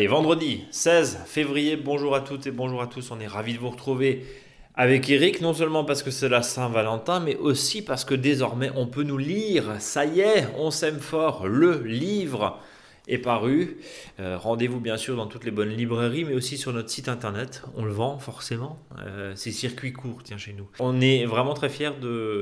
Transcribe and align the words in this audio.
Allez, 0.00 0.08
vendredi 0.08 0.64
16 0.70 1.24
février, 1.26 1.76
bonjour 1.76 2.14
à 2.14 2.22
toutes 2.22 2.46
et 2.46 2.50
bonjour 2.50 2.80
à 2.80 2.86
tous. 2.86 3.10
On 3.10 3.20
est 3.20 3.26
ravis 3.26 3.52
de 3.52 3.58
vous 3.58 3.68
retrouver 3.68 4.24
avec 4.74 5.10
Eric, 5.10 5.42
non 5.42 5.52
seulement 5.52 5.84
parce 5.84 6.02
que 6.02 6.10
c'est 6.10 6.30
la 6.30 6.40
Saint-Valentin, 6.40 7.20
mais 7.20 7.36
aussi 7.36 7.82
parce 7.82 8.06
que 8.06 8.14
désormais 8.14 8.70
on 8.74 8.86
peut 8.86 9.02
nous 9.02 9.18
lire. 9.18 9.74
Ça 9.78 10.06
y 10.06 10.20
est, 10.20 10.48
on 10.56 10.70
s'aime 10.70 11.00
fort. 11.00 11.46
Le 11.46 11.82
livre 11.82 12.58
est 13.08 13.18
paru. 13.18 13.76
Euh, 14.20 14.38
rendez-vous 14.38 14.80
bien 14.80 14.96
sûr 14.96 15.16
dans 15.16 15.26
toutes 15.26 15.44
les 15.44 15.50
bonnes 15.50 15.68
librairies, 15.68 16.24
mais 16.24 16.32
aussi 16.32 16.56
sur 16.56 16.72
notre 16.72 16.88
site 16.88 17.10
internet. 17.10 17.62
On 17.76 17.84
le 17.84 17.92
vend 17.92 18.18
forcément. 18.18 18.78
Euh, 19.00 19.34
c'est 19.36 19.52
circuit 19.52 19.92
court, 19.92 20.22
tiens, 20.24 20.38
chez 20.38 20.54
nous. 20.54 20.66
On 20.78 20.98
est 21.02 21.26
vraiment 21.26 21.52
très 21.52 21.68
fiers 21.68 21.92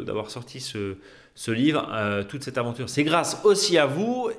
d'avoir 0.06 0.30
sorti 0.30 0.60
ce, 0.60 0.98
ce 1.34 1.50
livre, 1.50 1.90
euh, 1.92 2.22
toute 2.22 2.44
cette 2.44 2.56
aventure. 2.56 2.88
C'est 2.88 3.02
grâce 3.02 3.40
aussi 3.42 3.78
à 3.78 3.86
vous, 3.86 4.30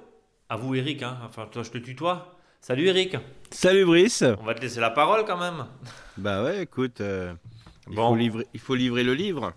à 0.47 0.55
vous 0.55 0.73
Eric, 0.73 1.03
hein. 1.03 1.17
enfin 1.25 1.49
toi 1.51 1.63
je 1.63 1.71
te 1.71 1.79
tutoie. 1.79 2.38
Salut 2.61 2.87
Eric. 2.87 3.15
Salut 3.51 3.85
Brice. 3.85 4.23
On 4.39 4.43
va 4.43 4.53
te 4.53 4.61
laisser 4.61 4.79
la 4.79 4.91
parole 4.91 5.25
quand 5.25 5.37
même. 5.37 5.65
Bah 6.17 6.43
ouais, 6.43 6.63
écoute, 6.63 7.01
euh, 7.01 7.33
il, 7.89 7.95
faut 7.95 8.15
livrer, 8.15 8.47
il 8.53 8.59
faut 8.59 8.75
livrer 8.75 9.03
le 9.03 9.13
livre. 9.13 9.53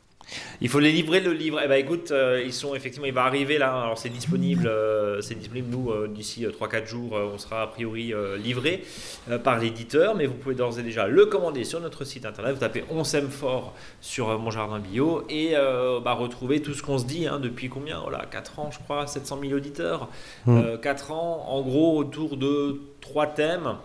Il 0.61 0.69
faut 0.69 0.79
les 0.79 0.93
livrer 0.93 1.21
le 1.21 1.33
livre. 1.33 1.61
Eh 1.63 1.69
ben 1.69 1.75
écoute, 1.75 2.11
euh, 2.11 2.43
ils 2.45 2.53
sont 2.53 2.75
effectivement, 2.75 3.07
il 3.07 3.13
va 3.13 3.25
arriver 3.25 3.59
là. 3.59 3.83
Alors 3.83 3.99
c'est 3.99 4.09
disponible, 4.09 4.67
euh, 4.67 5.21
c'est 5.21 5.35
disponible 5.35 5.69
nous 5.71 5.91
euh, 5.91 6.09
d'ici 6.09 6.47
3-4 6.47 6.87
jours. 6.87 7.13
on 7.13 7.39
sera 7.39 7.63
a 7.63 7.67
priori 7.67 8.13
livré 8.43 8.85
par 9.45 9.59
l'éditeur, 9.59 10.15
mais 10.15 10.27
vous 10.27 10.35
pouvez 10.35 10.55
d'ores 10.55 10.79
et 10.79 10.83
déjà 10.83 11.07
le 11.07 11.27
commander 11.27 11.65
sur 11.65 11.81
notre 11.81 12.05
site 12.05 12.27
internet. 12.27 12.55
Vous 12.55 12.61
tapez 12.61 12.85
On 12.91 13.05
s'aime 13.05 13.29
fort 13.29 13.75
sur 14.01 14.39
Mon 14.39 14.51
Jardin 14.51 14.79
Bio 14.79 15.25
et 15.29 15.55
bah, 16.05 16.13
retrouver 16.15 16.61
tout 16.61 16.75
ce 16.75 16.83
qu'on 16.83 16.99
se 16.99 17.05
dit 17.05 17.27
hein, 17.27 17.39
depuis 17.39 17.69
combien? 17.69 18.01
Voilà, 18.01 18.25
4 18.31 18.59
ans, 18.59 18.71
je 18.71 18.79
crois, 18.79 19.07
700 19.07 19.39
000 19.43 19.53
auditeurs. 19.55 20.09
4 20.47 21.09
mmh. 21.09 21.13
ans, 21.13 21.47
en 21.49 21.63
gros, 21.63 21.99
autour 21.99 22.37
de 22.37 22.81
trois 23.01 23.27
thèmes. 23.27 23.77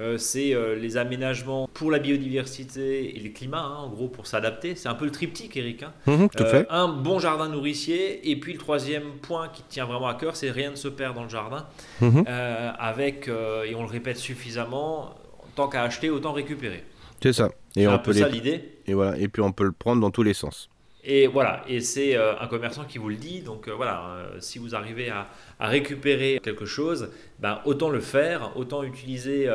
Euh, 0.00 0.18
c'est 0.18 0.54
euh, 0.54 0.74
les 0.74 0.96
aménagements 0.96 1.68
pour 1.72 1.90
la 1.90 2.00
biodiversité 2.00 3.16
et 3.16 3.20
le 3.20 3.30
climat, 3.30 3.60
hein, 3.60 3.76
en 3.84 3.88
gros, 3.88 4.08
pour 4.08 4.26
s'adapter. 4.26 4.74
C'est 4.74 4.88
un 4.88 4.94
peu 4.94 5.04
le 5.04 5.12
triptyque, 5.12 5.56
Eric. 5.56 5.84
Hein. 5.84 5.92
Mhm, 6.06 6.28
euh, 6.40 6.64
un 6.68 6.88
bon 6.88 7.20
jardin 7.20 7.48
nourricier. 7.48 8.28
Et 8.28 8.36
puis 8.36 8.52
le 8.52 8.58
troisième 8.58 9.18
point 9.22 9.48
qui 9.48 9.62
tient 9.62 9.84
vraiment 9.84 10.08
à 10.08 10.14
cœur, 10.14 10.34
c'est 10.34 10.50
rien 10.50 10.70
ne 10.70 10.76
se 10.76 10.88
perd 10.88 11.14
dans 11.14 11.22
le 11.22 11.28
jardin. 11.28 11.66
Mhm. 12.00 12.24
avec, 12.26 13.28
et 13.28 13.74
on 13.74 13.82
le 13.82 13.88
répète 13.88 14.16
suffisamment, 14.16 15.14
tant 15.54 15.68
qu'à 15.68 15.82
acheter, 15.82 16.10
autant 16.10 16.32
récupérer. 16.32 16.84
C'est 17.22 17.32
ça. 17.32 17.50
Et 17.76 17.86
on 17.86 17.92
un 17.92 17.98
peu 17.98 18.12
ça 18.12 18.28
l'idée. 18.28 18.78
Et 18.86 18.94
voilà. 18.94 19.16
Et 19.18 19.28
puis 19.28 19.42
on 19.42 19.52
peut 19.52 19.64
le 19.64 19.72
prendre 19.72 20.00
dans 20.00 20.10
tous 20.10 20.22
les 20.22 20.34
sens. 20.34 20.68
Et 21.06 21.26
voilà, 21.26 21.62
et 21.68 21.80
c'est 21.80 22.16
euh, 22.16 22.32
un 22.40 22.46
commerçant 22.46 22.84
qui 22.84 22.96
vous 22.96 23.10
le 23.10 23.16
dit. 23.16 23.42
Donc 23.42 23.68
euh, 23.68 23.74
voilà, 23.74 24.06
euh, 24.06 24.36
si 24.40 24.58
vous 24.58 24.74
arrivez 24.74 25.10
à, 25.10 25.28
récupérer 25.60 26.40
quelque 26.42 26.64
chose, 26.64 27.10
ben, 27.40 27.60
autant 27.66 27.90
le 27.90 28.00
faire, 28.00 28.56
autant 28.56 28.82
utiliser 28.82 29.48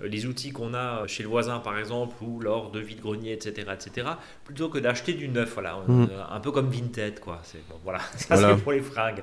les 0.00 0.26
outils 0.26 0.52
qu'on 0.52 0.74
a 0.74 1.06
chez 1.06 1.22
le 1.22 1.28
voisin 1.28 1.58
par 1.58 1.78
exemple, 1.78 2.14
ou 2.22 2.40
lors 2.40 2.70
de 2.70 2.80
vide-grenier, 2.80 3.32
etc., 3.32 3.66
etc., 3.72 4.08
plutôt 4.44 4.68
que 4.68 4.78
d'acheter 4.78 5.12
du 5.12 5.28
neuf. 5.28 5.54
Voilà, 5.54 5.78
mm. 5.86 6.06
un 6.30 6.40
peu 6.40 6.50
comme 6.50 6.70
Vinted, 6.70 7.20
quoi. 7.20 7.40
C'est, 7.42 7.62
voilà, 7.82 7.98
ça 8.16 8.36
c'est 8.36 8.62
pour 8.62 8.72
les 8.72 8.80
fringues. 8.80 9.22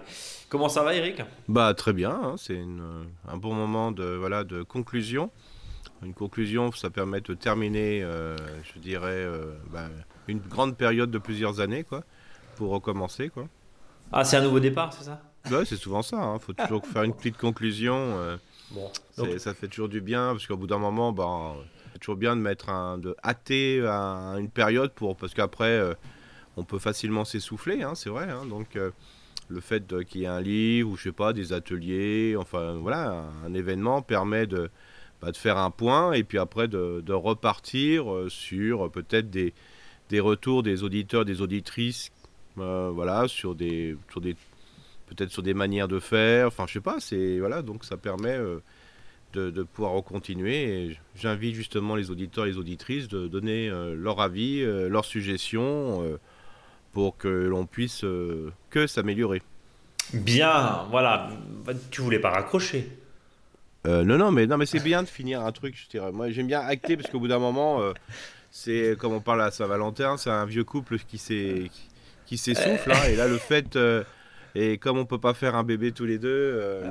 Comment 0.49 0.69
ça 0.69 0.83
va, 0.83 0.93
Eric? 0.95 1.21
Bah 1.47 1.73
très 1.73 1.93
bien. 1.93 2.11
Hein. 2.11 2.35
c'est 2.37 2.59
un 3.27 3.37
bon 3.37 3.53
moment 3.53 3.91
de 3.91 4.03
voilà 4.03 4.43
de 4.43 4.63
conclusion. 4.63 5.31
Une 6.03 6.13
conclusion, 6.13 6.71
ça 6.71 6.89
permet 6.89 7.21
de 7.21 7.33
terminer, 7.33 8.01
je 8.01 8.79
dirais. 8.79 9.27
Ben, 9.71 9.89
une 10.27 10.39
grande 10.39 10.77
période 10.77 11.09
de 11.09 11.17
plusieurs 11.17 11.59
années, 11.59 11.83
quoi, 11.83 12.03
pour 12.55 12.71
recommencer, 12.71 13.29
quoi. 13.29 13.47
Ah, 14.11 14.23
c'est 14.23 14.37
un 14.37 14.41
nouveau 14.41 14.59
départ, 14.59 14.93
c'est 14.93 15.05
ça? 15.05 15.21
Ouais, 15.51 15.65
c'est 15.65 15.75
souvent 15.75 16.01
ça. 16.01 16.17
Il 16.17 16.23
hein. 16.23 16.39
faut 16.39 16.53
toujours 16.53 16.85
faire 16.85 17.03
une 17.03 17.13
petite 17.13 17.37
conclusion. 17.37 17.95
Euh, 17.95 18.37
bon, 18.71 18.89
Ça 19.37 19.53
fait 19.53 19.67
toujours 19.67 19.89
du 19.89 20.01
bien, 20.01 20.31
parce 20.31 20.47
qu'au 20.47 20.57
bout 20.57 20.67
d'un 20.67 20.77
moment, 20.77 21.11
ben, 21.11 21.55
c'est 21.93 21.99
toujours 21.99 22.17
bien 22.17 22.35
de 22.35 22.41
mettre 22.41 22.69
un, 22.69 22.97
de 22.97 23.15
hâter 23.23 23.79
une 23.81 24.49
période 24.49 24.93
pour, 24.93 25.15
parce 25.15 25.33
qu'après, 25.33 25.77
euh, 25.77 25.93
on 26.55 26.63
peut 26.63 26.79
facilement 26.79 27.25
s'essouffler, 27.25 27.83
hein, 27.83 27.95
c'est 27.95 28.09
vrai. 28.09 28.29
Hein. 28.29 28.45
donc, 28.45 28.75
euh, 28.75 28.91
le 29.49 29.61
fait 29.61 29.85
qu'il 30.05 30.21
y 30.21 30.23
ait 30.25 30.27
un 30.27 30.41
livre 30.41 30.89
ou 30.89 30.97
je 30.97 31.03
sais 31.03 31.11
pas, 31.13 31.31
des 31.31 31.53
ateliers, 31.53 32.35
enfin 32.37 32.73
voilà, 32.73 33.23
un, 33.45 33.53
événement 33.53 34.01
permet 34.01 34.45
de, 34.45 34.69
bah, 35.21 35.31
de 35.31 35.37
faire 35.37 35.57
un 35.57 35.71
point 35.71 36.13
et 36.13 36.23
puis 36.23 36.37
après 36.37 36.67
de, 36.67 37.13
repartir 37.13 38.05
sur 38.27 38.91
peut-être 38.91 39.29
des 39.29 39.53
des 40.09 40.19
retours 40.19 40.63
des 40.63 40.83
auditeurs, 40.83 41.25
des 41.25 41.41
auditrices, 41.41 42.11
euh, 42.59 42.89
voilà, 42.93 43.27
sur 43.27 43.55
des, 43.55 43.95
sur 44.09 44.21
des, 44.21 44.35
peut-être 45.07 45.31
sur 45.31 45.43
des 45.43 45.53
manières 45.53 45.87
de 45.87 45.99
faire. 45.99 46.47
Enfin, 46.47 46.65
je 46.67 46.73
sais 46.73 46.81
pas. 46.81 46.99
C'est 46.99 47.39
voilà, 47.39 47.61
donc 47.61 47.83
ça 47.83 47.97
permet 47.97 48.35
euh, 48.35 48.59
de, 49.33 49.63
pouvoir 49.63 50.01
continuer. 50.03 50.97
J'invite 51.15 51.55
justement 51.55 51.95
les 51.95 52.09
auditeurs 52.09 52.45
et 52.45 52.49
les 52.49 52.57
auditrices 52.57 53.07
de 53.07 53.27
donner 53.27 53.69
euh, 53.69 53.95
leur 53.95 54.19
avis, 54.21 54.61
leurs 54.61 55.05
suggestions, 55.05 56.17
pour 56.93 57.17
que 57.17 57.27
l'on 57.27 57.65
puisse 57.65 58.03
que 58.69 58.87
s'améliorer. 58.87 59.41
Bien, 60.13 60.85
voilà. 60.89 61.29
Tu 61.91 62.01
voulais 62.01 62.19
pas 62.19 62.31
raccrocher. 62.31 62.89
Non, 63.87 64.17
non, 64.17 64.31
mais 64.31 64.47
non, 64.47 64.57
mais 64.57 64.65
c'est 64.65 64.83
bien 64.83 65.03
de 65.03 65.07
finir 65.07 65.41
un 65.41 65.51
truc. 65.51 65.75
Je 65.75 65.89
dirais. 65.89 66.11
Moi, 66.11 66.29
j'aime 66.29 66.47
bien 66.47 66.61
acter 66.61 66.97
parce 66.97 67.09
qu'au 67.09 67.19
bout 67.19 67.27
d'un 67.27 67.39
moment, 67.39 67.81
c'est 68.51 68.95
comme 68.99 69.13
on 69.13 69.19
parle 69.19 69.41
à 69.41 69.51
Saint-Valentin, 69.51 70.17
c'est 70.17 70.29
un 70.29 70.45
vieux 70.45 70.63
couple 70.63 70.97
qui 70.99 71.17
s'est 71.17 71.69
qui 72.27 72.37
s'essouffle. 72.37 72.91
Hein, 72.91 73.09
et 73.09 73.15
là, 73.15 73.27
le 73.27 73.37
fait 73.37 73.75
euh, 73.75 74.03
et 74.53 74.77
comme 74.77 74.97
on 74.97 75.05
peut 75.05 75.19
pas 75.19 75.33
faire 75.33 75.55
un 75.55 75.63
bébé 75.63 75.91
tous 75.91 76.05
les 76.05 76.19
deux. 76.19 76.29
Euh, 76.29 76.89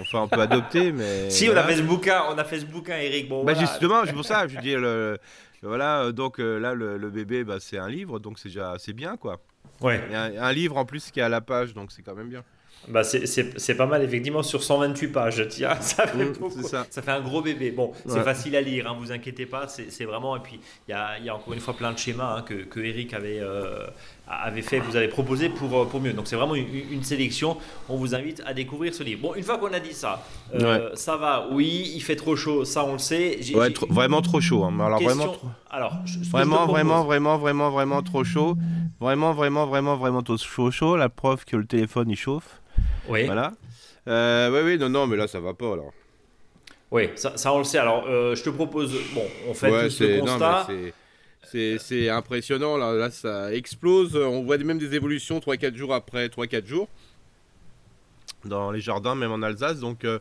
enfin, 0.00 0.22
on 0.22 0.28
peut 0.28 0.40
adopter, 0.40 0.90
mais. 0.92 1.30
Si, 1.30 1.48
on 1.48 1.56
a 1.56 1.62
fait 1.62 1.76
ce 1.76 1.82
bouquin, 1.82 2.22
on 2.30 2.38
a 2.38 2.44
fait 2.44 2.60
ce 2.60 2.66
bouquin, 2.66 2.96
Eric. 2.96 3.28
Bon, 3.28 3.44
bah 3.44 3.54
justement, 3.54 4.02
c'est 4.04 4.12
pour 4.12 4.24
ça. 4.24 4.48
Je 4.48 4.58
dis, 4.58 4.74
le, 4.74 5.18
voilà, 5.62 6.12
donc 6.12 6.40
euh, 6.40 6.58
là, 6.58 6.74
le, 6.74 7.10
bébé, 7.10 7.44
bah, 7.44 7.56
c'est 7.60 7.78
un 7.78 7.88
livre, 7.88 8.18
donc 8.18 8.38
c'est 8.38 8.48
déjà, 8.48 8.74
c'est 8.78 8.92
bien, 8.92 9.16
quoi. 9.16 9.40
Ouais. 9.80 10.00
un, 10.12 10.36
un, 10.40 10.52
livre 10.52 10.76
en 10.76 10.84
plus 10.84 11.10
qui 11.10 11.20
est 11.20 11.22
à 11.22 11.28
la 11.28 11.40
page, 11.40 11.74
donc 11.74 11.90
c'est 11.90 12.02
quand 12.02 12.14
même 12.14 12.28
bien. 12.28 12.44
Bah 12.88 13.02
c'est 13.04 13.74
pas 13.76 13.86
mal, 13.86 14.02
effectivement, 14.02 14.42
sur 14.42 14.62
128 14.62 15.08
pages. 15.08 15.48
Tiens, 15.48 15.74
ça 15.80 16.06
fait, 16.06 16.24
mmh, 16.24 16.62
ça. 16.62 16.86
ça. 16.90 17.02
fait 17.02 17.10
un 17.10 17.20
gros 17.20 17.42
bébé. 17.42 17.70
Bon, 17.70 17.92
c'est 18.06 18.22
facile 18.22 18.56
à 18.56 18.60
lire, 18.60 18.88
hein, 18.88 18.96
vous 18.98 19.12
inquiétez 19.12 19.46
pas. 19.46 19.68
C'est 19.68 20.04
vraiment. 20.04 20.36
Et 20.36 20.40
puis, 20.40 20.60
il 20.88 20.90
y 20.90 20.94
a, 20.94 21.18
y 21.18 21.28
a, 21.28 21.34
encore 21.34 21.54
une 21.54 21.60
fois 21.60 21.74
plein 21.74 21.92
de 21.92 21.98
schémas 21.98 22.38
hein, 22.38 22.42
que, 22.42 22.54
que, 22.54 22.80
Eric 22.80 23.14
avait, 23.14 23.40
euh, 23.40 23.86
avait 24.26 24.62
fait, 24.62 24.78
vous 24.78 24.96
avez 24.96 25.08
proposé 25.08 25.48
pour, 25.48 25.78
euh, 25.78 25.84
pour 25.84 26.00
mieux. 26.00 26.12
Donc, 26.12 26.26
c'est 26.26 26.36
vraiment 26.36 26.54
une, 26.54 27.02
sélection. 27.02 27.56
On 27.88 27.96
vous 27.96 28.14
invite 28.14 28.42
à 28.46 28.54
découvrir 28.54 28.94
ce 28.94 29.02
livre. 29.02 29.20
Bon, 29.20 29.34
une 29.34 29.42
fois 29.42 29.58
qu'on 29.58 29.72
a 29.72 29.80
dit 29.80 29.92
ça, 29.92 30.24
euh, 30.54 30.90
ça 30.94 31.16
va, 31.16 31.48
oui, 31.50 31.92
il 31.94 32.00
fait 32.00 32.16
trop 32.16 32.36
chaud, 32.36 32.64
ça 32.64 32.84
on 32.84 32.94
le 32.94 32.98
sait. 32.98 33.38
Ouais, 33.54 33.72
vraiment 33.90 34.22
trop 34.22 34.40
chaud. 34.40 34.64
Hein. 34.64 34.78
Alors, 34.80 35.02
vraiment, 35.02 35.24
trop... 35.24 35.48
Alors, 35.70 35.92
vraiment, 36.30 36.66
vraiment, 36.66 37.04
vraiment, 37.04 37.38
vraiment, 37.38 37.70
vraiment 37.70 38.02
trop 38.02 38.24
chaud. 38.24 38.56
Vraiment, 39.00 39.32
vraiment, 39.32 39.66
vraiment, 39.66 39.96
vraiment 39.96 40.22
trop 40.22 40.38
chaud, 40.38 40.70
chaud. 40.70 40.96
La 40.96 41.08
preuve 41.08 41.44
que 41.44 41.56
le 41.56 41.66
téléphone 41.66 42.08
il 42.10 42.16
chauffe. 42.16 42.60
Oui. 43.08 43.24
Voilà. 43.26 43.52
Euh, 44.08 44.50
oui, 44.50 44.72
oui, 44.72 44.78
non, 44.78 44.88
non, 44.88 45.06
mais 45.06 45.16
là, 45.16 45.26
ça 45.26 45.40
va 45.40 45.54
pas, 45.54 45.72
alors. 45.72 45.92
Oui, 46.90 47.10
ça, 47.16 47.36
ça 47.36 47.52
on 47.52 47.58
le 47.58 47.64
sait. 47.64 47.78
Alors, 47.78 48.04
euh, 48.06 48.34
je 48.34 48.42
te 48.42 48.50
propose, 48.50 48.94
bon, 49.14 49.24
on 49.48 49.54
fait 49.54 49.70
ouais, 49.70 49.90
ce 49.90 50.20
constat. 50.20 50.68
C'est 51.50 52.08
impressionnant, 52.08 52.76
là, 52.76 52.92
là, 52.92 53.10
ça 53.10 53.52
explose. 53.52 54.16
On 54.16 54.42
voit 54.42 54.58
même 54.58 54.78
des 54.78 54.94
évolutions 54.94 55.38
3-4 55.38 55.74
jours 55.74 55.94
après 55.94 56.28
3-4 56.28 56.66
jours 56.66 56.88
dans 58.44 58.70
les 58.70 58.80
jardins, 58.80 59.14
même 59.14 59.32
en 59.32 59.42
Alsace. 59.42 59.80
Donc 59.80 60.04
euh, 60.04 60.18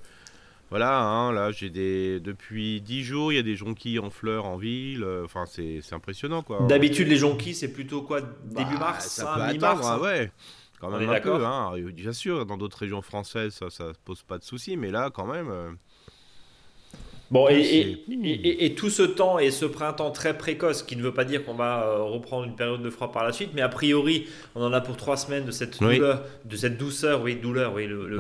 voilà, 0.70 1.02
hein, 1.02 1.32
là 1.32 1.52
j'ai 1.52 1.70
des 1.70 2.20
depuis 2.20 2.82
10 2.82 3.04
jours, 3.04 3.32
il 3.32 3.36
y 3.36 3.40
a 3.40 3.44
des 3.44 3.56
jonquilles 3.56 4.00
en 4.00 4.10
fleurs 4.10 4.46
en 4.46 4.58
ville. 4.58 5.06
Enfin, 5.24 5.46
c'est 5.46 5.82
impressionnant 5.92 6.42
quoi. 6.42 6.66
D'habitude, 6.68 7.08
les 7.08 7.18
jonquilles, 7.18 7.56
c'est 7.56 7.74
plutôt 7.74 8.02
quoi 8.02 8.22
Début 8.22 8.74
bah, 8.74 8.80
mars, 8.80 9.20
hein, 9.20 9.52
mi-mars 9.52 9.86
hein, 9.86 10.00
ouais. 10.00 10.32
Quand 10.80 10.90
même 10.90 11.10
un 11.10 11.20
peu. 11.20 11.92
Bien 11.92 12.14
sûr, 12.14 12.46
dans 12.46 12.58
d'autres 12.58 12.80
régions 12.80 13.02
françaises, 13.02 13.54
ça, 13.54 13.70
ça 13.70 13.94
pose 14.04 14.24
pas 14.24 14.38
de 14.38 14.44
soucis, 14.44 14.76
mais 14.76 14.92
là, 14.92 15.10
quand 15.14 15.26
même. 15.26 15.50
Euh, 15.50 15.72
Bon, 17.32 17.48
et, 17.50 17.98
et, 18.60 18.76
tout 18.76 18.92
ce 18.92 19.02
temps 19.02 19.40
et 19.40 19.50
ce 19.50 19.66
printemps 19.66 20.12
très 20.12 20.38
précoce, 20.38 20.84
qui 20.84 20.96
ne 20.96 21.02
veut 21.02 21.14
pas 21.14 21.26
dire 21.26 21.44
qu'on 21.44 21.56
va 21.56 21.84
euh, 21.84 22.04
reprendre 22.04 22.44
une 22.44 22.56
période 22.56 22.84
de 22.84 22.90
froid 22.92 23.12
par 23.12 23.24
la 23.24 23.32
suite, 23.32 23.50
mais 23.56 23.62
a 23.62 23.70
priori, 23.70 24.28
on 24.54 24.64
en 24.64 24.72
a 24.72 24.82
pour 24.82 24.98
trois 24.98 25.18
semaines 25.18 25.44
de 25.44 25.52
cette 25.52 25.80
douleur, 25.80 26.22
de 26.46 26.56
cette 26.56 26.78
douceur, 26.78 27.24
oui, 27.24 27.36
douleur, 27.36 27.74
oui, 27.74 27.88
le, 27.88 28.08
le 28.08 28.20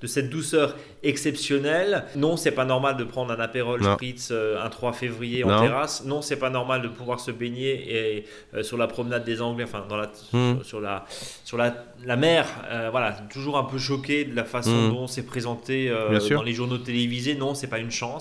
de 0.00 0.06
cette 0.06 0.30
douceur 0.30 0.76
exceptionnelle. 1.02 2.04
Non, 2.16 2.38
c'est 2.38 2.52
pas 2.52 2.64
normal 2.64 2.96
de 2.96 3.04
prendre 3.04 3.30
un 3.32 3.40
apérol 3.40 3.82
spritz 3.84 4.30
euh, 4.30 4.64
un 4.64 4.70
3 4.70 4.92
février 4.94 5.44
en 5.44 5.60
terrasse. 5.60 6.04
Non, 6.06 6.22
c'est 6.22 6.38
pas 6.38 6.50
normal 6.50 6.82
de 6.82 6.88
pouvoir 6.88 7.20
se 7.20 7.30
baigner 7.30 8.16
et, 8.16 8.24
euh, 8.54 8.62
sur 8.62 8.78
la 8.78 8.86
promenade 8.86 9.24
des 9.24 9.42
Anglais, 9.42 9.64
enfin, 9.64 9.84
dans 9.86 9.96
la, 9.96 10.10
hmm. 10.32 10.62
sur, 10.62 10.80
la, 10.80 11.04
sur 11.44 11.58
la, 11.58 11.74
la 12.06 12.16
mer. 12.16 12.46
voilà, 12.90 13.12
toujours 13.30 13.58
un 13.58 13.64
peu 13.64 13.78
choqué 13.78 14.24
de 14.24 14.34
la 14.34 14.44
façon 14.44 14.88
hmm. 14.88 14.90
dont 14.94 15.06
c'est 15.06 15.26
présenté 15.26 15.92
dans 16.30 16.42
les 16.42 16.52
journaux 16.54 16.78
télévisés. 16.78 17.34
Non, 17.34 17.54
c'est 17.54 17.66
pas 17.68 17.78
une 17.78 17.90
chance. 17.90 18.19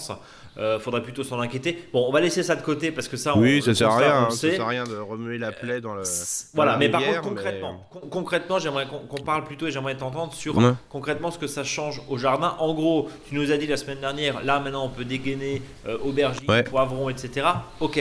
Euh, 0.58 0.80
faudrait 0.80 1.04
plutôt 1.04 1.24
s'en 1.24 1.40
inquiéter. 1.40 1.88
Bon, 1.94 2.06
on 2.08 2.12
va 2.12 2.20
laisser 2.22 2.44
ça 2.44 2.56
de 2.56 2.62
côté 2.62 2.92
parce 2.92 3.08
que 3.08 3.18
ça, 3.18 3.38
oui, 3.38 3.62
ça 3.62 3.74
sert 3.74 3.90
à 3.90 3.98
rien. 3.98 4.18
Hein, 4.24 4.30
ça 4.32 4.52
sert 4.52 4.62
à 4.62 4.68
rien 4.68 4.84
de 4.84 4.98
remuer 4.98 5.38
la 5.38 5.52
plaie 5.52 5.80
dans 5.80 5.94
le. 5.94 6.04
voilà, 6.54 6.78
mais 6.78 6.90
par 6.90 7.04
contre 7.04 7.22
concrètement, 7.22 7.86
concrètement, 8.10 8.60
j'aimerais 8.60 8.88
qu'on 8.88 9.24
parle 9.24 9.44
plutôt 9.44 9.68
et 9.68 9.72
j'aimerais 9.72 9.96
t'entendre 9.96 10.34
sur 10.34 10.56
concrètement 10.90 11.32
ce 11.32 11.40
que 11.40 11.48
ça 11.48 11.64
change 11.64 12.02
au 12.10 12.18
jardin. 12.18 12.56
En 12.60 12.74
gros, 12.74 13.10
tu 13.28 13.36
nous 13.36 13.52
as 13.52 13.58
dit 13.58 13.68
la 13.68 13.78
semaine 13.78 14.00
dernière, 14.00 14.44
là 14.44 14.60
maintenant 14.60 14.86
on 14.86 14.90
peut 14.90 15.06
dégainer 15.06 15.62
euh, 15.88 15.98
aubergines, 16.04 16.64
poivrons, 16.64 17.10
etc. 17.10 17.48
Ok, 17.80 18.00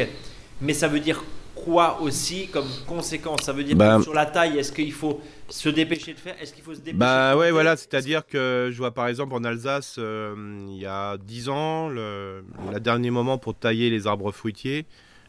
mais 0.60 0.72
ça 0.72 0.88
veut 0.88 1.00
dire 1.00 1.22
quoi 1.64 2.00
aussi 2.00 2.48
comme 2.48 2.68
conséquence 2.86 3.42
Ça 3.42 3.52
veut 3.52 3.64
dire 3.64 3.76
bah, 3.76 4.00
sur 4.02 4.14
la 4.14 4.26
taille, 4.26 4.58
est-ce 4.58 4.72
qu'il 4.72 4.92
faut 4.92 5.20
se 5.48 5.68
dépêcher 5.68 6.14
de 6.14 6.18
faire 6.18 6.34
Est-ce 6.40 6.52
qu'il 6.52 6.62
faut 6.62 6.74
se 6.74 6.80
dépêcher 6.80 6.96
Bah 6.98 7.36
ouais, 7.36 7.50
voilà, 7.50 7.76
c'est-à-dire 7.76 8.26
que 8.26 8.70
je 8.72 8.78
vois 8.78 8.92
par 8.92 9.08
exemple 9.08 9.34
en 9.34 9.44
Alsace, 9.44 9.96
euh, 9.98 10.34
il 10.68 10.78
y 10.78 10.86
a 10.86 11.16
10 11.18 11.48
ans, 11.48 11.88
le, 11.88 12.42
dernier 12.80 13.10
moment 13.10 13.38
pour 13.38 13.54
tailler 13.54 13.90
les 13.90 14.06
arbres 14.06 14.32
fruitiers, 14.32 14.86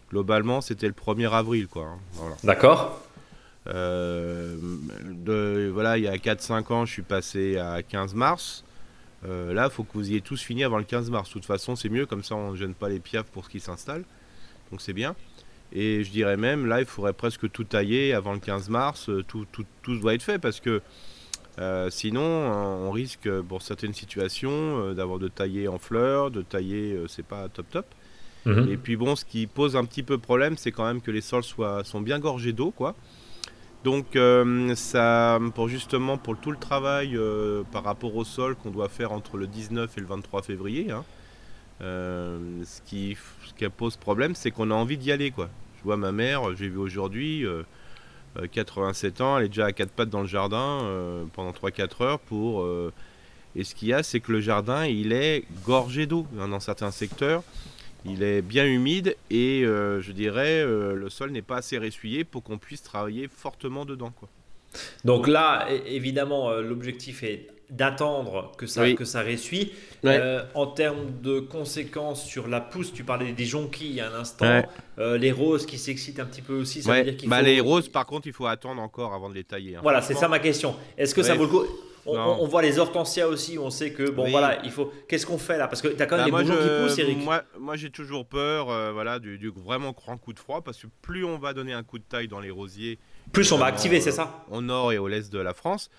globalement, 0.10 0.62
c'était 0.62 0.88
le 0.88 0.94
1er 0.94 1.31
avril, 1.31 1.68
quoi. 1.68 1.86
Hein, 1.86 2.36
D'accord. 2.44 3.02
Euh, 3.68 4.56
de, 5.04 5.70
voilà, 5.74 5.98
il 5.98 6.04
y 6.04 6.08
a 6.08 6.16
4-5 6.16 6.74
ans, 6.74 6.86
je 6.86 6.94
suis 6.94 7.02
passé 7.02 7.58
à 7.58 7.84
15 7.84 8.14
mars. 8.16 8.64
Euh, 9.25 9.54
là, 9.54 9.66
il 9.66 9.72
faut 9.72 9.84
que 9.84 9.94
vous 9.94 10.10
ayez 10.10 10.22
tous 10.22 10.42
fini 10.42 10.64
avant 10.64 10.78
le 10.78 10.84
15 10.84 11.10
mars. 11.10 11.30
De 11.30 11.34
toute 11.34 11.46
façon, 11.46 11.75
c'est 11.75 11.90
mieux, 11.90 12.06
comme 12.06 12.24
ça 12.24 12.36
on 12.36 12.52
ne 12.52 12.56
gêne 12.56 12.74
pas 12.74 12.90
les 12.90 13.00
piafs 13.00 13.28
pour 13.28 13.46
ce 13.46 13.50
qui 13.50 13.60
s'installe. 13.60 14.04
Donc 14.72 14.82
c'est 14.82 14.94
bien. 14.94 15.16
Et 15.71 16.04
je 16.04 16.12
dirais 16.12 16.38
même, 16.38 16.66
là, 16.66 16.80
il 16.80 16.86
faudrait 16.86 17.13
presque 17.13 17.50
tout 17.51 17.63
tailler 17.63 18.13
avant 18.13 18.33
le 18.33 18.39
15 18.39 18.69
mars. 18.69 19.10
Euh, 19.10 19.24
tout, 19.27 19.45
tout, 19.51 19.66
tout 19.83 19.98
doit 20.00 20.16
être 20.16 20.24
fait 20.24 20.39
parce 20.39 20.60
que 20.60 20.81
euh, 21.60 21.89
sinon, 21.89 22.21
on 22.21 22.92
risque, 22.92 23.30
pour 23.42 23.62
certaines 23.62 23.94
situations, 23.94 24.51
euh, 24.51 24.94
d'avoir 24.94 25.19
de 25.19 25.27
tailler 25.27 25.68
en 25.68 25.77
fleurs, 25.77 26.31
de 26.31 26.42
tailler, 26.42 26.98
c'est 27.07 27.25
pas 27.25 27.50
top 27.50 27.69
top. 27.69 27.86
Mhm. 28.45 28.69
Et 28.71 28.77
puis 28.77 28.95
bon, 28.95 29.16
ce 29.16 29.25
qui 29.25 29.45
pose 29.45 29.75
un 29.75 29.86
petit 29.86 30.04
peu 30.04 30.18
problème, 30.18 30.57
c'est 30.57 30.71
quand 30.71 30.86
même 30.86 31.01
que 31.01 31.12
les 31.12 31.21
sols 31.21 31.44
soient, 31.44 31.83
sont 31.83 32.01
bien 32.01 32.19
gorgés 32.19 32.54
d'eau, 32.54 32.72
quoi. 32.72 32.95
Donc 33.83 34.18
ça, 34.75 35.39
pour 35.56 35.69
justement 35.69 36.18
pour 36.18 36.38
tout 36.38 36.51
le 36.51 36.57
travail 36.57 37.18
par 37.72 37.86
rapport 37.86 38.13
au 38.13 38.25
sol 38.25 38.56
qu'on 38.56 38.72
doit 38.72 38.89
faire 38.89 39.13
entre 39.13 39.38
le 39.38 39.48
19 39.48 39.98
et 39.98 40.01
le 40.01 40.07
23 40.07 40.42
février, 40.42 40.92
hein, 40.92 41.06
ce, 41.80 42.81
qui, 42.86 43.18
ce 43.46 43.54
qui 43.54 43.70
pose 43.70 43.98
problème, 43.98 44.36
c'est 44.36 44.52
qu'on 44.52 44.72
a 44.72 44.74
envie 44.74 44.98
d'y 44.98 45.12
aller, 45.12 45.31
quoi. 45.31 45.50
Je 45.78 45.84
vois 45.84 45.98
ma 45.98 46.12
mère, 46.12 46.56
j'ai 46.56 46.68
vu 46.68 46.78
aujourd'hui, 46.78 47.46
87 48.52 49.22
ans, 49.22 49.38
elle 49.38 49.46
est 49.46 49.50
déjà 49.50 49.68
à 49.68 49.72
quatre 49.72 49.92
pattes 49.92 50.10
dans 50.10 50.22
le 50.22 50.28
jardin 50.28 50.86
pendant 51.34 51.52
3-4 51.52 52.04
heures 52.04 52.20
pour. 52.20 52.68
et 53.56 53.64
ce 53.64 53.76
qu'il 53.76 53.88
y 53.88 53.94
a, 53.94 54.04
c'est 54.04 54.20
que 54.20 54.34
le 54.34 54.42
jardin, 54.42 54.86
il 54.86 55.14
est 55.14 55.46
gorgé 55.66 56.06
d'eau 56.06 56.28
hein, 56.38 56.50
dans 56.50 56.60
certains 56.60 56.92
secteurs. 56.92 57.44
Il 58.06 58.24
est 58.24 58.42
bien 58.42 58.66
humide 58.66 59.16
et 59.30 59.62
je 59.64 60.12
dirais 60.12 60.66
le 60.66 61.10
sol 61.10 61.32
n'est 61.32 61.42
pas 61.42 61.58
assez 61.58 61.78
ressuyé 61.78 62.25
pour 62.25 62.44
qu'on 62.44 62.58
puisse 62.58 62.84
travailler 62.84 63.30
fortement 63.30 63.86
dedans. 63.86 64.12
Quoi. 64.12 64.28
Donc 65.06 65.28
là, 65.28 65.68
évidemment, 65.86 66.52
l'objectif 66.60 67.24
est 67.24 67.48
d'attendre 67.69 68.51
que 68.57 68.66
ça, 68.68 68.92
que 68.94 69.06
ça. 69.06 69.24
Euh, 70.06 70.44
en 70.54 70.68
termes 70.68 71.21
de 71.21 71.39
conséquences 71.39 72.25
sur 72.25 72.48
la 72.48 72.62
pousse, 72.62 72.94
tu 72.94 73.04
parlais 73.04 73.31
des 73.31 73.45
jonquilles 73.45 74.01
à 74.01 74.10
un 74.10 74.19
instant, 74.19 74.63
euh, 74.98 75.18
les 75.18 75.31
roses 75.31 75.66
qui 75.66 75.77
s'excitent 75.77 76.19
un 76.19 76.25
petit 76.25 76.42
peu 76.42 76.54
aussi. 76.54 76.81
Ça 76.81 77.01
veut 77.01 77.12
dire 77.12 77.30
bah, 77.30 77.42
Les 77.42 77.60
roses, 77.60 77.89
par 77.89 78.06
contre, 78.06 78.27
il 78.27 78.33
faut 78.33 78.48
attendre 78.48 78.81
encore 78.81 79.13
avant 79.13 79.30
de 79.30 79.36
les 79.36 79.44
tailler. 79.44 79.75
Hein. 79.75 79.81
Voilà, 79.83 80.01
c'est 80.01 80.16
ça 80.16 80.27
ma 80.27 80.39
question. 80.39 80.75
Est-ce 80.98 81.13
que 81.13 81.24
ça 81.24 81.36
vaut 81.36 81.44
le 81.44 81.50
coup? 81.50 81.66
On, 82.06 82.48
voit 82.48 82.62
les 82.62 82.80
hortensias 82.80 83.27
aussi, 83.27 83.57
on 83.60 83.69
sait 83.69 83.92
que 83.92 84.10
bon 84.10 84.30
voilà, 84.30 84.60
il 84.63 84.72
faut. 84.72 84.92
Qu'est-ce 85.07 85.25
qu'on 85.25 85.38
fait 85.38 85.57
là? 85.57 85.68
Parce 85.68 85.81
que 85.81 85.89
tu 85.89 86.01
as 86.01 86.06
quand 86.06 86.18
même 86.18 86.31
bah, 86.31 86.42
des 86.42 86.48
bourgeons 86.48 86.63
qui 86.63 86.83
poussent, 86.83 87.00
Eric. 87.00 87.24
Moi, 87.24 87.44
moi 87.60 87.75
j'ai 87.75 87.89
toujours 87.89 88.25
peur, 88.25 88.69
euh, 88.69 88.92
voilà, 88.92 89.19
du, 89.19 89.51
vraiment 89.56 89.92
grand 89.92 90.18
coup 90.18 90.33
de 90.33 90.39
froid, 90.39 90.62
parce 90.62 90.77
que 90.80 90.88
plus 91.01 91.24
on 91.24 91.38
va 91.38 91.54
donner 91.54 91.74
un 91.74 91.83
coup 91.83 92.00
de 92.00 92.04
taille 92.04 92.27
dans 92.27 92.39
les 92.39 92.50
rosiers, 92.50 93.00
plus 93.31 93.51
on 93.51 93.57
va 93.57 93.65
activer, 93.65 94.01
c'est 94.01 94.12
ça? 94.12 94.44
Au 94.50 94.62
nord 94.62 94.92
et 94.92 94.98
au 94.98 95.07
l'est 95.07 95.31
de 95.31 95.39
la 95.39 95.54
France, 95.54 95.89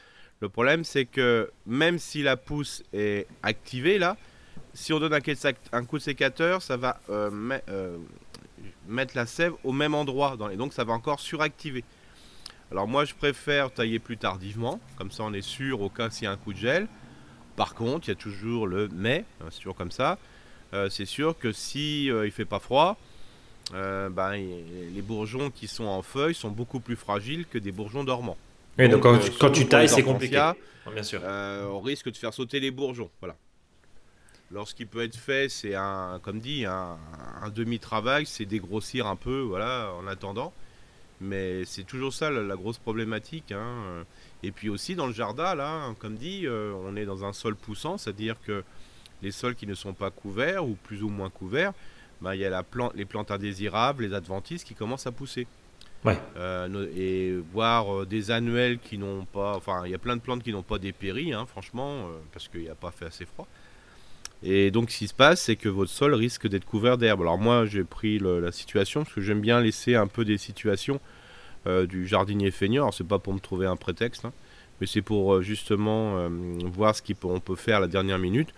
le 0.40 0.48
problème, 0.48 0.84
c'est 0.84 1.04
que 1.04 1.50
même 1.66 1.98
si 1.98 2.22
la 2.22 2.36
pousse 2.36 2.82
est 2.94 3.26
activée 3.42 3.98
là, 3.98 4.16
si 4.72 4.92
on 4.92 5.00
donne 5.00 5.12
un, 5.12 5.84
coup 5.84 5.98
de 5.98 6.02
sécateur, 6.02 6.62
ça 6.62 6.76
va 6.76 7.00
euh, 7.10 7.58
euh, 7.68 7.98
mettre 8.86 9.16
la 9.16 9.26
sève 9.26 9.52
au 9.64 9.72
même 9.72 9.94
endroit. 9.94 10.36
Donc 10.56 10.72
ça 10.72 10.84
va 10.84 10.94
encore 10.94 11.20
suractiver. 11.20 11.84
Alors 12.70 12.86
moi, 12.88 13.04
je 13.04 13.14
préfère 13.14 13.72
tailler 13.72 13.98
plus 13.98 14.16
tardivement. 14.16 14.80
Comme 14.96 15.10
ça, 15.10 15.24
on 15.24 15.32
est 15.34 15.42
sûr 15.42 15.82
au 15.82 15.90
cas 15.90 16.08
s'il 16.08 16.24
y 16.24 16.26
a 16.26 16.30
un 16.30 16.36
coup 16.36 16.52
de 16.52 16.58
gel. 16.58 16.88
Par 17.56 17.74
contre, 17.74 18.08
il 18.08 18.12
y 18.12 18.12
a 18.12 18.16
toujours 18.16 18.66
le 18.66 18.88
mais, 18.92 19.24
hein, 19.40 19.46
c'est 19.50 19.58
toujours 19.58 19.74
comme 19.74 19.90
ça. 19.90 20.18
Euh, 20.72 20.88
c'est 20.88 21.04
sûr 21.04 21.36
que 21.36 21.52
si 21.52 22.06
il 22.06 22.30
fait 22.30 22.44
pas 22.44 22.60
froid, 22.60 22.96
ben, 23.72 24.32
les 24.32 25.02
bourgeons 25.02 25.50
qui 25.50 25.68
sont 25.68 25.84
en 25.84 26.02
feuilles 26.02 26.34
sont 26.34 26.50
beaucoup 26.50 26.80
plus 26.80 26.96
fragiles 26.96 27.44
que 27.46 27.58
des 27.58 27.72
bourgeons 27.72 28.04
dormants 28.04 28.38
donc, 28.78 29.02
quand, 29.38 29.50
tu, 29.50 29.66
tailles, 29.66 29.88
c'est 29.88 30.02
compliqué. 30.02 30.52
bien 30.92 31.02
sûr. 31.02 31.20
Euh, 31.24 31.66
on 31.66 31.80
risque 31.80 32.10
de 32.10 32.16
faire 32.16 32.32
sauter 32.32 32.60
les 32.60 32.70
bourgeons. 32.70 33.10
Voilà. 33.20 33.36
Lorsqu'il 34.52 34.86
peut 34.86 35.02
être 35.02 35.16
fait, 35.16 35.48
c'est 35.48 35.74
un, 35.74 36.18
comme 36.22 36.40
dit, 36.40 36.64
un, 36.64 36.98
demi-travail, 37.54 38.26
c'est 38.26 38.46
dégrossir 38.46 39.06
un 39.06 39.16
peu, 39.16 39.40
voilà, 39.40 39.92
en 39.98 40.06
attendant. 40.06 40.52
Mais 41.20 41.64
c'est 41.66 41.84
toujours 41.84 42.12
ça 42.12 42.30
la, 42.30 42.56
grosse 42.56 42.78
problématique. 42.78 43.52
Hein. 43.52 44.04
Et 44.42 44.50
puis 44.50 44.68
aussi 44.68 44.94
dans 44.94 45.06
le 45.06 45.12
jardin, 45.12 45.54
là, 45.54 45.94
comme 45.98 46.16
dit, 46.16 46.46
euh, 46.46 46.72
on 46.84 46.96
est 46.96 47.04
dans 47.04 47.24
un 47.24 47.32
sol 47.32 47.54
poussant, 47.54 47.98
c'est-à-dire 47.98 48.36
que 48.44 48.64
les 49.22 49.30
sols 49.30 49.54
qui 49.54 49.66
ne 49.66 49.74
sont 49.74 49.92
pas 49.92 50.10
couverts 50.10 50.66
ou 50.66 50.76
plus 50.82 51.02
ou 51.02 51.08
moins 51.10 51.30
couverts, 51.30 51.72
bah, 52.20 52.34
il 52.34 52.40
y 52.40 52.44
a 52.44 52.50
la 52.50 52.62
plante, 52.62 52.92
les 52.94 53.04
plantes 53.04 53.30
indésirables, 53.30 54.04
les 54.04 54.14
adventices 54.14 54.64
qui 54.64 54.74
commencent 54.74 55.06
à 55.06 55.12
pousser. 55.12 55.46
Euh, 56.06 56.86
et 56.96 57.34
voir 57.52 57.94
euh, 57.94 58.06
des 58.06 58.30
annuels 58.30 58.78
qui 58.78 58.96
n'ont 58.96 59.24
pas. 59.26 59.54
Enfin, 59.56 59.82
il 59.84 59.90
y 59.90 59.94
a 59.94 59.98
plein 59.98 60.16
de 60.16 60.22
plantes 60.22 60.42
qui 60.42 60.52
n'ont 60.52 60.62
pas 60.62 60.78
dépéri, 60.78 61.32
hein, 61.32 61.44
franchement, 61.46 61.90
euh, 61.90 62.18
parce 62.32 62.48
qu'il 62.48 62.62
n'y 62.62 62.68
a 62.68 62.74
pas 62.74 62.90
fait 62.90 63.06
assez 63.06 63.26
froid. 63.26 63.46
Et 64.42 64.70
donc, 64.70 64.90
ce 64.90 64.98
qui 64.98 65.08
se 65.08 65.14
passe, 65.14 65.42
c'est 65.42 65.56
que 65.56 65.68
votre 65.68 65.90
sol 65.90 66.14
risque 66.14 66.48
d'être 66.48 66.64
couvert 66.64 66.96
d'herbe. 66.96 67.20
Alors, 67.20 67.36
moi, 67.36 67.66
j'ai 67.66 67.84
pris 67.84 68.18
la 68.18 68.50
situation 68.52 69.02
parce 69.02 69.14
que 69.14 69.20
j'aime 69.20 69.42
bien 69.42 69.60
laisser 69.60 69.96
un 69.96 70.06
peu 70.06 70.24
des 70.24 70.38
situations 70.38 70.98
du 71.66 72.06
jardinier 72.06 72.50
feignant. 72.50 72.84
Alors, 72.84 72.94
c'est 72.94 73.06
pas 73.06 73.18
pour 73.18 73.34
me 73.34 73.38
trouver 73.38 73.66
un 73.66 73.76
prétexte, 73.76 74.24
hein, 74.24 74.32
mais 74.80 74.86
c'est 74.86 75.02
pour 75.02 75.42
justement 75.42 76.26
voir 76.72 76.96
ce 76.96 77.02
qu'on 77.02 77.38
peut 77.38 77.54
faire 77.54 77.76
à 77.76 77.80
la 77.80 77.86
dernière 77.86 78.18
minute. 78.18 78.48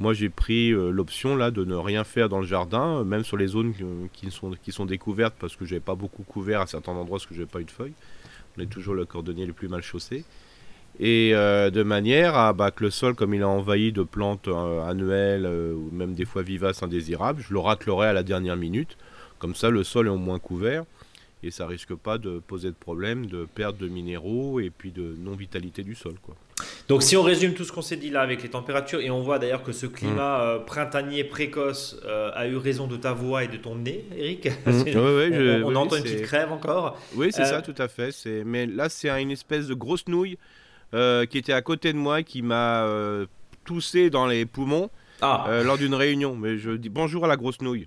Moi, 0.00 0.14
j'ai 0.14 0.30
pris 0.30 0.72
euh, 0.72 0.90
l'option 0.90 1.36
là 1.36 1.50
de 1.50 1.62
ne 1.62 1.74
rien 1.74 2.04
faire 2.04 2.30
dans 2.30 2.40
le 2.40 2.46
jardin, 2.46 3.00
euh, 3.00 3.04
même 3.04 3.22
sur 3.22 3.36
les 3.36 3.48
zones 3.48 3.74
qui, 4.14 4.30
sont, 4.30 4.86
découvertes 4.86 5.34
parce 5.38 5.56
que 5.56 5.66
je 5.66 5.74
n'avais 5.74 5.84
pas 5.84 5.94
beaucoup 5.94 6.22
couvert 6.22 6.62
à 6.62 6.66
certains 6.66 6.92
endroits 6.92 7.18
parce 7.18 7.26
que 7.26 7.34
je 7.34 7.40
n'avais 7.40 7.50
pas 7.50 7.60
eu 7.60 7.64
de 7.64 7.70
feuilles. 7.70 7.92
On 8.56 8.62
est 8.62 8.66
toujours 8.66 8.94
le 8.94 9.04
cordonnier 9.04 9.44
le 9.44 9.52
plus 9.52 9.68
mal 9.68 9.82
chaussé. 9.82 10.24
Et 10.98 11.32
euh, 11.34 11.68
de 11.68 11.82
manière 11.82 12.34
à 12.34 12.54
bah, 12.54 12.70
que 12.70 12.82
le 12.82 12.90
sol, 12.90 13.14
comme 13.14 13.34
il 13.34 13.42
est 13.42 13.44
envahi 13.44 13.92
de 13.92 14.02
plantes 14.02 14.48
annuelles 14.48 15.46
ou 15.46 15.90
même 15.92 16.14
des 16.14 16.24
fois 16.24 16.42
vivaces 16.42 16.82
indésirables, 16.82 17.42
je 17.46 17.52
le 17.52 17.60
raclerai 17.60 18.08
à 18.08 18.12
la 18.14 18.22
dernière 18.22 18.56
minute. 18.56 18.96
Comme 19.38 19.54
ça, 19.54 19.68
le 19.68 19.84
sol 19.84 20.06
est 20.06 20.10
au 20.10 20.16
moins 20.16 20.38
couvert 20.38 20.84
et 21.42 21.50
ça 21.50 21.66
risque 21.66 21.94
pas 21.94 22.16
de 22.16 22.38
poser 22.38 22.68
de 22.68 22.74
problème 22.74 23.26
de 23.26 23.46
perte 23.54 23.76
de 23.76 23.88
minéraux 23.88 24.60
et 24.60 24.70
puis 24.70 24.92
de 24.92 25.14
non-vitalité 25.18 25.82
du 25.82 25.94
sol. 25.94 26.14
Quoi. 26.22 26.36
Donc 26.88 27.02
si 27.02 27.16
on 27.16 27.22
résume 27.22 27.54
tout 27.54 27.64
ce 27.64 27.72
qu'on 27.72 27.82
s'est 27.82 27.96
dit 27.96 28.10
là 28.10 28.20
avec 28.20 28.42
les 28.42 28.48
températures, 28.48 29.00
et 29.00 29.10
on 29.10 29.22
voit 29.22 29.38
d'ailleurs 29.38 29.62
que 29.62 29.72
ce 29.72 29.86
climat 29.86 30.38
mm. 30.38 30.42
euh, 30.42 30.58
printanier 30.58 31.24
précoce 31.24 32.00
euh, 32.04 32.30
a 32.34 32.46
eu 32.46 32.56
raison 32.56 32.86
de 32.86 32.96
ta 32.96 33.12
voix 33.12 33.44
et 33.44 33.48
de 33.48 33.56
ton 33.56 33.76
nez, 33.76 34.04
Eric. 34.16 34.48
Mm. 34.66 35.62
on, 35.64 35.74
entend 35.76 35.96
une 35.96 36.02
petite 36.02 36.22
crève 36.22 36.52
encore. 36.52 36.98
Oui, 37.14 37.28
c'est 37.32 37.44
ça, 37.44 37.58
euh, 37.58 37.62
tout 37.62 37.80
à 37.80 37.88
fait. 37.88 38.10
Mais 38.44 38.66
là, 38.66 38.88
c'est 38.88 39.08
une 39.08 39.30
espèce 39.30 39.66
de 39.66 39.74
grosse 39.74 40.08
nouille 40.08 40.38
qui 40.92 41.38
était 41.38 41.52
à 41.52 41.62
côté 41.62 41.92
de 41.92 41.98
moi, 41.98 42.22
qui 42.22 42.42
m'a 42.42 42.86
toussé 43.64 44.10
dans 44.10 44.26
les 44.26 44.46
poumons 44.46 44.90
ah. 45.20 45.46
lors 45.64 45.78
d'une 45.78 45.94
réunion. 45.94 46.34
Mais 46.36 46.58
je 46.58 46.72
dis 46.72 46.88
bonjour 46.88 47.24
à 47.24 47.28
la 47.28 47.36
grosse 47.36 47.60
nouille. 47.60 47.86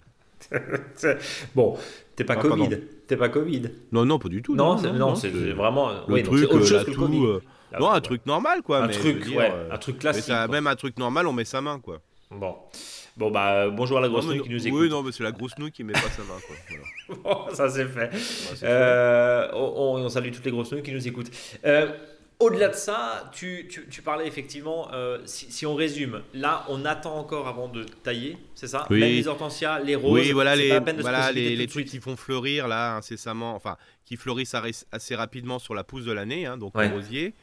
bon, 1.56 1.78
t'es 2.16 2.24
pas 2.24 2.36
ah, 2.38 2.42
Covid. 2.42 2.80
T'es 3.08 3.18
pas 3.18 3.30
Covid. 3.30 3.64
Non, 3.92 4.06
non, 4.06 4.20
pas 4.20 4.30
du 4.30 4.42
tout. 4.42 4.56
Non, 4.56 4.82
non, 4.82 5.16
c'est 5.16 5.30
vraiment. 5.30 5.90
Le 6.08 6.24
truc, 6.24 6.52
autre 6.52 6.66
chose 6.66 6.86
que 6.86 6.92
le 6.92 6.98
Covid. 6.98 7.40
Non, 7.80 7.92
un 7.92 8.02
truc 8.02 8.26
normal, 8.26 8.62
quoi. 8.62 8.84
Un 8.84 8.88
truc, 8.88 9.26
ouais, 9.36 9.52
euh, 9.52 9.72
un 9.72 9.78
truc 9.78 10.00
classique. 10.00 10.34
même 10.50 10.68
un 10.68 10.76
truc 10.76 10.98
normal, 10.98 11.28
on 11.28 11.34
met 11.34 11.46
sa 11.46 11.62
main, 11.62 11.80
quoi. 11.80 12.00
Bon. 12.32 12.56
Bon, 13.16 13.30
bah, 13.30 13.70
bonjour 13.70 14.00
à 14.00 14.02
la 14.02 14.10
grosse 14.10 14.26
nouille 14.26 14.42
qui 14.42 14.50
nous 14.50 14.68
écoute. 14.68 14.80
Oui, 14.82 14.90
non, 14.90 15.04
mais 15.04 15.12
c'est 15.12 15.24
la 15.24 15.32
grosse 15.32 15.56
nouille 15.60 15.72
qui 15.72 15.84
met 15.84 15.94
pas 15.94 16.00
sa 16.00 16.24
main, 16.24 16.40
quoi. 16.48 17.16
bon, 17.24 17.56
ça 17.56 17.70
c'est 17.70 17.86
fait. 17.86 18.10
Euh, 18.64 19.50
on, 19.54 20.04
on, 20.04 20.10
salue 20.10 20.32
toutes 20.32 20.46
les 20.46 20.52
grosses 20.52 20.72
nouilles 20.72 20.82
qui 20.82 20.94
nous 20.94 21.08
écoutent. 21.08 21.30
Euh, 21.64 21.92
au-delà 22.40 22.70
de 22.70 22.74
ça, 22.74 23.30
tu, 23.32 23.68
tu, 23.70 23.88
tu 23.88 24.02
parlais 24.02 24.28
effectivement, 24.28 24.90
si, 25.26 25.52
si, 25.52 25.66
on 25.68 25.76
résume, 25.76 26.24
là, 26.34 26.66
on 26.70 26.86
attend 26.86 27.16
encore 27.18 27.48
avant 27.48 27.68
de 27.68 27.84
tailler, 27.84 28.38
c'est 28.56 28.68
ça? 28.68 28.88
Oui. 28.90 29.00
Même 29.00 29.12
les 29.12 29.28
hortensias, 29.28 29.80
les 29.80 29.96
roses. 29.96 30.20
Oui, 30.20 30.32
voilà 30.32 30.56
les, 30.56 30.80
voilà, 31.00 31.32
les, 31.32 31.56
les 31.56 31.68
trucs 31.68 31.86
qui 31.86 32.00
font 32.00 32.18
fleurir 32.18 32.68
là 32.68 32.96
incessamment, 32.96 33.54
enfin, 33.56 33.78
qui 34.06 34.18
fleurissent 34.18 34.56
assez 34.92 35.16
rapidement 35.16 35.60
sur 35.60 35.76
la 35.76 35.84
pousse 35.84 36.06
de 36.06 36.12
l'année, 36.12 36.46
hein, 36.46 36.58
donc 36.58 36.76
ouais. 36.76 36.90
rosier. 36.90 37.34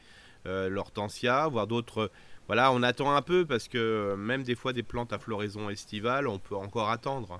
Euh, 0.47 0.69
l'hortensia, 0.69 1.47
voire 1.47 1.67
d'autres 1.67 2.09
voilà, 2.47 2.73
on 2.73 2.83
attend 2.83 3.15
un 3.15 3.21
peu 3.21 3.45
parce 3.45 3.69
que 3.69 4.15
même 4.17 4.43
des 4.43 4.55
fois 4.55 4.73
des 4.73 4.83
plantes 4.83 5.13
à 5.13 5.19
floraison 5.19 5.69
estivale, 5.69 6.27
on 6.27 6.37
peut 6.37 6.55
encore 6.55 6.89
attendre. 6.89 7.39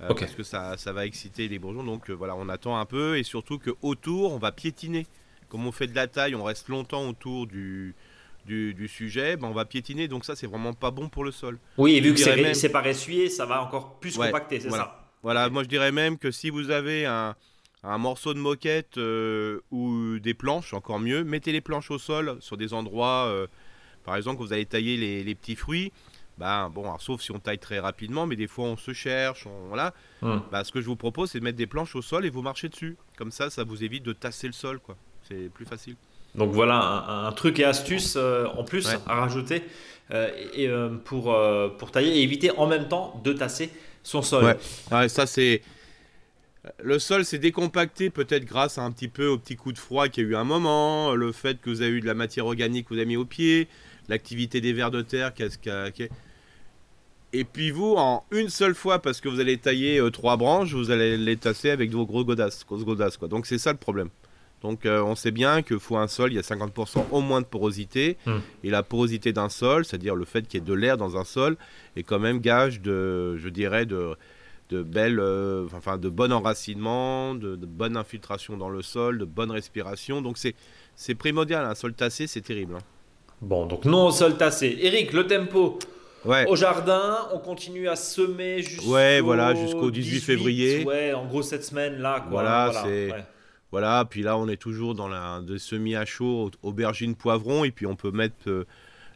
Euh, 0.00 0.14
parce 0.14 0.34
que 0.34 0.42
ça, 0.42 0.76
ça, 0.76 0.92
va 0.92 1.06
exciter 1.06 1.48
les 1.48 1.58
bourgeons. 1.58 1.82
Donc 1.82 2.10
euh, 2.10 2.12
voilà, 2.12 2.36
on 2.36 2.48
attend 2.48 2.78
un 2.78 2.84
peu 2.84 3.18
et 3.18 3.22
surtout 3.22 3.58
que 3.58 3.70
autour, 3.82 4.32
on 4.32 4.38
va 4.38 4.52
piétiner. 4.52 5.06
Comme 5.48 5.66
on 5.66 5.72
fait 5.72 5.86
de 5.86 5.96
la 5.96 6.06
taille, 6.06 6.34
on 6.34 6.44
reste 6.44 6.68
longtemps 6.68 7.08
autour 7.08 7.46
du, 7.48 7.94
du, 8.44 8.88
sujet, 8.88 9.36
ben 9.36 9.48
on 9.48 9.52
va 9.52 9.64
piétiner. 9.64 10.06
Donc 10.06 10.24
ça, 10.24 10.36
c'est 10.36 10.46
vraiment 10.46 10.74
pas 10.74 10.92
bon 10.92 11.08
pour 11.08 11.24
le 11.24 11.32
sol. 11.32 11.58
Oui, 11.78 11.96
et 11.96 12.00
vu 12.00 12.12
que 12.12 12.20
c'est 12.20 12.36
même... 12.36 12.72
pas 12.72 12.82
ressuyé, 12.82 13.28
ça 13.28 13.46
va 13.46 13.62
encore 13.62 13.98
plus 13.98 14.16
compacter, 14.16 14.60
c'est 14.60 14.70
ça? 14.70 15.02
Voilà, 15.22 15.48
moi 15.48 15.64
je 15.64 15.68
dirais 15.68 15.90
même 15.90 16.18
que 16.18 16.30
si 16.30 16.50
vous 16.50 16.70
avez 16.70 17.04
un, 17.06 17.34
un 17.86 17.98
morceau 17.98 18.34
de 18.34 18.38
moquette 18.38 18.98
euh, 18.98 19.60
ou 19.70 20.18
des 20.18 20.34
planches, 20.34 20.74
encore 20.74 20.98
mieux, 20.98 21.24
mettez 21.24 21.52
les 21.52 21.60
planches 21.60 21.90
au 21.90 21.98
sol 21.98 22.36
sur 22.40 22.56
des 22.56 22.74
endroits, 22.74 23.32
par 24.04 24.16
exemple, 24.16 24.38
quand 24.38 24.44
vous 24.44 24.52
allez 24.52 24.66
tailler 24.66 24.96
les, 24.96 25.24
les 25.24 25.34
petits 25.34 25.56
fruits 25.56 25.92
bah, 26.38 26.70
bon, 26.72 26.86
sauf 26.98 27.22
si 27.22 27.32
on 27.32 27.38
taille 27.38 27.58
très 27.58 27.78
rapidement, 27.78 28.26
mais 28.26 28.36
des 28.36 28.46
fois 28.46 28.66
on 28.66 28.76
se 28.76 28.92
cherche, 28.92 29.46
voilà. 29.68 29.94
Hmm. 30.20 30.38
Bah, 30.52 30.64
ce 30.64 30.72
que 30.72 30.80
je 30.80 30.86
vous 30.86 30.96
propose, 30.96 31.30
c'est 31.30 31.38
de 31.38 31.44
mettre 31.44 31.56
des 31.56 31.66
planches 31.66 31.96
au 31.96 32.02
sol 32.02 32.26
et 32.26 32.30
vous 32.30 32.42
marchez 32.42 32.68
dessus. 32.68 32.96
Comme 33.16 33.30
ça, 33.30 33.48
ça 33.48 33.64
vous 33.64 33.82
évite 33.82 34.02
de 34.02 34.12
tasser 34.12 34.46
le 34.46 34.52
sol, 34.52 34.78
quoi. 34.78 34.96
C'est 35.28 35.50
plus 35.52 35.64
facile. 35.64 35.96
Donc 36.34 36.52
voilà 36.52 36.76
un, 37.08 37.32
truc 37.32 37.58
et 37.58 37.64
astuce 37.64 38.14
euh, 38.16 38.46
en 38.58 38.62
plus 38.62 38.86
à 39.06 39.14
rajouter 39.14 39.62
euh, 40.10 40.30
et, 40.52 40.68
euh, 40.68 40.90
pour, 40.90 41.34
pour 41.78 41.90
tailler 41.90 42.18
et 42.18 42.22
éviter 42.22 42.50
en 42.50 42.66
même 42.66 42.88
temps 42.88 43.20
de 43.24 43.32
tasser 43.32 43.70
son 44.02 44.20
sol. 44.20 44.56
Ouais, 44.92 45.08
ça 45.08 45.26
c'est. 45.26 45.62
Le 46.82 46.98
sol 46.98 47.24
s'est 47.24 47.38
décompacté 47.38 48.10
peut-être 48.10 48.44
grâce 48.44 48.78
à 48.78 48.82
un 48.82 48.90
petit 48.90 49.08
peu 49.08 49.26
au 49.26 49.38
petit 49.38 49.56
coup 49.56 49.72
de 49.72 49.78
froid 49.78 50.08
qu'il 50.08 50.24
y 50.24 50.26
a 50.26 50.30
eu 50.30 50.36
un 50.36 50.44
moment, 50.44 51.14
le 51.14 51.32
fait 51.32 51.60
que 51.60 51.70
vous 51.70 51.82
avez 51.82 51.92
eu 51.92 52.00
de 52.00 52.06
la 52.06 52.14
matière 52.14 52.46
organique 52.46 52.86
que 52.86 52.94
vous 52.94 53.00
avez 53.00 53.06
mis 53.06 53.16
au 53.16 53.24
pied, 53.24 53.68
l'activité 54.08 54.60
des 54.60 54.72
vers 54.72 54.90
de 54.90 55.02
terre 55.02 55.32
qui 55.34 55.42
a, 55.42 55.90
et 57.32 57.44
puis 57.44 57.70
vous, 57.70 57.94
en 57.96 58.24
une 58.30 58.48
seule 58.48 58.74
fois, 58.74 59.00
parce 59.00 59.20
que 59.20 59.28
vous 59.28 59.40
allez 59.40 59.58
tailler 59.58 59.98
euh, 59.98 60.10
trois 60.10 60.36
branches, 60.36 60.72
vous 60.72 60.90
allez 60.90 61.16
les 61.18 61.36
tasser 61.36 61.70
avec 61.70 61.90
vos 61.90 62.06
gros 62.06 62.24
godasses, 62.24 62.64
grosses 62.64 62.84
godasses. 62.84 63.16
Quoi. 63.16 63.28
Donc 63.28 63.46
c'est 63.46 63.58
ça 63.58 63.72
le 63.72 63.78
problème. 63.78 64.08
Donc 64.62 64.86
euh, 64.86 65.02
on 65.02 65.14
sait 65.14 65.32
bien 65.32 65.60
qu'il 65.60 65.78
faut 65.78 65.98
un 65.98 66.08
sol, 66.08 66.32
il 66.32 66.36
y 66.36 66.38
a 66.38 66.42
50% 66.42 67.04
au 67.10 67.20
moins 67.20 67.40
de 67.40 67.46
porosité. 67.46 68.16
Hmm. 68.24 68.38
Et 68.64 68.70
la 68.70 68.82
porosité 68.82 69.32
d'un 69.32 69.48
sol, 69.48 69.84
c'est-à-dire 69.84 70.14
le 70.14 70.24
fait 70.24 70.48
qu'il 70.48 70.60
y 70.60 70.62
ait 70.62 70.66
de 70.66 70.72
l'air 70.72 70.96
dans 70.96 71.16
un 71.18 71.24
sol, 71.24 71.56
est 71.96 72.04
quand 72.04 72.18
même 72.18 72.40
gage 72.40 72.80
de, 72.80 73.36
je 73.36 73.48
dirais, 73.48 73.84
de, 73.84 74.16
de 74.68 74.82
belles, 74.82 75.20
euh, 75.20 75.66
enfin 75.74 75.98
de 75.98 76.08
bon 76.08 76.32
enracinement, 76.32 77.34
de, 77.34 77.56
de, 77.56 77.66
bonne 77.66 77.96
infiltration 77.96 78.56
dans 78.56 78.68
le 78.68 78.82
sol, 78.82 79.18
de 79.18 79.24
bonne 79.24 79.50
respiration. 79.50 80.22
Donc 80.22 80.38
c'est, 80.38 80.54
c'est 80.94 81.14
primordial, 81.14 81.64
un 81.64 81.74
sol 81.74 81.94
tassé, 81.94 82.26
c'est 82.26 82.40
terrible. 82.40 82.74
Hein. 82.76 82.84
Bon, 83.40 83.66
donc 83.66 83.84
non 83.84 84.06
au 84.06 84.10
sol 84.10 84.36
tassé. 84.36 84.78
Eric, 84.80 85.12
le 85.12 85.26
tempo 85.26 85.78
au 86.48 86.56
jardin, 86.56 87.28
on 87.32 87.38
continue 87.38 87.88
à 87.88 87.96
semer 87.96 88.62
jusqu'au 88.62 88.94
ouais, 88.94 89.20
voilà, 89.20 89.54
jusqu'au 89.54 89.90
18, 89.90 90.20
février. 90.20 90.84
Ouais, 90.84 91.12
en 91.12 91.26
gros 91.26 91.42
cette 91.42 91.64
semaine 91.64 91.98
là. 91.98 92.24
Voilà, 92.30 92.72
c'est. 92.84 93.10
Voilà, 93.72 94.04
puis 94.08 94.22
là 94.22 94.38
on 94.38 94.48
est 94.48 94.56
toujours 94.56 94.94
dans 94.94 95.08
la 95.08 95.40
de 95.40 95.58
semis 95.58 95.96
à 95.96 96.04
chaud, 96.04 96.50
aubergines, 96.62 97.14
poivrons, 97.14 97.64
et 97.64 97.70
puis 97.70 97.86
on 97.86 97.96
peut 97.96 98.12
mettre 98.12 98.48
euh, 98.48 98.64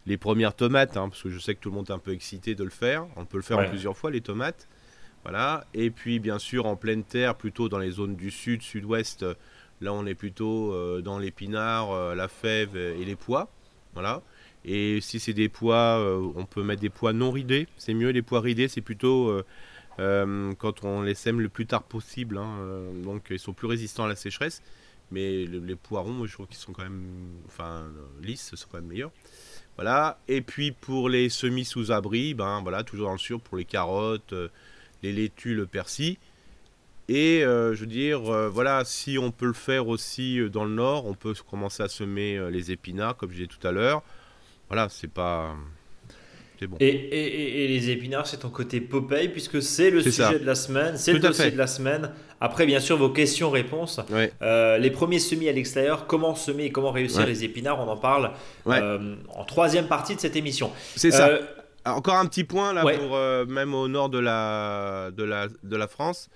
les 0.07 0.17
premières 0.17 0.55
tomates, 0.55 0.97
hein, 0.97 1.09
parce 1.09 1.23
que 1.23 1.31
je 1.31 1.39
sais 1.39 1.55
que 1.55 1.61
tout 1.61 1.71
le 1.71 1.77
monde 1.77 1.89
est 1.89 1.93
un 1.93 1.99
peu 1.99 2.13
excité 2.13 2.55
de 2.55 2.65
le 2.65 2.71
faire. 2.71 3.07
On 3.17 3.25
peut 3.25 3.39
le 3.39 3.43
faire 3.43 3.59
en 3.59 3.69
plusieurs 3.69 3.97
fois 3.97 4.11
les 4.11 4.21
tomates. 4.21 4.69
Voilà, 5.23 5.67
et 5.75 5.91
puis 5.91 6.19
bien 6.19 6.39
sûr 6.39 6.67
en 6.67 6.77
pleine 6.77 7.05
terre, 7.05 7.35
plutôt 7.35 7.69
dans 7.69 7.79
les 7.79 7.91
zones 7.91 8.17
du 8.17 8.31
sud, 8.31 8.63
sud-ouest, 8.63 9.27
là 9.81 9.93
on 9.93 10.07
est 10.07 10.15
plutôt 10.15 10.73
euh, 10.73 11.03
dans 11.03 11.19
l'épinard, 11.19 11.91
euh, 11.91 12.15
la 12.15 12.29
fève 12.29 12.77
et 12.77 13.05
les 13.05 13.17
pois. 13.17 13.51
Voilà. 13.95 14.23
Et 14.65 15.01
si 15.01 15.21
c'est 15.21 15.33
des 15.33 15.49
pois, 15.49 15.99
euh, 15.99 16.33
on 16.37 16.45
peut 16.45 16.63
mettre 16.63 16.83
des 16.83 16.91
pois 16.91 17.13
non 17.13 17.31
ridés. 17.31 17.67
C'est 17.79 17.95
mieux, 17.95 18.11
les 18.11 18.23
pois 18.23 18.41
ridés, 18.41 18.69
c'est 18.69 18.83
plutôt 18.83 19.29
euh, 19.29 19.45
euh, 19.99 20.53
quand 20.59 20.85
on 20.85 21.03
les 21.03 21.15
sème 21.15 21.41
le 21.41 21.49
plus 21.49 21.67
tard 21.67 21.83
possible. 21.83 22.39
Hein, 22.39 22.59
donc 23.03 23.29
ils 23.31 23.39
sont 23.39 23.53
plus 23.53 23.67
résistants 23.67 24.05
à 24.05 24.09
la 24.09 24.17
sécheresse. 24.17 24.63
Mais 25.13 25.45
les, 25.45 25.75
poirons, 25.75 26.25
je 26.25 26.33
trouve 26.33 26.47
qu'ils 26.47 26.57
sont 26.57 26.73
quand 26.73 26.85
même. 26.85 27.03
Enfin, 27.47 27.85
lisses, 28.23 28.55
sont 28.55 28.69
quand 28.71 28.79
même 28.79 28.87
meilleurs. 28.87 29.11
Voilà. 29.77 30.21
Et 30.29 30.41
puis 30.41 30.73
pour 30.73 31.09
les 31.09 31.29
semis 31.31 31.65
sous 31.65 31.91
abri, 31.91 32.35
ben 32.35 32.61
voilà, 32.63 32.85
toujours 32.85 33.07
dans 33.07 33.13
le 33.13 33.19
sûr 33.19 33.41
pour 33.41 33.57
les 33.57 33.65
carottes, 33.65 34.35
les 35.03 35.13
laitues, 35.13 35.55
le 35.55 35.67
persil. 35.67 36.17
Et 37.09 37.41
je 37.43 37.75
veux 37.75 37.87
dire, 37.87 38.21
voilà, 38.51 38.85
si 38.85 39.19
on 39.19 39.33
peut 39.33 39.47
le 39.47 39.53
faire 39.53 39.89
aussi 39.89 40.39
dans 40.49 40.65
le 40.65 40.71
nord, 40.71 41.07
on 41.07 41.15
peut 41.15 41.35
commencer 41.51 41.83
à 41.83 41.89
semer 41.89 42.39
les 42.53 42.71
épinards, 42.71 43.17
comme 43.17 43.31
je 43.31 43.37
disais 43.37 43.49
tout 43.49 43.67
à 43.67 43.73
l'heure. 43.73 44.03
Voilà, 44.71 44.89
c'est 44.89 45.11
pas. 45.11 45.57
C'est 46.61 46.69
bon. 46.69 46.77
Et, 46.79 47.67
les 47.69 47.91
épinards, 47.91 48.27
c'est 48.27 48.39
ton 48.39 48.51
côté 48.51 48.81
Popeye, 48.81 49.29
puisque 49.29 49.61
c'est 49.61 49.91
le 49.91 50.03
sujet 50.03 50.39
de 50.39 50.47
la 50.47 50.55
semaine, 50.55 50.97
c'est 50.97 51.13
le 51.13 51.19
dossier 51.19 51.51
de 51.51 51.59
la 51.59 51.67
semaine. 51.67 52.13
Après, 52.41 52.67
bien 52.67 52.81
sûr, 52.81 52.97
vos 52.97 53.11
questions-réponses. 53.11 54.01
Euh, 54.43 54.79
les 54.79 54.91
premiers 54.91 55.19
semis 55.19 55.49
à 55.49 55.53
l'extérieur, 55.53 56.07
comment 56.07 56.35
semer 56.35 56.67
et 56.67 56.73
comment 56.73 56.93
réussir 56.93 57.27
les 57.27 57.45
épinards, 57.45 57.81
on 57.81 57.91
en 57.91 57.97
parle 57.97 58.31
euh, 58.67 59.17
en 59.35 59.45
troisième 59.45 59.89
partie 59.89 60.15
de 60.15 60.21
cette 60.21 60.37
émission. 60.37 60.71
C'est 60.97 61.11
ça. 61.11 61.39
Euh, 61.91 61.97
encore 61.97 62.17
un 62.17 62.27
petit 62.27 62.45
point 62.45 62.73
là, 62.73 62.83
pour, 62.83 63.19
même 63.53 63.75
au 63.75 63.89
nord 63.89 64.09
de 64.09 64.19
la, 64.19 65.11
de 65.13 65.23
la, 65.23 65.49
de 65.49 65.77
la 65.77 65.89
France. 65.89 66.29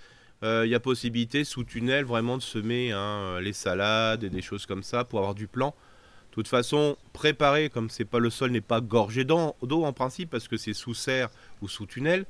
Il 0.42 0.68
y 0.68 0.74
a 0.74 0.80
possibilité 0.80 1.42
sous 1.42 1.64
tunnel 1.64 2.04
vraiment 2.04 2.36
de 2.36 2.42
semer 2.42 2.92
hein, 2.92 3.40
les 3.40 3.54
salades 3.54 4.24
et 4.24 4.28
des 4.28 4.42
choses 4.42 4.66
comme 4.66 4.82
ça 4.82 5.04
pour 5.04 5.20
avoir 5.20 5.34
du 5.34 5.48
plan 5.48 5.74
toute 6.34 6.48
façon, 6.48 6.96
préparer, 7.12 7.70
comme 7.70 7.88
c'est 7.90 8.04
pas 8.04 8.18
le 8.18 8.28
sol 8.28 8.50
n'est 8.50 8.60
pas 8.60 8.80
gorgé 8.80 9.24
d'eau 9.24 9.54
en 9.62 9.92
principe, 9.92 10.30
parce 10.30 10.48
que 10.48 10.56
c'est 10.56 10.72
sous 10.72 10.92
serre 10.92 11.28
ou 11.62 11.68
sous 11.68 11.86
tunnel. 11.86 12.26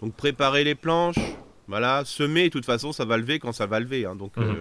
Donc 0.00 0.14
préparer 0.14 0.62
les 0.62 0.76
planches, 0.76 1.18
voilà, 1.66 2.04
semer, 2.04 2.44
de 2.44 2.48
toute 2.50 2.64
façon, 2.64 2.92
ça 2.92 3.04
va 3.04 3.16
lever 3.16 3.40
quand 3.40 3.50
ça 3.50 3.66
va 3.66 3.80
lever. 3.80 4.06
Hein. 4.06 4.14
donc, 4.14 4.36
mhm. 4.36 4.44
euh, 4.44 4.54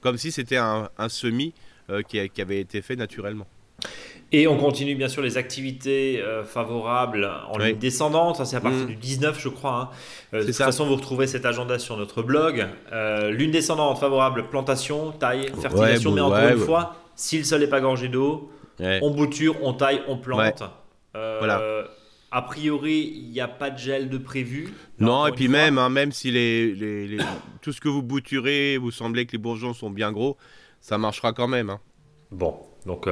comme 0.00 0.16
si 0.16 0.30
c'était 0.30 0.58
un, 0.58 0.88
semis 1.08 1.54
euh, 1.90 2.02
qui, 2.02 2.20
avait 2.40 2.60
été 2.60 2.82
fait 2.82 2.94
naturellement. 2.94 3.48
Et 4.32 4.46
on 4.46 4.56
continue 4.56 4.94
bien 4.94 5.08
sûr 5.08 5.22
les 5.22 5.36
activités 5.36 6.22
euh, 6.22 6.44
favorables 6.44 7.28
en 7.48 7.58
ligne 7.58 7.76
descendante. 7.78 8.36
Ça, 8.36 8.44
c'est 8.44 8.56
à 8.56 8.60
partir 8.60 8.82
mhm. 8.82 8.86
du 8.86 8.94
19, 8.94 9.40
je 9.40 9.48
crois. 9.48 9.90
Hein. 10.32 10.38
de 10.38 10.44
toute 10.44 10.54
façon, 10.54 10.86
vous 10.86 10.96
retrouvez 10.96 11.26
cet 11.26 11.44
agenda 11.46 11.78
sur 11.78 11.96
notre 11.96 12.22
blog. 12.22 12.66
lune 13.30 13.50
descendante 13.50 13.98
favorable, 13.98 14.48
plantation, 14.48 15.12
taille, 15.12 15.50
fertilisation, 15.60 16.12
mais 16.12 16.20
encore 16.20 16.48
une 16.48 16.58
fois, 16.58 16.96
si 17.16 17.38
le 17.38 17.44
sol 17.44 17.60
n'est 17.60 17.66
pas 17.66 17.80
gorgé 17.80 18.08
d'eau, 18.08 18.50
on 18.78 19.10
bouture, 19.10 19.56
on 19.62 19.72
taille, 19.72 20.02
on 20.08 20.16
plante. 20.16 20.62
Euh, 21.16 21.36
voilà. 21.38 21.88
A 22.32 22.42
priori, 22.42 23.12
il 23.16 23.30
n'y 23.30 23.40
a 23.40 23.48
pas 23.48 23.70
de 23.70 23.78
gel 23.78 24.08
de 24.08 24.16
prévu. 24.16 24.72
Non, 25.00 25.26
et 25.26 25.32
puis 25.32 25.48
même, 25.48 25.78
hein, 25.78 25.88
même 25.88 26.12
si 26.12 26.30
les, 26.30 27.18
tout 27.60 27.72
ce 27.72 27.80
que 27.80 27.88
vous 27.88 28.02
bouturez, 28.02 28.76
vous 28.78 28.92
semblez 28.92 29.26
que 29.26 29.32
les 29.32 29.38
bourgeons 29.38 29.74
sont 29.74 29.90
bien 29.90 30.12
gros, 30.12 30.36
ça 30.80 30.96
marchera 30.96 31.32
quand 31.32 31.48
même. 31.48 31.70
Hein. 31.70 31.80
Bon, 32.30 32.54
donc 32.86 33.08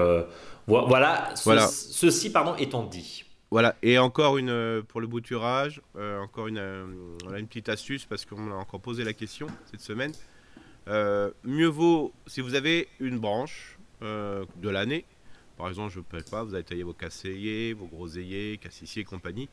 euh, 0.68 0.82
voilà, 0.86 1.34
ceci 1.34 2.30
pardon, 2.30 2.54
étant 2.56 2.84
dit. 2.84 3.24
Voilà, 3.50 3.76
et 3.82 3.98
encore 3.98 4.36
une 4.36 4.50
euh, 4.50 4.82
pour 4.82 5.00
le 5.00 5.06
bouturage, 5.06 5.80
encore 6.22 6.48
une, 6.48 6.58
une 7.36 7.46
petite 7.46 7.68
astuce 7.68 8.04
parce 8.04 8.24
qu'on 8.24 8.50
a 8.52 8.54
encore 8.54 8.80
posé 8.80 9.04
la 9.04 9.12
question 9.12 9.46
cette 9.70 9.80
semaine. 9.80 10.12
mieux 11.44 11.66
vaut, 11.68 12.12
si 12.26 12.40
vous 12.40 12.54
avez 12.54 12.88
une 13.00 13.18
branche, 13.18 13.78
euh, 14.02 14.44
de 14.62 14.68
l'année. 14.68 15.04
Par 15.56 15.68
exemple, 15.68 15.92
je 15.92 15.98
ne 15.98 16.22
sais 16.22 16.30
pas, 16.30 16.44
vous 16.44 16.54
avez 16.54 16.62
taillé 16.62 16.84
vos 16.84 16.92
casseillers, 16.92 17.72
vos 17.72 17.86
groseilliers, 17.86 18.56
cassissiers 18.62 19.02
et 19.02 19.04
compagnie. 19.04 19.48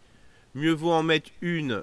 Mieux 0.54 0.72
vaut 0.72 0.92
en 0.92 1.02
mettre 1.02 1.32
une 1.42 1.82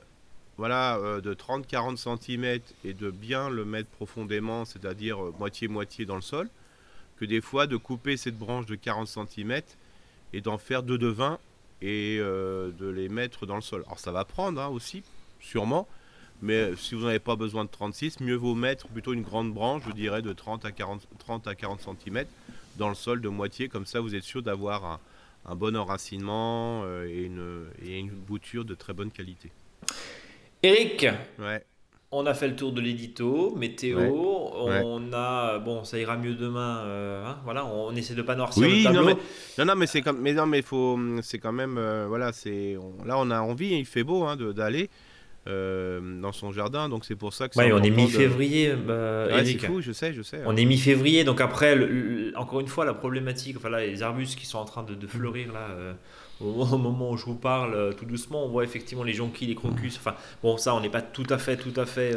voilà, 0.59 0.97
euh, 0.99 1.21
de 1.21 1.35
30-40 1.35 1.97
cm 1.97 2.61
et 2.85 2.95
de 2.95 3.11
bien 3.11 3.51
le 3.51 3.65
mettre 3.65 3.89
profondément, 3.89 4.65
c'est-à-dire 4.65 5.21
euh, 5.21 5.35
moitié-moitié 5.41 6.07
dans 6.07 6.15
le 6.15 6.21
sol, 6.21 6.49
que 7.19 7.25
des 7.25 7.41
fois 7.41 7.67
de 7.67 7.77
couper 7.77 8.17
cette 8.17 8.39
branche 8.39 8.67
de 8.67 8.75
40 8.75 9.07
cm 9.07 9.63
et 10.33 10.41
d'en 10.41 10.59
faire 10.59 10.83
deux 10.83 10.99
de 10.99 11.09
20 11.09 11.39
et 11.83 12.19
de 12.19 12.89
les 12.89 13.09
mettre 13.09 13.45
dans 13.47 13.57
le 13.57 13.61
sol. 13.61 13.83
Alors 13.87 13.99
ça 13.99 14.13
va 14.13 14.25
prendre 14.25 14.61
hein, 14.61 14.69
aussi, 14.69 15.03
sûrement, 15.41 15.89
mais 16.43 16.75
si 16.77 16.97
vous 16.97 17.05
n'avez 17.05 17.21
pas 17.21 17.37
besoin 17.37 17.65
de 17.65 17.71
36, 17.71 18.19
mieux 18.21 18.35
vaut 18.35 18.57
mettre 18.57 18.89
plutôt 18.89 19.13
une 19.13 19.23
grande 19.23 19.55
branche, 19.55 19.85
je 19.87 19.93
dirais 19.93 20.23
de 20.23 20.33
30 20.33 20.65
à 20.65 20.73
40, 20.73 21.07
30 21.21 21.47
à 21.47 21.55
40 21.55 21.81
cm, 21.81 22.25
dans 22.77 22.89
le 22.89 22.97
sol 22.97 23.21
de 23.21 23.29
moitié. 23.29 23.69
Comme 23.69 23.87
ça, 23.87 24.01
vous 24.01 24.17
êtes 24.17 24.25
sûr 24.25 24.43
d'avoir 24.43 25.01
un, 25.47 25.55
bon 25.55 25.77
enracinement 25.77 26.83
euh, 26.85 27.07
et, 27.07 27.23
une, 27.23 27.67
et 27.85 27.97
une 27.97 28.11
bouture 28.11 28.65
de 28.65 28.75
très 28.75 28.93
bonne 28.93 29.13
qualité. 29.13 29.53
Eric 30.65 31.07
Ouais. 31.39 31.65
On 32.15 32.27
a 32.27 32.35
fait 32.35 32.47
le 32.47 32.55
tour 32.55 32.73
de 32.73 32.81
l'édito, 32.83 33.55
météo, 33.57 33.99
on 33.99 35.13
a 35.15 35.59
bon, 35.59 35.83
ça 35.83 35.99
ira 35.99 36.19
mieux 36.19 36.35
demain. 36.35 36.83
Euh, 36.85 37.25
hein, 37.25 37.39
voilà, 37.45 37.65
on 37.65 37.97
essaie 37.97 38.15
de 38.15 38.21
pas 38.21 38.35
noircir 38.35 38.63
oui, 38.63 38.81
le 38.81 38.85
tableau. 38.85 39.01
Non, 39.01 39.17
mais, 39.59 39.65
non, 39.65 39.75
mais 39.77 39.87
c'est 39.87 40.07
mais 40.13 40.35
non, 40.35 40.45
mais 40.45 40.61
faut, 40.61 40.99
c'est 41.23 41.39
quand 41.39 41.53
même, 41.53 41.79
euh, 41.79 42.05
voilà, 42.07 42.33
c'est, 42.33 42.77
là 43.07 43.17
on 43.19 43.31
a 43.31 43.41
envie, 43.41 43.79
il 43.79 43.87
fait 43.87 44.05
beau 44.05 44.25
hein, 44.25 44.37
d'aller. 44.37 44.91
dans 45.47 46.33
son 46.33 46.53
jardin. 46.53 46.91
Donc 46.91 47.07
c'est 47.07 47.17
pour 47.17 47.33
ça 47.33 47.49
que. 47.49 47.59
Ouais, 47.59 47.73
on 47.73 47.83
est 47.83 47.91
mi-février. 47.91 48.75
Bah, 48.75 49.29
c'est 49.43 49.59
fou, 49.59 49.81
je 49.81 49.93
sais, 49.93 50.13
je 50.13 50.21
sais. 50.21 50.43
On 50.45 50.55
est 50.55 50.67
mi-février, 50.67 51.25
donc 51.25 51.41
après, 51.41 51.79
encore 52.37 52.61
une 52.61 52.69
fois, 52.69 52.85
la 52.85 52.95
problématique, 52.95 53.57
enfin 53.57 53.71
là, 53.71 53.81
les 53.81 54.03
arbustes 54.03 54.39
qui 54.39 54.45
sont 54.45 54.59
en 54.59 54.67
train 54.67 54.83
de, 54.83 54.95
de 54.95 55.07
fleurir 55.07 55.53
là. 55.55 55.69
au, 56.73 56.79
moment 56.79 57.11
où 57.11 57.17
je 57.17 57.25
vous 57.25 57.35
parle, 57.35 57.95
tout 57.97 58.05
doucement, 58.05 58.45
on 58.45 58.49
voit 58.49 58.65
effectivement 58.65 59.05
les 59.05 59.15
jonquilles, 59.15 59.49
les 59.49 59.55
crocus. 59.55 59.97
Enfin, 59.99 60.15
bon, 60.43 60.57
ça, 60.57 60.75
on 60.75 60.81
n'est 60.81 60.91
pas 60.91 61.03
tout 61.03 61.27
à 61.31 61.39
fait, 61.39 61.57
tout 61.57 61.79
à 61.81 61.87
fait 61.87 62.17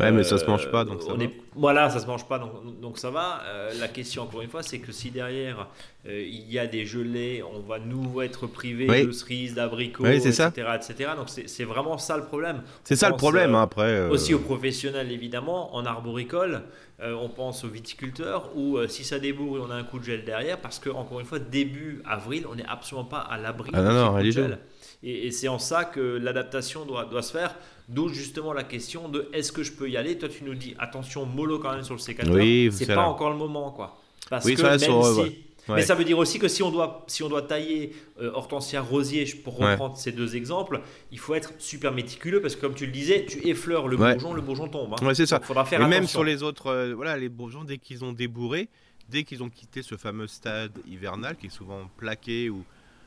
Ouais, 0.00 0.10
mais 0.10 0.24
ça 0.24 0.38
se 0.38 0.44
mange 0.46 0.70
pas, 0.70 0.84
donc 0.84 1.02
ça 1.02 1.12
on 1.12 1.16
va. 1.16 1.24
Est, 1.24 1.30
voilà, 1.54 1.88
ça 1.88 2.00
se 2.00 2.06
mange 2.06 2.26
pas, 2.26 2.40
donc, 2.40 2.80
donc 2.80 2.98
ça 2.98 3.10
va. 3.10 3.42
Euh, 3.46 3.70
la 3.78 3.86
question, 3.86 4.24
encore 4.24 4.42
une 4.42 4.48
fois, 4.48 4.64
c'est 4.64 4.80
que 4.80 4.90
si 4.90 5.10
derrière 5.10 5.68
euh, 6.06 6.20
il 6.20 6.50
y 6.50 6.58
a 6.58 6.66
des 6.66 6.84
gelées, 6.84 7.44
on 7.44 7.60
va 7.60 7.78
nous 7.78 8.20
être 8.20 8.48
privé 8.48 9.04
de 9.04 9.12
cerises, 9.12 9.54
d'abricots, 9.54 10.04
etc., 10.04 10.50
etc. 10.74 11.10
Donc 11.16 11.28
c'est 11.28 11.64
vraiment 11.64 11.96
ça 11.98 12.16
le 12.16 12.24
problème. 12.24 12.62
C'est 12.82 12.96
ça 12.96 13.08
le 13.08 13.16
problème, 13.16 13.54
euh, 13.54 13.62
après. 13.62 14.08
Aussi 14.08 14.34
aux 14.34 14.40
professionnels, 14.40 15.12
évidemment, 15.12 15.74
en 15.76 15.86
arboricole. 15.86 16.62
on 17.00 17.28
pense 17.28 17.64
aux 17.64 17.68
viticulteurs 17.68 18.50
où 18.56 18.78
si 18.88 19.04
ça 19.04 19.20
débourre, 19.20 19.64
on 19.68 19.70
a 19.70 19.76
un 19.76 19.84
coup 19.84 20.00
de 20.00 20.04
gel 20.04 20.24
derrière 20.24 20.58
parce 20.58 20.80
que 20.80 20.90
encore 20.90 21.20
une 21.20 21.26
fois 21.26 21.38
début 21.38 22.02
avril, 22.04 22.46
on 22.50 22.56
n'est 22.56 22.66
absolument 22.66 23.06
pas 23.06 23.18
à 23.18 23.38
l'abri 23.38 23.70
ah, 23.74 23.82
non, 23.82 23.92
non, 23.92 24.30
gel. 24.30 24.58
Et, 25.04 25.26
et 25.26 25.30
c'est 25.30 25.48
en 25.48 25.58
ça 25.58 25.84
que 25.84 26.00
l'adaptation 26.00 26.84
doit, 26.84 27.04
doit 27.04 27.22
se 27.22 27.32
faire. 27.32 27.54
D'où 27.88 28.08
justement 28.08 28.52
la 28.52 28.64
question 28.64 29.08
de 29.08 29.28
est-ce 29.32 29.52
que 29.52 29.62
je 29.62 29.72
peux 29.72 29.90
y 29.90 29.96
aller 29.96 30.16
Toi, 30.16 30.28
tu 30.28 30.44
nous 30.44 30.54
dis 30.54 30.74
attention, 30.78 31.26
mollo 31.26 31.58
quand 31.58 31.72
même 31.72 31.82
sur 31.82 31.94
le 31.94 32.00
sécateur. 32.00 32.34
Oui, 32.34 32.70
c'est 32.72 32.86
pas 32.86 33.06
encore 33.06 33.30
le 33.30 33.36
moment, 33.36 33.70
quoi. 33.70 33.98
Parce 34.30 34.44
que 34.44 34.62
même 34.62 34.78
si. 34.78 35.44
Mais 35.68 35.82
ça 35.82 35.94
veut 35.94 36.04
dire 36.04 36.18
aussi 36.18 36.38
que 36.38 36.48
si 36.48 36.62
on 36.62 36.70
doit, 36.70 37.04
si 37.06 37.22
on 37.22 37.28
doit 37.28 37.42
tailler 37.42 37.94
euh, 38.20 38.30
hortensia 38.34 38.82
rosier, 38.82 39.24
pour 39.42 39.56
reprendre 39.56 39.96
ces 39.96 40.12
deux 40.12 40.36
exemples, 40.36 40.80
il 41.10 41.18
faut 41.18 41.34
être 41.34 41.52
super 41.58 41.92
méticuleux 41.92 42.40
parce 42.40 42.54
que 42.56 42.60
comme 42.60 42.74
tu 42.74 42.86
le 42.86 42.92
disais, 42.92 43.24
tu 43.26 43.46
effleures 43.48 43.88
le 43.88 43.96
bourgeon, 43.96 44.34
le 44.34 44.42
bourgeon 44.42 44.68
tombe. 44.68 44.94
Hein. 44.94 45.14
C'est 45.14 45.26
ça. 45.26 45.40
faudra 45.40 45.64
faire 45.64 45.80
Et 45.80 45.86
même 45.86 46.06
sur 46.06 46.24
les 46.24 46.42
autres, 46.42 46.66
euh, 46.66 46.94
voilà, 46.94 47.16
les 47.16 47.28
bourgeons, 47.28 47.64
dès 47.64 47.78
qu'ils 47.78 48.04
ont 48.04 48.12
débourré, 48.12 48.68
dès 49.08 49.24
qu'ils 49.24 49.42
ont 49.42 49.48
quitté 49.48 49.82
ce 49.82 49.96
fameux 49.96 50.26
stade 50.26 50.72
hivernal 50.86 51.36
qui 51.36 51.46
est 51.46 51.50
souvent 51.50 51.88
plaqué 51.96 52.50
ou 52.50 52.64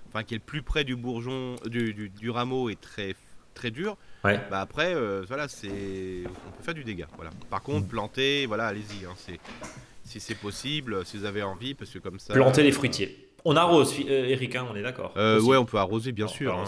enfin 0.09 0.23
qui 0.23 0.33
est 0.33 0.37
le 0.37 0.43
plus 0.43 0.61
près 0.63 0.83
du 0.83 0.95
bourgeon, 0.95 1.55
du, 1.65 1.93
du, 1.93 2.09
du 2.09 2.29
rameau 2.29 2.69
et 2.69 2.75
très 2.75 3.15
très 3.57 3.71
dur, 3.71 3.97
bah 4.23 4.61
après, 4.61 4.93
euh, 4.93 5.23
voilà, 5.27 5.47
c'est, 5.47 5.67
on 5.67 6.51
peut 6.51 6.63
faire 6.63 6.73
du 6.73 6.83
dégât. 6.83 7.07
Voilà. 7.15 7.31
Par 7.49 7.61
contre, 7.61 7.85
mm. 7.85 7.89
planter, 7.89 8.45
voilà, 8.45 8.67
allez-y. 8.67 9.05
Hein, 9.05 9.13
c'est, 9.17 9.39
si 10.03 10.19
c'est 10.19 10.35
possible, 10.35 11.05
si 11.05 11.17
vous 11.17 11.25
avez 11.25 11.43
envie, 11.43 11.73
parce 11.73 11.91
que 11.91 11.99
comme 11.99 12.19
ça. 12.19 12.33
Planter 12.33 12.63
les 12.63 12.71
fruitiers. 12.71 13.29
On 13.45 13.55
arrose, 13.55 13.93
euh, 14.09 14.25
Eric, 14.27 14.55
hein, 14.55 14.65
on 14.71 14.75
est 14.75 14.81
d'accord. 14.81 15.13
Euh, 15.17 15.41
ouais, 15.41 15.57
on 15.57 15.65
peut 15.65 15.77
arroser, 15.77 16.11
bien 16.11 16.27
sûr. 16.27 16.57
Hein, 16.57 16.65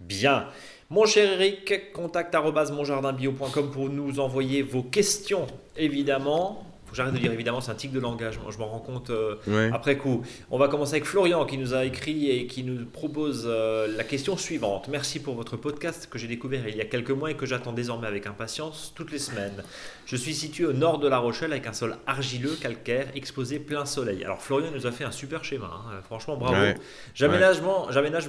bien. 0.00 0.46
Mon 0.90 1.04
cher 1.04 1.32
Eric, 1.32 1.92
contact 1.92 2.34
monjardinbio.com 2.34 3.70
pour 3.70 3.90
nous 3.90 4.20
envoyer 4.20 4.62
vos 4.62 4.82
questions, 4.82 5.46
évidemment 5.76 6.67
faut 6.88 6.92
que 6.92 6.96
j'arrête 6.96 7.12
de 7.12 7.18
dire 7.18 7.32
évidemment, 7.32 7.60
c'est 7.60 7.70
un 7.70 7.74
tic 7.74 7.92
de 7.92 8.00
langage. 8.00 8.40
Je 8.48 8.56
m'en 8.56 8.68
rends 8.68 8.78
compte 8.78 9.10
euh, 9.10 9.36
après 9.74 9.98
coup. 9.98 10.24
On 10.50 10.56
va 10.56 10.68
commencer 10.68 10.94
avec 10.94 11.04
Florian 11.04 11.44
qui 11.44 11.58
nous 11.58 11.74
a 11.74 11.84
écrit 11.84 12.30
et 12.30 12.46
qui 12.46 12.64
nous 12.64 12.86
propose 12.86 13.44
euh, 13.46 13.94
la 13.94 14.04
question 14.04 14.38
suivante. 14.38 14.88
Merci 14.88 15.20
pour 15.20 15.34
votre 15.34 15.58
podcast 15.58 16.08
que 16.10 16.18
j'ai 16.18 16.28
découvert 16.28 16.66
il 16.66 16.76
y 16.76 16.80
a 16.80 16.86
quelques 16.86 17.10
mois 17.10 17.30
et 17.30 17.34
que 17.34 17.44
j'attends 17.44 17.74
désormais 17.74 18.06
avec 18.06 18.26
impatience 18.26 18.94
toutes 18.96 19.12
les 19.12 19.18
semaines. 19.18 19.62
Je 20.06 20.16
suis 20.16 20.32
situé 20.32 20.64
au 20.64 20.72
nord 20.72 20.98
de 20.98 21.08
La 21.08 21.18
Rochelle 21.18 21.52
avec 21.52 21.66
un 21.66 21.74
sol 21.74 21.98
argileux, 22.06 22.56
calcaire, 22.58 23.08
exposé 23.14 23.58
plein 23.58 23.84
soleil. 23.84 24.24
Alors 24.24 24.40
Florian 24.40 24.70
nous 24.74 24.86
a 24.86 24.90
fait 24.90 25.04
un 25.04 25.12
super 25.12 25.44
schéma. 25.44 25.70
Hein. 25.70 26.00
Franchement, 26.06 26.38
bravo. 26.38 26.72
J'aménage 27.14 27.60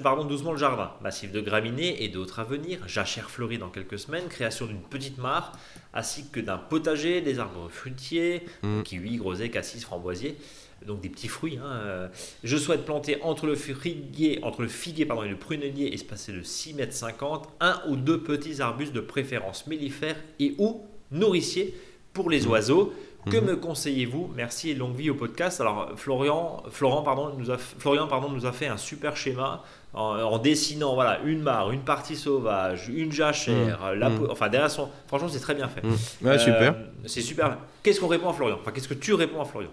pardon, 0.04 0.25
doucement 0.25 0.51
le 0.51 0.58
jardin. 0.58 0.92
Massif 1.01 1.32
de 1.32 1.39
graminées 1.39 2.04
et 2.04 2.10
d'autres 2.10 2.39
à 2.39 2.44
venir. 2.44 2.80
Jachère 2.88 3.30
fleurie 3.30 3.58
dans 3.58 3.70
quelques 3.70 4.00
semaines. 4.00 4.28
Création 4.28 4.66
d'une 4.66 4.82
petite 4.82 5.18
mare 5.18 5.54
ainsi 5.93 6.29
que 6.29 6.39
d'un 6.39 6.58
potager, 6.58 7.22
des 7.22 7.39
arbres 7.39 7.69
fruitiers, 7.69 8.43
mm. 8.63 8.84
kiwi, 8.84 9.17
groseilles, 9.17 9.51
cassis, 9.51 9.84
framboisiers, 9.84 10.38
donc 10.86 11.01
des 11.01 11.10
petits 11.10 11.27
fruits. 11.27 11.58
Hein. 11.58 12.10
Je 12.43 12.58
souhaite 12.58 12.86
planter 12.86 13.22
entre 13.22 13.48
le 13.48 13.55
figuier, 13.55 14.39
entre 14.43 14.62
le 14.62 14.67
figuier 14.67 15.05
pardon, 15.05 15.24
et 15.24 15.29
le 15.29 15.38
prunelier, 15.38 15.88
espacé 15.93 16.31
de 16.31 16.41
6 16.41 16.75
mètres 16.75 16.93
50, 16.93 17.50
un 17.60 17.81
ou 17.88 17.96
deux 17.96 18.22
petits 18.22 18.62
arbustes 18.62 18.93
de 18.93 19.01
préférence 19.01 19.67
mellifères 19.67 20.17
et 20.39 20.55
ou 20.58 20.86
nourriciers 21.12 21.75
pour 22.13 22.29
les 22.29 22.41
mm. 22.41 22.50
oiseaux. 22.50 22.93
Que 23.29 23.38
mm. 23.38 23.46
me 23.46 23.55
conseillez-vous? 23.58 24.31
Merci 24.36 24.69
et 24.69 24.75
longue 24.75 24.96
vie 24.96 25.09
au 25.09 25.16
podcast. 25.16 25.59
Alors 25.59 25.92
Florian, 25.98 26.64
Florent, 26.70 27.03
pardon, 27.03 27.33
nous 27.37 27.51
a, 27.51 27.57
Florian 27.57 28.07
pardon, 28.07 28.29
nous 28.29 28.46
a 28.46 28.51
fait 28.51 28.68
un 28.68 28.77
super 28.77 29.18
schéma 29.18 29.64
en, 29.94 30.38
dessinant 30.38 30.94
voilà 30.94 31.20
une 31.25 31.42
mare, 31.42 31.72
une 31.72 31.82
partie 31.82 32.16
sauvage, 32.16 32.90
une 32.90 33.12
jachère, 33.12 33.80
mmh. 33.80 33.94
la, 33.94 34.10
mmh. 34.10 34.28
enfin 34.30 34.50
derrière 34.50 34.70
son, 34.70 34.90
franchement 35.08 35.30
c'est 35.30 35.40
très 35.40 35.56
bien 35.56 35.68
fait. 35.68 35.82
Mmh. 35.84 36.28
Ouais, 36.28 36.38
super. 36.38 36.74
Euh, 36.74 36.84
c'est 37.06 37.22
super. 37.22 37.58
Qu'est-ce 37.82 38.00
qu'on 38.00 38.08
répond 38.08 38.30
à 38.30 38.34
Florian? 38.34 38.58
Enfin 38.62 38.72
qu'est-ce 38.72 38.88
que 38.88 38.94
tu 38.94 39.14
réponds 39.14 39.42
à 39.42 39.46
Florian? 39.46 39.72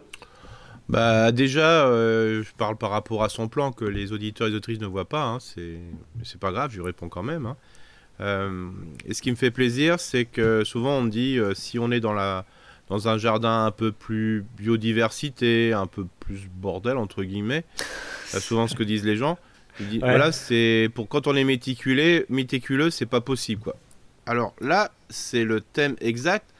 Bah 0.89 1.33
déjà, 1.33 1.87
euh, 1.87 2.43
je 2.45 2.53
parle 2.57 2.77
par 2.77 2.91
rapport 2.91 3.25
à 3.25 3.29
son 3.29 3.49
plan 3.49 3.73
que 3.73 3.85
les 3.85 4.13
auditeurs 4.13 4.47
et 4.47 4.51
les 4.51 4.57
autrices 4.57 4.81
ne 4.81 4.87
voient 4.87 5.09
pas. 5.09 5.23
Hein, 5.23 5.39
c'est 5.41 5.79
c'est 6.23 6.41
pas 6.41 6.53
grave, 6.53 6.71
je 6.73 6.81
réponds 6.81 7.09
quand 7.09 7.25
même. 7.25 7.47
Hein. 7.47 7.57
Euh, 8.21 8.71
et 9.05 9.13
ce 9.13 9.21
qui 9.21 9.31
me 9.31 9.37
fait 9.37 9.51
plaisir, 9.51 10.01
c'est 10.01 10.25
que 10.25 10.65
souvent 10.65 10.99
on 10.99 11.03
me 11.03 11.11
dit 11.11 11.39
si 11.55 11.79
on 11.79 11.91
est 11.91 12.01
dans 12.01 12.15
la 12.15 12.47
dans 12.89 13.09
un 13.09 13.19
jardin 13.19 13.67
un 13.67 13.73
peu 13.73 13.91
plus 13.91 14.47
biodiversité, 14.57 15.73
un 15.73 15.89
peu 15.89 16.07
plus 16.21 16.49
bordel 16.55 16.97
entre 16.97 17.25
guillemets, 17.25 17.65
souvent 18.27 18.67
ce 18.67 18.77
que 18.77 18.85
disent 18.85 19.05
les 19.05 19.17
gens. 19.17 19.37
Voilà, 20.01 20.33
c'est 20.33 20.89
pour 20.95 21.09
quand 21.09 21.27
on 21.27 21.37
est 21.37 21.45
méticulé, 21.45 22.27
méticuleux, 22.29 22.91
c'est 22.91 23.07
pas 23.07 23.21
possible 23.21 23.63
quoi. 23.63 23.77
Alors 24.27 24.55
là, 24.61 24.91
c'est 25.09 25.45
le 25.45 25.61
thème 25.61 25.97
exact. 26.01 26.51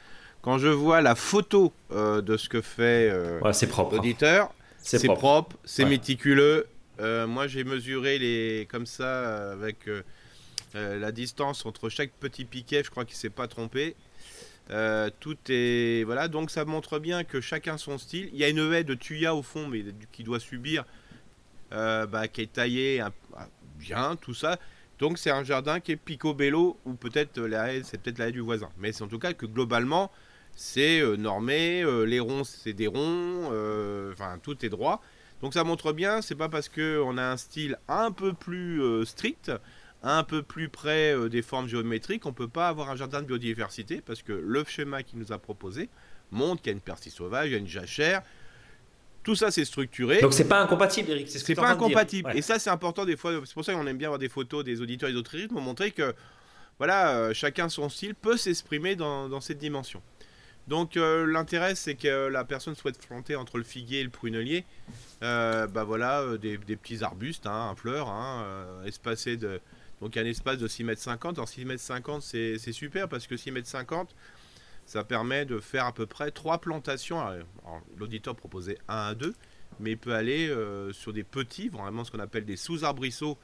Quand 0.41 0.57
je 0.57 0.69
vois 0.69 1.01
la 1.01 1.15
photo 1.15 1.73
euh, 1.91 2.21
de 2.21 2.37
ce 2.37 2.47
que 2.47 2.61
fait 2.61 3.09
euh, 3.11 3.39
hein. 3.43 3.89
l'auditeur, 3.91 4.53
c'est 4.77 5.05
propre, 5.05 5.57
c'est 5.65 5.83
méticuleux. 5.83 6.67
Euh, 6.99 7.27
moi, 7.27 7.47
j'ai 7.47 7.63
mesuré 7.63 8.17
les 8.17 8.67
comme 8.71 8.85
ça 8.85 9.51
avec 9.51 9.89
la 10.73 11.11
distance 11.11 11.65
entre 11.65 11.89
chaque 11.89 12.11
petit 12.11 12.45
piquet. 12.45 12.83
Je 12.83 12.89
crois 12.89 13.03
qu'il 13.03 13.17
s'est 13.17 13.29
pas 13.29 13.47
trompé. 13.47 13.95
tout 15.19 15.37
est 15.49 16.03
voilà, 16.05 16.29
donc 16.29 16.51
ça 16.51 16.63
montre 16.63 16.99
bien 16.99 17.25
que 17.25 17.41
chacun 17.41 17.77
son 17.77 17.97
style. 17.97 18.29
Il 18.31 18.39
y 18.39 18.45
a 18.45 18.49
une 18.49 18.71
haie 18.73 18.85
de 18.85 18.93
tuya 18.93 19.35
au 19.35 19.43
fond, 19.43 19.67
mais 19.67 19.83
qui 20.13 20.23
doit 20.23 20.39
subir 20.39 20.83
euh, 20.83 21.06
bah, 21.71 22.27
qui 22.27 22.41
est 22.41 22.53
taillé 22.53 23.03
bien, 23.77 24.15
tout 24.15 24.33
ça. 24.33 24.57
Donc 24.99 25.17
c'est 25.17 25.29
un 25.29 25.43
jardin 25.43 25.79
qui 25.79 25.91
est 25.91 25.95
picobello 25.95 26.77
ou 26.85 26.93
peut-être 26.93 27.39
c'est 27.83 28.01
peut-être 28.01 28.17
la 28.17 28.31
du 28.31 28.39
voisin. 28.39 28.69
Mais 28.77 28.91
c'est 28.91 29.03
en 29.03 29.07
tout 29.07 29.19
cas 29.19 29.33
que 29.33 29.45
globalement 29.45 30.11
c'est 30.55 30.99
euh, 31.01 31.17
normé, 31.17 31.83
euh, 31.83 32.03
les 32.03 32.19
ronds 32.19 32.43
c'est 32.43 32.73
des 32.73 32.87
ronds, 32.87 33.51
enfin 34.11 34.39
tout 34.41 34.65
est 34.65 34.69
droit. 34.69 35.01
Donc 35.41 35.53
ça 35.53 35.63
montre 35.63 35.93
bien, 35.93 36.23
c'est 36.23 36.35
pas 36.35 36.49
parce 36.49 36.67
qu'on 36.67 37.17
a 37.17 37.23
un 37.23 37.37
style 37.37 37.77
un 37.87 38.11
peu 38.11 38.33
plus 38.33 38.81
strict, 39.05 39.51
un 40.01 40.23
peu 40.23 40.41
plus 40.41 40.67
près 40.67 41.29
des 41.29 41.43
formes 41.43 41.67
géométriques, 41.67 42.25
on 42.25 42.33
peut 42.33 42.47
pas 42.47 42.69
avoir 42.69 42.89
un 42.89 42.95
jardin 42.95 43.21
de 43.21 43.27
biodiversité 43.27 44.01
parce 44.01 44.23
que 44.23 44.33
le 44.33 44.63
schéma 44.63 45.03
qu'il 45.03 45.19
nous 45.19 45.31
a 45.31 45.37
proposé 45.37 45.89
montre 46.31 46.63
qu'il 46.63 46.71
y 46.71 46.73
a 46.73 46.77
une 46.77 46.81
persil 46.81 47.11
sauvage, 47.11 47.49
il 47.49 47.51
y 47.51 47.55
a 47.55 47.59
une 47.59 47.67
jachère, 47.67 48.23
tout 49.27 49.35
ça, 49.35 49.51
c'est 49.51 49.65
structuré. 49.65 50.21
Donc, 50.21 50.33
c'est 50.33 50.47
pas 50.47 50.61
incompatible, 50.61 51.11
Eric. 51.11 51.27
C'est 51.29 51.53
pas 51.53 51.67
incompatible. 51.67 52.31
Et 52.33 52.41
ça, 52.41 52.59
c'est 52.59 52.69
important 52.69 53.03
des 53.03 53.17
fois. 53.17 53.33
C'est 53.43 53.53
pour 53.53 53.65
ça 53.65 53.73
qu'on 53.73 53.85
aime 53.85 53.97
bien 53.97 54.07
avoir 54.07 54.19
des 54.19 54.29
photos 54.29 54.63
des 54.63 54.79
auditeurs 54.79 55.09
et 55.09 55.11
des 55.11 55.17
autrices 55.17 55.47
pour 55.49 55.59
montrer 55.59 55.91
que, 55.91 56.15
voilà, 56.77 57.09
euh, 57.09 57.33
chacun 57.33 57.67
son 57.67 57.89
style 57.89 58.15
peut 58.15 58.37
s'exprimer 58.37 58.95
dans, 58.95 59.41
cette 59.41 59.57
dimension. 59.57 60.01
Donc, 60.69 60.95
euh, 60.95 61.25
l'intérêt, 61.25 61.75
c'est 61.75 61.95
que 61.95 62.29
la 62.29 62.45
personne 62.45 62.75
souhaite 62.75 63.05
planter 63.05 63.35
entre 63.35 63.57
le 63.57 63.65
figuier 63.65 63.99
et 63.99 64.03
le 64.05 64.09
prunelier, 64.09 64.63
euh, 65.23 65.67
bah 65.67 65.83
voilà, 65.83 66.37
des, 66.37 66.57
petits 66.57 67.03
arbustes, 67.03 67.47
hein, 67.47 67.71
un 67.71 67.75
fleur, 67.75 68.07
hein, 68.07 68.45
espacé 68.85 69.35
de. 69.35 69.59
Donc, 69.99 70.15
un 70.15 70.25
espace 70.25 70.57
de 70.57 70.69
6 70.69 70.85
mètres 70.85 71.01
50. 71.01 71.37
Alors, 71.37 71.49
6 71.49 71.65
mètres 71.65 71.83
50, 71.83 72.21
c'est 72.21 72.71
super 72.71 73.09
parce 73.09 73.27
que 73.27 73.35
6 73.35 73.51
mètres 73.51 73.67
50, 73.67 74.15
ça 74.87 75.03
permet 75.03 75.45
de 75.45 75.59
faire 75.59 75.85
à 75.85 75.91
peu 75.91 76.05
près 76.05 76.31
trois 76.31 76.59
plantations. 76.59 77.21
L'auditeur 77.97 78.35
proposait 78.35 78.77
1 78.87 78.95
à 78.95 79.15
2, 79.15 79.35
mais 79.81 79.91
il 79.91 79.97
peut 79.97 80.13
aller 80.13 80.47
euh, 80.47 80.93
sur 80.93 81.11
des 81.11 81.25
petits, 81.25 81.67
vraiment 81.67 82.05
ce 82.05 82.11
qu'on 82.11 82.19
appelle 82.19 82.45
des 82.45 82.55
sous-arbrisseaux, 82.55 83.37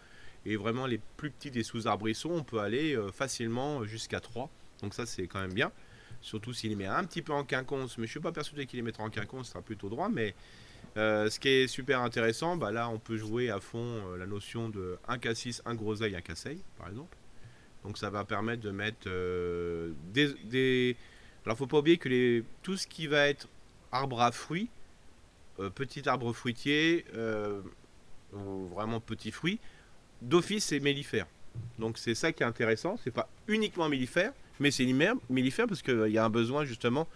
et 0.46 0.56
vraiment 0.56 0.88
les 0.88 1.02
plus 1.18 1.32
petits 1.32 1.52
des 1.52 1.64
sous-arbrisseaux, 1.64 2.32
on 2.32 2.44
peut 2.44 2.60
aller 2.60 2.96
euh, 2.96 3.12
facilement 3.12 3.84
jusqu'à 3.84 4.22
3. 4.22 4.50
Donc 4.82 4.94
ça 4.94 5.06
c'est 5.06 5.28
quand 5.28 5.42
même 5.42 5.54
bien. 5.54 5.72
Surtout 6.22 6.54
s'il 6.54 6.70
les 6.70 6.76
met 6.78 6.86
un 6.86 7.04
petit 7.04 7.22
peu 7.22 7.34
en 7.34 7.44
quinconce, 7.44 7.98
mais 7.98 8.06
je 8.06 8.10
ne 8.10 8.12
suis 8.12 8.20
pas 8.22 8.32
persuadé 8.32 8.66
qu'il 8.66 8.78
les 8.78 8.84
mettra 8.84 9.04
en 9.04 9.10
quinconce, 9.10 9.48
ce 9.48 9.52
sera 9.52 9.62
plutôt 9.62 9.90
droit. 9.90 10.08
Mais 10.08 10.36
euh, 10.96 11.30
ce 11.30 11.42
qui 11.42 11.50
est 11.50 11.68
super 11.68 12.00
intéressant, 12.00 12.56
bah 12.56 12.72
là 12.72 12.88
on 12.88 13.00
peut 13.00 13.18
jouer 13.18 13.50
à 13.50 13.60
fond 13.60 14.16
la 14.18 14.26
notion 14.26 14.70
de 14.70 14.98
un 15.10 15.18
cassis, 15.18 15.62
un 15.66 15.76
groseille, 15.76 16.16
un 16.16 16.22
casseille, 16.22 16.64
par 16.78 16.88
exemple. 16.88 17.18
Donc 17.84 17.98
ça 17.98 18.10
va 18.10 18.24
permettre 18.24 18.62
de 18.62 18.72
mettre 18.72 19.10
des 20.14 20.96
alors, 21.46 21.58
faut 21.58 21.68
pas 21.68 21.80
oublier 21.80 21.98
que 21.98 22.10
les, 22.10 22.44
tout 22.62 22.78
ce 22.78 22.88
qui 22.88 23.08
va 23.08 23.28
être 23.28 23.48
arbre 23.92 24.22
à 24.22 24.32
fruits, 24.32 24.70
euh, 25.60 25.70
petit 25.70 26.08
arbre 26.08 26.34
fruitier, 26.34 27.06
euh, 27.16 27.62
vraiment 28.32 29.00
petit 29.00 29.32
fruit, 29.32 29.60
d'office 30.22 30.66
c'est 30.66 30.80
mellifère. 30.80 31.28
Donc 31.80 31.98
c'est 31.98 32.16
ça 32.16 32.32
qui 32.32 32.44
est 32.44 32.46
intéressant. 32.46 32.98
C'est 33.04 33.12
pas 33.12 33.30
uniquement 33.48 33.90
mellifère, 33.90 34.32
mais 34.60 34.72
c'est 34.72 34.86
mellifère 35.30 35.68
parce 35.68 35.82
qu'il 35.82 36.10
y 36.10 36.18
a 36.18 36.26
un 36.26 36.30
besoin 36.30 36.66
justement 36.66 37.08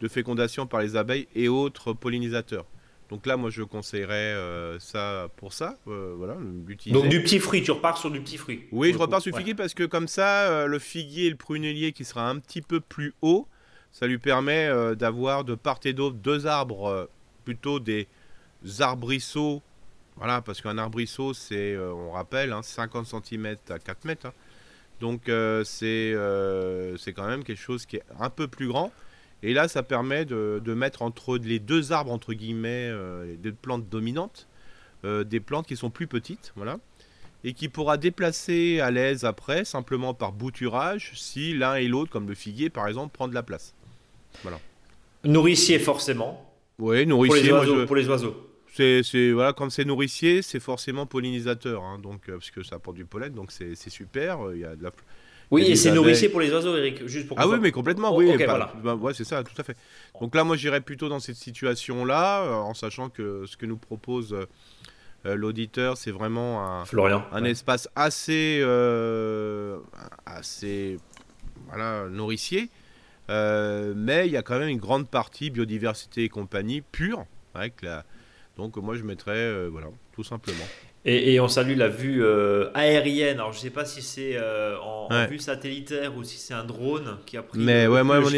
de 0.00 0.08
fécondation 0.08 0.66
par 0.66 0.80
les 0.80 0.96
abeilles 0.96 1.28
et 1.34 1.48
autres 1.48 1.92
pollinisateurs. 1.92 2.66
Donc 3.08 3.24
là, 3.26 3.36
moi, 3.36 3.50
je 3.50 3.62
conseillerais 3.62 4.14
euh, 4.14 4.78
ça 4.80 5.28
pour 5.36 5.52
ça. 5.52 5.78
Euh, 5.86 6.14
voilà, 6.16 6.34
Donc 6.34 7.08
du 7.08 7.22
petit 7.22 7.38
fruit, 7.38 7.62
tu 7.62 7.70
repars 7.70 7.98
sur 7.98 8.10
du 8.10 8.20
petit 8.20 8.36
fruit. 8.36 8.64
Oui, 8.72 8.92
je 8.92 8.98
repars 8.98 9.22
sur 9.22 9.32
le 9.32 9.38
figuier 9.38 9.54
parce 9.54 9.74
que 9.74 9.84
comme 9.84 10.08
ça, 10.08 10.50
euh, 10.50 10.66
le 10.66 10.78
figuier 10.78 11.26
et 11.26 11.30
le 11.30 11.36
prunelier 11.36 11.92
qui 11.92 12.04
sera 12.04 12.28
un 12.28 12.38
petit 12.38 12.62
peu 12.62 12.80
plus 12.80 13.14
haut, 13.22 13.46
ça 13.96 14.06
lui 14.06 14.18
permet 14.18 14.68
d'avoir 14.96 15.44
de 15.44 15.54
part 15.54 15.80
et 15.84 15.94
d'autre 15.94 16.16
deux 16.16 16.46
arbres, 16.46 17.08
plutôt 17.44 17.80
des 17.80 18.08
arbrisseaux. 18.80 19.62
Voilà, 20.16 20.42
parce 20.42 20.60
qu'un 20.60 20.76
arbrisseau, 20.76 21.32
c'est, 21.32 21.78
on 21.78 22.10
rappelle, 22.10 22.54
50 22.62 23.14
hein, 23.14 23.22
cm 23.24 23.56
à 23.70 23.78
4 23.78 24.04
mètres. 24.04 24.26
Hein. 24.26 24.32
Donc 25.00 25.22
c'est 25.64 26.12
quand 26.12 27.26
même 27.26 27.42
quelque 27.42 27.60
chose 27.60 27.86
qui 27.86 27.96
est 27.96 28.04
un 28.20 28.28
peu 28.28 28.48
plus 28.48 28.68
grand. 28.68 28.92
Et 29.42 29.52
là, 29.52 29.68
ça 29.68 29.82
permet 29.82 30.24
de, 30.24 30.74
mettre 30.74 31.02
entre 31.02 31.36
les 31.38 31.58
deux 31.58 31.92
arbres, 31.92 32.12
entre 32.12 32.32
guillemets, 32.32 32.88
euh, 32.90 33.36
deux 33.36 33.52
plantes 33.52 33.88
dominantes, 33.88 34.48
euh, 35.04 35.24
des 35.24 35.40
plantes 35.40 35.66
qui 35.66 35.76
sont 35.76 35.90
plus 35.90 36.06
petites, 36.06 36.52
voilà, 36.56 36.78
et 37.44 37.52
qui 37.52 37.68
pourra 37.68 37.96
déplacer 37.96 38.80
à 38.80 38.90
l'aise 38.90 39.24
après, 39.24 39.64
simplement 39.64 40.14
par 40.14 40.32
bouturage, 40.32 41.12
si 41.14 41.54
l'un 41.54 41.74
et 41.76 41.86
l'autre, 41.86 42.10
comme 42.10 42.28
le 42.28 42.34
figuier 42.34 42.70
par 42.70 42.88
exemple, 42.88 43.12
prend 43.12 43.28
de 43.28 43.34
la 43.34 43.42
place. 43.42 43.74
Voilà. 44.42 44.60
Nourricier 45.24 45.78
forcément. 45.78 46.54
Oui, 46.78 47.06
nourricier. 47.06 47.50
Pour 47.86 47.96
les 47.96 48.08
oiseaux. 48.08 48.36
C'est, 48.74 49.32
voilà, 49.32 49.54
quand 49.54 49.70
c'est 49.70 49.86
nourricier, 49.86 50.42
c'est 50.42 50.60
forcément 50.60 51.06
pollinisateur, 51.06 51.82
hein, 51.82 51.98
donc, 51.98 52.28
euh, 52.28 52.32
parce 52.32 52.50
que 52.50 52.62
ça 52.62 52.76
apporte 52.76 52.96
du 52.96 53.06
pollen, 53.06 53.32
donc 53.32 53.50
c'est, 53.50 53.74
super. 53.88 54.38
Il 54.52 54.60
y 54.60 54.66
a 54.66 54.76
de 54.76 54.82
la, 54.82 54.90
oui, 55.50 55.62
et 55.62 55.76
c'est 55.76 55.92
nourricier 55.92 56.28
pour 56.28 56.40
les 56.40 56.52
oiseaux, 56.52 56.76
Eric. 56.76 57.06
Juste 57.06 57.28
pour 57.28 57.38
ah 57.38 57.46
oui, 57.46 57.58
mais 57.60 57.70
complètement, 57.70 58.14
oui. 58.16 58.36
Bah, 58.82 58.94
ouais, 58.94 59.14
c'est 59.14 59.24
ça, 59.24 59.44
tout 59.44 59.54
à 59.58 59.62
fait. 59.62 59.76
Donc 60.20 60.34
là, 60.34 60.44
moi, 60.44 60.56
j'irais 60.56 60.80
plutôt 60.80 61.08
dans 61.08 61.20
cette 61.20 61.36
situation-là, 61.36 62.42
euh, 62.42 62.52
en 62.54 62.74
sachant 62.74 63.08
que 63.08 63.44
ce 63.46 63.56
que 63.56 63.66
nous 63.66 63.76
propose 63.76 64.34
euh, 64.34 65.34
l'auditeur, 65.36 65.96
c'est 65.96 66.10
vraiment 66.10 66.66
un, 66.66 66.84
Florian, 66.84 67.24
un 67.32 67.44
espace 67.44 67.88
assez, 67.94 68.58
euh, 68.62 69.78
assez 70.24 70.98
voilà, 71.68 72.08
nourricier. 72.08 72.70
Mais 73.28 74.26
il 74.26 74.32
y 74.32 74.36
a 74.36 74.42
quand 74.42 74.58
même 74.58 74.68
une 74.68 74.78
grande 74.78 75.08
partie 75.08 75.50
biodiversité 75.50 76.24
et 76.24 76.28
compagnie 76.28 76.80
pure. 76.80 77.26
Avec 77.54 77.82
la... 77.82 78.04
Donc 78.56 78.76
moi, 78.76 78.96
je 78.96 79.02
mettrais, 79.02 79.68
voilà, 79.68 79.88
tout 80.12 80.24
simplement. 80.24 80.64
Et, 81.08 81.38
on 81.38 81.46
salue 81.46 81.76
la 81.76 81.88
vue 81.88 82.24
euh, 82.24 82.68
aérienne. 82.74 83.36
Alors, 83.36 83.52
je 83.52 83.58
ne 83.58 83.62
sais 83.62 83.70
pas 83.70 83.84
si 83.84 84.02
c'est 84.02 84.32
euh, 84.34 84.76
en, 84.80 85.26
vue 85.28 85.38
satellitaire 85.38 86.16
ou 86.16 86.24
si 86.24 86.36
c'est 86.36 86.52
un 86.52 86.64
drone 86.64 87.18
qui 87.24 87.36
a 87.36 87.44
pris 87.44 87.60
mais, 87.60 87.86
ouais, 87.86 88.02
moi, 88.02 88.18
moi, 88.18 88.28
je, 88.28 88.36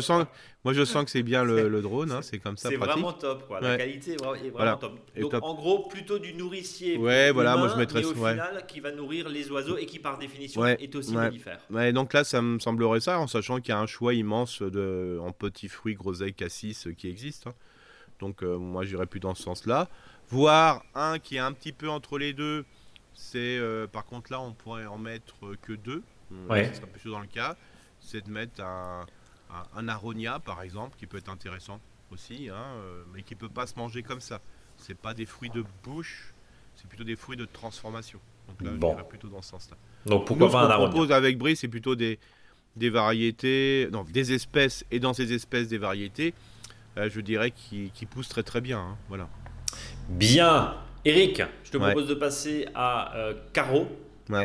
sens, 0.00 0.26
moi, 0.64 0.72
je 0.72 0.84
sens 0.84 1.04
que 1.04 1.10
c'est 1.10 1.24
bien 1.24 1.42
le, 1.42 1.80
drone. 1.82 2.12
Hein, 2.12 2.20
c'est 2.22 2.38
comme 2.38 2.56
ça. 2.56 2.68
C'est 2.68 2.76
vraiment 2.76 3.12
top. 3.12 3.48
Quoi. 3.48 3.60
La 3.60 3.76
qualité 3.76 4.12
est 4.12 4.50
vraiment, 4.50 4.76
top. 4.76 4.92
Donc, 5.18 5.34
en 5.42 5.54
gros, 5.54 5.88
plutôt 5.88 6.20
du 6.20 6.34
nourricier. 6.34 6.98
Ouais, 6.98 7.32
voilà, 7.32 7.56
moi, 7.56 7.68
je 7.68 7.76
mettrais 7.76 8.04
au 8.04 8.14
final, 8.14 8.64
qui 8.68 8.78
va 8.78 8.92
nourrir 8.92 9.28
les 9.28 9.50
oiseaux 9.50 9.76
et 9.76 9.86
qui, 9.86 9.98
par 9.98 10.18
définition, 10.18 10.64
est 10.64 10.94
aussi 10.94 11.16
mellifère. 11.16 11.58
Ouais, 11.70 11.92
donc 11.92 12.12
là, 12.12 12.22
ça 12.22 12.40
me 12.42 12.60
semblerait 12.60 13.00
ça, 13.00 13.18
en 13.18 13.26
sachant 13.26 13.56
qu'il 13.56 13.70
y 13.70 13.72
a 13.72 13.80
un 13.80 13.86
choix 13.86 14.14
immense 14.14 14.62
de, 14.62 15.18
en 15.20 15.32
petits 15.32 15.68
fruits, 15.68 15.94
groseilles, 15.94 16.34
cassis 16.34 16.86
qui 16.96 17.08
existent. 17.08 17.50
Hein. 17.50 17.54
Donc, 18.20 18.42
euh, 18.42 18.56
moi, 18.58 18.84
j'irais 18.84 19.06
plus 19.06 19.20
dans 19.20 19.34
ce 19.34 19.42
sens-là 19.42 19.88
voire 20.28 20.84
un 20.94 21.18
qui 21.18 21.36
est 21.36 21.40
un 21.40 21.52
petit 21.52 21.72
peu 21.72 21.88
entre 21.88 22.18
les 22.18 22.32
deux. 22.32 22.64
C'est 23.14 23.58
euh, 23.58 23.86
par 23.86 24.04
contre 24.04 24.30
là, 24.32 24.40
on 24.40 24.52
pourrait 24.52 24.86
en 24.86 24.98
mettre 24.98 25.54
que 25.62 25.72
deux. 25.72 26.02
Euh, 26.32 26.48
ouais. 26.48 26.68
Ce 26.68 26.74
serait 26.74 26.86
plutôt 26.86 27.10
dans 27.10 27.20
le 27.20 27.26
cas. 27.26 27.56
C'est 28.00 28.24
de 28.24 28.30
mettre 28.30 28.62
un, 28.62 29.06
un, 29.74 29.88
aronia 29.88 30.38
par 30.38 30.62
exemple, 30.62 30.96
qui 30.98 31.06
peut 31.06 31.18
être 31.18 31.30
intéressant 31.30 31.80
aussi, 32.12 32.48
hein, 32.48 32.54
euh, 32.56 33.02
mais 33.12 33.22
qui 33.22 33.34
peut 33.34 33.48
pas 33.48 33.66
se 33.66 33.76
manger 33.76 34.02
comme 34.02 34.20
ça. 34.20 34.40
C'est 34.76 34.96
pas 34.96 35.14
des 35.14 35.26
fruits 35.26 35.50
de 35.50 35.64
bouche, 35.82 36.34
c'est 36.74 36.86
plutôt 36.86 37.04
des 37.04 37.16
fruits 37.16 37.38
de 37.38 37.46
transformation. 37.46 38.20
Donc 38.48 38.62
là, 38.62 38.70
bon. 38.76 38.96
plutôt 39.08 39.28
dans 39.28 39.42
ce 39.42 39.50
sens-là. 39.50 39.76
Donc 40.04 40.26
pourquoi 40.26 40.50
pas 40.50 40.66
un 40.66 40.70
aronia 40.70 40.90
propose 40.90 41.10
avec 41.10 41.38
Brie, 41.38 41.56
c'est 41.56 41.68
plutôt 41.68 41.96
des, 41.96 42.18
des 42.76 42.90
variétés, 42.90 43.88
non, 43.90 44.04
des 44.04 44.32
espèces, 44.32 44.84
et 44.90 45.00
dans 45.00 45.14
ces 45.14 45.32
espèces, 45.32 45.68
des 45.68 45.78
variétés, 45.78 46.34
je 46.96 47.20
dirais, 47.20 47.50
qui, 47.50 47.90
qui 47.94 48.06
poussent 48.06 48.28
très 48.28 48.42
très 48.42 48.60
bien. 48.60 48.78
Hein, 48.78 48.96
voilà. 49.08 49.28
Bien. 50.08 50.74
Eric, 51.04 51.42
je 51.62 51.70
te 51.70 51.76
propose 51.76 52.08
de 52.08 52.14
passer 52.14 52.66
à 52.74 53.16
euh, 53.16 53.34
Caro. 53.52 53.86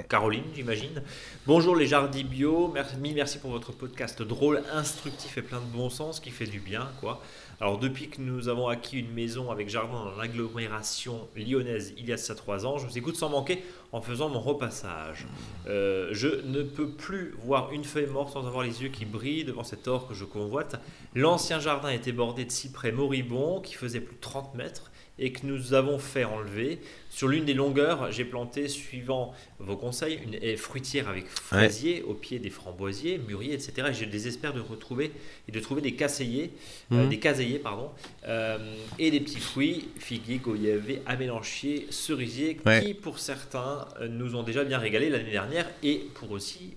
Caroline, 0.08 0.44
j'imagine. 0.54 1.02
Bonjour 1.48 1.76
les 1.76 1.88
jardins 1.88 2.22
bio. 2.22 2.68
Merci, 2.72 2.96
merci 3.16 3.40
pour 3.40 3.50
votre 3.50 3.72
podcast 3.72 4.22
drôle, 4.22 4.62
instructif 4.72 5.40
et 5.40 5.42
plein 5.42 5.60
de 5.60 5.66
bon 5.66 5.90
sens 5.90 6.20
qui 6.20 6.30
fait 6.30 6.46
du 6.46 6.60
bien, 6.60 6.88
quoi. 7.00 7.20
Alors, 7.62 7.78
depuis 7.78 8.10
que 8.10 8.20
nous 8.20 8.50
avons 8.50 8.68
acquis 8.68 8.98
une 8.98 9.14
maison 9.14 9.52
avec 9.52 9.70
jardin 9.70 10.06
dans 10.06 10.18
l'agglomération 10.18 11.28
lyonnaise 11.36 11.94
il 11.96 12.08
y 12.08 12.12
a 12.12 12.18
ça 12.18 12.34
trois 12.34 12.66
ans, 12.66 12.80
je 12.80 12.88
vous 12.88 12.98
écoute 12.98 13.16
sans 13.16 13.30
manquer 13.30 13.64
en 13.92 14.02
faisant 14.02 14.30
mon 14.30 14.40
repassage. 14.40 15.28
Euh, 15.68 16.10
je 16.12 16.28
ne 16.28 16.64
peux 16.64 16.90
plus 16.90 17.36
voir 17.44 17.72
une 17.72 17.84
feuille 17.84 18.08
morte 18.08 18.34
sans 18.34 18.48
avoir 18.48 18.64
les 18.64 18.82
yeux 18.82 18.90
qui 18.90 19.06
brillent 19.06 19.44
devant 19.44 19.64
cet 19.64 19.88
or 19.88 20.08
que 20.08 20.16
je 20.16 20.26
convoite. 20.26 20.82
L'ancien 21.14 21.60
jardin 21.60 21.90
était 21.90 22.12
bordé 22.12 22.46
de 22.46 22.52
cyprès 22.52 22.92
moribonds 22.92 23.62
qui 23.62 23.76
faisaient 23.76 24.02
plus 24.02 24.16
de 24.16 24.22
30 24.22 24.56
mètres 24.56 24.92
et 25.20 25.32
que 25.32 25.46
nous 25.46 25.76
avons 25.76 26.00
fait 26.00 26.24
enlever. 26.24 26.82
Sur 27.12 27.28
l'une 27.28 27.44
des 27.44 27.54
longueurs, 27.54 28.10
j'ai 28.10 28.24
planté, 28.24 28.70
suivant 28.70 29.34
vos 29.60 29.76
conseils, 29.76 30.18
une 30.24 30.34
haie 30.36 30.56
fruitière 30.56 31.10
avec 31.10 31.28
fraisier 31.28 32.04
au 32.04 32.14
pied 32.14 32.40
des 32.40 32.50
framboisiers, 32.50 33.18
mûriers, 33.18 33.54
etc. 33.54 33.90
Et 33.90 33.94
je 33.94 34.06
désespère 34.06 34.54
de 34.54 34.62
retrouver 34.62 35.12
et 35.50 35.52
de 35.52 35.60
trouver 35.60 35.82
des 35.82 35.94
casseillers, 35.94 36.52
euh, 36.94 37.04
mhm. 37.04 37.10
des 37.10 37.20
caseillers, 37.20 37.60
pardon, 37.60 37.90
euh, 38.28 38.58
et 38.98 39.12
des 39.12 39.20
petits 39.20 39.42
fruits, 39.42 39.90
figuiers, 40.00 40.38
goyavés, 40.38 41.02
amélanchiers, 41.06 41.88
cerisiers, 41.90 42.58
qui 42.82 42.94
pour 42.94 43.20
certains 43.20 43.90
euh, 44.00 44.08
nous 44.08 44.36
ont 44.36 44.44
déjà 44.44 44.64
bien 44.64 44.78
régalé 44.78 45.10
l'année 45.10 45.32
dernière 45.32 45.70
et 45.84 46.06
pour 46.14 46.32
aussi, 46.32 46.76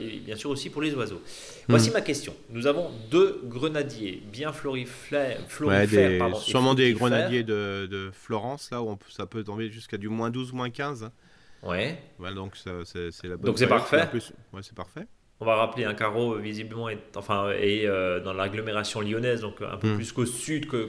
et 0.00 0.18
bien 0.18 0.34
sûr 0.34 0.50
aussi 0.50 0.68
pour 0.68 0.82
les 0.82 0.94
oiseaux. 0.94 1.22
Voici 1.68 1.88
mhm. 1.88 1.94
ma 1.94 2.00
question. 2.00 2.34
Nous 2.50 2.66
avent 2.66 2.90
deux 3.08 3.40
grenadiers 3.44 4.20
bien 4.32 4.52
florifères, 4.52 5.38
florifères 5.46 6.36
sûrement 6.38 6.74
des 6.74 6.92
grenadiers 6.92 7.44
de, 7.44 7.86
de, 7.88 8.10
Florence, 8.12 8.70
là 8.72 8.82
où 8.82 8.98
ça 9.08 9.26
peut 9.26 9.44
tomber 9.44 9.70
jusqu'à 9.76 9.98
du 9.98 10.08
moins 10.08 10.30
12, 10.30 10.52
moins 10.52 10.70
15. 10.70 11.10
Ouais. 11.62 11.98
donc 12.34 12.56
c'est 12.56 13.24
la 13.24 13.36
bonne 13.36 13.46
Donc 13.46 13.58
c'est 13.58 13.66
parfait. 13.66 14.08
ouais, 14.52 14.62
c'est 14.62 14.74
parfait. 14.74 15.06
On 15.38 15.44
va 15.44 15.56
rappeler 15.56 15.84
un 15.84 15.92
carreau 15.92 16.36
visiblement 16.36 16.88
est, 16.88 16.98
enfin, 17.14 17.50
est 17.50 17.84
euh, 17.84 18.20
dans 18.20 18.32
l'agglomération 18.32 19.02
lyonnaise, 19.02 19.42
donc 19.42 19.56
un 19.60 19.76
peu 19.76 19.88
hmm. 19.88 19.96
plus 19.96 20.12
qu'au 20.12 20.24
sud 20.24 20.66
que, 20.66 20.88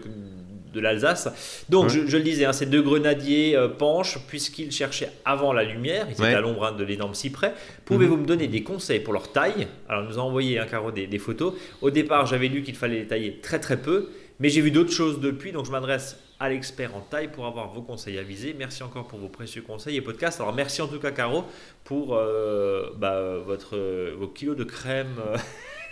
de 0.73 0.79
l'Alsace. 0.79 1.65
Donc 1.67 1.89
je, 1.89 1.99
le 1.99 2.23
disais, 2.23 2.45
hein, 2.45 2.53
ces 2.53 2.65
deux 2.65 2.81
grenadiers 2.81 3.57
euh, 3.57 3.67
penchent 3.67 4.19
puisqu'ils 4.27 4.71
cherchaient 4.71 5.11
avant 5.25 5.51
la 5.51 5.65
lumière, 5.65 6.07
ils 6.07 6.13
étaient 6.13 6.33
à 6.33 6.39
l'ombre 6.39 6.63
hein, 6.63 6.71
de 6.71 6.85
l'énorme 6.85 7.13
cyprès. 7.13 7.53
Pouvez-vous 7.83 8.15
hmm. 8.15 8.21
me 8.21 8.25
donner 8.25 8.47
des 8.47 8.63
conseils 8.63 9.01
pour 9.01 9.11
leur 9.11 9.33
taille? 9.33 9.67
Alors 9.89 10.03
nous 10.03 10.17
a 10.17 10.21
envoyé 10.21 10.59
un 10.59 10.65
carreau 10.65 10.91
des, 10.91 11.07
des 11.07 11.19
photos. 11.19 11.53
Au 11.81 11.89
départ 11.89 12.25
j'avais 12.25 12.47
lu 12.47 12.63
qu'il 12.63 12.75
fallait 12.75 12.99
les 12.99 13.07
tailler 13.07 13.41
très 13.41 13.59
très 13.59 13.75
peu, 13.75 14.11
mais 14.39 14.47
j'ai 14.47 14.61
vu 14.61 14.71
d'autres 14.71 14.93
choses 14.93 15.19
depuis, 15.19 15.51
donc 15.51 15.65
je 15.65 15.71
m'adresse 15.71 16.17
à 16.39 16.49
l'expert 16.49 16.95
en 16.95 17.01
taille 17.01 17.29
pour 17.29 17.45
avoir 17.45 17.73
vos 17.73 17.81
conseils 17.81 18.17
avisés. 18.17 18.55
Merci 18.57 18.83
encore 18.83 19.07
pour 19.07 19.19
vos 19.19 19.29
précieux 19.29 19.61
conseils 19.61 19.95
et 19.97 20.01
podcasts. 20.01 20.39
Alors 20.39 20.53
merci 20.53 20.81
en 20.81 20.87
tout 20.87 20.99
cas 20.99 21.11
Caro 21.11 21.45
pour 21.83 22.15
euh, 22.15 22.91
bah, 22.97 23.37
votre, 23.45 23.77
vos 24.15 24.27
kilos 24.27 24.55
de 24.55 24.63
crème. 24.63 25.15
Euh, 25.19 25.37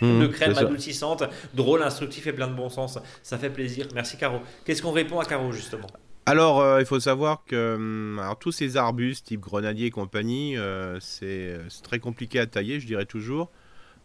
mmh, 0.00 0.20
de 0.20 0.26
crème 0.26 0.58
adoucissante, 0.58 1.24
drôle, 1.54 1.82
instructif 1.82 2.26
et 2.26 2.32
plein 2.32 2.48
de 2.48 2.54
bon 2.54 2.68
sens. 2.68 2.98
Ça 3.22 3.38
fait 3.38 3.50
plaisir. 3.50 3.88
Merci 3.94 4.16
Caro. 4.16 4.40
Qu'est-ce 4.64 4.82
qu'on 4.82 4.92
répond 4.92 5.18
à 5.18 5.24
Caro 5.24 5.52
justement? 5.52 5.88
Alors, 6.28 6.60
euh, 6.60 6.80
il 6.80 6.86
faut 6.86 7.00
savoir 7.00 7.44
que 7.46 7.74
hum, 7.74 8.18
alors, 8.20 8.38
tous 8.38 8.52
ces 8.52 8.76
arbustes 8.76 9.26
type 9.26 9.40
grenadier 9.40 9.86
et 9.86 9.90
compagnie, 9.90 10.56
c'est 11.00 11.58
très 11.82 11.98
compliqué 11.98 12.38
à 12.38 12.46
tailler, 12.46 12.78
je 12.78 12.86
dirais 12.86 13.06
toujours, 13.06 13.50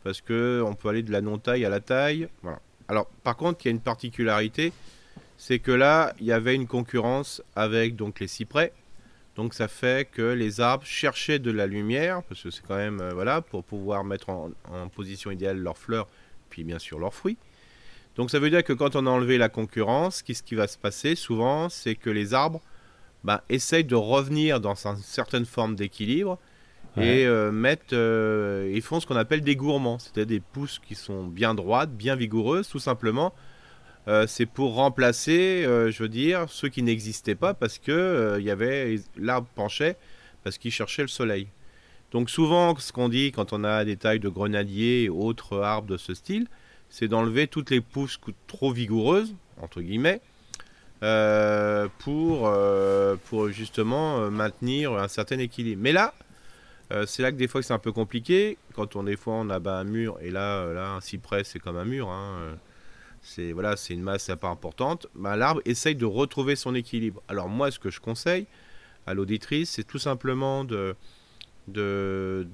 parce 0.04 0.22
que 0.22 0.64
on 0.66 0.74
peut 0.74 0.90
aller 0.90 1.04
de 1.04 1.12
la 1.12 1.22
non-taille 1.22 1.66
à 1.66 1.70
la 1.70 1.80
taille. 1.80 2.30
Voilà. 2.42 2.60
Alors, 2.88 3.08
par 3.24 3.38
contre, 3.38 3.60
il 3.64 3.70
y 3.70 3.70
a 3.70 3.72
une 3.72 3.80
particularité, 3.80 4.74
c'est 5.44 5.58
que 5.58 5.72
là, 5.72 6.14
il 6.20 6.28
y 6.28 6.32
avait 6.32 6.54
une 6.54 6.68
concurrence 6.68 7.42
avec 7.56 7.96
donc 7.96 8.20
les 8.20 8.28
cyprès. 8.28 8.74
Donc 9.36 9.56
ça 9.56 9.68
fait 9.68 10.08
que 10.08 10.22
les 10.22 10.62
arbres 10.62 10.86
cherchaient 10.86 11.40
de 11.40 11.50
la 11.50 11.66
lumière, 11.66 12.22
parce 12.30 12.44
que 12.44 12.52
c'est 12.52 12.62
quand 12.62 12.76
même, 12.76 13.02
euh, 13.02 13.10
voilà, 13.16 13.42
pour 13.42 13.64
pouvoir 13.64 14.04
mettre 14.04 14.30
en, 14.30 14.52
position 14.94 15.32
idéale 15.32 15.58
leurs 15.58 15.80
fleurs, 15.80 16.08
puis 16.52 16.64
bien 16.64 16.78
sûr 16.78 17.00
leurs 17.00 17.16
fruits. 17.16 17.40
Donc 18.18 18.30
ça 18.30 18.38
veut 18.38 18.52
dire 18.52 18.64
que 18.64 18.72
quand 18.72 18.96
on 18.96 19.08
a 19.08 19.10
enlevé 19.10 19.40
la 19.40 19.50
concurrence, 19.50 20.22
qu'est-ce 20.22 20.44
qui 20.44 20.54
va 20.54 20.68
se 20.68 20.78
passer 20.78 21.16
souvent? 21.16 21.70
C'est 21.70 21.96
que 21.96 22.12
les 22.12 22.36
arbres 22.36 22.62
bah, 23.24 23.44
essayent 23.50 23.84
de 23.84 23.96
revenir 23.96 24.60
dans 24.60 24.76
une 24.86 24.98
certaine 24.98 25.46
forme 25.46 25.76
d'équilibre 25.76 26.38
et 26.98 27.26
euh, 27.26 27.52
mettent, 27.52 27.94
euh, 27.94 28.72
ils 28.72 28.84
font 28.84 29.00
ce 29.00 29.08
qu'on 29.08 29.16
appelle 29.16 29.42
des 29.42 29.56
gourmands, 29.56 29.98
c'est-à-dire 29.98 30.28
des 30.28 30.40
pousses 30.40 30.78
qui 30.78 30.94
sont 30.94 31.26
bien 31.26 31.56
droites, 31.56 31.92
bien 31.92 32.16
vigoureuses, 32.16 32.70
tout 32.70 32.80
simplement, 32.80 33.34
euh, 34.08 34.26
c'est 34.28 34.48
pour 34.48 34.76
remplacer, 34.76 35.64
euh, 35.66 35.92
je 35.92 36.04
veux 36.04 36.10
dire, 36.10 36.46
ceux 36.50 36.70
qui 36.70 36.82
n'existaient 36.82 37.36
pas 37.36 37.54
parce 37.54 37.78
que 37.78 37.92
euh, 37.92 38.42
y 38.42 38.50
avait 38.50 38.96
l'arbre 39.16 39.48
penchait 39.54 39.96
parce 40.44 40.58
qu'il 40.58 40.72
cherchait 40.72 41.04
le 41.04 41.08
soleil. 41.08 41.48
Donc 42.12 42.30
souvent, 42.30 42.76
ce 42.78 42.92
qu'on 42.92 43.10
dit 43.10 43.32
quand 43.32 43.54
on 43.54 43.64
a 43.64 43.86
des 43.86 43.98
tailles 43.98 44.20
de 44.20 44.30
grenadier 44.30 45.04
et 45.04 45.10
autres 45.10 45.62
arbres 45.62 45.88
de 45.88 45.98
ce 45.98 46.14
style, 46.14 46.48
c'est 46.90 47.08
d'enlever 47.08 47.48
toutes 47.48 47.70
les 47.70 47.80
pousses 47.80 48.20
trop 48.48 48.72
vigoureuses, 48.72 49.36
entre 49.62 49.82
guillemets, 49.82 50.20
pour, 52.00 52.52
pour 53.26 53.50
justement 53.50 54.30
maintenir 54.30 54.92
un 54.94 55.08
certain 55.08 55.40
équilibre. 55.40 55.82
Mais 55.82 55.94
là, 55.94 56.14
c'est 57.06 57.22
là 57.22 57.32
que 57.32 57.38
des 57.38 57.48
fois 57.48 57.64
c'est 57.64 57.74
un 57.74 57.80
peu 57.80 57.94
compliqué. 57.94 58.58
Quand 58.74 58.98
on 58.98 59.04
des 59.04 59.16
fois 59.16 59.36
on 59.36 59.50
abat 59.50 59.78
un 59.78 59.86
mur 59.86 60.18
et 60.20 60.32
là, 60.32 60.66
là 60.74 60.90
un 60.90 61.02
cyprès 61.02 61.46
c'est 61.46 61.60
comme 61.60 61.78
un 61.78 61.86
mur. 61.86 62.10
Hein, 62.10 62.58
c'est 63.22 63.52
voilà, 63.52 63.78
c'est 63.78 63.94
une 63.94 64.02
masse 64.02 64.32
pas 64.40 64.50
importante. 64.50 65.08
Bah, 65.16 65.36
l'arbre 65.36 65.62
essaye 65.66 65.96
de 65.96 66.06
retrouver 66.06 66.56
son 66.56 66.76
équilibre. 66.76 67.22
Alors 67.28 67.50
moi, 67.50 67.72
ce 67.72 67.80
que 67.80 67.90
je 67.90 68.00
conseille 68.00 68.48
à 69.08 69.14
l'auditrice, 69.14 69.72
c'est 69.72 69.84
tout 69.84 70.00
simplement 70.00 70.64
de, 70.64 70.96
de, 71.68 72.48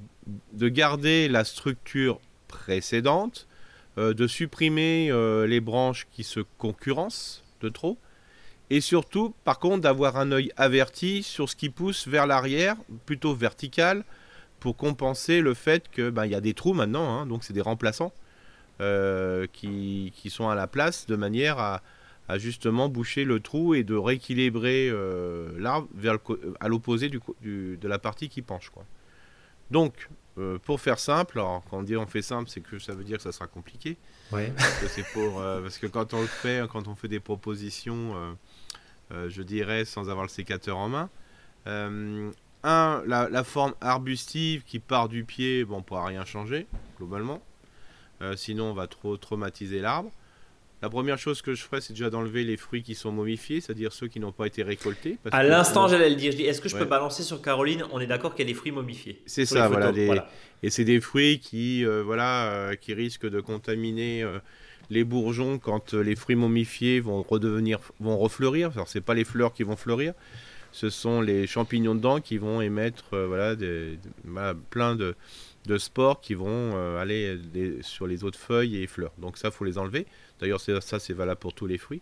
de 0.53 0.69
garder 0.69 1.27
la 1.27 1.43
structure 1.43 2.19
précédente, 2.47 3.47
de 3.97 4.27
supprimer 4.27 5.11
les 5.47 5.59
branches 5.59 6.07
qui 6.11 6.23
se 6.23 6.39
concurrencent 6.57 7.43
de 7.61 7.67
trop, 7.67 7.97
et 8.69 8.81
surtout, 8.81 9.33
par 9.43 9.59
contre, 9.59 9.81
d'avoir 9.81 10.17
un 10.17 10.31
œil 10.31 10.51
averti 10.57 11.23
sur 11.23 11.49
ce 11.49 11.55
qui 11.55 11.69
pousse 11.69 12.07
vers 12.07 12.27
l'arrière, 12.27 12.75
plutôt 13.05 13.33
vertical, 13.33 14.03
pour 14.59 14.75
compenser 14.75 15.39
le 15.41 15.53
fait 15.53 15.89
que 15.89 16.09
ben, 16.09 16.25
y 16.25 16.35
a 16.35 16.41
des 16.41 16.53
trous 16.53 16.73
maintenant, 16.73 17.09
hein, 17.09 17.25
donc 17.25 17.43
c'est 17.43 17.53
des 17.53 17.61
remplaçants 17.61 18.11
euh, 18.11 18.26
qui, 18.79 20.13
qui, 20.15 20.29
sont 20.29 20.49
à 20.49 20.55
la 20.55 20.67
place 20.67 21.07
de 21.07 21.15
manière 21.15 21.59
à, 21.59 21.81
à, 22.27 22.37
justement 22.37 22.89
boucher 22.89 23.23
le 23.23 23.39
trou 23.39 23.73
et 23.73 23.83
de 23.83 23.95
rééquilibrer 23.95 24.89
euh, 24.89 25.49
l'arbre 25.57 25.87
vers 25.95 26.17
à 26.59 26.67
l'opposé 26.67 27.09
du, 27.09 27.19
de 27.41 27.87
la 27.87 27.99
partie 27.99 28.29
qui 28.29 28.41
penche. 28.41 28.69
Quoi. 28.69 28.85
Donc, 29.71 30.09
euh, 30.37 30.59
pour 30.59 30.79
faire 30.79 30.99
simple, 30.99 31.39
alors 31.39 31.63
quand 31.69 31.79
on 31.79 31.83
dit 31.83 31.97
on 31.97 32.05
fait 32.05 32.21
simple, 32.21 32.49
c'est 32.49 32.61
que 32.61 32.77
ça 32.77 32.93
veut 32.93 33.03
dire 33.03 33.17
que 33.17 33.23
ça 33.23 33.31
sera 33.31 33.47
compliqué. 33.47 33.97
Ouais. 34.31 34.53
Parce, 34.55 34.95
que 34.95 35.61
parce 35.61 35.79
quand 35.91 36.13
on 36.13 36.21
le 36.21 36.27
fait, 36.27 36.67
quand 36.71 36.87
on 36.87 36.95
fait 36.95 37.07
des 37.07 37.19
propositions 37.19 38.37
euh, 39.11 39.29
je 39.29 39.41
dirais, 39.41 39.85
sans 39.85 40.09
avoir 40.09 40.25
le 40.25 40.29
sécateur 40.29 40.77
en 40.77 40.89
main. 40.89 41.09
Euh, 41.65 42.31
un, 42.63 43.03
la, 43.05 43.43
forme 43.43 43.73
arbustive 43.79 44.63
qui 44.63 44.79
part 44.79 45.07
du 45.07 45.23
pied, 45.23 45.63
bon, 45.63 45.75
on 45.75 45.77
ne 45.79 45.83
pourra 45.83 46.05
rien 46.05 46.25
changer, 46.25 46.67
globalement. 46.97 47.41
Euh, 48.21 48.35
sinon, 48.35 48.71
on 48.71 48.73
va 48.73 48.87
trop 48.87 49.17
traumatiser 49.17 49.79
l'arbre. 49.79 50.11
La 50.81 50.89
première 50.89 51.17
chose 51.17 51.41
que 51.41 51.55
je 51.55 51.63
ferais, 51.63 51.81
c'est 51.81 51.93
déjà 51.93 52.11
d'enlever 52.11 52.43
les 52.43 52.55
fruits 52.55 52.83
qui 52.83 52.93
sont 52.93 53.11
momifiés, 53.11 53.61
c'est-à-dire 53.61 53.91
ceux 53.91 54.07
qui 54.07 54.19
n'ont 54.19 54.31
pas 54.31 54.45
été 54.45 54.61
récoltés. 54.61 55.17
à 55.31 55.43
l'instant, 55.43 55.87
j'allais 55.87 56.09
le 56.09 56.15
dire. 56.15 56.31
Je 56.31 56.37
dis, 56.37 56.43
est-ce 56.43 56.61
que 56.61 56.69
je 56.69 56.77
peux 56.77 56.85
balancer 56.85 57.23
sur 57.23 57.41
Caroline 57.41 57.83
On 57.91 57.99
est 57.99 58.05
d'accord 58.05 58.35
qu'il 58.35 58.45
y 58.45 58.49
a 58.49 58.53
des 58.53 58.57
fruits 58.57 58.71
momifiés. 58.71 59.21
C'est 59.25 59.45
ça, 59.45 59.67
voilà, 59.67 59.91
Et 60.61 60.69
c'est 60.69 60.85
des 60.85 61.01
fruits 61.01 61.39
qui, 61.39 61.83
voilà, 61.83 62.71
qui 62.79 62.93
risquent 62.93 63.27
de 63.27 63.41
contaminer 63.41 64.23
les 64.89 65.03
bourgeons, 65.03 65.59
quand 65.59 65.93
euh, 65.93 66.01
les 66.01 66.15
fruits 66.15 66.35
momifiés 66.35 66.99
vont 66.99 67.21
redevenir, 67.21 67.79
vont 67.99 68.17
refleurir, 68.17 68.71
alors 68.73 68.87
c'est 68.87 69.01
pas 69.01 69.13
les 69.13 69.25
fleurs 69.25 69.53
qui 69.53 69.63
vont 69.63 69.75
fleurir, 69.75 70.13
ce 70.71 70.89
sont 70.89 71.21
les 71.21 71.47
champignons 71.47 71.95
dedans 71.95 72.21
qui 72.21 72.37
vont 72.37 72.61
émettre 72.61 73.05
euh, 73.13 73.27
voilà, 73.27 73.55
des, 73.55 73.97
plein 74.69 74.95
de, 74.95 75.15
de, 75.67 75.77
spores 75.77 76.21
qui 76.21 76.33
vont 76.33 76.47
euh, 76.75 76.99
aller 76.99 77.39
sur 77.81 78.07
les 78.07 78.23
autres 78.23 78.39
feuilles 78.39 78.81
et 78.81 78.87
fleurs. 78.87 79.13
Donc 79.17 79.37
ça, 79.37 79.51
faut 79.51 79.65
les 79.65 79.77
enlever. 79.77 80.05
D'ailleurs, 80.39 80.61
ça, 80.61 80.99
c'est 80.99 81.13
valable 81.13 81.39
pour 81.39 81.53
tous 81.53 81.67
les 81.67 81.77
fruits. 81.77 82.01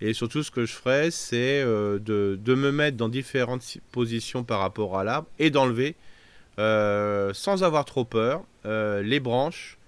Et 0.00 0.14
surtout, 0.14 0.42
ce 0.42 0.50
que 0.50 0.64
je 0.64 0.72
ferai, 0.72 1.10
c'est 1.10 1.62
de, 1.62 1.98
de, 2.40 2.54
me 2.54 2.72
mettre 2.72 2.96
dans 2.96 3.08
différentes 3.08 3.78
positions 3.92 4.42
par 4.42 4.58
rapport 4.58 4.98
à 4.98 5.04
l'arbre 5.04 5.28
et 5.38 5.50
d'enlever, 5.50 5.94
sans 6.56 7.62
avoir 7.62 7.84
trop 7.84 8.04
peur, 8.04 8.42
les 8.64 9.20
branches, 9.20 9.78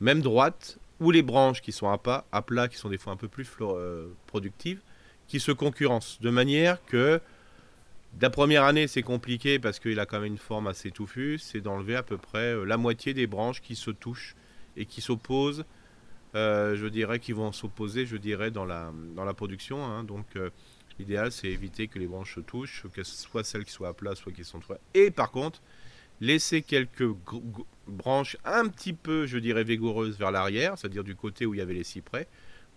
même 0.00 0.20
droites, 0.20 0.78
ou 1.02 1.10
les 1.10 1.22
branches 1.22 1.60
qui 1.60 1.72
sont 1.72 1.88
à, 1.90 1.98
pas, 1.98 2.24
à 2.32 2.42
plat, 2.42 2.68
qui 2.68 2.76
sont 2.76 2.88
des 2.88 2.96
fois 2.96 3.12
un 3.12 3.16
peu 3.16 3.28
plus 3.28 3.48
euh, 3.60 4.06
productives, 4.26 4.80
qui 5.26 5.40
se 5.40 5.52
concurrencent. 5.52 6.20
De 6.20 6.30
manière 6.30 6.78
que 6.86 7.20
la 8.20 8.30
première 8.30 8.64
année, 8.64 8.86
c'est 8.86 9.02
compliqué 9.02 9.58
parce 9.58 9.80
qu'il 9.80 9.98
a 9.98 10.06
quand 10.06 10.20
même 10.20 10.32
une 10.32 10.38
forme 10.38 10.66
assez 10.66 10.90
touffue, 10.90 11.38
c'est 11.38 11.60
d'enlever 11.60 11.96
à 11.96 12.02
peu 12.02 12.18
près 12.18 12.54
euh, 12.54 12.64
la 12.64 12.76
moitié 12.76 13.14
des 13.14 13.26
branches 13.26 13.60
qui 13.60 13.74
se 13.74 13.90
touchent 13.90 14.36
et 14.76 14.86
qui 14.86 15.00
s'opposent, 15.00 15.64
euh, 16.34 16.76
je 16.76 16.86
dirais, 16.86 17.18
qui 17.18 17.32
vont 17.32 17.52
s'opposer, 17.52 18.06
je 18.06 18.16
dirais, 18.16 18.50
dans 18.50 18.64
la, 18.64 18.92
production. 19.34 19.84
Hein. 19.84 20.04
Donc, 20.04 20.26
l'idéal, 20.98 21.32
c'est 21.32 21.48
éviter 21.48 21.88
que 21.88 21.98
les 21.98 22.06
branches 22.06 22.36
se 22.36 22.40
touchent, 22.40 22.84
que 22.92 23.02
ce 23.02 23.16
soit 23.16 23.44
celles 23.44 23.64
qui 23.64 23.72
soient 23.72 23.88
à 23.88 23.92
plat, 23.92 24.14
soit 24.14 24.32
qui 24.32 24.44
sont 24.44 24.60
trop. 24.60 24.74
Et 24.94 25.10
par 25.10 25.30
contre, 25.30 25.60
laisser 26.20 26.62
quelques 26.62 27.08
branches 27.86 28.36
un 28.44 28.68
petit 28.68 28.92
peu, 28.92 29.26
je 29.26 29.38
dirais, 29.38 29.64
vigoureuses 29.64 30.18
vers 30.18 30.30
l'arrière, 30.30 30.78
c'est-à-dire 30.78 31.04
du 31.04 31.16
côté 31.16 31.46
où 31.46 31.54
il 31.54 31.58
y 31.58 31.60
avait 31.60 31.74
les 31.74 31.84
cyprès, 31.84 32.28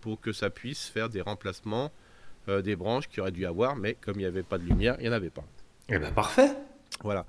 pour 0.01 0.19
que 0.19 0.33
ça 0.33 0.49
puisse 0.49 0.87
faire 0.87 1.09
des 1.09 1.21
remplacements 1.21 1.91
euh, 2.47 2.62
des 2.62 2.75
branches 2.75 3.08
qu'il 3.08 3.21
aurait 3.21 3.31
dû 3.31 3.45
avoir, 3.45 3.75
mais 3.75 3.95
comme 3.95 4.15
il 4.15 4.19
n'y 4.19 4.25
avait 4.25 4.43
pas 4.43 4.58
de 4.58 4.63
lumière, 4.63 4.95
il 4.99 5.03
n'y 5.03 5.10
en 5.10 5.13
avait 5.13 5.29
pas. 5.29 5.43
Eh 5.89 5.97
bien, 5.97 6.12
parfait. 6.12 6.51
Voilà. 7.01 7.25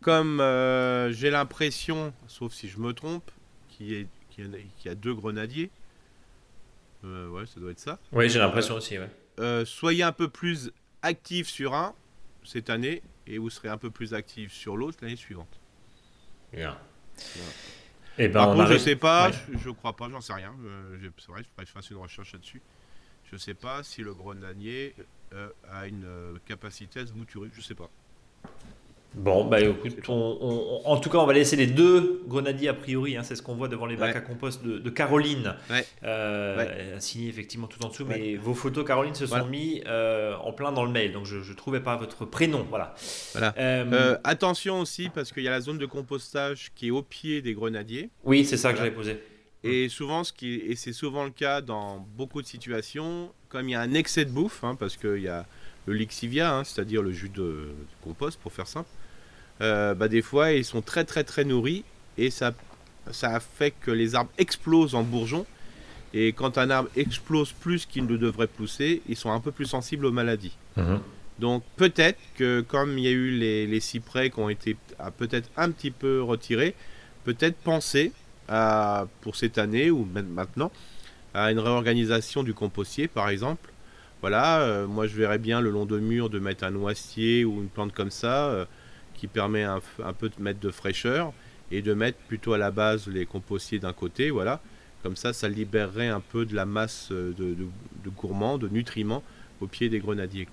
Comme 0.00 0.40
euh, 0.40 1.12
j'ai 1.12 1.30
l'impression, 1.30 2.12
sauf 2.26 2.52
si 2.52 2.68
je 2.68 2.78
me 2.78 2.92
trompe, 2.92 3.30
qu'il 3.68 3.92
y, 3.92 4.08
y, 4.38 4.88
a 4.88 4.94
deux 4.94 5.14
grenadiers. 5.14 5.70
Euh, 7.04 7.28
ouais, 7.28 7.46
ça 7.46 7.60
doit 7.60 7.70
être 7.70 7.78
ça. 7.78 7.98
Oui, 8.12 8.28
j'ai 8.28 8.38
l'impression 8.38 8.74
aussi, 8.74 8.98
ouais. 8.98 9.64
soyez 9.64 10.02
un 10.02 10.12
peu 10.12 10.28
plus 10.28 10.72
actif 11.02 11.48
sur 11.48 11.74
un 11.74 11.94
cette 12.44 12.70
année 12.70 13.02
et 13.26 13.38
vous 13.38 13.50
serez 13.50 13.68
un 13.68 13.78
peu 13.78 13.90
plus 13.90 14.14
actif 14.14 14.52
sur 14.52 14.76
l'autre 14.76 14.98
l'année 15.02 15.16
suivante. 15.16 15.60
Bien. 16.52 16.76
Et 18.18 18.24
eh 18.24 18.28
ben, 18.28 18.34
Par 18.34 18.54
contre, 18.54 18.72
je 18.72 18.78
sais 18.78 18.96
pas, 18.96 19.30
je, 19.30 19.68
ne 19.68 19.74
crois 19.74 19.94
pas, 19.94 20.08
j'en 20.10 20.20
sais 20.20 20.32
rien. 20.32 20.54
C'est 21.18 21.28
vrai, 21.28 21.42
je 21.58 21.70
fasse 21.70 21.90
une 21.90 21.98
recherche 21.98 22.32
là-dessus. 22.32 22.60
Je 23.30 23.36
sais 23.36 23.54
pas 23.54 23.82
si 23.82 24.02
le 24.02 24.14
grenadier 24.14 24.94
euh, 25.32 25.48
a 25.70 25.86
une 25.86 26.04
euh, 26.04 26.34
capacité 26.46 27.00
à 27.00 27.06
se 27.06 27.12
bouturer, 27.12 27.48
je 27.54 27.60
sais 27.60 27.74
pas. 27.74 27.90
Bon, 29.14 29.44
bah 29.44 29.60
écoute, 29.60 30.08
en 30.08 30.96
tout 30.98 31.10
cas, 31.10 31.18
on 31.18 31.26
va 31.26 31.32
laisser 31.32 31.56
les 31.56 31.66
deux 31.66 32.22
grenadiers 32.28 32.68
a 32.68 32.74
priori. 32.74 33.16
Hein, 33.16 33.24
c'est 33.24 33.34
ce 33.34 33.42
qu'on 33.42 33.56
voit 33.56 33.66
devant 33.66 33.86
les 33.86 33.96
bacs 33.96 34.14
à 34.14 34.20
compost 34.20 34.62
de, 34.64 34.90
Caroline, 34.90 35.54
euh, 36.04 36.96
signé 37.00 37.28
effectivement 37.28 37.66
tout 37.66 37.84
en 37.84 37.88
dessous. 37.88 38.04
Mais 38.06 38.36
vos 38.36 38.54
photos, 38.54 38.86
Caroline, 38.86 39.14
se 39.14 39.26
sont 39.26 39.46
mis 39.46 39.82
euh, 39.86 40.36
en 40.36 40.52
plein 40.52 40.70
dans 40.72 40.84
le 40.84 40.92
mail, 40.92 41.12
donc 41.12 41.26
je 41.26 41.36
ne 41.36 41.56
trouvais 41.56 41.80
pas 41.80 41.96
votre 41.96 42.24
prénom. 42.24 42.64
Voilà. 42.68 42.94
voilà. 43.32 43.54
Euh, 43.58 44.16
attention 44.22 44.80
aussi, 44.80 45.08
parce 45.12 45.32
qu'il 45.32 45.42
y 45.42 45.48
a 45.48 45.52
la 45.52 45.60
zone 45.60 45.78
de 45.78 45.86
compostage 45.86 46.70
qui 46.76 46.88
est 46.88 46.92
au 46.92 47.02
pied 47.02 47.42
des 47.42 47.54
grenadiers. 47.54 48.10
Oui, 48.24 48.44
c'est 48.44 48.56
ça 48.56 48.72
que 48.72 48.78
j'avais 48.78 48.92
posé. 48.92 49.20
Et 49.62 49.88
souvent, 49.88 50.24
ce 50.24 50.32
qui 50.32 50.54
et 50.54 50.74
c'est 50.76 50.92
souvent 50.92 51.24
le 51.24 51.30
cas 51.30 51.60
dans 51.60 51.98
beaucoup 52.16 52.40
de 52.40 52.46
situations, 52.46 53.32
comme 53.48 53.68
il 53.68 53.72
y 53.72 53.74
a 53.74 53.80
un 53.80 53.92
excès 53.92 54.24
de 54.24 54.30
bouffe, 54.30 54.64
hein, 54.64 54.74
parce 54.74 54.96
qu'il 54.96 55.20
y 55.20 55.28
a 55.28 55.46
le 55.86 55.94
lixivia, 55.94 56.54
hein, 56.54 56.64
c'est-à-dire 56.64 57.02
le 57.02 57.12
jus 57.12 57.28
de 57.28 57.74
compost, 58.02 58.38
pour 58.40 58.52
faire 58.52 58.66
simple 58.66 58.88
euh, 59.60 59.94
bah, 59.94 60.08
des 60.08 60.22
fois 60.22 60.52
ils 60.52 60.64
sont 60.64 60.80
très 60.80 61.04
très 61.04 61.24
très 61.24 61.44
nourris 61.44 61.84
et 62.16 62.30
ça, 62.30 62.54
ça 63.10 63.38
fait 63.40 63.72
que 63.72 63.90
les 63.90 64.14
arbres 64.14 64.30
explosent 64.38 64.94
en 64.94 65.02
bourgeons. 65.02 65.46
Et 66.12 66.32
quand 66.32 66.58
un 66.58 66.70
arbre 66.70 66.90
explose 66.96 67.52
plus 67.52 67.86
qu'il 67.86 68.04
ne 68.06 68.16
devrait 68.16 68.48
pousser, 68.48 69.00
ils 69.08 69.16
sont 69.16 69.30
un 69.30 69.38
peu 69.38 69.52
plus 69.52 69.66
sensibles 69.66 70.06
aux 70.06 70.12
maladies. 70.12 70.56
Mhm. 70.76 71.00
Donc 71.38 71.62
peut-être 71.76 72.18
que 72.36 72.62
comme 72.62 72.98
il 72.98 73.04
y 73.04 73.08
a 73.08 73.12
eu 73.12 73.30
les, 73.30 73.80
cyprès 73.80 74.30
qui 74.30 74.38
ont 74.40 74.48
été 74.48 74.76
peut-être 75.18 75.48
un 75.56 75.70
petit 75.70 75.90
peu 75.90 76.20
retirés, 76.22 76.74
peut-être 77.24 77.56
penser 77.56 78.12
à, 78.50 79.06
pour 79.22 79.36
cette 79.36 79.56
année 79.56 79.90
ou 79.90 80.04
même 80.04 80.28
maintenant 80.28 80.70
à 81.32 81.52
une 81.52 81.60
réorganisation 81.60 82.42
du 82.42 82.52
compostier 82.52 83.08
par 83.08 83.30
exemple. 83.30 83.70
Voilà, 84.20 84.60
euh, 84.60 84.86
moi 84.86 85.06
je 85.06 85.16
verrais 85.16 85.38
bien 85.38 85.62
le 85.62 85.70
long 85.70 85.86
de 85.86 85.98
mur 85.98 86.28
de 86.28 86.38
mettre 86.38 86.64
un 86.64 86.70
noisetier 86.70 87.46
ou 87.46 87.62
une 87.62 87.68
plante 87.68 87.94
comme 87.94 88.10
ça. 88.10 88.48
Euh, 88.48 88.64
qui 89.20 89.26
permet 89.26 89.64
un, 89.64 89.82
peu 90.18 90.30
de 90.30 90.42
mettre 90.42 90.60
de 90.60 90.70
fraîcheur 90.70 91.34
et 91.70 91.82
de 91.82 91.92
mettre 91.92 92.16
plutôt 92.20 92.54
à 92.54 92.58
la 92.58 92.70
base 92.70 93.06
les 93.06 93.26
compostiers 93.26 93.78
d'un 93.78 93.92
côté, 93.92 94.30
voilà. 94.30 94.62
Comme 95.02 95.14
ça, 95.14 95.34
ça 95.34 95.46
libérerait 95.46 96.08
un 96.08 96.20
peu 96.20 96.46
de 96.46 96.54
la 96.54 96.64
masse 96.64 97.12
de, 97.12 97.54
gourmands, 98.16 98.56
de 98.56 98.68
nutriments 98.68 99.22
au 99.60 99.66
pied 99.66 99.90
des 99.90 99.98
grenadiers. 99.98 100.48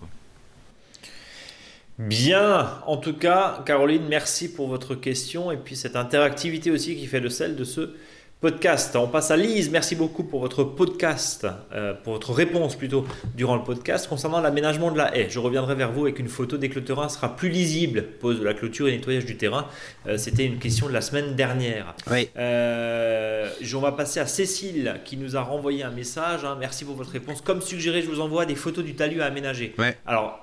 Bien, 1.99 2.79
en 2.85 2.97
tout 2.97 3.13
cas, 3.13 3.63
Caroline, 3.65 4.03
merci 4.07 4.53
pour 4.53 4.67
votre 4.67 4.93
question 4.93 5.51
et 5.51 5.57
puis 5.57 5.75
cette 5.75 5.95
interactivité 5.95 6.69
aussi 6.69 6.95
qui 6.95 7.07
fait 7.07 7.19
le 7.19 7.29
sel 7.29 7.55
de 7.55 7.63
ce 7.63 7.95
podcast. 8.39 8.95
On 8.95 9.07
passe 9.07 9.31
à 9.31 9.35
Lise. 9.35 9.71
Merci 9.71 9.95
beaucoup 9.95 10.23
pour 10.23 10.39
votre 10.41 10.63
podcast, 10.63 11.47
euh, 11.73 11.95
pour 11.95 12.13
votre 12.13 12.33
réponse 12.33 12.75
plutôt 12.75 13.03
durant 13.33 13.55
le 13.55 13.63
podcast 13.63 14.07
concernant 14.07 14.41
l'aménagement 14.41 14.91
de 14.91 14.97
la 14.97 15.17
haie. 15.17 15.25
Je 15.27 15.39
reviendrai 15.39 15.73
vers 15.73 15.91
vous 15.91 16.03
avec 16.03 16.19
une 16.19 16.27
photo 16.27 16.57
dès 16.57 16.69
que 16.69 16.75
le 16.75 16.83
terrain 16.83 17.09
sera 17.09 17.35
plus 17.35 17.49
lisible. 17.49 18.03
Pose 18.19 18.39
de 18.39 18.45
la 18.45 18.53
clôture 18.53 18.87
et 18.87 18.91
nettoyage 18.91 19.25
du 19.25 19.35
terrain. 19.35 19.67
Euh, 20.05 20.17
c'était 20.17 20.45
une 20.45 20.59
question 20.59 20.87
de 20.87 20.93
la 20.93 21.01
semaine 21.01 21.35
dernière. 21.35 21.95
Oui. 22.11 22.29
Euh, 22.37 23.49
on 23.73 23.79
va 23.79 23.91
passer 23.91 24.19
à 24.19 24.27
Cécile 24.27 25.01
qui 25.03 25.17
nous 25.17 25.35
a 25.35 25.41
renvoyé 25.41 25.81
un 25.81 25.91
message. 25.91 26.45
Hein. 26.45 26.57
Merci 26.59 26.85
pour 26.85 26.95
votre 26.95 27.11
réponse. 27.11 27.41
Comme 27.41 27.61
suggéré, 27.61 28.03
je 28.03 28.07
vous 28.07 28.21
envoie 28.21 28.45
des 28.45 28.55
photos 28.55 28.85
du 28.85 28.93
talus 28.93 29.21
à 29.21 29.25
aménager. 29.25 29.73
Ouais. 29.79 29.97
Alors, 30.05 30.39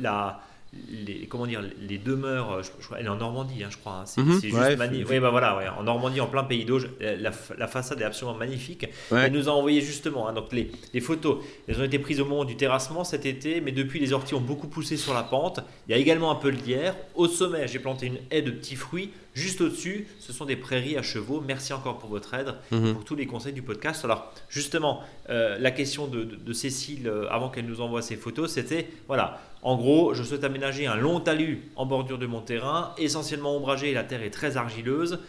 la 0.00 0.40
les, 0.88 1.26
comment 1.26 1.46
dire, 1.46 1.62
les 1.80 1.98
demeures, 1.98 2.62
je, 2.62 2.70
elle 2.98 3.06
est 3.06 3.08
en 3.08 3.16
Normandie, 3.16 3.62
hein, 3.64 3.68
je 3.70 3.76
crois. 3.76 4.00
Hein. 4.00 4.06
c'est 4.06 4.22
mhm. 4.22 4.40
juste 4.40 4.76
magnifique. 4.76 5.08
Oui, 5.10 5.20
bah 5.20 5.30
voilà, 5.30 5.76
en 5.78 5.82
Normandie, 5.82 6.20
en 6.20 6.26
plein 6.26 6.44
pays 6.44 6.64
d'Auge, 6.64 6.88
la, 7.00 7.66
façade 7.66 8.00
est 8.00 8.04
absolument 8.04 8.36
magnifique. 8.36 8.86
Elle 9.10 9.32
nous 9.32 9.48
a 9.48 9.52
envoyé 9.52 9.80
justement, 9.80 10.28
hein, 10.28 10.32
donc 10.32 10.52
les, 10.52 10.70
les, 10.92 11.00
photos, 11.00 11.42
elles 11.68 11.80
ont 11.80 11.84
été 11.84 11.98
prises 11.98 12.20
au 12.20 12.24
moment 12.24 12.44
du 12.44 12.56
terrassement 12.56 13.04
cet 13.04 13.26
été, 13.26 13.60
mais 13.60 13.72
depuis 13.72 14.00
les 14.00 14.12
orties 14.12 14.34
ont 14.34 14.40
beaucoup 14.40 14.68
poussé 14.68 14.96
sur 14.96 15.14
la 15.14 15.22
pente. 15.22 15.60
Il 15.88 15.92
y 15.92 15.94
a 15.94 15.98
également 15.98 16.30
un 16.30 16.36
peu 16.36 16.52
de 16.52 16.56
lierre. 16.56 16.96
Au 17.14 17.28
sommet, 17.28 17.66
j'ai 17.68 17.78
planté 17.78 18.06
une 18.06 18.18
haie 18.30 18.42
de 18.42 18.50
petits 18.50 18.76
fruits. 18.76 19.10
Juste 19.34 19.60
au-dessus, 19.60 20.06
ce 20.20 20.32
sont 20.32 20.44
des 20.44 20.54
prairies 20.54 20.96
à 20.96 21.02
chevaux. 21.02 21.42
Merci 21.44 21.72
encore 21.72 21.98
pour 21.98 22.08
votre 22.08 22.34
aide, 22.34 22.54
mhm. 22.70 22.94
pour 22.94 23.04
tous 23.04 23.16
les 23.16 23.26
conseils 23.26 23.52
du 23.52 23.62
podcast. 23.62 24.04
Alors, 24.04 24.32
justement, 24.48 25.02
euh, 25.28 25.58
la 25.58 25.72
question 25.72 26.06
de, 26.06 26.22
de 26.22 26.52
Cécile, 26.52 27.08
euh, 27.08 27.26
avant 27.30 27.48
qu'elle 27.48 27.66
nous 27.66 27.80
envoie 27.80 28.00
ses 28.00 28.14
photos, 28.16 28.52
c'était 28.52 28.88
voilà, 29.08 29.40
en 29.64 29.76
gros, 29.76 30.12
je 30.12 30.22
souhaite 30.22 30.44
aménager 30.44 30.86
un 30.86 30.96
long 30.96 31.20
talus 31.20 31.62
en 31.74 31.86
bordure 31.86 32.18
de 32.18 32.26
mon 32.26 32.42
terrain, 32.42 32.94
essentiellement 32.98 33.56
ombragé 33.56 33.90
et 33.90 33.94
la 33.94 34.04
terre 34.04 34.22
est 34.22 34.30
très 34.30 34.58
argileuse. 34.58 35.20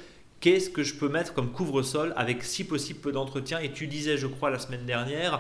Qu'est-ce 0.41 0.69
que 0.69 0.84
je 0.84 0.95
peux 0.95 1.08
mettre 1.08 1.34
comme 1.34 1.54
couvre-sol 1.54 2.13
avec 2.17 2.43
si 2.43 2.65
possible 2.65 3.00
peu 3.00 3.13
d'entretien? 3.13 3.60
Et 3.60 3.71
tu 3.71 3.88
disais, 3.88 4.17
je 4.17 4.28
crois, 4.28 4.50
la 4.50 4.60
semaine 4.60 4.86
dernière, 4.86 5.39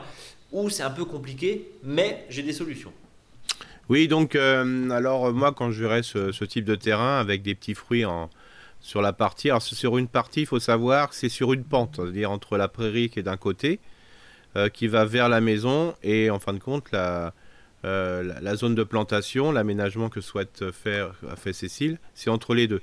où 0.53 0.69
c'est 0.69 0.81
un 0.81 0.89
peu 0.89 1.03
compliqué, 1.03 1.69
mais 1.83 2.25
j'ai 2.29 2.41
des 2.41 2.53
solutions. 2.53 2.93
Oui, 3.89 4.07
donc, 4.07 4.33
euh, 4.33 4.89
alors 4.89 5.33
moi, 5.33 5.51
quand 5.51 5.71
je 5.71 5.81
verrai 5.83 6.01
ce, 6.01 6.45
type 6.45 6.63
de 6.63 6.75
terrain 6.75 7.19
avec 7.19 7.41
des 7.41 7.53
petits 7.53 7.75
fruits 7.75 8.05
en, 8.05 8.29
sur 8.79 9.01
la 9.01 9.11
partie, 9.11 9.49
alors 9.49 9.61
sur 9.61 9.97
une 9.97 10.07
partie, 10.07 10.39
il 10.39 10.47
faut 10.47 10.61
savoir 10.61 11.09
que 11.09 11.15
c'est 11.15 11.27
sur 11.27 11.51
une 11.51 11.65
pente, 11.65 11.97
c'est-à-dire 11.97 12.31
entre 12.31 12.55
la 12.55 12.69
prairie 12.69 13.09
qui 13.09 13.19
est 13.19 13.23
d'un 13.23 13.35
côté, 13.35 13.81
euh, 14.55 14.69
qui 14.69 14.87
va 14.87 15.03
vers 15.03 15.27
la 15.27 15.41
maison, 15.41 15.95
et 16.01 16.29
en 16.29 16.39
fin 16.39 16.53
de 16.53 16.59
compte, 16.59 16.93
la, 16.93 17.33
euh, 17.85 18.33
la, 18.41 18.55
zone 18.55 18.73
de 18.73 18.83
plantation, 18.83 19.51
l'aménagement 19.51 20.09
que 20.09 20.19
souhaite 20.19 20.71
faire 20.71 21.13
a 21.29 21.35
fait 21.35 21.53
Cécile, 21.53 21.99
c'est 22.13 22.29
entre 22.29 22.55
les 22.55 22.67
deux. 22.67 22.81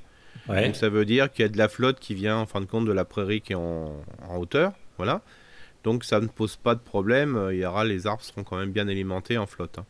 Donc 0.49 0.77
ça 0.77 0.89
veut 0.89 1.05
dire 1.05 1.31
qu'il 1.31 1.43
y 1.43 1.47
a 1.47 1.49
de 1.49 1.59
la 1.59 1.69
flotte 1.69 2.01
qui 2.01 2.15
vient 2.15 2.39
en 2.39 2.47
fin 2.47 2.61
de 2.61 2.67
compte 2.67 2.87
de 2.87 2.93
la 2.93 3.05
prairie 3.05 3.41
qui 3.41 3.53
est 3.53 3.57
en, 3.57 4.03
hauteur, 4.37 4.73
voilà. 4.97 5.23
Donc 5.85 6.05
ça 6.05 6.21
ne 6.21 6.27
pose 6.27 6.57
pas 6.57 6.75
de 6.75 6.81
problème. 6.81 7.49
Il 7.51 7.59
y 7.59 7.67
aura 7.67 7.85
les 7.85 8.07
arbres 8.07 8.23
seront 8.23 8.45
quand 8.45 8.57
même 8.57 8.71
bien 8.71 8.89
alimentés 8.89 9.39
en 9.39 9.47
flotte. 9.47 9.79
Hein. 9.79 9.87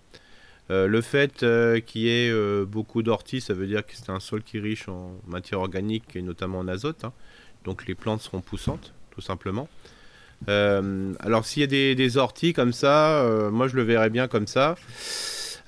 Euh, 0.71 0.87
le 0.87 1.01
fait 1.01 1.43
euh, 1.43 1.81
qu'il 1.81 2.03
y 2.03 2.09
ait 2.09 2.65
beaucoup 2.65 3.03
d'orties, 3.03 3.41
ça 3.41 3.55
veut 3.55 3.67
dire 3.67 3.85
que 3.85 3.95
c'est 3.95 4.11
un 4.11 4.21
sol 4.21 4.43
qui 4.43 4.57
est 4.57 4.61
riche 4.61 4.89
en 4.89 5.13
matière 5.27 5.61
organique 5.61 6.17
et 6.17 6.23
notamment 6.23 6.59
en 6.61 6.69
azote. 6.69 7.05
Hein. 7.05 7.13
Donc 7.65 7.87
les 7.87 7.95
plantes 7.95 8.23
seront 8.23 8.41
poussantes, 8.41 8.95
tout 9.11 9.21
simplement. 9.21 9.69
Euh, 10.49 11.13
alors 11.21 11.45
s'il 11.45 11.61
y 11.61 11.91
a 11.93 11.95
des, 11.95 12.17
orties 12.17 12.53
comme 12.53 12.73
ça, 12.73 13.21
euh, 13.23 13.51
moi 13.51 13.69
je 13.69 13.77
le 13.77 13.83
verrais 13.83 14.11
bien 14.11 14.29
comme 14.29 14.47
ça. 14.47 14.77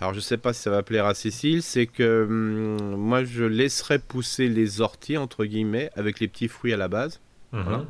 Alors 0.01 0.15
je 0.15 0.21
sais 0.21 0.37
pas 0.37 0.53
si 0.53 0.63
ça 0.63 0.71
va 0.71 0.83
plaire 0.83 1.07
à 1.07 1.15
Cécile, 1.15 1.63
c'est 1.63 1.87
que 1.87 2.25
hum, 2.29 2.97
moi 2.97 3.25
je 3.25 3.45
laisserais 3.45 3.99
pousser 3.99 4.49
les 4.49 4.81
orties 4.81 5.17
entre 5.17 5.45
guillemets 5.45 5.91
avec 5.97 6.21
les 6.21 6.29
petits 6.29 6.49
fruits 6.49 6.73
à 6.73 6.77
la 6.77 6.89
base. 6.89 7.21
Mhm. 7.53 7.87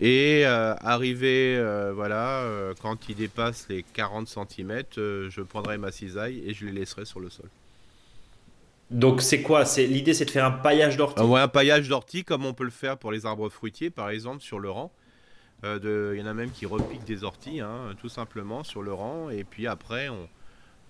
Et 0.00 0.42
euh, 0.46 0.74
arriver, 0.80 1.62
voilà, 1.94 2.44
quand 2.80 3.08
ils 3.08 3.14
dépassent 3.14 3.66
les 3.68 3.84
40 3.94 4.28
cm, 4.28 4.82
je 4.96 5.40
prendrai 5.42 5.78
ma 5.78 5.92
cisaille 5.92 6.42
et 6.44 6.54
je 6.54 6.66
les 6.66 6.72
laisserai 6.72 7.04
sur 7.04 7.20
le 7.20 7.30
sol. 7.30 7.46
Donc 8.92 9.22
c'est 9.22 9.42
quoi? 9.42 9.64
C'est 9.64 9.86
l'idée, 9.86 10.12
c'est 10.12 10.26
de 10.26 10.30
faire 10.30 10.44
un 10.44 10.50
paillage 10.50 10.96
d'orties? 10.96 11.22
ouais, 11.22 11.40
un 11.40 11.48
paillage 11.48 11.88
d'orties 11.88 12.24
comme 12.24 12.44
on 12.44 12.52
peut 12.52 12.64
le 12.64 12.70
faire 12.70 12.98
pour 12.98 13.10
les 13.10 13.24
arbres 13.26 13.48
fruitiers, 13.48 13.90
par 13.90 14.10
exemple, 14.10 14.42
sur 14.42 14.58
le 14.58 14.70
rang. 14.70 14.92
Euh, 15.64 16.12
il 16.14 16.20
y 16.20 16.22
en 16.22 16.26
a 16.26 16.34
même 16.34 16.50
qui 16.50 16.66
repiquent 16.66 17.04
des 17.04 17.22
orties, 17.24 17.60
hein, 17.60 17.94
tout 18.00 18.08
simplement, 18.08 18.64
sur 18.64 18.82
le 18.82 18.92
rang. 18.92 19.30
Et 19.30 19.44
puis 19.44 19.66
après, 19.66 20.08
on, 20.08 20.28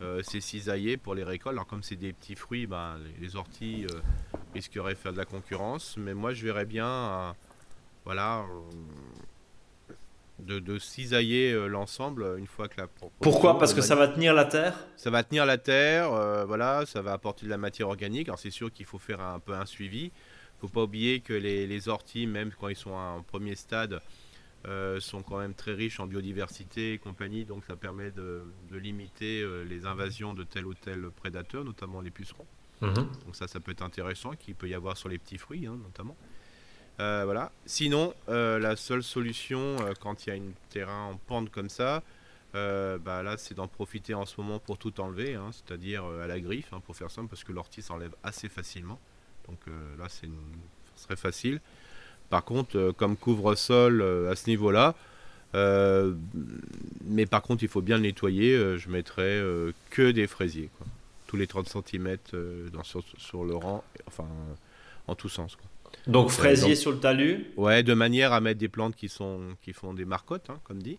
euh, 0.00 0.20
c'est 0.22 0.40
cisaillé 0.40 0.96
pour 0.96 1.14
les 1.14 1.24
récoltes. 1.24 1.54
Alors 1.54 1.66
comme 1.66 1.82
c'est 1.82 1.96
des 1.96 2.12
petits 2.12 2.36
fruits, 2.36 2.66
ben, 2.66 2.96
les, 3.20 3.36
orties 3.36 3.86
euh, 3.90 4.00
risqueraient 4.54 4.94
de 4.94 4.98
faire 4.98 5.12
de 5.12 5.18
la 5.18 5.26
concurrence. 5.26 5.96
Mais 5.98 6.14
moi, 6.14 6.32
je 6.32 6.44
verrais 6.44 6.64
bien, 6.64 7.34
voilà, 8.06 8.46
de, 10.38 10.78
cisailler 10.78 11.68
l'ensemble 11.68 12.36
une 12.38 12.46
fois 12.46 12.68
que 12.68 12.80
la. 12.80 12.86
Pourquoi? 13.20 13.58
Parce 13.58 13.74
que 13.74 13.82
ça 13.82 13.94
va 13.94 14.08
tenir 14.08 14.32
la 14.32 14.46
terre? 14.46 14.74
Ça 14.96 15.10
va 15.10 15.22
tenir 15.22 15.44
la 15.44 15.58
terre, 15.58 16.10
voilà, 16.46 16.86
ça 16.86 17.02
va 17.02 17.12
apporter 17.12 17.44
de 17.44 17.50
la 17.50 17.58
matière 17.58 17.88
organique. 17.88 18.28
Alors 18.28 18.38
c'est 18.38 18.50
sûr 18.50 18.72
qu'il 18.72 18.86
faut 18.86 18.98
faire 18.98 19.20
un, 19.20 19.38
peu 19.38 19.52
un 19.52 19.66
suivi. 19.66 20.10
Faut 20.60 20.68
pas 20.68 20.82
oublier 20.82 21.20
que 21.20 21.32
les, 21.32 21.66
les 21.66 21.88
orties, 21.88 22.26
même 22.26 22.52
quand 22.58 22.68
ils 22.68 22.76
sont 22.76 22.92
en 22.92 23.22
premier 23.22 23.56
stade, 23.56 24.00
euh, 24.68 25.00
sont 25.00 25.22
quand 25.22 25.38
même 25.38 25.54
très 25.54 25.72
riches 25.72 25.98
en 25.98 26.06
biodiversité 26.06 26.92
et 26.92 26.98
compagnie, 26.98 27.44
donc 27.44 27.64
ça 27.66 27.74
permet 27.74 28.12
de, 28.12 28.44
limiter 28.70 29.40
euh, 29.40 29.64
les 29.64 29.86
invasions 29.86 30.34
de 30.34 30.44
tel 30.44 30.66
ou 30.66 30.74
tel 30.74 31.10
prédateur, 31.10 31.64
notamment 31.64 32.00
les 32.00 32.10
pucerons. 32.10 32.46
Mhm. 32.80 32.94
Donc 32.94 33.34
ça, 33.34 33.48
ça 33.48 33.58
peut 33.58 33.72
être 33.72 33.82
intéressant, 33.82 34.32
qu'il 34.32 34.54
peut 34.54 34.68
y 34.68 34.74
avoir 34.74 34.96
sur 34.96 35.08
les 35.08 35.18
petits 35.18 35.38
fruits, 35.38 35.66
hein, 35.66 35.76
notamment. 35.82 36.16
Euh, 37.00 37.22
voilà. 37.24 37.50
Sinon, 37.66 38.14
la 38.28 38.76
seule 38.76 39.02
solution 39.02 39.76
quand 40.00 40.26
il 40.26 40.28
y 40.30 40.32
a 40.32 40.40
un 40.40 40.52
terrain 40.70 41.06
en 41.06 41.16
pente 41.16 41.50
comme 41.50 41.68
ça, 41.68 42.02
bah 42.52 43.22
là, 43.22 43.36
c'est 43.38 43.54
d'en 43.54 43.66
profiter 43.66 44.14
en 44.14 44.26
ce 44.26 44.40
moment 44.40 44.60
pour 44.60 44.78
tout 44.78 45.00
enlever, 45.00 45.34
hein, 45.34 45.50
c'est-à-dire 45.52 46.04
à 46.04 46.26
la 46.26 46.38
griffe, 46.38 46.72
hein, 46.72 46.80
pour 46.80 46.94
faire 46.94 47.10
simple, 47.10 47.28
parce 47.28 47.42
que 47.44 47.52
l'ortie 47.52 47.82
s'enlève 47.82 48.14
assez 48.22 48.48
facilement. 48.48 49.00
Donc 49.48 49.58
là, 49.98 50.08
c'est 50.08 50.28
ce 50.94 51.04
serait 51.04 51.16
facile. 51.16 51.60
Par 52.32 52.46
contre, 52.46 52.78
euh, 52.78 52.92
comme 52.92 53.18
couvre-sol 53.18 54.00
euh, 54.00 54.32
à 54.32 54.36
ce 54.36 54.48
niveau-là, 54.48 54.94
euh, 55.54 56.14
mais 57.04 57.26
par 57.26 57.42
contre, 57.42 57.62
il 57.62 57.68
faut 57.68 57.82
bien 57.82 57.96
le 57.98 58.04
nettoyer. 58.04 58.78
je 58.78 58.88
mettrai 58.88 59.38
que 59.90 60.10
des 60.10 60.26
fraisiers, 60.26 60.70
tous 61.26 61.36
les 61.36 61.46
30 61.46 61.68
cm 61.68 62.16
sur, 63.18 63.44
le 63.44 63.54
rang, 63.54 63.84
enfin 64.06 64.24
en 65.08 65.14
tous 65.14 65.28
sens. 65.28 65.58
Donc 66.06 66.30
fraisier 66.30 66.74
sur 66.74 66.92
le 66.92 67.00
talus 67.00 67.44
Ouais, 67.58 67.82
de 67.82 67.92
manière 67.92 68.32
à 68.32 68.40
mettre 68.40 68.60
des 68.60 68.70
plantes 68.70 68.96
qui, 68.96 69.10
sont, 69.10 69.40
qui 69.60 69.74
font 69.74 69.92
des 69.92 70.06
marcottes, 70.06 70.48
hein, 70.48 70.58
comme 70.64 70.82
dit. 70.82 70.98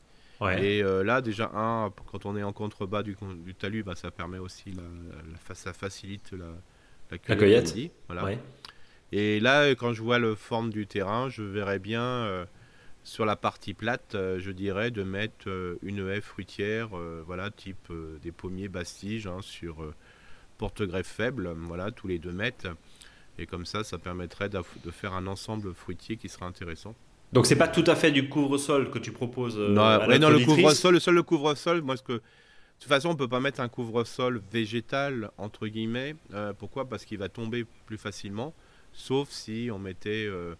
Et 0.60 0.84
là, 0.84 1.22
déjà, 1.22 1.50
un, 1.56 1.92
quand 2.12 2.28
on 2.28 2.38
est 2.38 2.44
en 2.44 2.54
contrebas 2.54 3.02
du, 3.02 3.18
du 3.44 3.56
talus, 3.56 3.82
bah, 3.82 3.96
ça 3.96 4.12
permet 4.12 4.38
aussi, 4.38 4.72
la, 4.72 5.56
ça 5.56 5.74
facilite 5.74 6.32
la, 6.34 6.46
la, 7.10 7.18
cueillette. 7.18 7.74
Voilà. 8.08 8.38
Et 9.16 9.40
là, 9.40 9.70
quand 9.76 9.94
je 9.94 10.02
vois 10.02 10.18
le 10.18 10.34
forme 10.34 10.72
du 10.72 10.88
terrain, 10.88 11.30
je 11.30 11.44
verrais 11.44 11.78
bien 11.78 12.02
euh, 12.02 12.46
sur 13.04 13.28
la 13.28 13.36
partie 13.36 13.76
plate, 13.76 14.16
euh, 14.16 14.40
je 14.40 14.50
dirais, 14.50 14.90
de 14.90 15.04
mettre 15.04 15.48
euh, 15.50 15.78
une 15.84 16.10
haie 16.10 16.20
fruitière, 16.20 16.90
voilà, 17.28 17.52
type 17.52 17.94
des 18.24 18.32
pommiers 18.32 18.70
bastiges 18.70 19.28
hein, 19.28 19.38
sur 19.42 19.86
porte-greffe 20.58 21.06
faible, 21.06 21.54
voilà, 21.56 21.92
tous 21.92 22.08
les 22.08 22.18
deux 22.18 22.32
mètres. 22.32 22.70
Et 23.38 23.46
comme 23.46 23.68
ça, 23.68 23.84
ça 23.84 24.00
permettrait 24.00 24.50
de 24.50 24.92
faire 24.92 25.14
un 25.14 25.28
ensemble 25.28 25.76
fruitier 25.76 26.18
qui 26.18 26.28
sera 26.28 26.48
intéressant. 26.48 26.96
Donc 27.34 27.46
c'est 27.46 27.56
pas 27.56 27.68
tout 27.68 27.84
à 27.86 27.96
fait 27.96 28.12
du 28.12 28.30
couvre-sol 28.30 28.90
que 28.90 28.98
tu 28.98 29.12
proposes. 29.12 29.60
non, 29.60 30.08
non 30.08 30.30
le 30.32 30.44
couvre-sol, 30.44 30.96
le 30.96 31.00
seul 31.00 31.14
le 31.14 31.24
couvre-sol, 31.24 31.84
moi 31.84 31.98
ce 31.98 32.04
que 32.04 32.14
de 32.14 32.22
toute 32.80 32.90
façon, 32.90 33.10
on 33.10 33.16
peut 33.16 33.30
pas 33.30 33.40
mettre 33.40 33.62
un 33.62 33.70
couvre-sol 33.70 34.42
végétal 34.52 35.30
entre 35.38 35.68
guillemets. 35.68 36.16
pourquoi? 36.58 36.90
Parce 36.90 37.06
qu'il 37.06 37.20
va 37.20 37.30
tomber 37.30 37.68
plus 37.86 38.00
facilement 38.00 38.56
sauf 38.94 39.30
si 39.30 39.70
on 39.72 39.80
mettait 39.80 40.26
euh, 40.28 40.56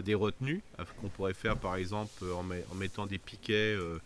des 0.00 0.14
retenues, 0.14 0.62
qu'on 1.00 1.08
pourrait 1.08 1.34
faire 1.34 1.56
par 1.56 1.76
exemple 1.76 2.24
en, 2.32 2.42
mettant 2.74 3.06
des 3.06 3.18
piquets 3.18 3.74
euh, 3.74 3.98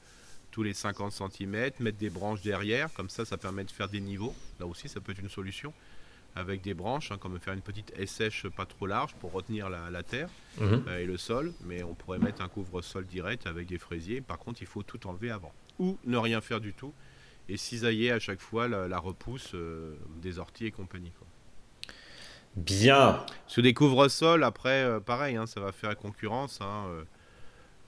tous 0.50 0.62
les 0.62 0.74
50 0.74 1.12
cm, 1.12 1.72
mettre 1.80 1.98
des 1.98 2.10
branches 2.10 2.42
derrière, 2.42 2.92
comme 2.94 3.10
ça 3.10 3.24
ça 3.24 3.36
permet 3.36 3.64
de 3.64 3.70
faire 3.70 3.88
des 3.88 4.00
niveaux, 4.00 4.34
là 4.58 4.66
aussi 4.66 4.88
ça 4.88 5.00
peut 5.00 5.12
être 5.12 5.20
une 5.20 5.28
solution, 5.28 5.72
avec 6.34 6.60
des 6.62 6.74
branches, 6.74 7.12
hein, 7.12 7.18
comme 7.18 7.38
faire 7.38 7.54
une 7.54 7.62
petite 7.62 7.92
haie 7.96 8.06
sèche 8.06 8.46
pas 8.48 8.66
trop 8.66 8.86
large 8.86 9.14
pour 9.14 9.32
retenir 9.32 9.70
la, 9.70 10.02
terre 10.02 10.28
euh, 10.60 10.98
et 10.98 11.06
le 11.06 11.16
sol, 11.16 11.52
mais 11.64 11.82
on 11.82 11.94
pourrait 11.94 12.18
mettre 12.18 12.42
un 12.42 12.48
couvre-sol 12.48 13.06
direct 13.06 13.46
avec 13.46 13.66
des 13.66 13.78
fraisiers, 13.78 14.20
par 14.20 14.38
contre 14.38 14.62
il 14.62 14.66
faut 14.66 14.82
tout 14.82 15.06
enlever 15.06 15.30
avant, 15.30 15.52
ou 15.78 15.98
ne 16.04 16.16
rien 16.16 16.40
faire 16.40 16.60
du 16.60 16.72
tout, 16.72 16.92
et 17.48 17.56
cisailler 17.56 18.10
à 18.10 18.18
chaque 18.18 18.40
fois 18.40 18.66
la, 18.66 18.98
repousse 18.98 19.54
des 20.20 20.38
orties 20.38 20.66
et 20.66 20.70
compagnie. 20.72 21.12
Bien. 22.56 23.22
Sur 23.46 23.62
des 23.62 23.74
couvre-sols, 23.74 24.42
après, 24.42 24.82
euh, 24.82 24.98
pareil, 24.98 25.36
hein, 25.36 25.46
ça 25.46 25.60
va 25.60 25.72
faire 25.72 25.94
concurrence. 25.94 26.60
Hein, 26.62 26.86
euh, 26.88 27.04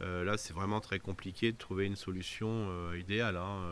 euh, 0.03 0.25
là, 0.25 0.37
c'est 0.37 0.53
vraiment 0.53 0.81
très 0.81 0.99
compliqué 0.99 1.53
de 1.53 1.57
trouver 1.57 1.87
une 1.87 1.97
solution 1.97 2.69
idéale. 2.95 3.37
Hein, 3.39 3.63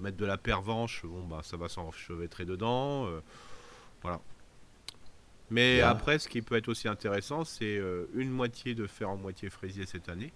mettre 0.00 0.16
de 0.16 0.24
la 0.24 0.38
pervenche, 0.38 1.04
bon, 1.04 1.24
bah, 1.24 1.40
ça 1.42 1.56
va 1.56 1.68
s'enchevêtrer 1.68 2.44
dedans. 2.44 3.08
voilà. 4.02 4.20
Mais 5.50 5.80
après, 5.80 6.18
ce 6.18 6.28
qui 6.28 6.42
peut 6.42 6.56
être 6.56 6.68
aussi 6.68 6.88
intéressant, 6.88 7.44
c'est 7.44 7.80
une 8.14 8.30
moitié 8.30 8.74
de 8.74 8.86
faire 8.86 9.10
en 9.10 9.16
moitié 9.16 9.50
fraisier 9.50 9.84
cette 9.84 10.08
année, 10.08 10.32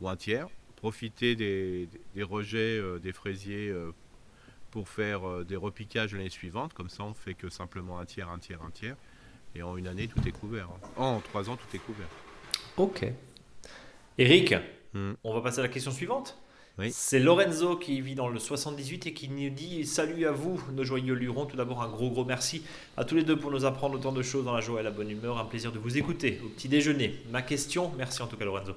ou 0.00 0.08
un 0.08 0.16
tiers. 0.16 0.48
Profiter 0.76 1.36
des, 1.36 1.88
des 2.14 2.22
rejets 2.22 2.80
des 3.00 3.12
fraisiers 3.12 3.74
pour 4.70 4.88
faire 4.88 5.44
des 5.44 5.56
repiquages 5.56 6.12
l'année 6.12 6.30
suivante. 6.30 6.74
Comme 6.74 6.90
ça, 6.90 7.04
on 7.04 7.14
fait 7.14 7.34
que 7.34 7.48
simplement 7.48 7.98
un 7.98 8.04
tiers, 8.04 8.28
un 8.28 8.38
tiers, 8.38 8.62
un 8.62 8.70
tiers. 8.70 8.96
Et 9.54 9.62
en 9.62 9.76
une 9.76 9.86
année, 9.86 10.08
tout 10.08 10.26
est 10.26 10.32
couvert. 10.32 10.68
Hein. 10.70 10.88
En 10.96 11.20
trois 11.20 11.48
ans, 11.50 11.56
tout 11.56 11.76
est 11.76 11.80
couvert. 11.80 12.08
Ok. 12.76 13.04
Eric, 14.18 14.54
hmm. 14.94 15.12
on 15.24 15.34
va 15.34 15.40
passer 15.40 15.60
à 15.60 15.62
la 15.62 15.68
question 15.68 15.90
suivante. 15.90 16.38
C'est 16.90 17.18
Lorenzo 17.18 17.76
qui 17.76 18.00
vit 18.00 18.14
dans 18.14 18.28
le 18.28 18.38
78 18.38 19.06
et 19.06 19.12
qui 19.12 19.28
nous 19.28 19.50
dit 19.50 19.84
Salut 19.84 20.26
à 20.26 20.32
vous, 20.32 20.58
nos 20.72 20.84
joyeux 20.84 21.14
lurons. 21.14 21.44
Tout 21.44 21.56
d'abord, 21.56 21.82
un 21.82 21.88
gros, 21.88 22.10
gros 22.10 22.24
merci 22.24 22.62
à 22.96 23.04
tous 23.04 23.16
les 23.16 23.22
deux 23.22 23.36
pour 23.36 23.50
nous 23.50 23.66
apprendre 23.66 23.96
autant 23.96 24.12
de 24.12 24.22
choses 24.22 24.46
dans 24.46 24.54
la 24.54 24.62
joie 24.62 24.80
et 24.80 24.82
la 24.82 24.90
bonne 24.90 25.10
humeur. 25.10 25.38
Un 25.38 25.44
plaisir 25.44 25.72
de 25.72 25.78
vous 25.78 25.98
écouter 25.98 26.40
au 26.44 26.48
petit 26.48 26.68
déjeuner. 26.68 27.16
Ma 27.30 27.42
question, 27.42 27.92
merci 27.98 28.22
en 28.22 28.26
tout 28.26 28.36
cas, 28.36 28.46
Lorenzo. 28.46 28.72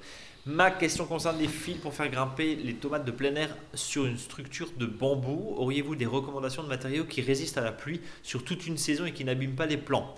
Ma 0.45 0.71
question 0.71 1.05
concerne 1.05 1.39
les 1.39 1.47
fils 1.47 1.77
pour 1.77 1.93
faire 1.93 2.09
grimper 2.09 2.55
les 2.55 2.73
tomates 2.73 3.05
de 3.05 3.11
plein 3.11 3.33
air 3.35 3.55
sur 3.73 4.05
une 4.05 4.17
structure 4.17 4.69
de 4.77 4.85
bambou. 4.85 5.55
Auriez-vous 5.55 5.95
des 5.95 6.05
recommandations 6.05 6.63
de 6.63 6.67
matériaux 6.67 7.05
qui 7.05 7.21
résistent 7.21 7.59
à 7.59 7.61
la 7.61 7.71
pluie 7.71 8.01
sur 8.23 8.43
toute 8.43 8.67
une 8.67 8.77
saison 8.77 9.05
et 9.05 9.13
qui 9.13 9.23
n'abîment 9.23 9.55
pas 9.55 9.67
les 9.67 9.77
plants? 9.77 10.13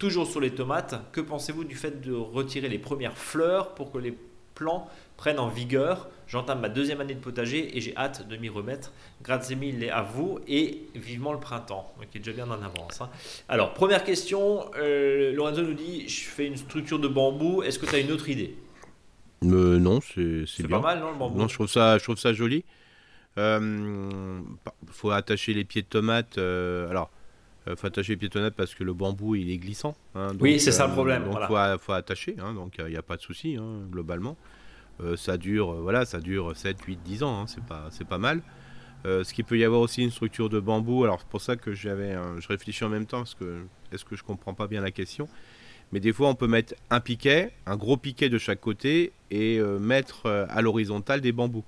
Toujours 0.00 0.26
sur 0.26 0.40
les 0.40 0.50
tomates, 0.52 0.94
que 1.12 1.20
pensez-vous 1.20 1.62
du 1.64 1.74
fait 1.74 2.00
de 2.00 2.14
retirer 2.14 2.70
les 2.70 2.78
premières 2.78 3.18
fleurs 3.18 3.74
pour 3.74 3.92
que 3.92 3.98
les 3.98 4.14
plants 4.54 4.88
prennent 5.18 5.38
en 5.38 5.48
vigueur? 5.48 6.08
J'entame 6.26 6.60
ma 6.60 6.70
deuxième 6.70 7.02
année 7.02 7.12
de 7.12 7.20
potager 7.20 7.76
et 7.76 7.82
j'ai 7.82 7.94
hâte 7.98 8.26
de 8.26 8.34
m'y 8.38 8.48
remettre. 8.48 8.92
Grazie 9.22 9.56
mille 9.56 9.90
à 9.90 10.00
vous 10.00 10.38
et 10.48 10.84
vivement 10.94 11.34
le 11.34 11.38
printemps, 11.38 11.92
qui 12.10 12.16
est 12.16 12.20
déjà 12.22 12.32
bien 12.32 12.50
en 12.50 12.62
avance. 12.62 13.02
Hein. 13.02 13.10
Alors, 13.50 13.74
première 13.74 14.02
question, 14.02 14.70
euh, 14.78 15.34
Lorenzo 15.34 15.60
nous 15.60 15.74
dit, 15.74 16.08
je 16.08 16.24
fais 16.30 16.46
une 16.46 16.56
structure 16.56 16.98
de 16.98 17.08
bambou, 17.08 17.62
est-ce 17.62 17.78
que 17.78 17.84
tu 17.84 17.94
as 17.94 17.98
une 17.98 18.10
autre 18.10 18.30
idée? 18.30 18.56
Euh, 19.44 19.78
Non, 19.78 20.00
c'est 20.00 20.46
bien. 20.66 20.80
pas 20.80 20.94
mal, 20.94 21.00
non, 21.00 21.10
le 21.12 21.18
bambou? 21.18 21.38
Non, 21.38 21.46
je 21.46 21.52
trouve 21.52 21.68
ça, 21.68 21.98
je 21.98 22.04
trouve 22.04 22.16
ça 22.16 22.32
joli. 22.32 22.64
Il 23.36 23.42
euh, 23.42 24.40
faut 24.90 25.10
attacher 25.10 25.52
les 25.52 25.64
pieds 25.64 25.82
de 25.82 25.88
tomates. 25.88 26.38
alors, 26.38 27.10
faut 27.76 27.86
attacher 27.86 28.16
tomates 28.16 28.54
parce 28.54 28.74
que 28.74 28.84
le 28.84 28.92
bambou, 28.92 29.34
il 29.34 29.50
est 29.50 29.58
glissant. 29.58 29.94
Hein, 30.14 30.32
oui, 30.40 30.58
c'est 30.58 30.72
ça 30.72 30.86
le 30.86 30.92
problème. 30.92 31.24
Donc, 31.24 31.38
il 31.40 31.46
faut, 31.46 31.78
faut, 31.78 31.92
attacher, 31.92 32.36
hein, 32.38 32.54
donc 32.54 32.76
il 32.78 32.86
n'y 32.86 32.96
a 32.96 33.02
pas 33.02 33.16
de 33.16 33.22
souci, 33.22 33.58
globalement. 33.90 34.36
Euh, 35.02 35.16
ça 35.16 35.36
dure, 35.36 35.72
euh, 35.72 35.80
voilà, 35.80 36.04
ça 36.04 36.20
dure 36.20 36.54
7, 36.54 36.80
8, 36.82 37.00
10 37.02 37.22
ans, 37.22 37.40
hein, 37.40 37.46
c'est 37.46 37.64
pas, 37.64 37.88
c'est 37.90 38.06
pas 38.06 38.18
mal. 38.18 38.42
Euh, 39.06 39.24
ce 39.24 39.32
qui 39.32 39.42
peut 39.42 39.56
y 39.56 39.64
avoir 39.64 39.80
aussi 39.80 40.02
une 40.02 40.10
structure 40.10 40.50
de 40.50 40.60
bambou. 40.60 41.04
Alors 41.04 41.20
c'est 41.20 41.28
pour 41.28 41.40
ça 41.40 41.56
que 41.56 41.72
j'avais, 41.72 42.16
je 42.38 42.48
réfléchis 42.48 42.84
en 42.84 42.90
même 42.90 43.06
temps 43.06 43.18
parce 43.18 43.34
que 43.34 43.62
est-ce 43.92 44.04
que 44.04 44.14
je 44.14 44.22
comprends 44.22 44.52
pas 44.52 44.66
bien 44.66 44.82
la 44.82 44.90
question. 44.90 45.26
Mais 45.92 46.00
des 46.00 46.12
fois 46.12 46.28
on 46.28 46.34
peut 46.34 46.46
mettre 46.46 46.74
un 46.90 47.00
piquet, 47.00 47.52
un 47.64 47.76
gros 47.76 47.96
piquet 47.96 48.28
de 48.28 48.36
chaque 48.36 48.60
côté 48.60 49.12
et 49.30 49.58
mettre 49.80 50.26
à 50.26 50.60
l'horizontale 50.60 51.22
des 51.22 51.32
bambous. 51.32 51.64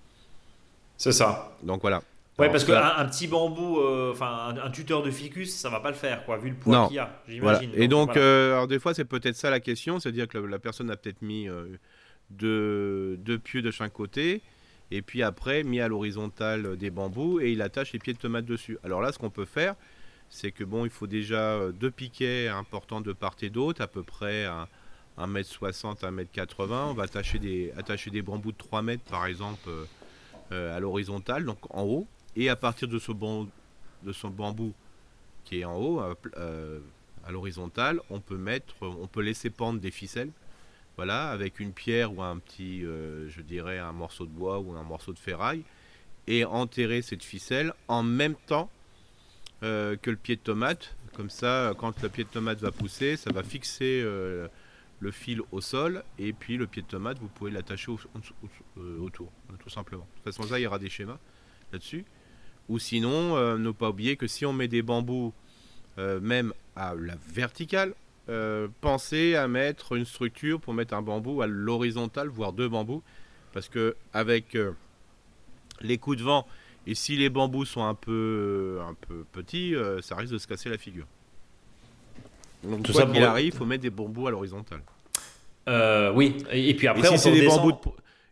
C'est 0.98 1.12
ça. 1.12 1.56
Donc 1.62 1.80
voilà. 1.80 2.02
Ouais, 2.38 2.50
parce 2.50 2.64
qu'un 2.64 2.96
un 2.96 3.04
petit 3.06 3.28
bambou, 3.28 3.78
enfin 4.10 4.54
un, 4.62 4.70
tuteur 4.70 5.02
de 5.02 5.10
ficus, 5.10 5.54
ça 5.54 5.68
va 5.68 5.80
pas 5.80 5.90
le 5.90 5.96
faire, 5.96 6.24
quoi, 6.24 6.38
vu 6.38 6.50
le 6.50 6.56
poids 6.56 6.86
qu'il 6.86 6.96
y 6.96 6.98
a, 6.98 7.22
j'imagine. 7.28 7.70
Et 7.74 7.88
donc, 7.88 8.16
alors 8.16 8.66
des 8.66 8.78
fois, 8.78 8.94
c'est 8.94 9.04
peut-être 9.04 9.36
ça 9.36 9.50
la 9.50 9.60
question, 9.60 10.00
c'est-à-dire 10.00 10.28
que 10.28 10.38
la, 10.38 10.58
personne 10.58 10.90
a 10.90 10.96
peut-être 10.96 11.22
mis 11.22 11.48
de 12.30 13.18
deux 13.18 13.38
pieux 13.38 13.62
de 13.62 13.70
chaque 13.70 13.92
côté, 13.92 14.40
et 14.90 15.02
puis 15.02 15.22
après 15.22 15.62
mis 15.62 15.80
à 15.80 15.88
l'horizontale 15.88 16.76
des 16.76 16.90
bambous, 16.90 17.40
et 17.40 17.52
il 17.52 17.62
attache 17.62 17.92
les 17.92 17.98
pieds 17.98 18.14
de 18.14 18.18
tomate 18.18 18.46
dessus. 18.46 18.78
Alors 18.82 19.02
là, 19.02 19.12
ce 19.12 19.18
qu'on 19.18 19.30
peut 19.30 19.44
faire, 19.44 19.74
c'est 20.32 20.50
que 20.50 20.64
bon, 20.64 20.84
il 20.84 20.90
faut 20.90 21.06
déjà 21.06 21.52
euh, 21.52 21.72
deux 21.72 21.90
piquets 21.90 22.48
importants 22.48 23.02
de 23.02 23.12
part 23.12 23.36
et 23.42 23.50
d'autre, 23.50 23.82
à 23.82 23.86
peu 23.86 24.02
près 24.02 24.46
1m60, 25.18 26.00
1m80. 26.00 26.72
On 26.90 26.94
va 26.94 27.04
attacher 27.04 27.38
des, 27.38 27.70
attacher 27.76 28.10
des 28.10 28.22
bambous 28.22 28.52
de 28.52 28.56
3 28.56 28.82
mètres, 28.82 29.04
par 29.04 29.26
exemple, 29.26 29.68
euh, 29.68 29.84
euh, 30.52 30.76
à 30.76 30.80
l'horizontale, 30.80 31.44
donc 31.44 31.58
en 31.70 31.82
haut. 31.82 32.06
Et 32.36 32.48
à 32.48 32.56
partir 32.56 32.88
de 32.88 32.98
ce, 32.98 33.12
bambou 33.12 34.72
qui 35.44 35.60
est 35.60 35.64
en 35.64 35.76
haut, 35.76 36.00
à 36.00 37.30
l'horizontale, 37.30 38.00
on 38.10 38.20
peut 38.20 38.36
mettre, 38.36 38.74
on 38.80 39.06
peut 39.06 39.22
laisser 39.22 39.50
pendre 39.50 39.80
des 39.80 39.90
ficelles 39.90 40.30
voilà, 40.96 41.30
avec 41.30 41.60
une 41.60 41.72
pierre 41.72 42.16
ou 42.16 42.22
un 42.22 42.38
petit, 42.38 42.84
euh, 42.84 43.28
je 43.30 43.40
dirais, 43.40 43.78
un 43.78 43.92
morceau 43.92 44.26
de 44.26 44.30
bois 44.30 44.58
ou 44.58 44.76
un 44.76 44.82
morceau 44.82 45.12
de 45.12 45.18
ferraille, 45.18 45.62
et 46.26 46.44
enterrer 46.44 47.02
cette 47.02 47.24
ficelle 47.24 47.72
en 47.88 48.02
même 48.02 48.34
temps 48.46 48.70
euh, 49.62 49.96
que 49.96 50.10
le 50.10 50.16
pied 50.16 50.36
de 50.36 50.40
tomate. 50.40 50.94
Comme 51.14 51.30
ça, 51.30 51.74
quand 51.78 52.00
le 52.02 52.08
pied 52.08 52.24
de 52.24 52.28
tomate 52.28 52.60
va 52.60 52.70
pousser, 52.70 53.16
ça 53.16 53.32
va 53.32 53.42
fixer 53.42 54.02
euh, 54.04 54.48
le 55.00 55.10
fil 55.10 55.40
au 55.50 55.60
sol, 55.60 56.04
et 56.18 56.32
puis 56.32 56.56
le 56.56 56.66
pied 56.66 56.82
de 56.82 56.86
tomate, 56.86 57.18
vous 57.18 57.28
pouvez 57.28 57.50
l'attacher 57.50 57.90
autour, 59.00 59.32
tout 59.58 59.70
simplement. 59.70 60.04
De 60.04 60.22
toute 60.22 60.34
façon, 60.34 60.48
ça, 60.48 60.58
il 60.58 60.62
y 60.62 60.66
aura 60.66 60.78
des 60.78 60.88
schémas 60.88 61.18
là-dessus. 61.72 62.04
Ou 62.68 62.78
sinon, 62.78 63.36
ne 63.58 63.70
pas 63.70 63.90
oublier 63.90 64.16
que 64.16 64.26
si 64.26 64.46
on 64.46 64.52
met 64.52 64.68
des 64.68 64.82
bambous, 64.82 65.32
même 65.98 66.52
à 66.76 66.94
la 66.94 67.14
verticale, 67.34 67.94
euh, 68.28 68.68
penser 68.80 69.34
à 69.34 69.48
mettre 69.48 69.96
une 69.96 70.04
structure 70.04 70.60
pour 70.60 70.74
mettre 70.74 70.94
un 70.94 71.02
bambou 71.02 71.42
à 71.42 71.48
l'horizontale, 71.48 72.28
voire 72.28 72.52
deux 72.52 72.68
bambous, 72.68 73.02
parce 73.52 73.68
que 73.68 73.96
avec 74.12 74.54
euh, 74.54 74.72
les 75.80 75.98
coups 75.98 76.18
de 76.18 76.22
vent 76.22 76.46
et 76.86 76.94
si 76.94 77.16
les 77.16 77.30
bambous 77.30 77.64
sont 77.64 77.82
un 77.82 77.94
peu, 77.94 78.78
un 78.88 78.94
peu 78.94 79.24
petits, 79.32 79.74
euh, 79.74 80.00
ça 80.02 80.14
risque 80.14 80.32
de 80.32 80.38
se 80.38 80.46
casser 80.46 80.68
la 80.68 80.78
figure. 80.78 81.06
Donc 82.62 82.84
Tout 82.84 82.92
quoi 82.92 83.06
qu'il 83.06 83.24
arrive, 83.24 83.46
il 83.46 83.52
faut 83.52 83.64
mettre 83.64 83.82
des 83.82 83.90
bambous 83.90 84.28
à 84.28 84.30
l'horizontale. 84.30 84.82
oui, 86.14 86.36
et 86.52 86.74
puis 86.74 86.86
après, 86.86 87.12
et 87.12 87.16
si 87.16 87.18
c'est 87.18 87.32
des 87.32 87.46
bambous 87.46 87.76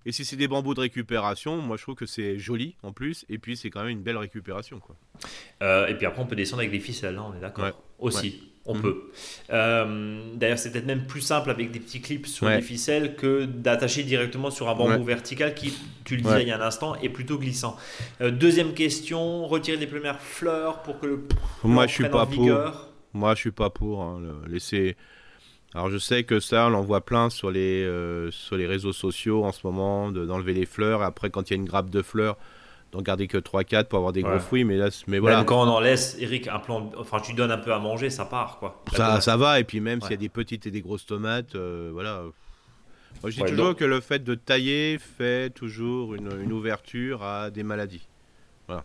Et 0.07 0.13
si 0.13 0.25
c'est 0.25 0.37
des 0.37 0.49
bambous 0.49 0.75
de 0.75 0.81
récupération, 0.81 1.59
moi 1.59 1.77
je 1.77 1.83
trouve 1.83 1.95
que 1.95 2.07
c'est 2.07 2.39
joli 2.39 2.77
en 2.83 2.93
plus, 2.93 3.25
et 3.29 3.39
puis 3.39 3.57
c'est 3.57 3.71
quand 3.71 3.81
même 3.81 3.91
une 3.91 4.03
belle 4.03 4.17
récupération. 4.17 4.81
Quoi. 4.81 4.97
et 5.89 5.95
puis 5.95 6.07
après, 6.07 6.23
on 6.23 6.27
peut 6.27 6.37
descendre 6.37 6.61
avec 6.61 6.73
des 6.73 6.81
ficelles, 6.81 7.17
hein, 7.19 7.27
on 7.33 7.37
est 7.37 7.41
d'accord 7.41 7.83
Aussi. 7.99 8.51
On 8.67 8.75
mhm. 8.75 8.83
peut. 8.83 9.03
Euh, 9.51 10.21
d'ailleurs, 10.35 10.59
c'est 10.59 10.71
peut-être 10.71 10.87
même 10.87 11.07
plus 11.07 11.23
simple 11.23 11.51
avec 11.51 11.71
des 11.71 11.81
petits 11.81 12.01
clips 12.01 12.27
sur 12.27 12.49
des 12.49 12.61
ficelles 12.61 13.17
que 13.17 13.47
d'attacher 13.47 14.03
directement 14.03 14.51
sur 14.51 14.69
un 14.69 14.75
bambou 14.75 15.03
vertical 15.03 15.55
qui, 15.55 15.73
tu 16.05 16.17
le 16.17 16.23
disais 16.23 16.43
il 16.43 16.49
y 16.49 16.53
a 16.53 16.59
un 16.59 16.67
instant, 16.67 16.95
est 16.97 17.09
plutôt 17.09 17.39
glissant. 17.39 17.77
Euh, 18.21 18.31
deuxième 18.31 18.75
question 18.75 19.47
retirer 19.47 19.79
les 19.79 19.87
premières 19.87 20.21
fleurs 20.21 20.83
pour 20.83 21.01
que 21.01 21.07
le. 21.07 21.25
Moi, 21.65 21.87
je 21.87 21.95
suis 21.95 22.09
pas 22.09 22.27
pour. 22.27 22.49
Moi, 23.13 23.35
je 23.35 23.41
suis 23.41 23.51
pas 23.51 23.71
pour. 23.71 24.03
Hein, 24.03 24.21
laisser. 24.47 24.97
Alors, 25.75 25.91
je 25.91 25.99
sais 25.99 26.25
que 26.25 26.41
ça, 26.41 26.67
on 26.67 26.75
en 26.75 26.83
voit 26.83 27.01
plein 27.01 27.31
sur 27.31 27.51
les, 27.51 27.85
euh, 27.85 28.31
sur 28.31 28.57
les 28.57 28.67
réseaux 28.67 28.93
sociaux 28.93 29.45
en 29.45 29.53
ce 29.53 29.61
moment, 29.65 30.11
d'enlever 30.11 30.53
les 30.53 30.67
fleurs. 30.67 31.03
Après, 31.03 31.31
quand 31.31 31.49
il 31.49 31.55
y 31.55 31.57
a 31.57 31.61
une 31.61 31.65
grappe 31.67 31.91
de 31.91 32.03
fleurs 32.03 32.37
d'en 32.93 33.03
garder 33.03 33.29
que 33.29 33.39
3-4 33.39 33.85
pour 33.85 33.99
avoir 33.99 34.13
des 34.13 34.23
gros 34.23 34.39
fruits. 34.39 34.65
Mais 34.65 34.77
là, 34.77 34.89
mais 35.07 35.19
voilà. 35.19 35.39
Même 35.39 35.47
quand 35.47 35.63
on 35.63 35.69
en 35.69 35.81
laisse, 35.81 36.17
Eric, 36.19 36.49
un 36.49 36.59
plan, 36.59 36.91
enfin, 36.99 37.21
tu 37.21 37.35
donnes 37.35 37.53
un 37.53 37.59
peu 37.59 37.73
à 37.73 37.79
manger, 37.79 38.11
ça 38.11 38.25
part. 38.25 38.59
quoi. 38.59 38.83
Ça, 38.93 39.21
ça 39.21 39.37
va, 39.37 39.61
et 39.61 39.65
puis 39.65 39.81
même 39.81 40.01
s'il 40.01 40.11
y 40.11 40.15
a 40.15 40.17
des 40.17 40.29
petites 40.29 40.67
et 40.67 40.71
des 40.71 40.81
grosses 40.81 41.07
tomates, 41.07 41.55
euh, 41.55 41.91
voilà. 41.93 42.25
Moi, 43.23 43.31
je 43.31 43.43
dis 43.43 43.51
toujours 43.51 43.77
que 43.77 43.85
le 43.85 44.01
fait 44.01 44.25
de 44.25 44.35
tailler 44.35 44.99
fait 44.99 45.51
toujours 45.51 46.15
une, 46.15 46.31
une, 46.43 46.53
ouverture 46.53 47.23
à 47.23 47.51
des 47.51 47.63
maladies. 47.63 48.09
Voilà. 48.67 48.85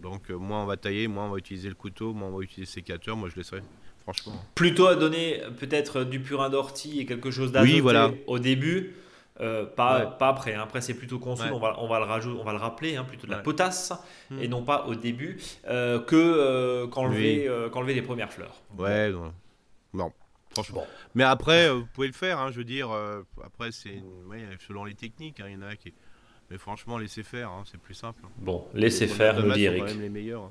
Donc, 0.00 0.30
euh, 0.30 0.36
moins 0.36 0.62
on 0.62 0.66
va 0.66 0.76
tailler, 0.76 1.08
moins 1.08 1.26
on 1.26 1.30
va 1.30 1.38
utiliser 1.38 1.68
le 1.68 1.74
couteau, 1.74 2.12
moins 2.12 2.28
on 2.28 2.36
va 2.36 2.44
utiliser 2.44 2.70
le 2.70 2.74
sécateur. 2.74 3.16
Moi, 3.16 3.28
je 3.30 3.36
laisserai. 3.36 3.62
Franchement. 4.02 4.32
Plutôt 4.54 4.86
à 4.86 4.96
donner 4.96 5.40
peut-être 5.58 6.04
du 6.04 6.20
purin 6.20 6.50
d'ortie 6.50 7.00
et 7.00 7.06
quelque 7.06 7.30
chose 7.30 7.52
d'azoté 7.52 7.74
oui, 7.74 7.80
voilà. 7.80 8.10
au 8.26 8.38
début, 8.38 8.94
euh, 9.40 9.64
pas, 9.64 10.06
pas 10.06 10.28
après, 10.28 10.54
hein. 10.54 10.62
après 10.62 10.80
c'est 10.80 10.94
plutôt 10.94 11.18
conçu, 11.18 11.44
on, 11.52 11.58
va, 11.58 11.76
on, 11.78 11.88
va 11.88 11.98
le 11.98 12.04
rajouter, 12.04 12.38
on 12.38 12.44
va 12.44 12.52
le 12.52 12.58
rappeler, 12.58 12.96
hein, 12.96 13.04
plutôt 13.04 13.26
de 13.26 13.32
la 13.32 13.38
potasse, 13.38 13.92
hmm. 14.30 14.42
et 14.42 14.48
non 14.48 14.62
pas 14.62 14.86
au 14.86 14.94
début, 14.94 15.40
euh, 15.68 16.00
que 16.00 16.16
euh, 16.16 16.86
qu'enlever 16.88 17.48
oui. 17.48 17.94
les 17.94 18.02
premières 18.02 18.32
fleurs. 18.32 18.60
Ouais, 18.76 19.10
non, 19.94 20.12
franchement. 20.50 20.86
Mais 21.14 21.24
après, 21.24 21.70
vous 21.70 21.86
pouvez 21.94 22.08
le 22.08 22.12
faire, 22.12 22.40
hein, 22.40 22.50
je 22.50 22.58
veux 22.58 22.64
dire, 22.64 22.90
après 23.42 23.72
c'est 23.72 24.02
selon 24.66 24.84
les 24.84 24.94
techniques, 24.94 25.42
il 25.44 25.52
y 25.52 25.56
en 25.56 25.62
a 25.62 25.76
qui... 25.76 25.94
Mais 26.50 26.58
franchement, 26.58 26.98
laissez 26.98 27.22
faire, 27.22 27.50
c'est 27.64 27.80
plus 27.80 27.94
simple. 27.94 28.22
Bon, 28.36 28.66
laissez 28.74 29.06
faire, 29.06 29.42
nous 29.42 29.52
dit 29.52 29.64
Eric. 29.64 29.84
les 29.98 30.10
meilleurs. 30.10 30.50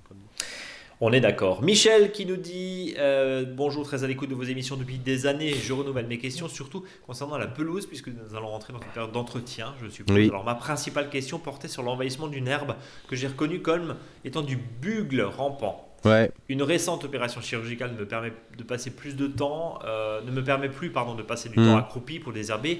On 1.03 1.11
est 1.11 1.19
d'accord. 1.19 1.63
Michel 1.63 2.11
qui 2.11 2.27
nous 2.27 2.37
dit 2.37 2.93
euh, 2.99 3.43
Bonjour, 3.43 3.83
très 3.83 4.03
à 4.03 4.07
l'écoute 4.07 4.29
de 4.29 4.35
vos 4.35 4.43
émissions 4.43 4.75
depuis 4.75 4.99
des 4.99 5.25
années. 5.25 5.51
Je 5.51 5.73
renouvelle 5.73 6.05
mes 6.05 6.19
questions, 6.19 6.47
surtout 6.47 6.85
concernant 7.07 7.39
la 7.39 7.47
pelouse, 7.47 7.87
puisque 7.87 8.09
nous 8.09 8.35
allons 8.37 8.49
rentrer 8.49 8.71
dans 8.71 8.79
une 8.79 8.91
période 8.93 9.11
d'entretien, 9.11 9.73
je 9.81 9.89
suppose. 9.89 10.15
Alors, 10.15 10.43
ma 10.43 10.53
principale 10.53 11.09
question 11.09 11.39
portait 11.39 11.67
sur 11.67 11.81
l'envahissement 11.81 12.27
d'une 12.27 12.47
herbe 12.47 12.75
que 13.07 13.15
j'ai 13.15 13.25
reconnue 13.25 13.63
comme 13.63 13.95
étant 14.23 14.43
du 14.43 14.57
bugle 14.57 15.21
rampant. 15.21 15.89
Ouais. 16.05 16.31
Une 16.49 16.61
récente 16.61 17.03
opération 17.03 17.41
chirurgicale 17.41 17.93
me 17.93 18.05
permet 18.05 18.31
de 18.55 18.63
passer 18.63 18.91
plus 18.91 19.15
de 19.15 19.25
temps, 19.25 19.79
euh, 19.83 20.21
ne 20.21 20.29
me 20.29 20.43
permet 20.43 20.69
plus 20.69 20.91
pardon, 20.91 21.15
de 21.15 21.23
passer 21.23 21.49
du 21.49 21.59
hmm. 21.59 21.65
temps 21.65 21.77
accroupi 21.77 22.19
pour 22.19 22.31
désherber. 22.31 22.79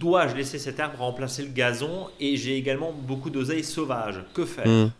Dois-je 0.00 0.34
laisser 0.34 0.58
cette 0.58 0.80
herbe 0.80 0.96
remplacer 0.98 1.42
le 1.44 1.50
gazon? 1.50 2.08
Et 2.18 2.36
j'ai 2.36 2.56
également 2.56 2.92
beaucoup 2.92 3.30
d'oseilles 3.30 3.62
sauvages. 3.62 4.24
Que 4.34 4.44
faire? 4.44 4.66
Hmm. 4.66 4.90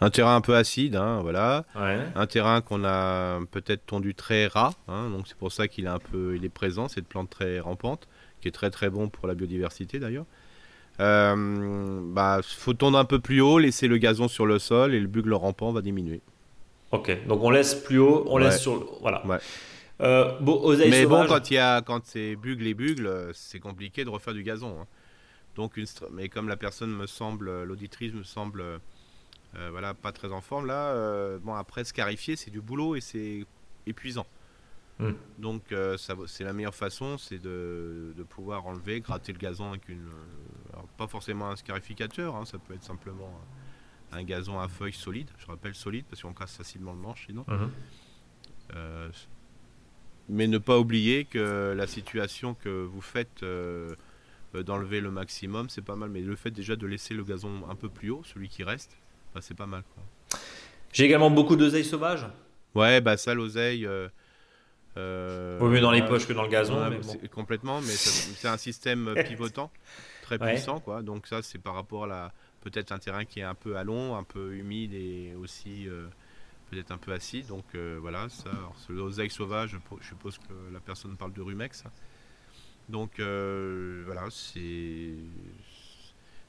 Un 0.00 0.10
terrain 0.10 0.36
un 0.36 0.40
peu 0.40 0.56
acide, 0.56 0.96
hein, 0.96 1.20
voilà. 1.22 1.64
Un 1.74 2.26
terrain 2.26 2.60
qu'on 2.60 2.84
a 2.84 3.40
peut-être 3.50 3.86
tondu 3.86 4.14
très 4.14 4.46
ras, 4.46 4.74
hein, 4.88 5.10
donc 5.10 5.28
c'est 5.28 5.36
pour 5.36 5.52
ça 5.52 5.68
qu'il 5.68 5.84
est 5.84 5.88
un 5.88 5.98
peu, 5.98 6.36
il 6.36 6.44
est 6.44 6.50
présent 6.50 6.88
cette 6.88 7.06
plante 7.06 7.30
très 7.30 7.60
rampante, 7.60 8.08
qui 8.40 8.48
est 8.48 8.52
très 8.52 8.70
très 8.70 8.90
bon 8.90 9.08
pour 9.08 9.28
la 9.28 9.34
biodiversité 9.34 9.98
d'ailleurs. 9.98 10.26
Euh, 11.00 12.00
bah, 12.12 12.40
faut 12.42 12.74
tondre 12.74 12.98
un 12.98 13.04
peu 13.04 13.20
plus 13.20 13.40
haut, 13.40 13.58
laisser 13.58 13.86
le 13.86 13.98
gazon 13.98 14.26
sur 14.26 14.46
le 14.46 14.58
sol 14.58 14.94
et 14.94 15.00
le 15.00 15.06
bugle 15.06 15.34
rampant 15.34 15.70
va 15.72 15.80
diminuer. 15.80 16.20
Ok, 16.90 17.26
donc 17.26 17.42
on 17.42 17.50
laisse 17.50 17.74
plus 17.74 17.98
haut, 17.98 18.24
on 18.28 18.38
laisse 18.38 18.60
sur, 18.60 18.98
voilà. 19.00 19.22
Euh, 20.00 20.38
bon, 20.40 20.76
Mais 20.76 21.06
bon, 21.06 21.26
quand 21.26 21.50
il 21.50 21.54
y 21.54 21.58
a, 21.58 21.82
quand 21.82 22.00
c'est 22.04 22.36
bugle 22.36 22.66
et 22.66 22.74
bugle, 22.74 23.30
c'est 23.34 23.58
compliqué 23.58 24.04
de 24.04 24.10
refaire 24.10 24.34
du 24.34 24.42
gazon. 24.42 24.76
Hein. 24.80 24.86
Donc 25.56 25.76
une, 25.76 25.86
mais 26.12 26.28
comme 26.28 26.48
la 26.48 26.56
personne 26.56 26.90
me 26.90 27.06
semble, 27.06 27.64
l'auditrice 27.64 28.12
me 28.14 28.22
semble, 28.22 28.62
voilà, 29.54 29.94
pas 29.94 30.12
très 30.12 30.32
en 30.32 30.40
forme 30.40 30.66
là. 30.66 31.38
bon 31.38 31.54
après 31.54 31.84
scarifier, 31.84 32.36
c'est 32.36 32.50
du 32.50 32.60
boulot 32.60 32.96
et 32.96 33.00
c'est 33.00 33.46
épuisant. 33.86 34.26
Hmm. 34.98 35.12
Donc 35.38 35.74
c'est 35.96 36.44
la 36.44 36.52
meilleure 36.52 36.74
façon, 36.74 37.18
c'est 37.18 37.38
de, 37.38 38.14
pouvoir 38.28 38.66
enlever, 38.66 39.00
gratter 39.00 39.32
le 39.32 39.38
gazon 39.38 39.70
avec 39.70 39.88
une, 39.88 40.08
pas 40.96 41.06
forcément 41.06 41.50
un 41.50 41.56
scarificateur, 41.56 42.36
hein, 42.36 42.44
ça 42.44 42.58
peut 42.58 42.74
être 42.74 42.84
simplement 42.84 43.32
un 44.12 44.22
gazon 44.22 44.58
à 44.58 44.68
feuilles 44.68 44.92
solide. 44.92 45.30
Je 45.38 45.46
rappelle 45.46 45.74
solide 45.74 46.04
parce 46.08 46.22
qu'on 46.22 46.32
casse 46.32 46.56
facilement 46.56 46.92
le 46.92 46.98
manche 46.98 47.26
sinon. 47.26 47.44
Mhm. 47.48 47.70
Euh, 48.74 49.10
mais 50.28 50.46
ne 50.46 50.58
pas 50.58 50.78
oublier 50.78 51.24
que 51.24 51.74
la 51.76 51.86
situation 51.86 52.54
que 52.54 52.68
vous 52.68 53.00
faites 53.00 53.42
euh, 53.42 53.94
d'enlever 54.52 55.00
le 55.00 55.10
maximum, 55.10 55.68
c'est 55.68 55.82
pas 55.82 55.96
mal. 55.96 56.10
Mais 56.10 56.20
le 56.20 56.36
fait 56.36 56.50
déjà 56.50 56.76
de 56.76 56.86
laisser 56.86 57.14
le 57.14 57.24
gazon 57.24 57.68
un 57.68 57.74
peu 57.74 57.88
plus 57.88 58.10
haut, 58.10 58.22
celui 58.24 58.48
qui 58.48 58.62
reste, 58.62 58.96
bah, 59.38 59.44
c'est 59.46 59.56
pas 59.56 59.66
mal. 59.66 59.82
J'ai 60.92 61.04
également 61.04 61.30
beaucoup 61.30 61.56
d'oseille 61.56 61.84
sauvage. 61.84 62.26
Ouais, 62.74 63.00
bah 63.00 63.16
ça, 63.16 63.34
l'oseille. 63.34 63.86
Euh, 63.86 65.58
Vaut 65.60 65.68
mieux 65.68 65.80
dans 65.80 65.92
les 65.92 66.02
poches 66.02 66.26
que 66.26 66.32
dans 66.32 66.42
le 66.42 66.48
gazon. 66.48 66.90
Complètement, 67.32 67.80
mais 67.80 67.92
c'est 67.92 68.48
un 68.48 68.56
système 68.56 69.14
pivotant 69.26 69.70
très 70.22 70.38
puissant, 70.38 70.80
quoi. 70.80 71.02
Donc 71.02 71.26
ça, 71.26 71.42
c'est 71.42 71.58
par 71.58 71.74
rapport 71.74 72.04
à 72.04 72.06
la 72.06 72.32
peut-être 72.60 72.92
un 72.92 72.98
terrain 72.98 73.24
qui 73.24 73.40
est 73.40 73.44
un 73.44 73.54
peu 73.54 73.76
à 73.76 73.84
long, 73.84 74.16
un 74.16 74.24
peu 74.24 74.54
humide 74.54 74.92
et 74.92 75.34
aussi 75.36 75.88
euh, 75.88 76.08
peut-être 76.70 76.90
un 76.90 76.98
peu 76.98 77.12
acide. 77.12 77.46
Donc 77.46 77.64
euh, 77.74 77.98
voilà, 78.00 78.28
ça, 78.28 78.50
l'oseille 78.88 79.30
sauvage, 79.30 79.76
je 80.00 80.06
suppose 80.06 80.38
que 80.38 80.72
la 80.72 80.80
personne 80.80 81.16
parle 81.16 81.32
de 81.32 81.42
rumex. 81.42 81.84
Donc 82.88 83.20
euh, 83.20 84.02
voilà, 84.06 84.24
c'est. 84.30 85.14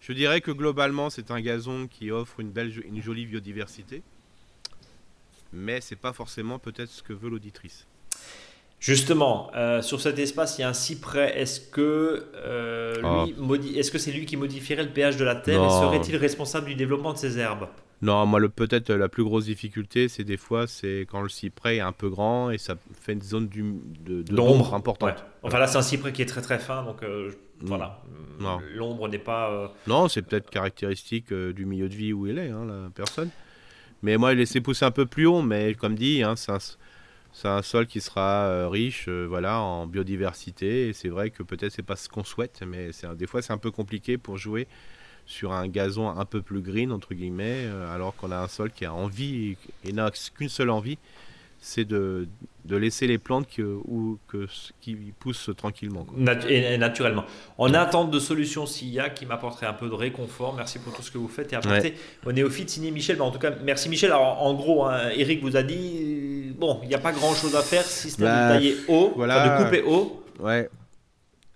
Je 0.02 0.14
dirais 0.14 0.42
que 0.42 0.52
globalement, 0.52 1.10
c'est 1.10 1.32
un 1.32 1.42
gazon 1.42 1.88
qui 1.88 2.12
offre 2.12 2.40
une 2.40 2.52
belle, 2.52 2.74
une 2.86 3.02
jolie 3.02 3.26
biodiversité, 3.26 4.02
mais 5.52 5.82
c'est 5.82 5.98
pas 5.98 6.14
forcément 6.14 6.60
peut-être 6.60 6.90
ce 6.90 7.04
que 7.04 7.14
veut 7.14 7.30
l'auditrice. 7.30 7.86
Justement, 8.80 9.52
euh, 9.56 9.82
sur 9.82 10.00
cet 10.00 10.20
espace, 10.20 10.58
il 10.58 10.62
y 10.62 10.64
a 10.64 10.70
un 10.70 10.74
cyprès. 10.74 11.38
Est-ce 11.38 11.60
que, 11.60 12.28
euh, 12.36 12.94
ah. 13.04 13.26
est-ce 13.76 13.92
que 13.92 13.98
c'est 13.98 14.12
lui 14.12 14.26
qui 14.26 14.38
modifierait 14.38 14.84
le 14.84 14.92
pH 14.92 15.18
de 15.18 15.26
la 15.26 15.36
terre 15.36 15.62
et 15.62 15.70
serait-il 15.70 16.16
responsable 16.16 16.68
du 16.68 16.76
développement 16.76 17.12
de 17.12 17.18
ces 17.18 17.40
herbes? 17.40 17.68
Non, 18.02 18.26
moi, 18.26 18.40
peut-être 18.48 18.94
la 18.94 19.10
plus 19.10 19.26
grosse 19.26 19.46
difficulté, 19.46 20.08
c'est 20.08 20.24
des 20.24 20.38
fois, 20.38 20.68
c'est 20.68 21.06
quand 21.12 21.22
le 21.22 21.28
cyprès 21.28 21.78
est 21.78 21.82
un 21.82 21.92
peu 21.92 22.08
grand 22.08 22.50
et 22.50 22.58
ça 22.58 22.76
fait 23.02 23.12
une 23.12 23.22
zone 23.22 23.50
d'ombre 24.06 24.74
importante. 24.74 25.26
Enfin 25.44 25.60
là, 25.60 25.68
c'est 25.68 25.78
un 25.78 25.82
cyprès 25.82 26.14
qui 26.14 26.22
est 26.22 26.26
très 26.26 26.42
très 26.42 26.60
fin, 26.60 26.84
donc 26.84 27.04
euh. 27.04 27.32
Voilà. 27.62 28.02
L'ombre 28.76 29.08
n'est 29.10 29.20
pas. 29.20 29.74
Non, 29.88 30.08
c'est 30.08 30.22
peut-être 30.22 30.50
caractéristique 30.50 31.34
du 31.34 31.66
milieu 31.66 31.90
de 31.90 31.96
vie 31.96 32.14
où 32.14 32.28
il 32.28 32.38
est, 32.38 32.50
hein, 32.50 32.66
la 32.66 32.90
personne. 32.90 33.30
Mais 34.02 34.18
moi, 34.18 34.32
il 34.32 34.38
laissé 34.38 34.62
pousser 34.62 34.86
un 34.86 34.92
peu 34.92 35.06
plus 35.06 35.26
haut, 35.26 35.42
mais 35.42 35.74
comme 35.74 35.96
dit, 35.96 36.24
hein, 36.24 36.36
c'est 36.38 36.54
un 36.54 36.60
c'est 37.32 37.48
un 37.48 37.62
sol 37.62 37.88
qui 37.88 38.02
sera 38.02 38.46
euh, 38.48 38.68
riche 38.70 39.06
euh, 39.08 39.26
voilà, 39.28 39.62
en 39.62 39.88
biodiversité. 39.88 40.90
Et 40.90 40.94
c'est 40.94 41.10
vrai 41.10 41.30
que 41.30 41.44
peut-être 41.44 41.72
c'est 41.72 41.84
pas 41.84 41.96
ce 41.96 42.10
qu'on 42.10 42.24
souhaite, 42.24 42.62
mais 42.66 42.90
des 43.16 43.28
fois 43.28 43.42
c'est 43.42 43.54
un 43.54 43.58
peu 43.58 43.72
compliqué 43.72 44.18
pour 44.18 44.38
jouer 44.38 44.68
sur 45.26 45.54
un 45.54 45.68
gazon 45.68 46.10
un 46.10 46.26
peu 46.26 46.42
plus 46.42 46.62
green, 46.62 46.92
entre 46.92 47.14
guillemets, 47.14 47.66
euh, 47.66 47.94
alors 47.94 48.16
qu'on 48.16 48.32
a 48.32 48.38
un 48.38 48.48
sol 48.48 48.72
qui 48.72 48.86
a 48.86 48.94
envie 48.94 49.58
et 49.84 49.94
n'a 49.94 50.12
qu'une 50.12 50.50
seule 50.50 50.72
envie, 50.72 50.98
c'est 51.62 51.86
de, 51.86 52.28
de, 52.66 52.78
laisser 52.78 53.06
les 53.06 53.18
plantes 53.18 53.58
ou, 53.60 54.18
que, 54.28 54.48
qui 54.82 54.96
poussent 55.20 55.50
tranquillement. 55.58 56.06
et, 56.48 56.78
naturellement. 56.78 57.26
En 57.58 57.74
attente 57.74 58.12
de 58.12 58.20
solutions 58.20 58.66
SIA 58.66 59.10
qui 59.10 59.26
m'apporterait 59.26 59.68
un 59.68 59.74
peu 59.74 59.90
de 59.90 59.94
réconfort, 59.94 60.56
merci 60.56 60.80
pour 60.80 60.96
tout 60.96 61.02
ce 61.02 61.12
que 61.12 61.18
vous 61.18 61.28
faites 61.28 61.52
et 61.54 61.56
apportez 61.56 61.96
au 62.26 62.32
néophyte 62.32 62.70
signé 62.70 62.92
Michel. 62.92 63.18
Mais 63.18 63.24
en 63.24 63.32
tout 63.32 63.40
cas, 63.40 63.52
merci 63.64 63.90
Michel. 63.90 64.12
Alors, 64.12 64.42
en 64.42 64.54
gros, 64.54 64.86
hein, 64.86 65.10
Eric 65.16 65.42
vous 65.42 65.58
a 65.58 65.64
dit 65.64 66.54
bon, 66.58 66.80
il 66.84 66.90
n'y 66.90 66.96
a 66.96 67.00
pas 67.00 67.12
grand 67.12 67.34
chose 67.34 67.56
à 67.56 67.62
faire 67.62 67.84
si 67.84 68.10
ce 68.10 68.22
n'est 68.22 68.28
de 68.28 68.32
bah, 68.32 68.50
tailler 68.50 68.76
haut, 68.88 69.14
de 69.18 69.64
couper 69.64 69.84
haut. 69.86 70.24
Ouais. 70.40 70.70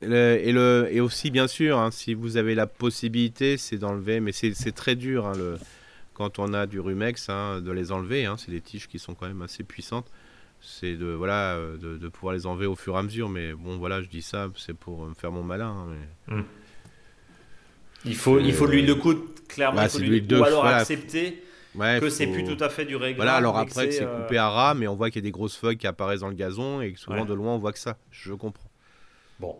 et, 0.01 0.51
le, 0.51 0.89
et 0.91 0.99
aussi, 0.99 1.31
bien 1.31 1.47
sûr, 1.47 1.77
hein, 1.79 1.91
si 1.91 2.13
vous 2.13 2.35
avez 2.35 2.55
la 2.55 2.67
possibilité, 2.67 3.57
c'est 3.57 3.77
d'enlever, 3.77 4.19
mais 4.19 4.31
c'est 4.33 4.75
très 4.75 4.95
dur. 4.95 5.27
Hein, 5.27 5.33
le, 5.37 5.57
quand 6.13 6.39
on 6.39 6.53
a 6.53 6.65
du 6.65 6.79
rumex, 6.79 7.29
hein, 7.29 7.61
de 7.61 7.71
les 7.71 7.91
enlever. 7.91 8.25
Hein, 8.25 8.35
c'est 8.37 8.51
des 8.51 8.61
tiges 8.61 8.87
qui 8.87 8.99
sont 8.99 9.15
quand 9.15 9.27
même 9.27 9.41
assez 9.41 9.63
puissantes. 9.63 10.07
C'est 10.61 10.95
de, 10.95 11.07
voilà, 11.07 11.55
euh, 11.55 11.77
de, 11.77 12.07
pouvoir 12.07 12.33
les 12.33 12.45
enlever 12.45 12.65
au 12.65 12.75
fur 12.75 12.95
et 12.95 12.99
à 12.99 13.03
mesure. 13.03 13.29
Mais 13.29 13.53
bon, 13.53 13.77
voilà, 13.77 14.01
je 14.01 14.07
dis 14.07 14.21
ça, 14.21 14.49
c'est 14.55 14.75
pour 14.75 15.05
me 15.05 15.13
faire 15.13 15.31
mon 15.31 15.43
malin. 15.43 15.87
Hein, 16.29 16.35
hmm. 16.35 16.43
Il 18.05 18.15
faut, 18.15 18.39
il 18.39 18.53
faut 18.53 18.67
de 18.67 18.71
l'huile 18.71 18.85
de 18.85 18.93
coude, 18.93 19.21
clairement. 19.47 19.81
Bah, 19.81 19.87
de, 19.87 20.39
ou 20.39 20.43
alors 20.43 20.65
accepter 20.65 21.43
que 21.99 22.09
c'est 22.09 22.27
plus 22.27 22.43
tout 22.43 22.61
à 22.63 22.69
fait 22.69 22.85
du 22.85 22.95
réglage. 22.95 23.17
Voilà, 23.17 23.35
alors 23.35 23.57
après, 23.57 23.91
c'est 23.91 24.03
euh, 24.03 24.21
coupé 24.21 24.37
à 24.37 24.49
ras, 24.49 24.73
mais 24.73 24.87
on 24.87 24.95
voit 24.95 25.09
qu'il 25.09 25.21
y 25.21 25.25
a 25.25 25.27
des 25.27 25.31
grosses 25.31 25.55
feuilles 25.55 25.77
qui 25.77 25.87
apparaissent 25.87 26.21
dans 26.21 26.29
le 26.29 26.35
gazon 26.35 26.81
et 26.81 26.93
souvent 26.95 27.25
de 27.25 27.33
loin, 27.33 27.53
on 27.53 27.59
voit 27.59 27.73
que 27.73 27.79
ça. 27.79 27.97
Je 28.11 28.33
comprends. 28.33 28.69
Bon. 29.39 29.57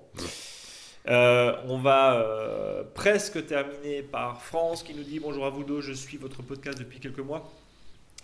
Euh, 1.07 1.55
on 1.67 1.77
va 1.77 2.15
euh, 2.15 2.83
presque 2.93 3.45
terminer 3.45 4.01
par 4.01 4.41
France 4.41 4.83
qui 4.83 4.93
nous 4.93 5.03
dit 5.03 5.19
bonjour 5.19 5.45
à 5.45 5.49
vous 5.49 5.65
deux, 5.65 5.81
je 5.81 5.91
suis 5.91 6.15
votre 6.15 6.41
podcast 6.41 6.79
depuis 6.79 6.99
quelques 6.99 7.19
mois 7.19 7.51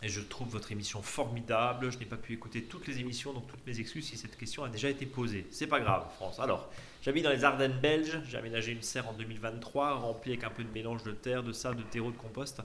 et 0.01 0.07
je 0.07 0.21
trouve 0.21 0.47
votre 0.47 0.71
émission 0.71 1.01
formidable. 1.01 1.91
Je 1.91 1.97
n'ai 1.97 2.05
pas 2.05 2.15
pu 2.15 2.33
écouter 2.33 2.63
toutes 2.63 2.87
les 2.87 2.99
émissions, 2.99 3.33
donc 3.33 3.47
toutes 3.47 3.65
mes 3.67 3.79
excuses 3.81 4.07
si 4.07 4.17
cette 4.17 4.37
question 4.37 4.63
a 4.63 4.69
déjà 4.69 4.89
été 4.89 5.05
posée. 5.05 5.45
C'est 5.51 5.67
pas 5.67 5.81
grave, 5.81 6.05
France. 6.15 6.39
Alors, 6.39 6.69
j'habite 7.01 7.25
dans 7.25 7.31
les 7.31 7.43
Ardennes 7.43 7.77
belges. 7.81 8.21
J'ai 8.29 8.37
aménagé 8.37 8.71
une 8.71 8.81
serre 8.81 9.09
en 9.09 9.13
2023, 9.13 9.95
remplie 9.95 10.31
avec 10.31 10.45
un 10.45 10.49
peu 10.49 10.63
de 10.63 10.71
mélange 10.71 11.03
de 11.03 11.11
terre, 11.11 11.43
de 11.43 11.51
sable, 11.51 11.77
de 11.77 11.83
terreau, 11.83 12.11
de 12.11 12.17
compost. 12.17 12.61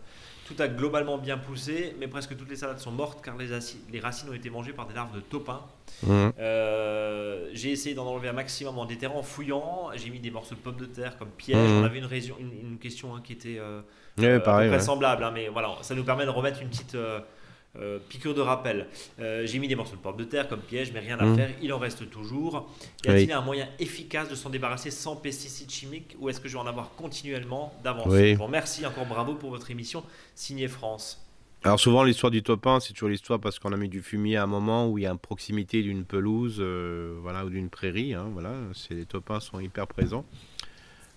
Tout 0.46 0.54
a 0.58 0.68
globalement 0.68 1.16
bien 1.16 1.38
poussé, 1.38 1.96
mais 1.98 2.06
presque 2.06 2.36
toutes 2.36 2.50
les 2.50 2.56
salades 2.56 2.78
sont 2.78 2.90
mortes 2.90 3.24
car 3.24 3.36
les, 3.36 3.46
les 3.90 4.00
racines 4.00 4.28
ont 4.28 4.34
été 4.34 4.50
mangées 4.50 4.72
par 4.72 4.86
des 4.86 4.94
larves 4.94 5.14
de 5.14 5.20
topin. 5.20 5.62
Mmh. 6.02 6.28
Euh, 6.38 7.48
j'ai 7.52 7.70
essayé 7.70 7.94
d'en 7.94 8.06
enlever 8.06 8.28
un 8.28 8.34
maximum 8.34 8.78
en 8.78 8.84
déterrant, 8.84 9.20
en 9.20 9.22
fouillant. 9.22 9.90
J'ai 9.94 10.10
mis 10.10 10.20
des 10.20 10.30
morceaux 10.30 10.54
de 10.54 10.60
pommes 10.60 10.76
de 10.76 10.86
terre 10.86 11.16
comme 11.16 11.30
piège. 11.30 11.56
Mmh. 11.56 11.80
On 11.80 11.84
avait 11.84 11.98
une, 11.98 12.08
une, 12.62 12.78
question 12.78 13.14
hein, 13.14 13.22
qui 13.24 13.32
était 13.32 13.58
euh, 13.58 13.80
euh 14.20 14.78
semblable, 14.80 15.24
hein, 15.24 15.30
mais 15.32 15.48
voilà, 15.48 15.76
ça 15.80 15.94
nous 15.94 16.04
permet 16.04 16.26
de 16.26 16.30
remettre 16.30 16.60
une 16.60 16.68
petite 16.68 16.96
euh, 17.76 17.98
piqûre 18.08 18.34
de 18.34 18.40
rappel. 18.40 18.86
Euh, 19.20 19.46
j'ai 19.46 19.58
mis 19.58 19.68
des 19.68 19.74
morceaux 19.74 19.96
de 19.96 20.00
porte 20.00 20.16
de 20.16 20.24
terre 20.24 20.48
comme 20.48 20.60
piège, 20.60 20.92
mais 20.92 21.00
rien 21.00 21.18
à 21.18 21.24
mmh. 21.24 21.36
faire. 21.36 21.50
Il 21.62 21.72
en 21.72 21.78
reste 21.78 22.08
toujours. 22.10 22.68
Y 23.04 23.08
a-t-il 23.08 23.32
un 23.32 23.40
moyen 23.40 23.68
efficace 23.78 24.28
de 24.28 24.34
s'en 24.34 24.50
débarrasser 24.50 24.90
sans 24.90 25.16
pesticides 25.16 25.70
chimiques 25.70 26.16
ou 26.18 26.28
est-ce 26.28 26.40
que 26.40 26.48
je 26.48 26.54
vais 26.54 26.60
en 26.60 26.66
avoir 26.66 26.94
continuellement 26.94 27.74
d'avance 27.82 28.12
Merci 28.50 28.86
encore 28.86 29.06
bravo 29.06 29.34
pour 29.34 29.50
votre 29.50 29.70
émission. 29.70 30.02
Signé 30.34 30.68
France. 30.68 31.24
Alors 31.64 31.80
souvent 31.80 32.04
l'histoire 32.04 32.30
du 32.30 32.42
topin, 32.42 32.78
c'est 32.78 32.92
toujours 32.92 33.08
l'histoire 33.08 33.40
parce 33.40 33.58
qu'on 33.58 33.72
a 33.72 33.76
mis 33.78 33.88
du 33.88 34.02
fumier 34.02 34.36
à 34.36 34.42
un 34.42 34.46
moment 34.46 34.90
où 34.90 34.98
il 34.98 35.04
y 35.04 35.06
a 35.06 35.10
une 35.10 35.18
proximité 35.18 35.82
d'une 35.82 36.04
pelouse, 36.04 36.58
euh, 36.60 37.16
voilà, 37.22 37.46
ou 37.46 37.48
d'une 37.48 37.70
prairie. 37.70 38.12
Hein, 38.12 38.28
voilà, 38.34 38.52
les 38.90 39.06
topins 39.06 39.40
sont 39.40 39.60
hyper 39.60 39.86
présents. 39.86 40.26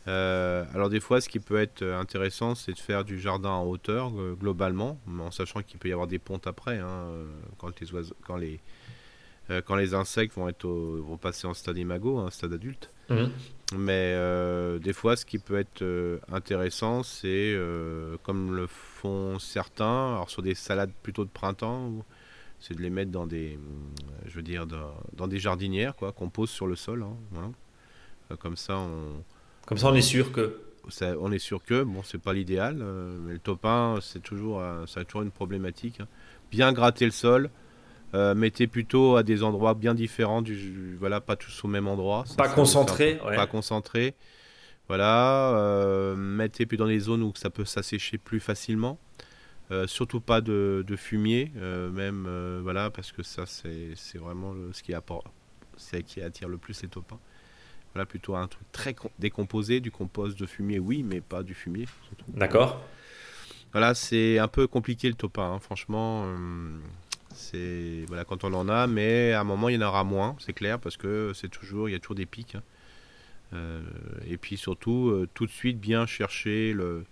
Euh, 0.08 0.64
alors 0.74 0.90
des 0.90 1.00
fois, 1.00 1.20
ce 1.20 1.28
qui 1.28 1.40
peut 1.40 1.60
être 1.60 1.84
intéressant, 1.84 2.56
c'est 2.56 2.74
de 2.74 2.80
faire 2.80 3.04
du 3.04 3.20
jardin 3.20 3.50
en 3.50 3.66
hauteur 3.66 4.12
euh, 4.18 4.36
globalement, 4.40 5.00
en 5.20 5.32
sachant 5.32 5.62
qu'il 5.62 5.80
peut 5.80 5.90
y 5.90 5.92
avoir 5.92 6.08
des 6.08 6.20
pontes 6.20 6.48
après, 6.48 6.80
hein, 6.80 6.88
euh, 6.88 7.26
quand, 7.58 7.80
les 7.80 7.94
oiseaux, 7.94 8.16
quand, 8.26 8.38
les, 8.38 8.60
quand 9.66 9.76
les 9.76 9.94
insectes 9.94 10.36
vont, 10.36 10.48
être 10.48 10.68
vont 10.68 11.18
passer 11.18 11.48
en 11.48 11.54
stade 11.54 11.78
imago, 11.78 12.20
un 12.20 12.32
stade 12.32 12.54
adulte. 12.54 12.90
Mhm. 13.10 13.32
Mais 13.78 14.16
des 14.80 14.94
fois, 14.94 15.18
ce 15.18 15.26
qui 15.26 15.40
peut 15.40 15.58
être 15.58 15.84
intéressant, 16.32 17.04
c'est 17.04 17.58
comme 18.24 18.56
le 18.56 18.68
font 18.68 19.40
certains, 19.40 20.14
alors 20.16 20.30
sur 20.30 20.42
des 20.42 20.56
salades 20.56 20.92
plutôt 21.04 21.26
de 21.26 21.30
printemps, 21.30 22.06
c'est 22.60 22.76
de 22.76 22.82
les 22.82 22.90
mettre 22.90 23.12
dans 23.12 23.28
des, 23.28 23.60
je 24.26 24.36
veux 24.36 24.42
dire, 24.42 24.66
dans, 24.68 25.28
des 25.28 25.40
jardinières, 25.40 25.96
quoi, 25.96 26.12
qu'on 26.14 26.30
pose 26.30 26.50
sur 26.50 26.68
le 26.68 26.76
sol. 26.76 27.06
Hein, 27.36 28.38
comme 28.40 28.58
ça, 28.58 28.78
on 28.78 29.24
comme 29.68 29.78
ça, 29.78 29.90
on 29.90 29.96
est 29.96 30.02
sûr 30.02 30.32
que. 30.32 30.62
on 31.20 31.32
est 31.32 31.40
sûr 31.40 31.62
que, 31.62 31.84
bon, 31.84 32.02
c'est 32.02 32.22
pas 32.22 32.32
l'idéal, 32.32 32.80
euh, 32.82 33.20
mais 33.22 33.34
le 33.34 33.40
topin, 33.40 34.00
c'est 34.02 34.24
toujours, 34.24 34.62
euh, 34.62 34.86
ça 34.88 35.02
a 35.02 35.04
toujours 35.04 35.24
une 35.24 35.32
problématique. 35.32 36.00
Hein. 36.00 36.08
Bien 36.52 36.72
gratter 36.72 37.04
le 37.04 37.12
sol, 37.12 37.50
euh, 38.14 38.34
mettez 38.34 38.68
plutôt 38.68 39.18
à 39.18 39.24
des 39.24 39.44
endroits 39.44 39.74
bien 39.74 39.94
différents, 39.94 40.42
du, 40.42 40.96
voilà, 40.98 41.20
pas 41.20 41.36
tous 41.36 41.66
au 41.66 41.68
même 41.68 41.86
endroit. 41.86 42.24
pas 42.38 42.48
concentré. 42.48 43.20
Pas 43.22 43.46
concentré. 43.46 44.16
Voilà, 44.88 46.16
mettez 46.16 46.66
plus 46.66 46.78
dans 46.78 46.88
des 46.88 47.00
zones 47.02 47.22
où 47.22 47.34
ça 47.36 47.50
peut 47.50 47.66
s'assécher 47.66 48.18
plus 48.18 48.40
facilement. 48.40 48.98
surtout 49.86 50.22
pas 50.22 50.40
de, 50.40 50.86
fumier, 50.96 51.52
même, 51.92 52.62
voilà, 52.64 52.90
parce 52.90 53.12
que 53.12 53.22
ça, 53.22 53.44
c'est 53.46 54.18
vraiment 54.18 54.56
ce 54.72 54.82
qui, 54.82 54.94
apporte, 54.94 55.28
qui 56.06 56.22
attire 56.22 56.48
le 56.48 56.58
plus 56.58 56.82
les 56.82 56.88
topins 57.94 58.06
plutôt 58.06 58.36
un 58.36 58.48
truc 58.48 58.72
très 58.72 58.96
décomposé, 59.20 59.80
du 59.80 59.92
compost 59.92 60.38
de 60.38 60.46
fumier, 60.46 60.80
oui, 60.80 61.04
mais 61.04 61.22
pas 61.22 61.44
du 61.44 61.54
fumier. 61.54 61.88
D'accord. 62.28 62.82
Voilà, 63.72 63.94
c'est 63.94 64.40
un 64.40 64.48
peu 64.48 64.68
compliqué 64.68 65.08
le 65.08 65.16
topin, 65.16 65.54
hein. 65.54 65.60
franchement. 65.60 66.26
Euh, 66.26 66.80
c'est 67.34 68.06
voilà 68.08 68.26
quand 68.26 68.44
on 68.44 68.54
en 68.54 68.68
a, 68.68 68.88
mais 68.88 69.34
à 69.34 69.42
un 69.42 69.44
moment 69.44 69.70
il 69.70 69.76
y 69.76 69.84
en 69.84 69.88
aura 69.88 70.04
moins, 70.04 70.36
c'est 70.40 70.54
clair, 70.54 70.80
parce 70.80 70.98
que 70.98 71.34
c'est 71.36 71.50
toujours, 71.50 71.88
il 71.88 71.92
y 71.92 71.96
a 71.96 72.00
toujours 72.00 72.16
des 72.16 72.26
pics. 72.26 72.56
Hein. 72.56 73.82
et 74.28 74.38
puis 74.38 74.58
surtout, 74.58 75.28
tout 75.36 75.46
de 75.46 75.52
suite 75.52 75.80
bien 75.80 76.08
chercher 76.08 76.74
le, 76.74 77.06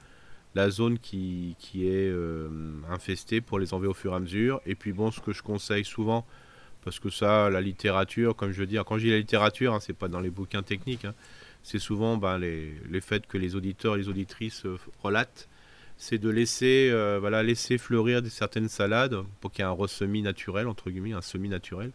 la 0.56 0.72
zone 0.72 0.98
qui, 0.98 1.56
qui 1.60 1.88
est 1.88 2.12
infestée 2.90 3.40
pour 3.40 3.60
les 3.60 3.76
enlever 3.76 3.88
au 3.88 3.94
fur 3.94 4.14
et 4.14 4.16
à 4.16 4.20
mesure. 4.20 4.62
Et 4.66 4.74
puis 4.74 4.94
bon, 4.94 5.12
ce 5.12 5.20
que 5.20 5.32
je 5.32 5.44
conseille 5.44 5.86
souvent, 5.86 6.26
parce 6.86 7.00
que 7.00 7.10
ça, 7.10 7.50
la 7.50 7.60
littérature, 7.60 8.36
comme 8.36 8.52
je 8.52 8.60
veux 8.60 8.68
dire, 8.68 8.86
quand 8.86 8.98
je 8.98 9.06
dis 9.06 9.12
la 9.12 9.18
littérature, 9.18 9.74
hein, 9.74 9.80
c'est 9.82 9.98
pas 9.98 10.08
dans 10.08 10.22
les 10.22 10.30
bouquins 10.30 10.64
techniques, 10.64 11.04
hein, 11.04 11.14
c'est 11.64 11.80
souvent 11.80 12.16
ben, 12.16 12.38
les, 12.38 13.02
faits 13.02 13.28
que 13.28 13.38
les 13.38 13.56
auditeurs 13.56 13.96
et 13.96 13.98
les 13.98 14.08
auditrices 14.08 14.64
relatent 15.04 15.50
c'est 15.98 16.18
de 16.18 16.30
laisser, 16.30 16.90
euh, 16.92 17.20
voilà, 17.22 17.42
laisser 17.42 17.78
fleurir 17.78 18.22
certaines 18.28 18.68
salades 18.68 19.16
pour 19.40 19.52
qu'il 19.52 19.60
y 19.60 19.66
ait 19.66 19.70
un 19.70 19.72
ressemis 19.72 20.22
naturel, 20.22 20.68
entre 20.68 20.90
guillemets, 20.90 21.14
un 21.14 21.22
semi 21.22 21.48
naturel. 21.48 21.92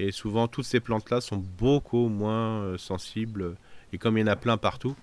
Et 0.00 0.12
souvent, 0.12 0.48
toutes 0.48 0.64
ces 0.64 0.80
plantes-là 0.80 1.20
sont 1.20 1.36
beaucoup 1.36 2.08
moins 2.08 2.62
euh, 2.62 2.78
sensibles. 2.78 3.54
Et 3.92 3.98
comme 3.98 4.16
il 4.16 4.22
y 4.22 4.24
en 4.24 4.28
a 4.28 4.36
plein 4.36 4.56
partout, 4.56 4.96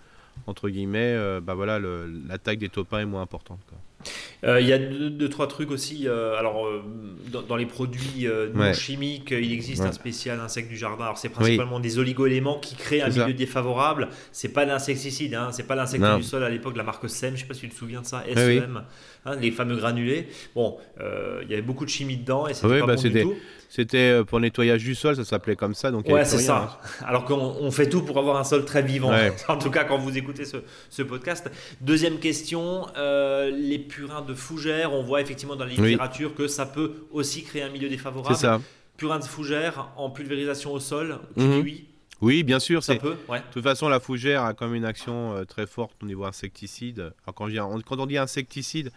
entre 0.45 0.69
guillemets, 0.69 1.13
euh, 1.13 1.39
bah 1.41 1.53
voilà, 1.53 1.79
l'attaque 1.79 2.59
des 2.59 2.69
topins 2.69 2.99
est 2.99 3.05
moins 3.05 3.21
importante. 3.21 3.61
Euh, 3.71 3.96
il 4.43 4.65
y 4.65 4.73
a 4.73 4.77
deux, 4.77 5.29
trois 5.29 5.47
trucs 5.47 5.71
aussi. 5.71 6.07
Euh, 6.07 6.37
alors, 6.37 6.67
dans, 7.31 7.55
les 7.55 7.65
produits 7.65 8.27
non 8.53 8.73
chimiques, 8.73 9.31
il 9.31 9.51
existe 9.51 9.81
un 9.83 9.91
spécial 9.91 10.39
insecte 10.39 10.69
du 10.69 10.77
jardin. 10.77 11.05
Alors, 11.05 11.17
c'est 11.17 11.29
principalement 11.29 11.79
des 11.79 11.99
oligo-éléments 11.99 12.59
qui 12.59 12.75
créent 12.75 13.01
un 13.01 13.09
milieu 13.09 13.33
défavorable. 13.33 14.09
C'est 14.31 14.53
pas 14.53 14.65
l'insecticide, 14.65 15.35
hein. 15.35 15.49
c'est 15.51 15.67
pas 15.67 15.75
l'insecte 15.75 16.05
du 16.17 16.23
sol 16.23 16.43
à 16.43 16.49
l'époque, 16.49 16.77
la 16.77 16.83
marque 16.83 17.09
SEM. 17.09 17.35
Je 17.35 17.41
sais 17.41 17.47
pas 17.47 17.53
si 17.53 17.61
tu 17.61 17.69
te 17.69 17.75
souviens 17.75 18.01
de 18.01 18.05
ça, 18.05 18.23
SEM, 18.33 18.83
hein, 19.25 19.35
les 19.35 19.51
fameux 19.51 19.75
granulés. 19.75 20.27
Bon, 20.55 20.77
il 20.99 21.49
y 21.49 21.53
avait 21.53 21.61
beaucoup 21.61 21.85
de 21.85 21.89
chimie 21.89 22.17
dedans 22.17 22.47
et 22.47 22.53
c'était 22.53 22.79
pas 22.79 22.85
bah, 22.85 22.95
bon 22.95 23.01
du 23.01 23.21
tout. 23.21 23.35
C'était 23.69 24.11
euh, 24.11 24.23
pour 24.23 24.39
nettoyage 24.39 24.83
du 24.83 24.95
sol, 24.95 25.15
ça 25.15 25.25
s'appelait 25.25 25.55
comme 25.55 25.73
ça. 25.73 25.91
Donc 25.91 26.07
ouais, 26.07 26.25
c'est 26.25 26.37
ça. 26.39 26.79
Alors 27.05 27.25
qu'on 27.25 27.69
fait 27.71 27.89
tout 27.89 28.01
pour 28.01 28.17
avoir 28.17 28.37
un 28.37 28.43
sol 28.43 28.65
très 28.65 28.81
vivant. 28.81 29.11
en 29.47 29.57
tout 29.57 29.69
cas, 29.69 29.83
quand 29.83 29.97
vous 29.97 30.17
écoutez 30.17 30.43
ce, 30.45 31.01
podcast. 31.01 31.49
Deuxième 31.81 32.19
question 32.19 32.87
euh, 32.97 33.51
les 33.51 33.79
purins 33.97 34.21
de 34.21 34.35
fougères, 34.35 34.93
on 34.93 35.01
voit 35.01 35.21
effectivement 35.21 35.55
dans 35.55 35.65
la 35.65 35.71
littérature 35.71 36.35
que 36.35 36.47
ça 36.47 36.67
peut 36.67 37.07
aussi 37.11 37.43
créer 37.43 37.63
un 37.63 37.69
milieu 37.69 37.89
défavorable. 37.89 38.35
C'est 38.35 38.41
ça. 38.41 38.61
Purin 38.95 39.17
de 39.17 39.23
fougères 39.23 39.89
en 39.95 40.11
pulvérisation 40.11 40.71
au 40.71 40.79
sol, 40.79 41.19
tu 41.35 41.43
mhm. 41.43 41.61
oui 41.61 41.87
oui, 42.19 42.41
bien 42.41 42.59
sûr. 42.59 42.83
Ça 42.83 42.95
peut. 42.95 43.15
De 43.29 43.39
toute 43.53 43.61
façon, 43.61 43.89
la 43.89 43.99
fougère 43.99 44.43
a 44.43 44.55
quand 44.55 44.65
même 44.65 44.73
une 44.73 44.85
action 44.85 45.35
euh, 45.35 45.45
très 45.45 45.67
forte 45.67 45.93
au 46.01 46.07
niveau 46.07 46.25
insecticide. 46.25 47.13
Alors, 47.27 47.35
quand, 47.35 47.47
quand 47.85 47.99
on 47.99 48.07
dit 48.07 48.17
insecticide, 48.17 48.91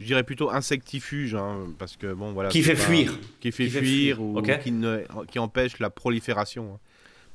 je 0.00 0.06
dirais 0.06 0.24
plutôt 0.24 0.50
insectifuge, 0.50 1.36
hein, 1.36 1.68
parce 1.78 1.96
que 1.96 2.12
bon 2.12 2.32
voilà. 2.32 2.48
Qui 2.48 2.64
fait 2.64 2.74
fuir. 2.74 3.16
Qui 3.38 3.52
fait, 3.52 3.68
fuir, 3.68 4.20
ou 4.20 4.42
qui, 4.42 4.72
ne, 4.72 5.04
qui 5.30 5.38
empêche 5.38 5.78
la 5.78 5.90
prolifération. 5.90 6.72
Hein. 6.74 6.78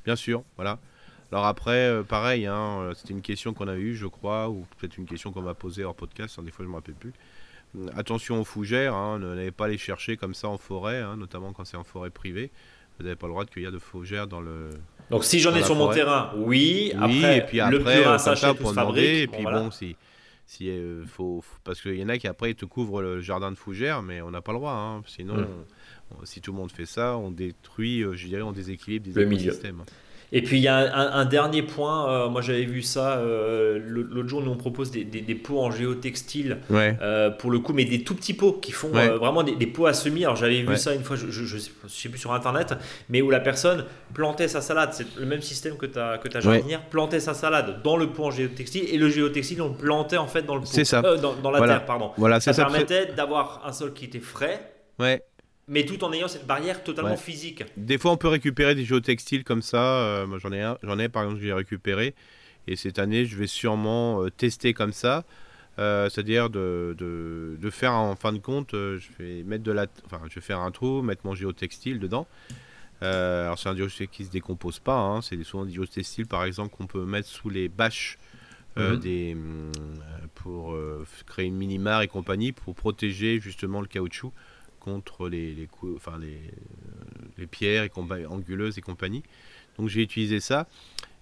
Bien 0.04 0.16
sûr, 0.16 0.44
voilà. 0.56 0.78
Alors 1.32 1.46
après, 1.46 1.88
euh, 1.88 2.02
pareil, 2.02 2.46
hein, 2.46 2.78
euh, 2.80 2.94
c'était 2.94 3.12
une 3.12 3.22
question 3.22 3.52
qu'on 3.52 3.68
a 3.68 3.76
eue, 3.76 3.96
je 3.96 4.06
crois, 4.06 4.48
ou 4.48 4.66
peut-être 4.78 4.96
une 4.96 5.06
question 5.06 5.32
qu'on 5.32 5.42
m'a 5.42 5.54
posée 5.54 5.84
hors 5.84 5.94
podcast, 5.94 6.40
des 6.40 6.50
fois 6.50 6.64
je 6.64 6.68
ne 6.68 6.72
me 6.72 6.76
rappelle 6.76 6.94
plus. 6.94 7.12
Euh, 7.76 7.86
attention 7.96 8.40
aux 8.40 8.44
fougères, 8.44 8.94
ne 9.18 9.34
n'allez 9.34 9.50
pas 9.50 9.68
les 9.68 9.78
chercher 9.78 10.16
comme 10.16 10.34
ça 10.34 10.48
en 10.48 10.58
forêt, 10.58 11.02
notamment 11.16 11.52
quand 11.52 11.64
c'est 11.64 11.76
en 11.76 11.84
forêt 11.84 12.10
privée. 12.10 12.50
Vous 12.98 13.04
n'avez 13.04 13.16
pas 13.16 13.26
le 13.26 13.32
droit 13.32 13.44
de 13.44 13.50
cueillir 13.50 13.72
de 13.72 13.78
fougères 13.78 14.26
dans 14.26 14.40
le. 14.40 14.70
Donc 15.10 15.24
si 15.24 15.40
j'en 15.40 15.54
ai 15.54 15.62
sur 15.62 15.74
mon 15.74 15.92
terrain, 15.92 16.32
oui. 16.36 16.92
Après, 16.96 17.38
et 17.38 17.40
puis 17.42 17.60
après, 17.60 17.78
le 17.78 18.02
purin 18.02 18.18
sachet, 18.18 18.54
pour 18.54 18.70
demander, 18.70 19.22
et 19.22 19.26
puis 19.26 19.44
bon, 19.44 19.70
si 19.70 19.96
si, 20.46 20.70
euh, 20.70 21.04
faut, 21.06 21.42
parce 21.64 21.82
qu'il 21.82 21.96
y 21.96 22.04
en 22.04 22.08
a 22.08 22.18
qui 22.18 22.28
après 22.28 22.54
te 22.54 22.64
couvrent 22.64 23.02
le 23.02 23.20
jardin 23.20 23.50
de 23.50 23.56
fougères, 23.56 24.02
mais 24.02 24.22
on 24.22 24.30
n'a 24.30 24.40
pas 24.40 24.52
le 24.52 24.58
droit. 24.58 24.72
Hein. 24.72 25.02
Sinon, 25.06 25.36
mm. 25.38 26.24
si 26.24 26.40
tout 26.40 26.52
le 26.52 26.56
monde 26.56 26.70
fait 26.70 26.86
ça, 26.86 27.16
on 27.16 27.32
détruit, 27.32 28.02
je 28.02 28.26
dirais, 28.26 28.42
on 28.42 28.52
déséquilibre 28.52 29.04
des 29.04 29.20
écosystèmes. 29.20 29.82
Et 30.32 30.42
puis 30.42 30.58
il 30.58 30.62
y 30.62 30.68
a 30.68 30.76
un, 30.76 31.24
dernier 31.24 31.62
point, 31.62 32.10
euh, 32.10 32.28
moi 32.28 32.42
j'avais 32.42 32.64
vu 32.64 32.82
ça 32.82 33.18
euh, 33.18 33.78
l'autre 33.80 34.28
jour, 34.28 34.42
nous 34.42 34.50
on 34.50 34.56
propose 34.56 34.90
des, 34.90 35.04
des, 35.04 35.34
pots 35.34 35.60
en 35.60 35.70
géotextile 35.70 36.58
euh, 36.70 37.30
pour 37.30 37.50
le 37.50 37.60
coup, 37.60 37.72
mais 37.72 37.84
des 37.84 38.02
tout 38.02 38.14
petits 38.14 38.34
pots 38.34 38.52
qui 38.52 38.72
font 38.72 38.88
vraiment 38.88 39.42
des, 39.42 39.66
pots 39.66 39.86
à 39.86 39.92
semis. 39.92 40.24
Alors 40.24 40.36
j'avais 40.36 40.62
vu 40.62 40.76
ça 40.76 40.94
une 40.94 41.04
fois, 41.04 41.16
je, 41.16 41.30
je, 41.30 41.58
sais 41.58 42.08
plus 42.08 42.18
sur 42.18 42.32
internet, 42.32 42.74
mais 43.08 43.22
où 43.22 43.30
la 43.30 43.40
personne 43.40 43.84
plantait 44.14 44.48
sa 44.48 44.60
salade, 44.60 44.90
c'est 44.92 45.06
le 45.18 45.26
même 45.26 45.42
système 45.42 45.76
que 45.76 45.86
ta, 45.86 46.18
que 46.18 46.28
ta 46.28 46.40
jardinière, 46.40 46.82
plantait 46.82 47.20
sa 47.20 47.34
salade 47.34 47.82
dans 47.82 47.96
le 47.96 48.08
pot 48.08 48.24
en 48.24 48.30
géotextile 48.30 48.84
et 48.88 48.98
le 48.98 49.08
géotextile 49.08 49.62
on 49.62 49.68
le 49.68 49.74
plantait 49.74 50.16
en 50.16 50.26
fait 50.26 50.42
dans 50.42 50.56
le 50.56 50.62
pot, 50.62 50.84
ça. 50.84 51.02
dans, 51.02 51.50
la 51.50 51.66
terre, 51.66 51.86
pardon. 51.86 52.10
Voilà, 52.16 52.40
ça, 52.40 52.52
ça 52.52 52.64
permettait 52.64 53.12
d'avoir 53.12 53.62
un 53.64 53.72
sol 53.72 53.92
qui 53.92 54.06
était 54.06 54.18
frais. 54.20 54.72
Ouais 54.98 55.22
mais 55.68 55.84
tout 55.84 56.02
en 56.04 56.12
ayant 56.12 56.28
cette 56.28 56.46
barrière 56.46 56.84
totalement 56.84 57.16
physique. 57.16 57.64
Des 57.76 57.98
fois, 57.98 58.12
on 58.12 58.16
peut 58.16 58.28
récupérer 58.28 58.74
des 58.74 58.84
géotextiles 58.84 59.44
comme 59.44 59.62
ça. 59.62 59.98
Euh, 60.00 60.38
j'en 60.38 60.52
ai, 60.52 60.74
j'en 60.82 60.98
ai 60.98 61.08
par 61.08 61.24
exemple, 61.24 61.40
j'ai 61.42 61.52
récupéré. 61.52 62.14
Et 62.68 62.76
cette 62.76 62.98
année, 62.98 63.24
je 63.26 63.36
vais 63.36 63.46
sûrement 63.46 64.22
euh, 64.22 64.30
tester 64.30 64.74
comme 64.74 64.92
ça. 64.92 65.24
Euh, 65.78 66.08
c'est-à-dire 66.08 66.48
de, 66.50 66.94
de, 66.96 67.56
de, 67.60 67.70
faire 67.70 67.92
en 67.92 68.16
fin 68.16 68.32
de 68.32 68.38
compte, 68.38 68.70
je 68.72 69.08
vais 69.18 69.42
mettre 69.42 69.62
de 69.62 69.72
la, 69.72 69.86
enfin, 70.06 70.22
je 70.28 70.36
vais 70.36 70.40
faire 70.40 70.60
un 70.60 70.70
trou, 70.70 71.02
mettre 71.02 71.26
mon 71.26 71.34
géotextile 71.34 71.98
dedans. 71.98 72.26
alors 73.02 73.58
c'est 73.58 73.68
un 73.68 73.76
géotextile 73.76 74.08
qui 74.08 74.24
se 74.24 74.30
décompose 74.30 74.78
pas. 74.78 74.98
Hein. 74.98 75.20
c'est 75.20 75.42
souvent 75.44 75.66
des 75.66 75.72
géotextiles, 75.72 76.26
par 76.26 76.44
exemple, 76.44 76.74
qu'on 76.74 76.86
peut 76.86 77.04
mettre 77.04 77.28
sous 77.28 77.50
les 77.50 77.68
bâches 77.68 78.16
mhm. 78.76 78.96
des, 78.96 79.36
pour 80.34 80.74
créer 81.26 81.44
une 81.44 81.56
mini 81.56 81.78
mare 81.78 82.00
et 82.00 82.08
compagnie 82.08 82.52
pour 82.52 82.74
protéger 82.74 83.38
justement 83.38 83.82
le 83.82 83.86
caoutchouc 83.86 84.32
contre 84.86 85.28
les, 85.28 85.52
les, 85.52 85.68
enfin 85.96 86.16
les, 86.20 86.28
euh, 86.28 87.04
les 87.38 87.46
pierres 87.48 87.82
et 87.82 87.90
anguleuses 88.26 88.78
et 88.78 88.80
compagnie. 88.80 89.24
Donc 89.78 89.88
j'ai 89.88 90.00
utilisé 90.00 90.38
ça, 90.38 90.68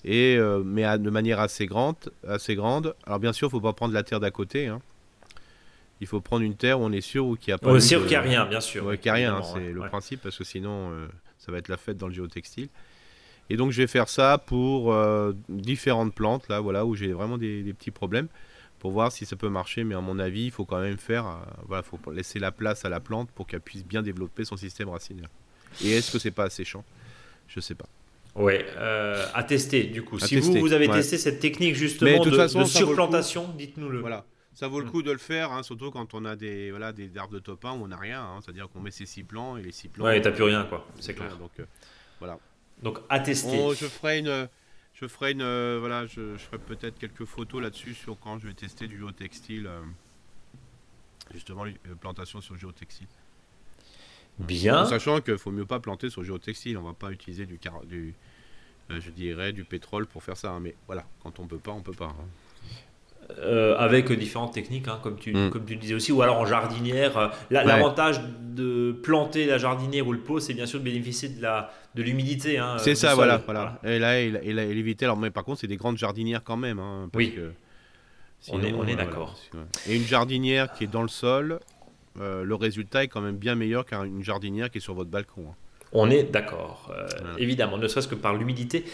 et, 0.04 0.36
euh, 0.36 0.62
mais 0.62 0.98
de 0.98 1.10
manière 1.10 1.40
assez 1.40 1.66
grande, 1.66 1.96
assez 2.28 2.54
grande. 2.54 2.94
Alors 3.06 3.18
bien 3.18 3.32
sûr, 3.32 3.46
il 3.46 3.48
ne 3.48 3.52
faut 3.52 3.60
pas 3.62 3.72
prendre 3.72 3.94
la 3.94 4.02
terre 4.02 4.20
d'à 4.20 4.30
côté. 4.30 4.66
Hein. 4.66 4.82
Il 6.02 6.06
faut 6.06 6.20
prendre 6.20 6.44
une 6.44 6.56
terre 6.56 6.78
où 6.78 6.84
on 6.84 6.92
est 6.92 7.00
sûr 7.00 7.24
qu'il 7.40 7.52
n'y 7.52 7.54
a 7.54 7.58
pas. 7.58 7.74
Est 7.74 7.80
sûr 7.80 8.00
qu'il 8.00 8.10
n'y 8.10 8.16
a 8.16 8.20
rien, 8.20 8.44
bien 8.46 8.60
sûr. 8.60 8.82
qu'il 9.00 9.04
n'y 9.04 9.08
a 9.08 9.14
rien, 9.14 9.42
c'est 9.42 9.72
le 9.72 9.80
principe, 9.88 10.20
parce 10.20 10.36
que 10.36 10.44
sinon, 10.44 10.90
euh, 10.92 11.06
ça 11.38 11.50
va 11.50 11.58
être 11.58 11.68
la 11.68 11.78
fête 11.78 11.96
dans 11.96 12.08
le 12.08 12.14
géotextile. 12.14 12.68
Et 13.48 13.56
donc 13.56 13.72
je 13.72 13.78
vais 13.82 13.86
faire 13.86 14.08
ça 14.08 14.38
pour 14.38 14.94
différentes 15.48 16.14
plantes, 16.14 16.48
là, 16.48 16.60
voilà, 16.60 16.86
où 16.86 16.94
j'ai 16.94 17.12
vraiment 17.12 17.36
des, 17.36 17.62
des 17.62 17.74
petits 17.74 17.90
problèmes 17.90 18.28
pour 18.84 18.92
voir 18.92 19.10
si 19.10 19.24
ça 19.24 19.34
peut 19.34 19.48
marcher. 19.48 19.82
Mais 19.82 19.94
à 19.94 20.02
mon 20.02 20.18
avis, 20.18 20.44
il 20.44 20.50
faut 20.50 20.66
quand 20.66 20.78
même 20.78 20.98
faire, 20.98 21.26
euh, 21.26 21.36
voilà, 21.66 21.82
faut 21.82 21.98
laisser 22.12 22.38
la 22.38 22.52
place 22.52 22.84
à 22.84 22.90
la 22.90 23.00
plante 23.00 23.30
pour 23.30 23.46
qu'elle 23.46 23.62
puisse 23.62 23.82
bien 23.82 24.02
développer 24.02 24.44
son 24.44 24.58
système 24.58 24.90
racinaire. 24.90 25.30
Et 25.82 25.92
est-ce 25.92 26.12
que 26.12 26.18
c'est 26.18 26.30
pas 26.30 26.44
asséchant 26.44 26.84
Je 27.48 27.60
sais 27.60 27.74
pas. 27.74 27.86
Ouais, 28.34 28.66
euh, 28.76 29.24
à 29.32 29.42
tester 29.42 29.84
du 29.84 30.02
coup. 30.02 30.18
si 30.18 30.36
vous, 30.36 30.52
vous 30.60 30.74
avez 30.74 30.86
testé 30.86 31.16
cette 31.16 31.40
technique 31.40 31.76
justement 31.76 32.22
de, 32.22 32.28
de, 32.28 32.64
surplantation, 32.66 33.48
dites-nous-le. 33.56 34.00
Voilà. 34.00 34.26
Ça 34.52 34.68
vaut 34.68 34.80
le 34.80 34.86
mm. 34.86 34.90
coup 34.90 35.02
de 35.02 35.12
le 35.12 35.18
faire, 35.18 35.50
hein, 35.50 35.62
surtout 35.62 35.90
quand 35.90 36.12
on 36.12 36.26
a 36.26 36.36
des, 36.36 36.68
voilà, 36.68 36.92
des 36.92 37.16
arbres 37.16 37.32
de 37.32 37.38
top 37.38 37.64
1 37.64 37.70
où 37.70 37.84
on 37.84 37.88
n'a 37.88 37.96
rien. 37.96 38.20
Hein. 38.20 38.40
C'est-à-dire 38.44 38.68
qu'on 38.68 38.80
met 38.80 38.90
ses 38.90 39.06
six 39.06 39.22
plants 39.22 39.56
et 39.56 39.62
les 39.62 39.72
six 39.72 39.88
plants. 39.88 40.04
Ouais, 40.04 40.20
t'as 40.20 40.30
plus 40.30 40.44
rien, 40.44 40.64
quoi. 40.64 40.86
C'est 41.00 41.14
clair. 41.14 41.34
Donc, 41.38 41.52
euh, 41.58 41.64
voilà. 42.18 42.38
Donc, 42.82 42.98
à 43.08 43.20
tester. 43.20 43.56
je 43.80 43.86
ferai 43.86 44.18
une 44.18 44.46
je 44.94 45.06
ferai 45.08 45.32
une, 45.32 45.42
euh, 45.42 45.78
voilà, 45.80 46.06
je, 46.06 46.36
ferai 46.36 46.58
peut-être 46.58 46.98
quelques 46.98 47.24
photos 47.24 47.60
là-dessus 47.60 47.94
sur 47.94 48.18
quand 48.18 48.38
je 48.38 48.46
vais 48.46 48.54
tester 48.54 48.86
du 48.86 48.98
géotextile, 48.98 49.66
euh, 49.66 49.80
justement, 51.32 51.64
euh, 51.64 51.94
plantation 52.00 52.40
sur 52.40 52.56
géotextile. 52.56 53.08
Bien. 54.38 54.84
sachant 54.84 55.20
qu'il 55.20 55.38
faut 55.38 55.52
mieux 55.52 55.66
pas 55.66 55.78
planter 55.78 56.10
sur 56.10 56.24
géotextile, 56.24 56.76
on 56.78 56.82
va 56.82 56.92
pas 56.92 57.12
utiliser 57.12 57.46
du, 57.46 57.58
du 57.84 58.14
je 58.88 59.10
dirais, 59.10 59.52
du 59.52 59.64
pétrole 59.64 60.06
pour 60.06 60.22
faire 60.22 60.36
ça. 60.36 60.50
Hein. 60.50 60.60
mais 60.60 60.74
voilà, 60.86 61.04
quand 61.22 61.38
on 61.38 61.46
peut 61.46 61.58
pas, 61.58 61.72
on 61.72 61.82
peut 61.82 61.92
pas. 61.92 62.06
Hein. 62.06 62.26
Euh, 63.40 63.74
avec 63.78 64.12
différentes 64.12 64.52
techniques, 64.52 64.86
hein, 64.86 64.98
comme, 65.02 65.16
tu, 65.16 65.32
mm. 65.32 65.50
comme 65.50 65.64
tu 65.64 65.76
disais 65.76 65.94
aussi, 65.94 66.12
ou 66.12 66.20
alors 66.20 66.38
en 66.38 66.46
jardinière. 66.46 67.16
Euh, 67.16 67.28
l'avantage 67.50 68.20
de 68.40 68.92
planter 68.92 69.46
la 69.46 69.56
jardinière 69.56 70.06
ou 70.06 70.12
le 70.12 70.18
pot, 70.18 70.40
c'est 70.40 70.52
bien 70.52 70.66
sûr 70.66 70.78
de 70.78 70.84
bénéficier 70.84 71.30
de 71.30 71.40
la 71.40 71.72
de 71.94 72.02
l'humidité. 72.02 72.58
Hein, 72.58 72.76
c'est 72.78 72.94
ça, 72.94 73.14
voilà, 73.14 73.38
voilà, 73.38 73.78
Et 73.84 73.98
là, 73.98 74.20
il, 74.20 74.40
il, 74.44 74.58
a 74.58 74.64
évité. 74.64 75.06
Alors, 75.06 75.16
mais 75.16 75.30
par 75.30 75.44
contre, 75.44 75.60
c'est 75.60 75.66
des 75.66 75.76
grandes 75.76 75.96
jardinières 75.96 76.42
quand 76.44 76.56
même. 76.56 76.78
Hein, 76.78 77.08
oui. 77.14 77.34
on 78.50 78.62
est, 78.62 78.72
on 78.72 78.86
est 78.86 78.96
d'accord. 78.96 79.38
Et 79.88 79.96
une 79.96 80.04
jardinière 80.04 80.72
qui 80.72 80.84
est 80.84 80.88
dans 80.88 81.02
le 81.02 81.08
sol, 81.08 81.60
euh, 82.20 82.44
le 82.44 82.54
résultat 82.54 83.04
est 83.04 83.08
quand 83.08 83.20
même 83.20 83.36
bien 83.36 83.54
meilleur 83.54 83.86
qu'une 83.86 84.22
jardinière 84.22 84.70
qui 84.70 84.78
est 84.78 84.82
sur 84.82 84.94
votre 84.94 85.10
balcon. 85.10 85.46
On 85.96 86.10
est 86.10 86.24
d'accord, 86.24 86.92
évidemment, 87.38 87.78
ne 87.78 87.86
serait-ce 87.86 88.08
que 88.08 88.16
par 88.16 88.34
l'humidité 88.34 88.84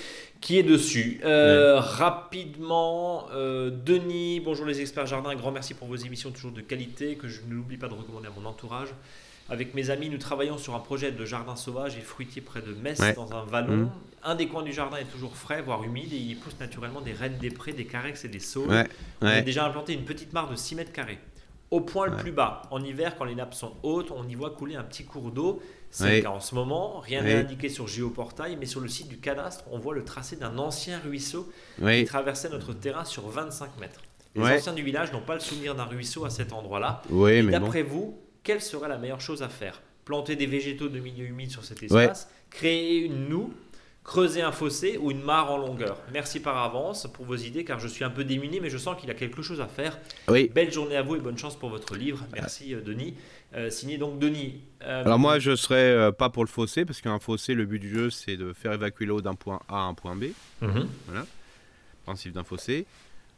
qui 0.40 0.58
est 0.58 0.62
dessus. 0.62 1.20
Euh, 1.24 1.78
rapidement, 1.78 3.26
euh, 3.32 3.70
Denis, 3.70 4.40
bonjour 4.40 4.66
les 4.66 4.80
experts 4.80 5.06
jardins, 5.06 5.34
grand 5.34 5.52
merci 5.52 5.74
pour 5.74 5.88
vos 5.88 5.96
émissions 5.96 6.30
toujours 6.30 6.52
de 6.52 6.60
qualité 6.60 7.16
que 7.16 7.28
je 7.28 7.40
n'oublie 7.48 7.76
pas 7.76 7.88
de 7.88 7.94
recommander 7.94 8.28
à 8.28 8.40
mon 8.40 8.46
entourage. 8.48 8.88
Avec 9.50 9.74
mes 9.74 9.90
amis, 9.90 10.08
nous 10.08 10.18
travaillons 10.18 10.58
sur 10.58 10.76
un 10.76 10.78
projet 10.78 11.10
de 11.10 11.24
jardin 11.24 11.56
sauvage 11.56 11.96
et 11.96 12.00
fruitier 12.00 12.40
près 12.40 12.62
de 12.62 12.72
Metz, 12.72 13.00
dans 13.16 13.32
un 13.32 13.44
vallon. 13.44 13.76
Mmh. 13.76 13.90
Un 14.22 14.34
des 14.36 14.46
coins 14.46 14.62
du 14.62 14.72
jardin 14.72 14.96
est 14.98 15.10
toujours 15.10 15.36
frais, 15.36 15.60
voire 15.60 15.82
humide, 15.82 16.12
et 16.12 16.16
il 16.16 16.36
pousse 16.36 16.58
naturellement 16.60 17.00
des 17.00 17.12
rennes 17.12 17.36
des 17.38 17.50
prés, 17.50 17.72
des 17.72 17.84
carex 17.84 18.24
et 18.24 18.28
des 18.28 18.38
saules. 18.38 18.86
On 19.20 19.26
a 19.26 19.40
déjà 19.40 19.66
implanté 19.66 19.92
une 19.92 20.04
petite 20.04 20.32
mare 20.32 20.48
de 20.48 20.54
6 20.54 20.76
mètres 20.76 20.92
carrés. 20.92 21.18
au 21.72 21.80
point 21.80 22.06
le 22.06 22.16
plus 22.16 22.32
bas. 22.32 22.62
En 22.70 22.82
hiver, 22.82 23.16
quand 23.16 23.24
les 23.24 23.34
nappes 23.34 23.54
sont 23.54 23.72
hautes, 23.82 24.10
on 24.10 24.28
y 24.28 24.34
voit 24.34 24.50
couler 24.50 24.76
un 24.76 24.82
petit 24.82 25.04
cours 25.04 25.30
d'eau. 25.30 25.60
C'est 25.90 26.16
le 26.16 26.22
cas 26.22 26.30
en 26.30 26.40
ce 26.40 26.54
moment. 26.54 27.00
Rien 27.00 27.22
n'est 27.22 27.34
indiqué 27.34 27.68
sur 27.68 27.88
Géoportail, 27.88 28.56
mais 28.58 28.66
sur 28.66 28.80
le 28.80 28.88
site 28.88 29.08
du 29.08 29.18
cadastre, 29.18 29.64
on 29.70 29.78
voit 29.78 29.94
le 29.94 30.04
tracé 30.04 30.36
d'un 30.36 30.58
ancien 30.58 30.98
ruisseau 31.00 31.50
qui 31.78 32.04
traversait 32.04 32.48
notre 32.48 32.72
terrain 32.72 33.04
sur 33.04 33.28
25 33.28 33.78
mètres. 33.78 34.00
Les 34.34 34.42
anciens 34.42 34.72
du 34.72 34.82
village 34.82 35.12
n'ont 35.12 35.22
pas 35.22 35.34
le 35.34 35.40
souvenir 35.40 35.74
d'un 35.74 35.84
ruisseau 35.84 36.24
à 36.24 36.30
cet 36.30 36.52
endroit-là. 36.52 37.02
Oui, 37.10 37.44
D'après 37.46 37.82
vous, 37.82 38.18
quelle 38.42 38.60
serait 38.60 38.88
la 38.88 38.98
meilleure 38.98 39.20
chose 39.20 39.42
à 39.42 39.48
faire? 39.48 39.82
Planter 40.04 40.36
des 40.36 40.46
végétaux 40.46 40.88
de 40.88 40.98
milieu 40.98 41.26
humide 41.26 41.50
sur 41.50 41.64
cet 41.64 41.82
espace, 41.82 42.28
créer 42.50 42.98
une 42.98 43.28
noue 43.28 43.52
creuser 44.04 44.42
un 44.42 44.52
fossé 44.52 44.96
ou 44.98 45.10
une 45.10 45.22
mare 45.22 45.50
en 45.50 45.58
longueur. 45.58 45.98
Merci 46.12 46.40
par 46.40 46.56
avance 46.58 47.06
pour 47.12 47.26
vos 47.26 47.36
idées 47.36 47.64
car 47.64 47.78
je 47.78 47.88
suis 47.88 48.04
un 48.04 48.10
peu 48.10 48.24
démuni 48.24 48.60
mais 48.60 48.70
je 48.70 48.78
sens 48.78 48.98
qu'il 48.98 49.10
a 49.10 49.14
quelque 49.14 49.42
chose 49.42 49.60
à 49.60 49.66
faire. 49.66 49.98
Oui. 50.28 50.50
Belle 50.54 50.72
journée 50.72 50.96
à 50.96 51.02
vous 51.02 51.16
et 51.16 51.20
bonne 51.20 51.36
chance 51.36 51.56
pour 51.56 51.68
votre 51.68 51.96
livre. 51.96 52.24
Merci 52.32 52.74
euh, 52.74 52.80
Denis. 52.80 53.14
Euh, 53.54 53.68
signé 53.68 53.98
donc 53.98 54.18
Denis. 54.18 54.62
Euh, 54.82 55.04
Alors 55.04 55.18
moi 55.18 55.38
je 55.38 55.54
serais 55.54 56.12
pas 56.12 56.30
pour 56.30 56.44
le 56.44 56.48
fossé 56.48 56.84
parce 56.84 57.00
qu'un 57.00 57.18
fossé 57.18 57.54
le 57.54 57.66
but 57.66 57.78
du 57.78 57.90
jeu 57.90 58.10
c'est 58.10 58.36
de 58.36 58.52
faire 58.52 58.72
évacuer 58.72 59.06
l'eau 59.06 59.20
d'un 59.20 59.34
point 59.34 59.60
A 59.68 59.76
à 59.76 59.82
un 59.82 59.94
point 59.94 60.16
B. 60.16 60.26
Mhm. 60.62 60.88
Voilà. 61.06 61.26
Principe 62.04 62.32
d'un 62.32 62.44
fossé. 62.44 62.86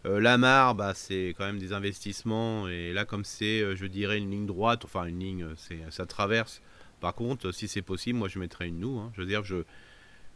la 0.05 0.39
mare, 0.39 0.75
bah, 0.75 0.93
c'est 0.95 1.35
quand 1.37 1.45
même 1.45 1.59
des 1.59 1.73
investissements. 1.73 2.69
Et 2.69 2.93
là, 2.93 3.05
comme 3.05 3.25
c'est, 3.25 3.77
je 3.77 3.87
dirais, 3.87 4.19
une 4.19 4.31
ligne 4.31 4.47
droite, 4.47 4.85
enfin 4.85 5.05
une 5.05 5.19
ligne, 5.19 5.47
c'est, 5.57 5.79
ça 5.91 6.07
traverse. 6.07 6.63
Par 7.01 7.15
contre, 7.15 7.51
si 7.51 7.69
c'est 7.69 7.83
possible, 7.83 8.19
moi 8.19 8.29
je 8.29 8.39
mettrais 8.39 8.69
une 8.69 8.79
noue. 8.79 8.99
Hein. 9.01 9.11
Je 9.15 9.21
veux 9.21 9.27
dire, 9.27 9.45
je, 9.45 9.65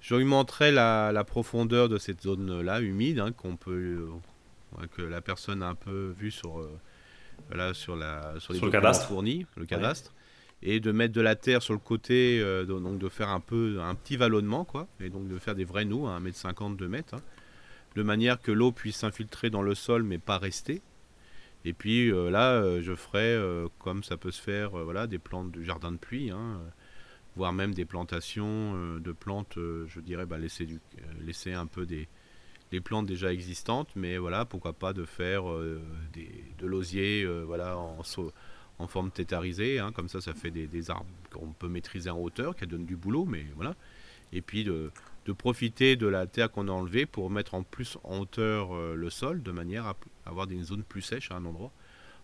je 0.01 0.15
lui 0.15 0.25
montrerai 0.25 0.73
la, 0.73 1.25
profondeur 1.25 1.89
de 1.89 1.99
cette 1.99 2.23
zone-là, 2.23 2.81
humide, 2.81 3.19
hein, 3.21 3.33
qu'on 3.33 3.57
peut, 3.57 4.09
euh, 4.79 4.87
que 4.95 5.03
la 5.03 5.21
personne 5.21 5.63
a 5.63 5.69
un 5.69 5.75
peu 5.75 6.15
vu 6.19 6.31
sur, 6.31 6.61
euh, 6.61 7.73
sur, 7.75 7.97
la, 7.97 8.39
sur 8.39 8.53
les 8.53 8.61
le 8.61 8.71
cadastre. 8.71 9.09
fournis, 9.09 9.47
le 9.57 9.67
cadastre, 9.67 10.15
et 10.63 10.81
de 10.81 10.93
mettre 10.93 11.13
de 11.13 11.21
la 11.21 11.35
terre 11.35 11.63
sur 11.63 11.75
le 11.75 11.81
côté, 11.81 12.41
euh, 12.41 12.65
donc 12.65 12.99
de 12.99 13.09
faire 13.09 13.31
un 13.31 13.41
peu 13.41 13.81
un 13.81 13.95
petit 13.95 14.17
vallonnement, 14.17 14.65
quoi, 14.65 14.87
et 15.01 15.09
donc 15.11 15.29
de 15.29 15.39
faire 15.39 15.55
des 15.55 15.65
vrais 15.65 15.85
nœuds, 15.85 16.07
à 16.07 16.21
1m50, 16.21 16.77
2 16.77 16.89
mètres, 16.89 17.15
hein, 17.15 17.21
de 17.95 18.03
manière 18.03 18.41
que 18.41 18.53
l'eau 18.53 18.73
puisse 18.73 18.99
s'infiltrer 18.99 19.51
dans 19.51 19.63
le 19.63 19.75
sol, 19.75 20.03
mais 20.03 20.19
pas 20.19 20.39
rester. 20.39 20.83
Et 21.65 21.73
puis 21.73 22.13
là, 22.13 22.81
je 22.81 22.95
ferai, 22.95 23.37
comme 23.81 24.05
ça 24.05 24.17
peut 24.17 24.31
se 24.31 24.41
faire, 24.41 24.71
voilà, 24.71 25.09
des 25.09 25.19
plantes 25.19 25.51
du 25.51 25.65
jardin 25.65 25.91
de 25.91 25.97
pluie. 25.97 26.31
Hein, 26.31 26.61
voire 27.37 27.53
même 27.53 27.75
des 27.75 27.85
plantations 27.85 28.75
euh, 28.75 28.99
de 28.99 29.13
plantes, 29.13 29.59
euh, 29.59 29.87
je 29.89 30.01
dirais, 30.01 30.27
bah, 30.27 30.39
laisser, 30.39 30.67
euh, 30.67 31.01
laisser 31.21 31.53
un 31.53 31.67
peu 31.67 31.87
des, 31.87 32.09
plantes 32.83 33.07
déjà 33.07 33.33
existantes, 33.33 33.89
mais 33.95 34.19
voilà, 34.19 34.45
pourquoi 34.45 34.73
pas 34.75 34.93
de 34.93 35.07
faire 35.07 35.45
des, 36.13 36.45
de 36.59 36.67
l'osier 36.67 37.25
voilà, 37.47 37.79
en, 37.79 38.87
forme 38.87 39.11
tétarisée, 39.11 39.79
hein, 39.79 39.93
comme 39.93 40.11
ça 40.11 40.21
ça 40.21 40.35
fait 40.35 40.51
des, 40.51 40.91
arbres 40.91 41.07
qu'on 41.33 41.53
peut 41.53 41.69
maîtriser 41.69 42.11
en 42.11 42.19
hauteur, 42.19 42.55
qui 42.55 42.67
donnent 42.67 42.85
du 42.85 42.97
boulot, 42.97 43.25
mais 43.25 43.47
voilà. 43.55 43.75
Et 44.35 44.43
puis 44.43 44.63
de, 44.63 44.91
de 45.25 45.33
profiter 45.33 45.97
de 45.97 46.07
la 46.07 46.27
terre 46.27 46.51
qu'on 46.51 46.69
a 46.69 46.71
enlevée 46.71 47.07
pour 47.07 47.31
mettre 47.31 47.55
en 47.55 47.63
plus 47.63 47.97
en 48.05 48.19
hauteur 48.19 48.75
le 48.95 49.09
sol, 49.09 49.43
de 49.43 49.53
manière 49.53 49.87
à 49.87 49.97
avoir 50.27 50.47
des 50.47 50.63
zones 50.63 50.83
plus 50.83 51.01
sèches 51.01 51.31
à 51.31 51.37
un 51.37 51.47
endroit. 51.47 51.73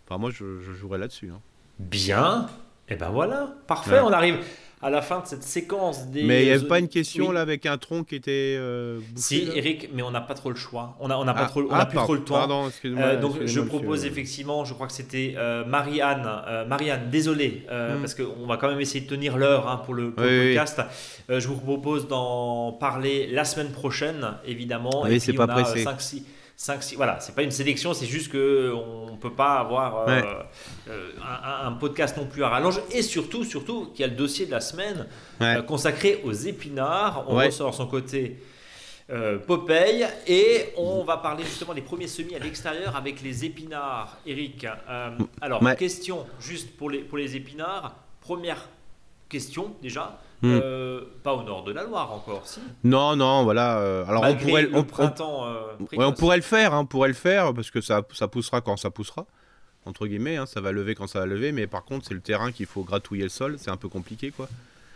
Enfin 0.04 0.18
moi 0.18 0.30
je, 0.30 0.60
je 0.60 0.72
jouerais 0.72 0.98
là-dessus. 0.98 1.30
Hein. 1.30 1.40
Bien, 1.78 2.50
et 2.88 2.96
ben 2.96 3.10
voilà, 3.10 3.54
parfait, 3.66 4.00
on 4.00 4.12
arrive 4.12 4.38
à 4.82 4.90
la 4.90 5.00
fin 5.00 5.20
de 5.20 5.26
cette 5.26 5.44
séquence 5.44 6.08
des. 6.08 6.24
Mais 6.24 6.42
il 6.42 6.46
n'y 6.46 6.52
avait 6.52 6.66
pas 6.66 6.80
une 6.80 6.88
question 6.88 7.30
là 7.30 7.40
avec 7.40 7.66
un 7.66 7.78
tronc 7.78 8.02
qui 8.02 8.16
était. 8.16 8.56
Euh, 8.58 8.98
si, 9.14 9.48
Eric, 9.54 9.90
mais 9.94 10.02
on 10.02 10.10
n'a 10.10 10.20
pas 10.20 10.34
trop 10.34 10.50
le 10.50 10.56
choix. 10.56 10.96
On 10.98 11.06
n'a 11.06 11.18
on 11.18 11.28
a 11.28 11.34
pas 11.34 11.44
ah, 11.44 11.48
trop, 11.48 11.62
on 11.62 11.72
a 11.72 11.78
ah, 11.78 11.86
plus 11.86 11.98
trop 11.98 12.14
le 12.14 12.24
temps. 12.24 12.34
Pardon. 12.34 12.68
Euh, 12.84 13.20
donc 13.20 13.44
je 13.44 13.60
propose 13.60 14.04
effectivement, 14.04 14.64
je 14.64 14.74
crois 14.74 14.88
que 14.88 14.92
c'était 14.92 15.34
euh, 15.36 15.64
Marianne. 15.64 16.28
Marianne, 16.68 17.10
désolé, 17.10 17.64
hmm. 17.68 18.00
parce 18.00 18.14
qu'on 18.14 18.46
va 18.46 18.56
quand 18.56 18.68
même 18.68 18.80
essayer 18.80 19.04
de 19.04 19.08
tenir 19.08 19.38
l'heure 19.38 19.68
hein, 19.68 19.76
pour 19.84 19.94
le, 19.94 20.10
podcast. 20.10 20.80
je 21.28 21.46
vous 21.46 21.56
propose 21.56 22.08
d'en 22.08 22.72
parler 22.72 23.28
la 23.28 23.44
semaine 23.44 23.70
prochaine, 23.70 24.34
évidemment. 24.44 25.04
Oui, 25.04 25.20
c'est 25.20 25.32
pas 25.32 25.46
pressé. 25.46 25.84
5, 25.84 26.00
6, 26.00 26.24
5, 26.62 26.80
6, 26.80 26.94
voilà, 26.94 27.18
c'est 27.18 27.34
pas 27.34 27.42
une 27.42 27.50
sélection, 27.50 27.92
c'est 27.92 28.06
juste 28.06 28.30
que 28.30 28.72
on 28.72 29.16
peut 29.16 29.32
pas 29.32 29.58
avoir 29.58 30.08
euh, 30.08 30.22
euh, 30.88 31.10
un, 31.64 31.72
podcast 31.72 32.16
non 32.16 32.26
plus 32.26 32.44
à 32.44 32.50
rallonge. 32.50 32.80
Et 32.92 33.02
surtout, 33.02 33.42
surtout, 33.42 33.86
qu'il 33.86 34.02
y 34.02 34.04
a 34.04 34.06
le 34.06 34.14
dossier 34.14 34.46
de 34.46 34.52
la 34.52 34.60
semaine 34.60 35.08
euh, 35.40 35.60
consacré 35.62 36.20
aux 36.22 36.30
épinards. 36.32 37.24
On 37.26 37.34
ressort 37.34 37.74
son 37.74 37.88
côté 37.88 38.36
Popeye 39.48 40.06
et 40.28 40.72
on 40.76 41.02
va 41.02 41.16
parler 41.16 41.42
justement 41.42 41.74
des 41.74 41.82
premiers 41.82 42.06
semis 42.06 42.36
à 42.36 42.38
l'extérieur 42.38 42.94
avec 42.94 43.22
les 43.22 43.44
épinards. 43.44 44.18
Eric, 44.24 44.64
alors 45.40 45.60
question 45.76 46.24
juste 46.38 46.76
pour 46.76 46.90
les, 46.90 47.00
pour 47.00 47.18
les 47.18 47.34
épinards. 47.34 47.96
Première 48.20 48.68
question 49.28 49.74
déjà. 49.82 50.16
Hmm. 50.42 50.58
Euh, 50.60 51.00
pas 51.22 51.34
au 51.34 51.44
nord 51.44 51.62
de 51.62 51.72
la 51.72 51.84
Loire 51.84 52.12
encore, 52.12 52.46
si. 52.46 52.58
Non, 52.82 53.14
non, 53.14 53.44
voilà. 53.44 53.78
Euh, 53.78 54.04
alors 54.06 54.24
on 54.24 54.34
pourrait, 54.34 54.62
le 54.62 54.82
printemps. 54.82 55.46
Euh, 55.46 55.62
on 55.96 56.12
pourrait 56.12 56.36
le 56.36 56.42
faire, 56.42 56.74
hein, 56.74 56.80
on 56.80 56.86
pourrait 56.86 57.08
le 57.08 57.14
faire 57.14 57.54
parce 57.54 57.70
que 57.70 57.80
ça, 57.80 58.02
ça 58.12 58.26
poussera 58.26 58.60
quand 58.60 58.76
ça 58.76 58.90
poussera, 58.90 59.26
entre 59.86 60.08
guillemets. 60.08 60.36
Hein, 60.36 60.46
ça 60.46 60.60
va 60.60 60.72
lever 60.72 60.96
quand 60.96 61.06
ça 61.06 61.20
va 61.20 61.26
lever, 61.26 61.52
mais 61.52 61.68
par 61.68 61.84
contre 61.84 62.06
c'est 62.08 62.14
le 62.14 62.20
terrain 62.20 62.50
qu'il 62.50 62.66
faut 62.66 62.82
gratouiller 62.82 63.22
le 63.22 63.28
sol, 63.28 63.54
c'est 63.58 63.70
un 63.70 63.76
peu 63.76 63.88
compliqué, 63.88 64.32
quoi. 64.32 64.48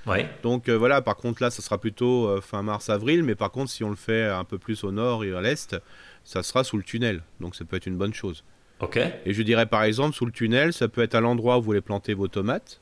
Ouais. 0.09 0.29
Donc 0.43 0.69
voilà, 0.69 1.01
par 1.01 1.17
contre 1.17 1.43
là, 1.43 1.51
ça 1.51 1.63
sera 1.63 1.79
plutôt 1.79 2.41
fin 2.41 2.63
mars-avril, 2.63 3.23
mais 3.23 3.37
par 3.37 3.53
contre 3.53 3.71
si 3.71 3.85
on 3.85 3.91
le 3.91 3.97
fait 3.97 4.25
un 4.25 4.45
peu 4.45 4.59
plus 4.59 4.83
au 4.83 4.91
nord 4.91 5.25
et 5.25 5.33
à 5.33 5.41
l'est, 5.41 5.77
ça 6.25 6.43
sera 6.43 6.65
sous 6.65 6.77
le 6.77 6.83
tunnel, 6.83 7.23
donc 7.41 7.55
ça 7.55 7.65
peut 7.65 7.77
être 7.77 7.87
une 7.87 7.97
bonne 7.97 8.15
chose. 8.15 8.43
Ok. 8.81 8.99
Et 9.25 9.33
je 9.33 9.43
dirais 9.43 9.67
par 9.67 9.85
exemple 9.85 10.15
sous 10.15 10.27
le 10.27 10.33
tunnel, 10.33 10.73
ça 10.73 10.89
peut 10.89 11.03
être 11.03 11.15
à 11.15 11.21
l'endroit 11.21 11.57
où 11.57 11.61
vous 11.61 11.67
voulez 11.67 11.81
planter 11.81 12.15
vos 12.15 12.29
tomates. 12.29 12.81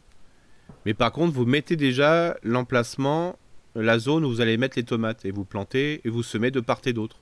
Mais 0.87 0.95
par 0.95 1.13
contre, 1.13 1.33
vous 1.33 1.47
mettez 1.47 1.77
déjà 1.77 2.37
l'emplacement, 2.43 3.39
la 3.75 3.99
zone 3.99 4.25
où 4.25 4.29
vous 4.29 4.41
allez 4.41 4.57
mettre 4.57 4.77
les 4.77 4.85
tomates 4.85 5.25
et 5.25 5.31
vous 5.31 5.45
plantez 5.45 6.01
et 6.05 6.11
vous 6.11 6.23
semez 6.23 6.51
de 6.51 6.61
part 6.61 6.81
et 6.85 6.93
d'autre. 6.93 7.21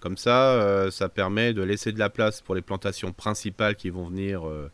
Comme 0.00 0.16
ça, 0.16 0.52
euh, 0.52 0.90
ça 0.90 1.08
permet 1.08 1.52
de 1.52 1.62
laisser 1.62 1.92
de 1.92 1.98
la 1.98 2.10
place 2.10 2.40
pour 2.40 2.54
les 2.54 2.62
plantations 2.62 3.12
principales 3.12 3.76
qui 3.76 3.90
vont 3.90 4.06
venir 4.06 4.46
euh, 4.46 4.70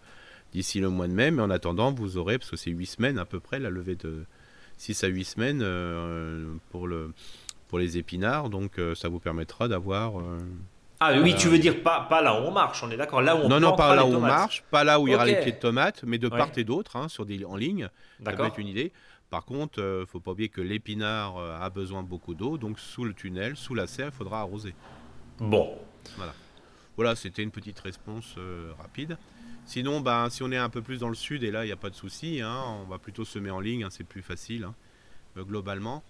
d'ici 0.53 0.81
le 0.81 0.89
mois 0.89 1.09
de 1.09 1.13
mai. 1.13 1.31
Mais 1.31 1.43
en 1.43 1.51
attendant, 1.51 1.93
vous 1.93 2.17
aurez, 2.17 2.39
parce 2.39 2.51
que 2.51 2.57
c'est 2.57 2.71
8 2.71 2.87
semaines 2.87 3.19
à 3.19 3.25
peu 3.25 3.41
près, 3.41 3.59
la 3.59 3.71
levée 3.71 3.95
de 3.95 4.25
6 4.79 5.05
à 5.05 5.07
8 5.09 5.25
semaines 5.25 5.61
euh, 5.63 6.55
pour, 6.71 6.87
le, 6.87 7.13
pour 7.69 7.79
les 7.79 7.99
épinards. 7.99 8.51
Donc 8.51 8.81
ça 8.95 9.09
vous 9.09 9.21
permettra 9.21 9.69
d'avoir 9.69 10.15
ah 11.03 11.21
oui, 11.21 11.35
tu 11.37 11.49
veux 11.49 11.59
dire 11.59 11.83
pas, 11.83 12.07
pas 12.09 12.23
là 12.23 12.41
où 12.41 12.45
on 12.45 12.51
marche, 12.51 12.83
on 12.83 12.91
est 12.91 12.97
d'accord. 12.97 13.23
Là 13.23 13.37
où 13.37 13.41
on 13.41 13.49
Non, 13.49 13.61
non, 13.61 13.75
pas 13.75 13.95
là 13.95 14.05
où 14.05 14.15
on 14.15 14.21
marche, 14.21 14.63
pas 14.71 14.85
là 14.85 15.01
où 15.01 15.09
il 15.09 15.13
y 15.13 15.15
aura 15.15 15.25
les 15.25 15.41
pieds 15.41 15.53
de 15.53 15.59
tomates, 15.59 16.03
mais 16.05 16.19
de 16.19 16.29
part 16.29 16.51
et 16.57 16.65
d'autre, 16.65 16.97
hein, 16.97 17.09
sur 17.09 17.27
des, 17.27 17.45
en 17.45 17.57
ligne. 17.57 17.89
Ça 18.25 18.33
peut 18.33 18.45
être 18.45 18.59
une 18.59 18.69
idée. 18.69 18.93
Par 19.33 19.47
contre, 19.47 19.79
il 19.79 19.85
euh, 19.85 20.01
ne 20.01 20.05
faut 20.05 20.21
pas 20.21 20.33
oublier 20.33 20.51
que 20.51 20.61
l'épinard 20.61 21.39
euh, 21.39 21.59
a 21.59 21.71
besoin 21.71 22.03
de 22.03 22.07
beaucoup 22.07 22.35
d'eau, 22.35 22.59
donc 22.59 22.79
sous 22.79 23.03
le 23.03 23.15
tunnel, 23.15 23.57
sous 23.57 23.75
la 23.75 23.87
serre, 23.87 24.09
il 24.09 24.15
faudra 24.15 24.41
arroser. 24.41 24.75
Bon. 25.39 25.75
Voilà. 26.19 26.35
Voilà, 26.97 27.17
c'était 27.17 27.43
une 27.43 27.51
petite 27.51 27.81
réponse 27.81 28.35
euh, 28.37 28.73
rapide. 28.79 29.17
Sinon, 29.65 30.03
ben, 30.03 30.29
si 30.29 30.43
on 30.43 30.53
est 30.53 30.59
un 30.59 30.69
peu 30.69 30.83
plus 30.83 30.99
dans 30.99 31.09
le 31.09 31.15
sud, 31.15 31.45
et 31.45 31.51
là, 31.51 31.65
il 31.65 31.69
n'y 31.69 31.73
a 31.73 31.77
pas 31.77 31.89
de 31.89 31.95
souci, 31.95 32.43
hein, 32.43 32.63
on 32.83 32.85
va 32.85 32.99
plutôt 32.99 33.25
semer 33.25 33.51
en 33.51 33.61
ligne, 33.61 33.85
hein, 33.85 33.89
c'est 33.91 34.05
plus 34.05 34.21
facile, 34.21 34.65
hein, 34.65 34.75
globalement. 35.39 36.03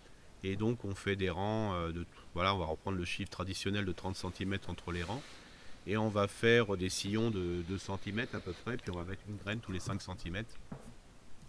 Et 0.45 0.57
donc, 0.57 0.85
on 0.85 0.95
fait 0.95 1.17
des 1.17 1.31
rangs 1.31 1.89
de 1.91 2.05
voilà, 2.35 2.55
on 2.55 2.59
va 2.59 2.67
reprendre 2.67 2.99
le 2.99 3.05
chiffre 3.05 3.31
traditionnel 3.31 3.85
de 3.85 3.93
30 3.93 4.17
cm 4.17 4.59
entre 4.69 4.93
les 4.93 5.03
rangs. 5.03 5.23
Et 5.87 5.97
on 5.97 6.09
va 6.09 6.29
faire 6.29 6.77
des 6.77 6.89
sillons 6.89 7.31
de 7.31 7.63
2 7.69 7.79
cm 7.79 8.27
à 8.33 8.39
peu 8.39 8.53
près, 8.65 8.77
puis 8.77 8.91
on 8.91 8.97
va 8.97 9.05
mettre 9.05 9.23
une 9.29 9.37
graine 9.37 9.59
tous 9.61 9.73
les 9.73 9.81
5 9.81 10.01
cm. 10.01 10.45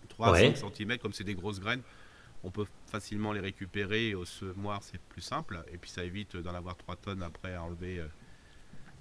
3 0.09 0.35
à 0.35 0.53
5 0.53 0.73
cm, 0.75 0.97
comme 0.97 1.13
c'est 1.13 1.23
des 1.23 1.35
grosses 1.35 1.59
graines, 1.59 1.81
on 2.43 2.49
peut 2.49 2.65
facilement 2.87 3.31
les 3.31 3.39
récupérer 3.39 4.15
au 4.15 4.25
semoir, 4.25 4.81
c'est 4.83 4.99
plus 4.99 5.21
simple. 5.21 5.63
Et 5.71 5.77
puis 5.77 5.89
ça 5.89 6.03
évite 6.03 6.35
d'en 6.35 6.53
avoir 6.53 6.75
3 6.75 6.95
tonnes 6.97 7.23
après 7.23 7.53
à 7.53 7.63
enlever, 7.63 7.99
euh, 7.99 8.07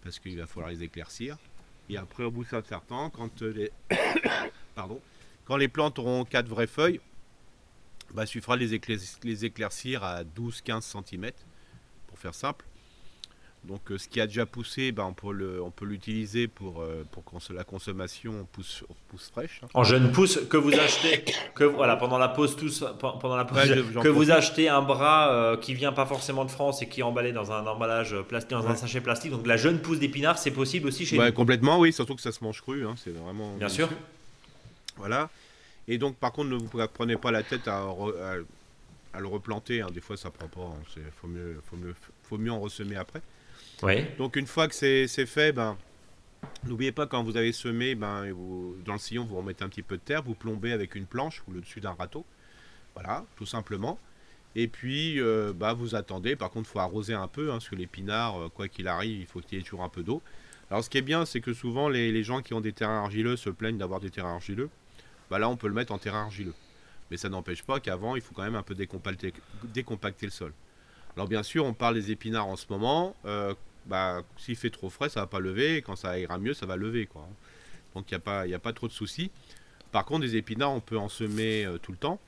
parce 0.02 0.18
qu'il 0.18 0.38
va 0.38 0.46
falloir 0.46 0.70
les 0.70 0.82
éclaircir. 0.82 1.38
Et 1.88 1.96
après, 1.96 2.24
au 2.24 2.30
bout 2.30 2.44
d'un 2.44 2.50
certain 2.50 2.80
temps, 2.80 3.10
quand 3.10 3.42
euh, 3.42 3.52
les, 3.52 3.72
Pardon. 4.74 5.00
quand 5.44 5.56
les 5.56 5.68
plantes 5.68 5.98
auront 5.98 6.24
4 6.24 6.46
vraies 6.46 6.66
feuilles, 6.66 7.00
bah, 8.14 8.24
il 8.24 8.28
suffira 8.28 8.56
de 8.56 8.64
les, 8.64 8.80
les 9.22 9.44
éclaircir 9.44 10.04
à 10.04 10.24
12-15 10.24 10.82
cm 10.82 11.30
faire 12.22 12.34
simple. 12.34 12.64
Donc 13.64 13.92
euh, 13.92 13.98
ce 13.98 14.08
qui 14.08 14.20
a 14.20 14.26
déjà 14.26 14.44
poussé, 14.44 14.90
ben, 14.90 15.04
on 15.04 15.70
peut 15.70 15.84
l'utiliser 15.84 16.48
pour, 16.48 16.82
euh, 16.82 17.04
pour 17.12 17.22
la 17.54 17.62
consommation 17.62 18.44
pousse, 18.50 18.82
pousse 19.08 19.30
fraîche. 19.30 19.60
Hein. 19.62 19.68
En 19.74 19.84
jeune 19.84 20.10
pousse 20.10 20.40
que 20.50 20.56
vous 20.56 20.74
achetez, 20.74 21.24
que 21.54 21.62
voilà 21.62 21.94
pendant 21.94 22.18
la 22.18 22.28
pause 22.28 22.56
tous 22.56 22.84
pendant 22.98 23.36
la 23.36 23.44
pause, 23.44 23.60
que 24.02 24.08
vous 24.08 24.32
achetez 24.32 24.68
un 24.68 24.82
bras 24.82 25.32
euh, 25.32 25.56
qui 25.56 25.74
vient 25.74 25.92
pas 25.92 26.06
forcément 26.06 26.44
de 26.44 26.50
France 26.50 26.82
et 26.82 26.88
qui 26.88 27.00
est 27.00 27.04
emballé 27.04 27.30
dans 27.30 27.52
un 27.52 27.64
emballage 27.64 28.16
plastique, 28.22 28.50
dans 28.50 28.66
un 28.66 28.74
sachet 28.74 29.00
plastique. 29.00 29.30
Donc 29.30 29.46
la 29.46 29.56
jeune 29.56 29.80
pousse 29.80 30.00
d'épinards, 30.00 30.38
c'est 30.38 30.50
possible 30.50 30.88
aussi 30.88 31.06
chez 31.06 31.16
nous. 31.16 31.32
Complètement, 31.32 31.78
oui, 31.78 31.92
surtout 31.92 32.16
que 32.16 32.22
ça 32.22 32.32
se 32.32 32.42
mange 32.42 32.60
cru, 32.62 32.84
hein, 32.84 32.94
c'est 32.96 33.14
vraiment. 33.14 33.54
Bien 33.58 33.68
sûr. 33.68 33.88
Voilà. 34.96 35.30
Et 35.88 35.98
donc 35.98 36.16
par 36.16 36.32
contre, 36.32 36.50
ne 36.50 36.56
vous 36.56 36.68
prenez 36.94 37.16
pas 37.16 37.30
la 37.30 37.42
tête 37.42 37.68
à 37.68 37.86
à 39.14 39.20
le 39.20 39.26
replanter. 39.26 39.82
Hein. 39.82 39.88
Des 39.92 40.00
fois, 40.00 40.16
ça 40.16 40.30
prend 40.30 40.48
pas. 40.48 40.74
Il 40.96 41.02
hein. 41.02 41.04
faut, 41.20 41.28
mieux, 41.28 41.60
faut, 41.62 41.76
mieux, 41.76 41.94
faut 42.22 42.38
mieux 42.38 42.50
en 42.50 42.60
ressemer 42.60 42.96
après. 42.96 43.20
Ouais. 43.82 44.14
Donc, 44.16 44.36
une 44.36 44.46
fois 44.46 44.68
que 44.68 44.74
c'est 44.74 45.26
fait, 45.26 45.52
ben, 45.52 45.76
N'oubliez 46.64 46.92
pas 46.92 47.06
quand 47.06 47.22
vous 47.22 47.36
avez 47.36 47.52
semé, 47.52 47.94
ben, 47.94 48.32
dans 48.84 48.92
le 48.92 48.98
sillon, 48.98 49.24
vous 49.24 49.36
remettez 49.36 49.64
un 49.64 49.68
petit 49.68 49.82
peu 49.82 49.96
de 49.96 50.02
terre, 50.02 50.22
vous 50.22 50.34
plombez 50.34 50.72
avec 50.72 50.94
une 50.94 51.06
planche 51.06 51.42
ou 51.46 51.52
le 51.52 51.60
dessus 51.60 51.80
d'un 51.80 51.92
râteau. 51.92 52.24
Voilà, 52.94 53.24
tout 53.36 53.46
simplement. 53.46 53.98
Et 54.54 54.68
puis, 54.68 55.20
euh, 55.20 55.52
bah, 55.54 55.72
vous 55.72 55.94
attendez. 55.94 56.36
Par 56.36 56.50
contre, 56.50 56.68
il 56.68 56.72
faut 56.72 56.78
arroser 56.78 57.14
un 57.14 57.28
peu, 57.28 57.50
hein, 57.50 57.54
parce 57.54 57.68
que 57.68 57.74
l'épinard, 57.74 58.40
euh, 58.40 58.48
quoi 58.48 58.68
qu'il 58.68 58.86
arrive, 58.86 59.20
il 59.20 59.26
faut 59.26 59.40
qu'il 59.40 59.58
y 59.58 59.60
ait 59.60 59.64
toujours 59.64 59.82
un 59.82 59.88
peu 59.88 60.02
d'eau. 60.02 60.22
Alors, 60.70 60.84
ce 60.84 60.90
qui 60.90 60.98
est 60.98 61.02
bien, 61.02 61.24
c'est 61.24 61.40
que 61.40 61.52
souvent, 61.52 61.88
les, 61.88 62.22
gens 62.22 62.42
qui 62.42 62.54
ont 62.54 62.60
des 62.60 62.72
terrains 62.72 63.02
argileux 63.02 63.36
se 63.36 63.50
plaignent 63.50 63.78
d'avoir 63.78 64.00
des 64.00 64.10
terrains 64.10 64.34
argileux. 64.34 64.68
Bah, 65.32 65.38
là, 65.38 65.48
on 65.48 65.56
peut 65.56 65.68
le 65.68 65.74
mettre 65.74 65.92
en 65.92 65.98
terrain 65.98 66.22
argileux. 66.22 66.54
Mais 67.10 67.16
ça 67.16 67.28
n'empêche 67.28 67.62
pas 67.62 67.80
qu'avant, 67.80 68.16
il 68.16 68.22
faut 68.22 68.34
quand 68.34 68.42
même 68.42 68.54
un 68.54 68.62
peu 68.62 68.74
décompacter, 68.74 69.32
le 70.26 70.30
sol. 70.30 70.52
Alors, 71.16 71.26
bien 71.26 71.42
sûr, 71.42 71.64
on 71.64 71.74
parle 71.74 71.94
des 71.94 72.10
épinards 72.10 72.46
en 72.46 72.56
ce 72.56 72.66
moment. 72.70 73.16
Euh, 73.24 73.54
bah, 73.86 74.22
s'il 74.36 74.56
fait 74.56 74.70
trop 74.70 74.90
frais, 74.90 75.08
ça 75.08 75.20
va 75.20 75.26
pas 75.26 75.40
lever. 75.40 75.82
quand 75.82 75.96
ça 75.96 76.18
ira 76.18 76.38
mieux, 76.38 76.54
ça 76.54 76.66
va 76.66 76.76
lever. 76.76 77.06
Quoi. 77.06 77.26
Donc, 77.94 78.10
il 78.10 78.14
n'y 78.14 78.16
a, 78.16 78.20
pas, 78.20 78.42
a 78.42 78.58
pas 78.58 78.72
trop 78.72 78.86
de 78.88 78.92
soucis. 78.92 79.30
Par 79.90 80.04
contre, 80.04 80.20
des 80.20 80.36
épinards, 80.36 80.72
on 80.72 80.80
peut 80.80 80.98
en 80.98 81.08
semer 81.08 81.66
tout 81.82 81.92
le 81.92 81.98
temps 81.98 82.20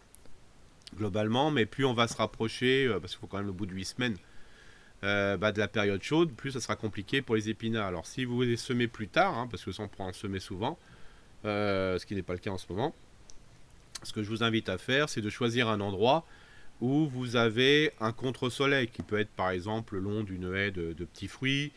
globalement, 0.96 1.50
mais 1.50 1.66
plus 1.66 1.84
on 1.84 1.94
va 1.94 2.08
se 2.08 2.16
rapprocher, 2.16 2.86
euh, 2.86 3.00
parce 3.00 3.12
qu'il 3.12 3.20
faut 3.20 3.26
quand 3.26 3.38
même 3.38 3.46
le 3.46 3.52
bout 3.52 3.66
de 3.66 3.72
8 3.72 3.84
semaines, 3.84 4.16
euh, 5.02 5.36
bah, 5.36 5.52
de 5.52 5.58
la 5.58 5.68
période 5.68 6.02
chaude, 6.02 6.32
plus 6.32 6.52
ça 6.52 6.60
sera 6.60 6.76
compliqué 6.76 7.22
pour 7.22 7.34
les 7.34 7.50
épinards. 7.50 7.86
Alors 7.86 8.06
si 8.06 8.24
vous 8.24 8.42
les 8.42 8.56
semez 8.56 8.88
plus 8.88 9.08
tard, 9.08 9.36
hein, 9.36 9.48
parce 9.50 9.64
que 9.64 9.72
ça 9.72 9.82
on 9.82 9.88
prend 9.88 10.08
en 10.08 10.12
semer 10.12 10.40
souvent, 10.40 10.78
euh, 11.44 11.98
ce 11.98 12.06
qui 12.06 12.14
n'est 12.14 12.22
pas 12.22 12.32
le 12.32 12.38
cas 12.38 12.50
en 12.50 12.58
ce 12.58 12.66
moment, 12.70 12.94
ce 14.02 14.12
que 14.12 14.22
je 14.22 14.28
vous 14.28 14.42
invite 14.42 14.68
à 14.68 14.78
faire, 14.78 15.08
c'est 15.08 15.20
de 15.20 15.30
choisir 15.30 15.68
un 15.68 15.80
endroit 15.80 16.24
où 16.80 17.06
vous 17.06 17.36
avez 17.36 17.92
un 18.00 18.12
contre-soleil, 18.12 18.88
qui 18.88 19.02
peut 19.02 19.18
être 19.18 19.30
par 19.30 19.50
exemple 19.50 19.94
le 19.94 20.00
long 20.00 20.22
d'une 20.22 20.54
haie 20.54 20.70
de, 20.70 20.92
petits 20.92 21.28
fruits, 21.28 21.72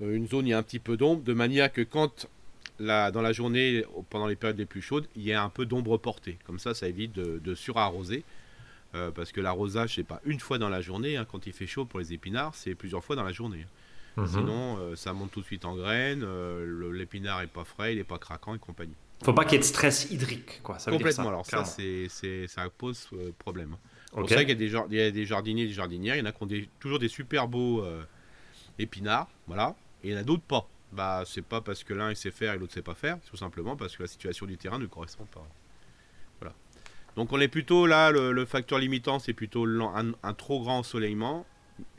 une 0.00 0.28
zone 0.28 0.44
où 0.44 0.46
il 0.46 0.50
y 0.50 0.52
a 0.54 0.58
un 0.58 0.62
petit 0.62 0.78
peu 0.78 0.96
d'ombre, 0.96 1.22
de 1.22 1.32
manière 1.32 1.72
que 1.72 1.82
quand 1.82 2.28
dans 2.78 3.22
la 3.22 3.32
journée, 3.32 3.84
pendant 4.08 4.28
les 4.28 4.36
périodes 4.36 4.58
les 4.58 4.64
plus 4.64 4.82
chaudes, 4.82 5.08
il 5.16 5.22
y 5.22 5.32
a 5.32 5.42
un 5.42 5.48
peu 5.48 5.66
d'ombre 5.66 5.98
portée. 5.98 6.38
Comme 6.46 6.60
ça, 6.60 6.74
ça 6.74 6.86
évite 6.86 7.12
de, 7.12 7.40
de 7.42 7.54
surarroser. 7.56 8.24
Euh, 8.94 9.10
parce 9.10 9.32
que 9.32 9.40
l'arrosage, 9.40 9.96
c'est 9.96 10.04
pas 10.04 10.20
une 10.24 10.40
fois 10.40 10.58
dans 10.58 10.68
la 10.68 10.80
journée. 10.80 11.16
Hein, 11.16 11.26
quand 11.30 11.46
il 11.46 11.52
fait 11.52 11.66
chaud 11.66 11.84
pour 11.84 11.98
les 11.98 12.12
épinards, 12.12 12.54
c'est 12.54 12.74
plusieurs 12.74 13.04
fois 13.04 13.16
dans 13.16 13.24
la 13.24 13.32
journée. 13.32 13.66
Mhm. 14.20 14.26
Sinon, 14.26 14.78
euh, 14.78 14.96
ça 14.96 15.12
monte 15.12 15.30
tout 15.30 15.40
de 15.40 15.46
suite 15.46 15.64
en 15.64 15.76
graines. 15.76 16.22
Euh, 16.24 16.92
l'épinard 16.92 17.42
est 17.42 17.46
pas 17.46 17.64
frais, 17.64 17.94
il 17.94 17.98
est 17.98 18.04
pas 18.04 18.18
craquant 18.18 18.54
et 18.54 18.58
compagnie. 18.58 18.94
Faut 19.24 19.32
pas 19.32 19.44
qu'il 19.44 19.54
y 19.54 19.56
ait 19.56 19.60
de 19.60 19.64
stress 19.64 20.10
hydrique, 20.10 20.60
quoi. 20.62 20.78
Ça 20.78 20.90
Complètement. 20.90 21.24
ça, 21.24 21.28
alors 21.28 21.46
ça, 21.46 21.64
c'est, 21.64 22.46
ça 22.46 22.68
pose 22.70 23.08
problème. 23.38 23.76
C'est 24.10 24.20
pour 24.20 24.28
ça 24.28 24.44
qu'il 24.44 24.48
y 24.48 24.52
a, 24.76 24.86
des, 24.86 24.96
y 24.96 25.00
a 25.00 25.10
des 25.10 25.24
jardiniers, 25.24 25.66
des 25.66 25.72
jardinières. 25.72 26.14
Il 26.14 26.20
y 26.20 26.22
en 26.22 26.26
a 26.26 26.32
qui 26.32 26.42
ont 26.42 26.48
toujours 26.78 26.98
des 26.98 27.08
super 27.08 27.48
beaux 27.48 27.84
épinards, 28.78 29.28
voilà. 29.46 29.74
Et 30.04 30.08
il 30.08 30.14
y 30.14 30.16
en 30.16 30.20
a 30.20 30.24
d'autres 30.24 30.42
pas. 30.42 30.68
Bah, 30.92 31.24
c'est 31.26 31.42
pas 31.42 31.60
parce 31.60 31.84
que 31.84 31.92
l'un 31.92 32.10
il 32.10 32.16
sait 32.16 32.30
faire 32.30 32.54
et 32.54 32.58
l'autre 32.58 32.72
sait 32.72 32.82
pas 32.82 32.94
faire, 32.94 33.18
tout 33.28 33.36
simplement 33.36 33.76
parce 33.76 33.94
que 33.94 34.04
la 34.04 34.08
situation 34.08 34.46
du 34.46 34.56
terrain 34.56 34.78
ne 34.78 34.86
correspond 34.86 35.26
pas. 35.26 35.46
Donc 37.18 37.32
on 37.32 37.40
est 37.40 37.48
plutôt 37.48 37.86
là, 37.86 38.12
le, 38.12 38.44
facteur 38.44 38.78
limitant, 38.78 39.18
c'est 39.18 39.32
plutôt 39.32 39.66
un, 39.66 40.34
trop 40.34 40.60
grand 40.60 40.78
ensoleillement, 40.78 41.44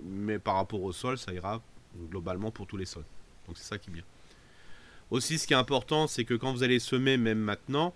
mais 0.02 0.40
par 0.40 0.56
rapport 0.56 0.82
au 0.82 0.94
sol, 0.94 1.18
ça 1.18 1.34
ira 1.34 1.62
globalement 2.10 2.52
pour 2.52 2.68
tous 2.68 2.78
les 2.78 2.86
sols. 2.86 3.06
Donc 3.48 3.58
c'est 3.58 3.64
ça 3.64 3.78
qui 3.78 3.90
est 3.90 3.94
bien. 3.94 4.04
Aussi, 5.12 5.40
ce 5.40 5.48
qui 5.48 5.54
est 5.54 5.58
important, 5.58 6.08
c'est 6.08 6.24
que 6.24 6.36
quand 6.36 6.54
vous 6.54 6.64
allez 6.64 6.80
semer, 6.80 7.18
même 7.18 7.40
maintenant, 7.40 7.94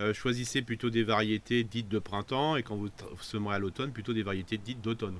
euh, 0.00 0.14
choisissez 0.14 0.62
plutôt 0.62 0.90
des 0.90 1.02
variétés 1.02 1.64
dites 1.64 1.88
de 1.88 1.98
printemps, 1.98 2.56
et 2.56 2.62
quand 2.62 2.76
vous 2.76 2.90
semerez 3.20 3.56
à 3.56 3.58
l'automne, 3.58 3.92
plutôt 3.92 4.12
des 4.12 4.22
variétés 4.22 4.58
dites 4.58 4.80
d'automne. 4.80 5.18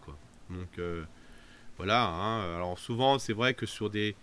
Donc 0.51 0.79
euh, 0.79 1.05
voilà. 1.77 2.07
Hein. 2.07 2.55
Alors 2.57 2.79
souvent, 2.79 3.19
c'est 3.19 3.33
vrai 3.33 3.55
que 3.55 3.67
sur 3.67 3.91
des 3.91 4.15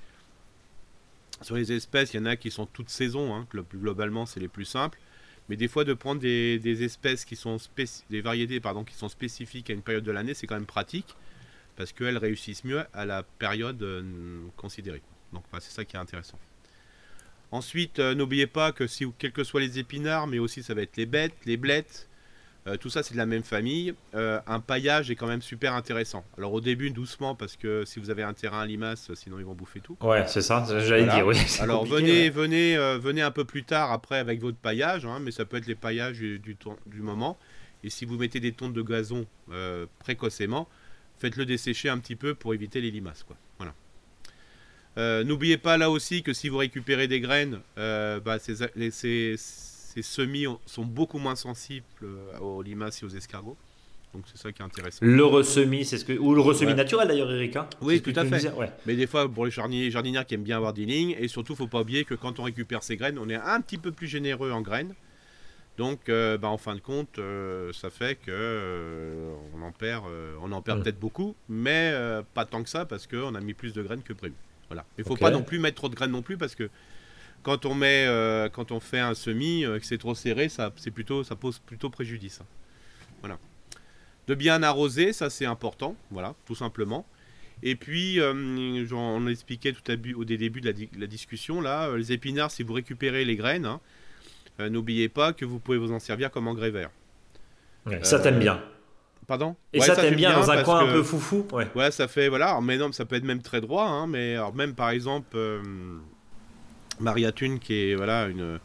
sur 1.42 1.56
les 1.56 1.72
espèces, 1.72 2.14
il 2.14 2.18
y 2.18 2.20
en 2.20 2.26
a 2.26 2.36
qui 2.36 2.52
sont 2.52 2.66
toutes 2.66 2.89
saisons. 2.89 3.34
Hein. 3.36 3.48
Globalement, 3.74 4.26
c'est 4.26 4.39
les 4.39 4.48
plus 4.48 4.66
simples. 4.66 5.00
Mais 5.50 5.56
des 5.56 5.68
fois, 5.68 5.84
de 5.84 5.94
prendre 5.94 6.22
des, 6.22 6.84
espèces 6.84 7.26
qui 7.26 7.36
sont 7.36 7.58
des 8.10 8.22
variétés 8.22 8.62
qui 8.88 8.94
sont 8.96 9.10
spécifiques 9.10 9.70
à 9.70 9.74
une 9.74 9.82
période 9.82 10.04
de 10.04 10.12
l'année, 10.12 10.34
c'est 10.34 10.48
quand 10.48 10.56
même 10.56 10.66
pratique 10.66 11.16
parce 11.82 11.94
qu'elles 11.94 12.20
réussissent 12.20 12.64
mieux 12.64 12.84
à 12.94 13.06
la 13.06 13.24
période 13.24 13.82
euh, 13.82 14.04
considérée. 14.56 15.02
Donc, 15.34 15.44
c'est 15.54 15.72
ça 15.72 15.84
qui 15.84 15.96
est 15.96 16.00
intéressant. 16.00 16.38
Ensuite, 17.52 17.98
euh, 17.98 18.14
n'oubliez 18.14 18.46
pas 18.46 18.72
que 18.72 18.86
si, 18.86 19.08
quels 19.18 19.32
que 19.32 19.44
soient 19.44 19.62
les 19.62 19.80
épinards, 19.80 20.28
mais 20.28 20.38
aussi 20.38 20.62
ça 20.62 20.76
va 20.76 20.84
être 20.84 20.96
les 20.96 21.08
bêtes, 21.08 21.34
les 21.48 21.58
blettes, 21.58 22.08
euh, 22.68 22.78
tout 22.78 22.92
ça, 22.92 23.02
c'est 23.02 23.16
de 23.16 23.18
la 23.18 23.26
même 23.26 23.42
famille. 23.42 23.96
Euh, 24.14 24.40
un 24.46 24.60
paillage 24.60 25.10
est 25.10 25.16
quand 25.16 25.26
même 25.26 25.42
super 25.42 25.74
intéressant. 25.74 26.24
Alors 26.38 26.54
au 26.54 26.62
début, 26.62 26.92
doucement, 26.92 27.34
parce 27.34 27.56
que 27.56 27.84
si 27.84 28.00
vous 28.00 28.12
avez 28.12 28.22
un 28.22 28.34
terrain 28.34 28.62
à 28.62 28.66
limaces, 28.68 29.12
sinon 29.16 29.40
ils 29.40 29.46
vont 29.46 29.56
bouffer 29.56 29.80
tout. 29.80 29.98
Ouais, 30.02 30.28
c'est 30.28 30.44
ça, 30.44 30.64
j'allais 30.86 31.06
dire. 31.06 31.26
Oui, 31.26 31.36
Alors 31.60 31.84
venez, 31.84 32.30
venez, 32.30 32.78
venez 33.00 33.24
un 33.24 33.32
peu 33.32 33.44
plus 33.44 33.64
tard 33.64 33.92
après 33.92 34.20
avec 34.20 34.40
votre 34.40 34.58
paillage, 34.58 35.08
hein, 35.08 35.18
mais 35.20 35.32
ça 35.32 35.46
peut 35.46 35.58
être 35.58 35.66
les 35.66 35.74
paillages 35.74 36.20
du, 36.20 36.38
du, 36.38 37.02
moment. 37.02 37.40
Et 37.84 37.90
si 37.90 38.06
vous 38.06 38.20
mettez 38.20 38.40
des 38.40 38.52
tontes 38.52 38.74
de 38.74 38.84
gazon 38.84 39.26
précocement, 39.98 40.70
faites-le 41.22 41.45
dessécher 41.45 41.88
un 41.88 41.99
petit 41.99 42.17
peu 42.17 42.36
pour 42.36 42.53
éviter 42.53 42.82
les 42.82 42.91
limaces. 42.91 43.24
Quoi. 43.24 43.38
Voilà. 43.57 45.24
N'oubliez 45.24 45.57
pas 45.57 45.78
là 45.78 45.89
aussi 45.89 46.24
que 46.24 46.34
si 46.34 46.49
vous 46.49 46.57
récupérez 46.57 47.07
des 47.07 47.22
graines, 47.22 47.61
bah, 47.78 48.38
c'est 48.39 49.38
ces 49.93 50.01
semis 50.01 50.45
sont 50.65 50.86
beaucoup 50.86 51.17
moins 51.17 51.36
sensibles 51.36 51.86
euh, 52.03 52.39
aux 52.39 52.61
limaces 52.61 53.03
et 53.03 53.05
aux 53.05 53.09
escargots. 53.09 53.57
Donc 54.13 54.24
c'est 54.28 54.38
ça 54.38 54.51
qui 54.51 54.61
est 54.61 54.65
intéressant. 54.65 55.05
Le 55.05 55.24
ressemis, 55.24 55.86
c'est 55.86 55.97
ce 55.97 56.05
que 56.05 56.13
ou 56.13 56.34
le 56.34 56.41
ressemis 56.41 56.74
naturel 56.74 57.07
d'ailleurs, 57.07 57.32
Erika. 57.32 57.69
Oui, 57.82 58.01
tout 58.01 58.13
à 58.15 58.26
fait. 58.26 58.51
Mais 58.86 58.95
des 58.95 59.07
fois, 59.07 59.30
pour 59.30 59.45
les 59.45 59.51
jardiniers, 59.51 59.89
jardinières 59.89 60.26
qui 60.26 60.36
aiment 60.36 60.43
bien 60.43 60.57
avoir 60.57 60.74
des 60.74 60.86
lignes, 60.86 61.15
et 61.17 61.30
surtout, 61.30 61.55
faut 61.55 61.67
pas 61.67 61.82
oublier 61.82 62.03
que 62.03 62.13
quand 62.13 62.39
on 62.39 62.43
récupère 62.43 62.84
ces 62.84 62.97
graines, 62.97 63.17
on 63.17 63.30
est 63.30 63.36
un 63.36 63.61
petit 63.61 63.78
peu 63.78 63.91
plus 63.91 64.07
généreux 64.07 64.51
en 64.51 64.61
graines. 64.61 64.93
Donc, 65.78 66.09
euh, 66.09 66.38
bah, 66.38 66.49
en 66.49 66.57
fin 66.57 66.76
de 66.76 66.82
compte, 66.82 67.17
euh, 67.17 67.72
ça 67.74 67.89
fait 67.89 68.15
que 68.15 69.32
on 69.55 69.61
en 69.63 69.72
perd, 69.72 70.05
on 70.41 70.51
en 70.51 70.61
perd 70.61 70.84
peut-être 70.84 70.99
beaucoup, 70.99 71.36
mais 71.49 71.93
pas 72.34 72.45
tant 72.45 72.63
que 72.63 72.69
ça 72.69 72.86
parce 72.86 73.07
qu'on 73.07 73.36
a 73.36 73.41
mis 73.41 73.53
plus 73.53 73.74
de 73.74 73.82
graines 73.82 74.03
que 74.03 74.13
prévu. 74.13 74.36
Voilà. 74.67 74.86
Il 74.97 75.03
faut 75.03 75.17
pas 75.17 75.32
non 75.32 75.43
plus 75.43 75.59
mettre 75.59 75.76
trop 75.76 75.89
de 75.89 75.95
graines 75.95 76.11
non 76.11 76.22
plus 76.22 76.38
parce 76.38 76.55
que 76.55 76.69
quand 77.43 77.65
on 77.65 77.74
met, 77.74 78.05
euh, 78.05 78.49
quand 78.49 78.72
on 78.72 78.80
fait 78.80 78.99
un 78.99 79.13
semis, 79.13 79.65
euh, 79.65 79.80
que 79.80 79.86
c'est 79.86 79.97
trop 79.97 80.15
serré, 80.15 80.49
ça, 80.49 80.72
c'est 80.76 80.91
plutôt, 80.91 81.24
ça 81.24 81.36
pose 81.36 81.59
plutôt 81.59 81.89
préjudice. 81.89 82.39
Voilà. 83.22 83.39
De 84.28 84.36
bien 84.36 84.61
arroser, 84.63 85.13
ça 85.13 85.30
c'est 85.30 85.45
important, 85.45 85.95
voilà, 86.11 86.36
tout 86.45 86.55
simplement. 86.55 87.05
Et 87.63 87.76
puis, 87.76 88.19
euh, 88.19 88.86
on 88.91 89.26
l'expliquait 89.26 89.74
tout 89.74 89.91
à 89.91 89.95
au 90.15 90.26
début 90.26 90.61
de 90.61 90.74
la, 90.97 91.07
discussion, 91.07 91.61
là, 91.61 91.95
les 91.95 92.11
épinards, 92.11 92.51
si 92.51 92.63
vous 92.63 92.74
récupérez 92.74 93.26
les 93.26 93.36
graines, 93.36 93.65
hein, 93.65 93.80
n'oubliez 94.60 95.10
pas 95.10 95.34
que 95.34 95.45
vous 95.45 95.60
pouvez 95.60 95.78
vous 95.78 95.91
en 95.91 95.99
servir 95.99 96.32
comme 96.32 96.47
engrais 96.47 96.72
vert. 96.72 96.89
ça 98.04 98.20
t'aime 98.20 98.39
bien. 98.39 98.62
Pardon? 99.28 99.56
Et 99.72 99.80
ça, 99.80 99.95
t'aime 99.95 100.16
bien, 100.16 100.34
dans 100.34 100.52
un 100.52 100.64
coin 100.64 100.88
un 100.88 100.91
peu 100.91 101.04
foufou 101.04 101.47
ouais. 101.54 101.68
ouais, 101.76 101.91
ça 101.91 102.08
fait, 102.08 102.28
voilà, 102.28 102.60
mais 102.62 102.78
non, 102.78 102.91
ça 102.91 103.06
peut 103.06 103.16
être 103.16 103.24
même 103.24 103.41
très 103.41 103.62
droit, 103.62 103.88
hein, 103.88 104.08
mais 104.08 104.36
alors 104.36 104.54
même 104.54 104.74
par 104.74 104.89
exemple 104.89 105.38
Maria 106.99 107.32
Thune, 107.32 107.60
qui 107.60 107.74
est 107.74 107.95
voilà 107.95 108.28
une 108.28 108.60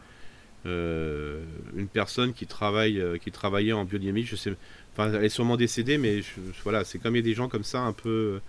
euh, 0.66 1.44
une 1.76 1.86
personne 1.86 2.32
qui 2.32 2.46
travaille 2.46 3.00
euh, 3.00 3.18
qui 3.18 3.30
travaillait 3.30 3.72
en 3.72 3.84
biodynamie. 3.84 4.24
Je 4.24 4.34
sais, 4.34 4.52
enfin, 4.92 5.12
elle 5.12 5.24
est 5.24 5.28
sûrement 5.28 5.56
décédée, 5.56 5.98
mais 5.98 6.22
voilà, 6.64 6.84
c'est 6.84 6.98
comme 6.98 7.14
il 7.14 7.18
y 7.18 7.22
a 7.22 7.24
des 7.24 7.34
gens 7.34 7.48
comme 7.48 7.62
ça, 7.62 7.80
un 7.80 7.92
peu 7.92 8.08
euh, 8.08 8.40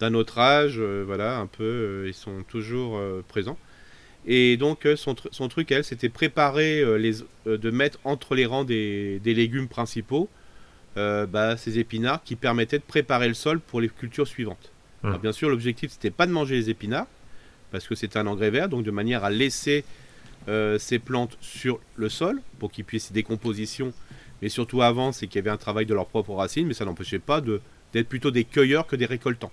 d'un 0.00 0.14
autre 0.14 0.38
âge, 0.38 0.80
voilà, 0.80 1.38
un 1.38 1.46
peu, 1.46 2.04
ils 2.06 2.14
sont 2.14 2.42
toujours 2.44 3.00
présents. 3.26 3.58
Et 4.26 4.56
donc 4.56 4.86
son, 4.96 5.14
son 5.30 5.48
truc, 5.48 5.70
elle, 5.72 5.84
c'était 5.84 6.08
préparer 6.08 6.84
les, 6.98 7.14
de 7.46 7.70
mettre 7.70 7.98
entre 8.04 8.34
les 8.34 8.46
rangs 8.46 8.64
des, 8.64 9.20
des 9.20 9.34
légumes 9.34 9.68
principaux 9.68 10.28
bah, 10.96 11.56
ces 11.56 11.78
épinards 11.78 12.24
qui 12.24 12.34
permettaient 12.34 12.78
de 12.78 12.82
préparer 12.82 13.28
le 13.28 13.34
sol 13.34 13.60
pour 13.60 13.80
les 13.80 13.88
cultures 13.88 14.26
suivantes. 14.26 14.72
Mmh. 15.02 15.06
Alors, 15.06 15.18
bien 15.20 15.32
sûr, 15.32 15.48
l'objectif 15.48 15.92
c'était 15.92 16.10
pas 16.10 16.26
de 16.26 16.32
manger 16.32 16.56
les 16.56 16.70
épinards, 16.70 17.06
parce 17.70 17.86
que 17.86 17.94
c'est 17.94 18.16
un 18.16 18.26
engrais 18.26 18.50
vert, 18.50 18.68
donc 18.68 18.84
de 18.84 18.90
manière 18.90 19.24
à 19.24 19.30
laisser 19.30 19.84
euh, 20.48 20.78
ces 20.78 20.98
plantes 20.98 21.36
sur 21.40 21.80
le 21.96 22.08
sol 22.08 22.40
pour 22.58 22.70
qu'ils 22.70 22.84
puissent 22.84 23.12
décomposition. 23.12 23.92
Mais 24.40 24.48
surtout 24.48 24.82
avant, 24.82 25.12
c'est 25.12 25.26
qu'il 25.26 25.36
y 25.36 25.40
avait 25.40 25.50
un 25.50 25.56
travail 25.58 25.84
de 25.84 25.94
leurs 25.94 26.06
propres 26.06 26.34
racines, 26.34 26.66
mais 26.66 26.74
ça 26.74 26.84
n'empêchait 26.84 27.18
pas 27.18 27.40
d'être 27.40 28.08
plutôt 28.08 28.30
des 28.30 28.44
cueilleurs 28.44 28.86
que 28.86 28.96
des 28.96 29.06
récoltants. 29.06 29.52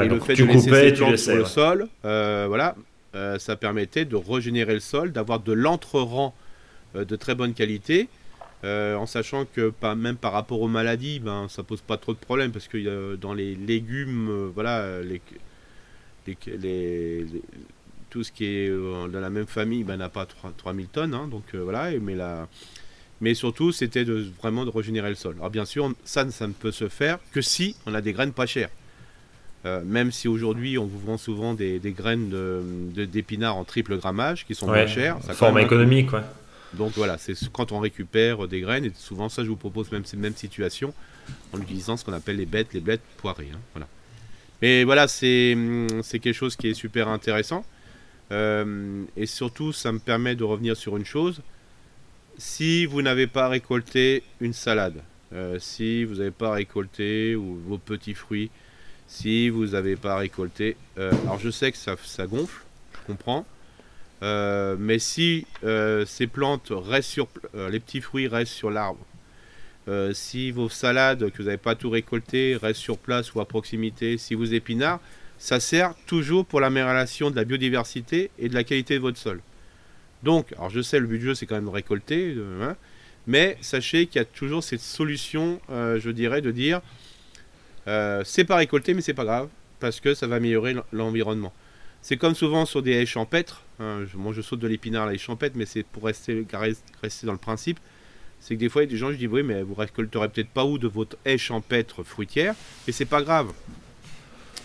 et 0.00 0.08
le 0.08 0.18
fait 0.20 0.34
de 0.34 0.44
laisser 0.44 0.70
ces 0.70 0.92
plantes 0.92 1.16
sur 1.18 1.36
le 1.36 1.44
sol, 1.44 1.88
euh, 2.04 2.46
voilà, 2.48 2.76
euh, 3.14 3.38
ça 3.38 3.56
permettait 3.56 4.04
de 4.04 4.16
régénérer 4.16 4.74
le 4.74 4.80
sol, 4.80 5.12
d'avoir 5.12 5.40
de 5.40 5.52
l'entre-rang 5.52 6.34
de 6.94 7.16
très 7.16 7.34
bonne 7.34 7.54
qualité. 7.54 8.08
en 8.62 9.06
sachant 9.06 9.46
que 9.46 9.72
même 9.94 10.16
par 10.16 10.32
rapport 10.32 10.60
aux 10.60 10.68
maladies, 10.68 11.18
ben, 11.18 11.48
ça 11.48 11.62
pose 11.64 11.80
pas 11.80 11.96
trop 11.96 12.14
de 12.14 12.18
problèmes 12.18 12.52
parce 12.52 12.68
que 12.68 13.16
dans 13.16 13.34
les 13.34 13.56
légumes, 13.56 14.50
voilà, 14.54 15.02
tout 18.14 18.22
ce 18.22 18.30
qui 18.30 18.44
est 18.44 18.68
euh, 18.68 19.08
dans 19.08 19.18
la 19.18 19.28
même 19.28 19.48
famille 19.48 19.82
ben, 19.82 19.96
n'a 19.96 20.08
pas 20.08 20.24
3000 20.24 20.86
tonnes. 20.86 21.14
Hein, 21.14 21.26
donc 21.26 21.42
euh, 21.54 21.64
voilà, 21.64 21.90
mais, 23.20 23.34
surtout, 23.34 23.72
c'était 23.72 24.04
vraiment 24.04 24.64
de 24.64 24.70
régénérer 24.70 25.08
le 25.08 25.16
sol. 25.16 25.34
Alors 25.38 25.50
bien 25.50 25.64
sûr, 25.64 25.92
ça, 26.04 26.30
ça 26.30 26.46
ne 26.46 26.52
peut 26.52 26.70
se 26.70 26.88
faire 26.88 27.18
que 27.32 27.40
si 27.40 27.74
on 27.86 27.94
a 27.94 28.00
des 28.00 28.12
graines 28.12 28.32
pas 28.32 28.46
chères. 28.46 28.70
Même 29.64 30.12
si 30.12 30.28
aujourd'hui 30.28 30.76
on 30.76 30.84
vous 30.84 30.98
vend 30.98 31.16
souvent 31.16 31.54
des, 31.54 31.80
graines 31.96 32.30
d'épinards 32.92 33.54
de, 33.54 33.60
en 33.60 33.64
triple 33.64 33.96
grammage 33.96 34.46
qui 34.46 34.54
sont 34.54 34.66
moins 34.66 34.86
chères. 34.86 35.18
Ça 35.22 35.32
forme 35.32 35.58
économique, 35.58 36.10
quoi. 36.10 36.22
Donc 36.74 36.92
voilà, 36.96 37.18
c'est 37.18 37.34
quand 37.52 37.72
on 37.72 37.78
récupère 37.78 38.48
des 38.48 38.60
graines, 38.60 38.84
et 38.84 38.92
souvent 38.96 39.28
ça 39.28 39.44
je 39.44 39.48
vous 39.48 39.56
propose 39.56 39.92
même 39.92 40.04
cette 40.04 40.20
même 40.20 40.34
situation 40.34 40.92
en 41.52 41.60
utilisant 41.60 41.96
ce 41.96 42.04
qu'on 42.04 42.12
appelle 42.12 42.36
les 42.36 42.46
bêtes, 42.46 42.74
les 42.74 42.80
blettes 42.80 43.00
poirées. 43.16 43.48
Hein, 43.54 43.58
voilà. 43.72 43.86
Mais 44.62 44.84
voilà, 44.84 45.04
hum, 45.04 45.88
c'est 46.02 46.18
quelque 46.18 46.32
chose 46.32 46.56
qui 46.56 46.68
est 46.68 46.74
super 46.74 47.08
intéressant. 47.08 47.64
Euh, 48.32 49.04
et 49.16 49.26
surtout, 49.26 49.72
ça 49.72 49.92
me 49.92 49.98
permet 49.98 50.34
de 50.34 50.44
revenir 50.44 50.76
sur 50.76 50.96
une 50.96 51.04
chose. 51.04 51.42
Si 52.38 52.86
vous 52.86 53.02
n'avez 53.02 53.26
pas 53.26 53.48
récolté 53.48 54.22
une 54.40 54.52
salade, 54.52 55.02
euh, 55.32 55.58
si 55.60 56.04
vous 56.04 56.16
n'avez 56.16 56.30
pas 56.30 56.52
récolté 56.52 57.36
ou 57.36 57.58
vos 57.66 57.78
petits 57.78 58.14
fruits, 58.14 58.50
si 59.06 59.48
vous 59.48 59.68
n'avez 59.68 59.96
pas 59.96 60.16
récolté, 60.16 60.76
euh, 60.98 61.12
alors 61.24 61.38
je 61.38 61.50
sais 61.50 61.72
que 61.72 61.78
ça, 61.78 61.96
ça 62.04 62.26
gonfle, 62.26 62.62
je 62.92 63.06
comprends, 63.06 63.46
mais 64.78 64.98
si 64.98 65.46
ces 66.06 66.26
plantes 66.26 66.72
restent 66.74 67.10
sur, 67.10 67.28
les 67.52 67.78
petits 67.78 68.00
fruits 68.00 68.26
restent 68.26 68.54
sur 68.54 68.70
l'arbre, 68.70 69.04
si 70.14 70.50
vos 70.50 70.70
salades 70.70 71.30
que 71.30 71.38
vous 71.38 71.44
n'avez 71.44 71.58
pas 71.58 71.74
tout 71.74 71.90
récolté 71.90 72.56
restent 72.56 72.80
sur 72.80 72.96
place 72.96 73.34
ou 73.34 73.40
à 73.40 73.44
proximité, 73.44 74.16
si 74.16 74.34
vos 74.34 74.46
épinards, 74.46 75.00
ça 75.36 75.60
sert 75.60 75.94
toujours 76.06 76.46
pour 76.46 76.60
l'amélioration 76.60 77.30
de 77.30 77.36
la 77.36 77.44
biodiversité 77.44 78.30
et 78.38 78.48
de 78.48 78.54
la 78.54 78.64
qualité 78.64 78.94
de 78.94 79.00
votre 79.00 79.18
sol. 79.18 79.42
Donc, 80.22 80.52
alors 80.54 80.70
je 80.70 80.80
sais, 80.80 80.98
le 80.98 81.06
but 81.06 81.18
du 81.18 81.26
jeu, 81.26 81.34
c'est 81.34 81.44
quand 81.44 81.56
même 81.56 81.66
de 81.66 81.70
récolter, 81.70 82.34
hein, 82.62 82.76
mais 83.26 83.58
sachez 83.60 84.06
qu'il 84.06 84.20
y 84.20 84.22
a 84.22 84.24
toujours 84.24 84.64
cette 84.64 84.80
solution, 84.80 85.60
euh, 85.70 86.00
je 86.00 86.10
dirais, 86.10 86.40
de 86.40 86.50
dire 86.50 86.80
euh, 87.86 88.22
c'est 88.24 88.44
pas 88.44 88.56
récolté, 88.56 88.94
mais 88.94 89.00
c'est 89.00 89.14
pas 89.14 89.24
grave, 89.24 89.48
parce 89.80 90.00
que 90.00 90.14
ça 90.14 90.26
va 90.26 90.36
améliorer 90.36 90.74
l'environnement. 90.92 91.52
C'est 92.02 92.16
comme 92.16 92.34
souvent 92.34 92.66
sur 92.66 92.82
des 92.82 92.92
haies 92.92 93.06
champêtres. 93.06 93.62
Hein, 93.80 94.04
moi, 94.14 94.32
je 94.34 94.42
saute 94.42 94.60
de 94.60 94.68
l'épinard 94.68 95.04
à 95.04 95.06
la 95.06 95.14
haie 95.14 95.18
champêtre, 95.18 95.56
mais 95.56 95.66
c'est 95.66 95.84
pour 95.84 96.04
rester, 96.04 96.46
rester 97.02 97.26
dans 97.26 97.32
le 97.32 97.38
principe. 97.38 97.80
C'est 98.40 98.56
que 98.56 98.60
des 98.60 98.68
fois, 98.68 98.82
il 98.82 98.86
y 98.86 98.88
a 98.88 98.90
des 98.90 98.98
gens, 98.98 99.10
je 99.10 99.16
dis 99.16 99.26
oui, 99.26 99.42
mais 99.42 99.62
vous 99.62 99.74
récolterez 99.74 100.28
peut-être 100.28 100.50
pas 100.50 100.66
où 100.66 100.76
de 100.76 100.86
votre 100.86 101.16
haie 101.24 101.38
champêtre 101.38 102.02
fruitière, 102.02 102.54
et 102.86 102.92
c'est 102.92 103.06
pas 103.06 103.22
grave. 103.22 103.52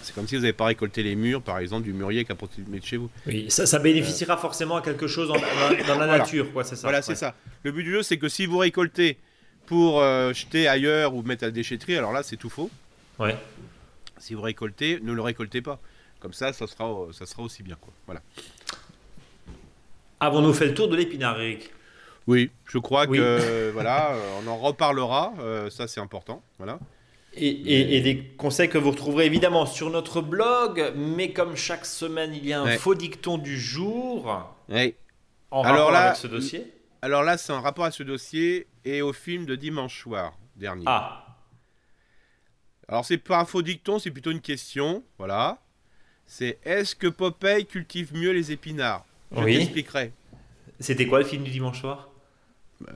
C'est 0.01 0.13
comme 0.13 0.27
si 0.27 0.35
vous 0.35 0.41
n'avez 0.41 0.53
pas 0.53 0.65
récolté 0.65 1.03
les 1.03 1.15
murs, 1.15 1.41
par 1.41 1.59
exemple, 1.59 1.83
du 1.83 1.93
mûrier 1.93 2.25
qui 2.25 2.31
a 2.31 2.35
de 2.35 2.83
chez 2.83 2.97
vous. 2.97 3.09
Oui, 3.27 3.45
ça, 3.49 3.65
ça 3.65 3.79
bénéficiera 3.79 4.37
forcément 4.37 4.75
à 4.77 4.81
quelque 4.81 5.07
chose 5.07 5.27
dans, 5.27 5.35
la 5.97 6.07
nature, 6.07 6.51
quoi, 6.51 6.63
c'est 6.63 6.75
ça. 6.75 6.87
Voilà, 6.87 7.01
c'est 7.01 7.15
ça. 7.15 7.35
Le 7.63 7.71
but 7.71 7.83
du 7.83 7.91
jeu, 7.91 8.03
c'est 8.03 8.17
que 8.17 8.27
si 8.27 8.45
vous 8.45 8.57
récoltez 8.57 9.17
pour 9.65 10.01
euh, 10.01 10.33
jeter 10.33 10.67
ailleurs 10.67 11.13
ou 11.15 11.21
mettre 11.21 11.43
à 11.43 11.47
la 11.47 11.51
déchetterie, 11.51 11.95
alors 11.95 12.11
là, 12.11 12.23
c'est 12.23 12.37
tout 12.37 12.49
faux. 12.49 12.69
Ouais. 13.19 13.37
Si 14.17 14.33
vous 14.33 14.41
récoltez, 14.41 14.99
ne 15.01 15.13
le 15.13 15.21
récoltez 15.21 15.61
pas. 15.61 15.79
Comme 16.19 16.33
ça, 16.33 16.51
ça 16.51 16.67
sera, 16.67 16.89
ça 17.13 17.25
sera 17.25 17.43
aussi 17.43 17.63
bien, 17.63 17.77
quoi. 17.79 17.93
Voilà. 18.05 18.21
Avons-nous 20.19 20.53
fait 20.53 20.65
le 20.67 20.73
tour 20.73 20.89
de 20.89 20.97
l'épinard, 20.97 21.39
Eric? 21.39 21.71
Oui, 22.27 22.51
je 22.65 22.77
crois 22.77 23.07
que 23.07 23.71
voilà, 23.71 24.13
on 24.43 24.47
en 24.47 24.57
reparlera. 24.57 25.33
Euh, 25.39 25.69
ça, 25.69 25.87
c'est 25.87 26.01
important. 26.01 26.43
Voilà. 26.57 26.79
Et, 27.35 28.01
des 28.01 28.23
conseils 28.37 28.69
que 28.69 28.77
vous 28.77 28.91
retrouverez 28.91 29.25
évidemment 29.25 29.65
sur 29.65 29.89
notre 29.89 30.21
blog, 30.21 30.93
mais 30.95 31.31
comme 31.31 31.55
chaque 31.55 31.85
semaine, 31.85 32.33
il 32.33 32.45
y 32.45 32.53
a 32.53 32.61
un 32.61 32.77
faux 32.77 32.95
dicton 32.95 33.37
du 33.37 33.57
jour 33.57 34.51
ouais. 34.67 34.95
en 35.51 35.61
alors 35.61 35.77
rapport 35.77 35.91
là, 35.91 36.05
avec 36.07 36.17
ce 36.17 36.27
dossier. 36.27 36.73
Alors 37.01 37.23
là, 37.23 37.37
c'est 37.37 37.53
en 37.53 37.61
rapport 37.61 37.85
à 37.85 37.91
ce 37.91 38.03
dossier 38.03 38.67
et 38.83 39.01
au 39.01 39.13
film 39.13 39.45
de 39.45 39.55
dimanche 39.55 40.01
soir 40.01 40.37
dernier. 40.55 40.83
Ah. 40.87 41.28
Alors 42.89 43.05
c'est 43.05 43.19
pas 43.19 43.39
un 43.39 43.45
faux 43.45 43.61
dicton, 43.61 43.99
c'est 43.99 44.09
plutôt 44.09 44.31
une 44.31 44.41
question. 44.41 45.03
Voilà. 45.19 45.61
C'est 46.25 46.57
est-ce 46.63 46.95
que 46.95 47.05
Popeye 47.05 47.67
cultive 47.67 48.15
mieux 48.15 48.31
les 48.31 48.51
épinards? 48.51 49.05
Je 49.31 49.43
oui. 49.43 49.57
t'expliquerai. 49.57 50.11
C'était 50.79 51.05
quoi 51.05 51.19
le 51.19 51.25
film 51.25 51.43
du 51.43 51.51
dimanche 51.51 51.81
soir? 51.81 52.08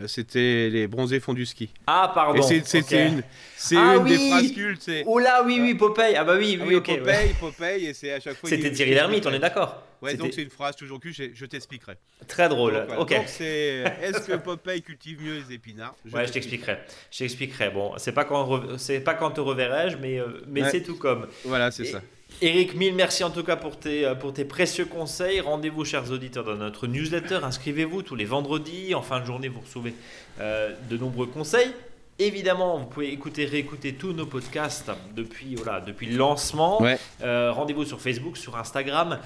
C'était 0.07 0.69
les 0.69 0.87
bronzés 0.87 1.19
font 1.19 1.33
du 1.33 1.45
ski. 1.45 1.69
Ah, 1.87 2.11
pardon. 2.13 2.41
C'était 2.41 3.07
une, 3.07 3.23
c'est 3.57 3.77
ah 3.77 3.95
une 3.97 4.05
des 4.05 4.29
phrases 4.29 4.51
cultes. 4.51 4.91
Oh 5.05 5.19
là, 5.19 5.43
oui, 5.45 5.59
oui, 5.61 5.73
Popeye. 5.75 6.15
Ah 6.15 6.23
bah 6.23 6.35
oui, 6.37 6.59
oui, 6.65 6.75
ah. 6.77 6.81
Popeye, 6.81 7.33
Popeye, 7.39 7.85
et 7.85 7.93
c'est 7.93 8.13
à 8.13 8.19
chaque 8.19 8.35
fois. 8.35 8.49
C'était 8.49 8.71
Thierry 8.71 8.93
Lhermitte, 8.93 9.25
on 9.25 9.33
est 9.33 9.39
d'accord. 9.39 9.83
Ouais, 10.01 10.15
donc 10.15 10.33
c'est 10.33 10.43
une 10.43 10.49
phrase 10.49 10.75
toujours 10.75 10.99
culte, 10.99 11.33
je, 11.33 11.45
t'expliquerai. 11.45 11.93
Très 12.27 12.49
drôle, 12.49 12.85
ok. 12.97 13.09
Donc 13.09 13.23
c'est 13.27 13.83
est-ce 14.01 14.27
que 14.27 14.35
Popeye 14.35 14.81
cultive 14.81 15.21
mieux 15.21 15.35
les 15.35 15.55
épinards? 15.55 15.95
Ouais, 16.11 16.27
je 16.27 16.33
t'expliquerai. 16.33 16.79
Je 17.09 17.19
t'expliquerai. 17.19 17.69
Bon, 17.69 17.93
c'est 17.97 18.11
pas 18.11 18.25
quand, 18.25 18.77
c'est 18.77 18.99
pas 18.99 19.13
quand 19.13 19.31
te 19.31 19.39
reverrai-je, 19.39 19.95
mais, 19.97 20.19
euh, 20.19 20.43
mais 20.47 20.69
c'est 20.69 20.83
tout 20.83 20.97
comme. 20.97 21.27
Voilà, 21.45 21.71
c'est 21.71 21.85
ça. 21.85 22.01
Eric, 22.41 22.75
mille 22.75 22.95
merci 22.95 23.23
en 23.23 23.29
tout 23.29 23.43
cas 23.43 23.55
pour 23.55 23.77
tes, 23.77 24.05
euh, 24.05 24.15
pour 24.15 24.33
tes 24.33 24.45
précieux 24.45 24.85
conseils. 24.85 25.39
Rendez-vous, 25.39 25.85
chers 25.85 26.11
auditeurs, 26.11 26.43
dans 26.43 26.55
notre 26.55 26.87
newsletter. 26.87 27.39
Inscrivez-vous 27.43 28.01
tous 28.01 28.15
les 28.15 28.25
vendredis. 28.25 28.95
En 28.95 29.01
fin 29.01 29.19
de 29.19 29.25
journée, 29.25 29.47
vous 29.47 29.61
recevez 29.61 29.93
euh, 30.39 30.73
de 30.89 30.97
nombreux 30.97 31.27
conseils. 31.27 31.73
Évidemment, 32.19 32.77
vous 32.77 32.85
pouvez 32.85 33.11
écouter, 33.11 33.45
réécouter 33.45 33.93
tous 33.93 34.13
nos 34.13 34.25
podcasts 34.25 34.91
depuis, 35.15 35.55
voilà, 35.55 35.81
depuis 35.81 36.07
le 36.07 36.17
lancement. 36.17 36.79
Euh, 37.23 37.51
rendez-vous 37.51 37.85
sur 37.85 37.99
Facebook, 37.99 38.37
sur 38.37 38.55
Instagram. 38.57 39.19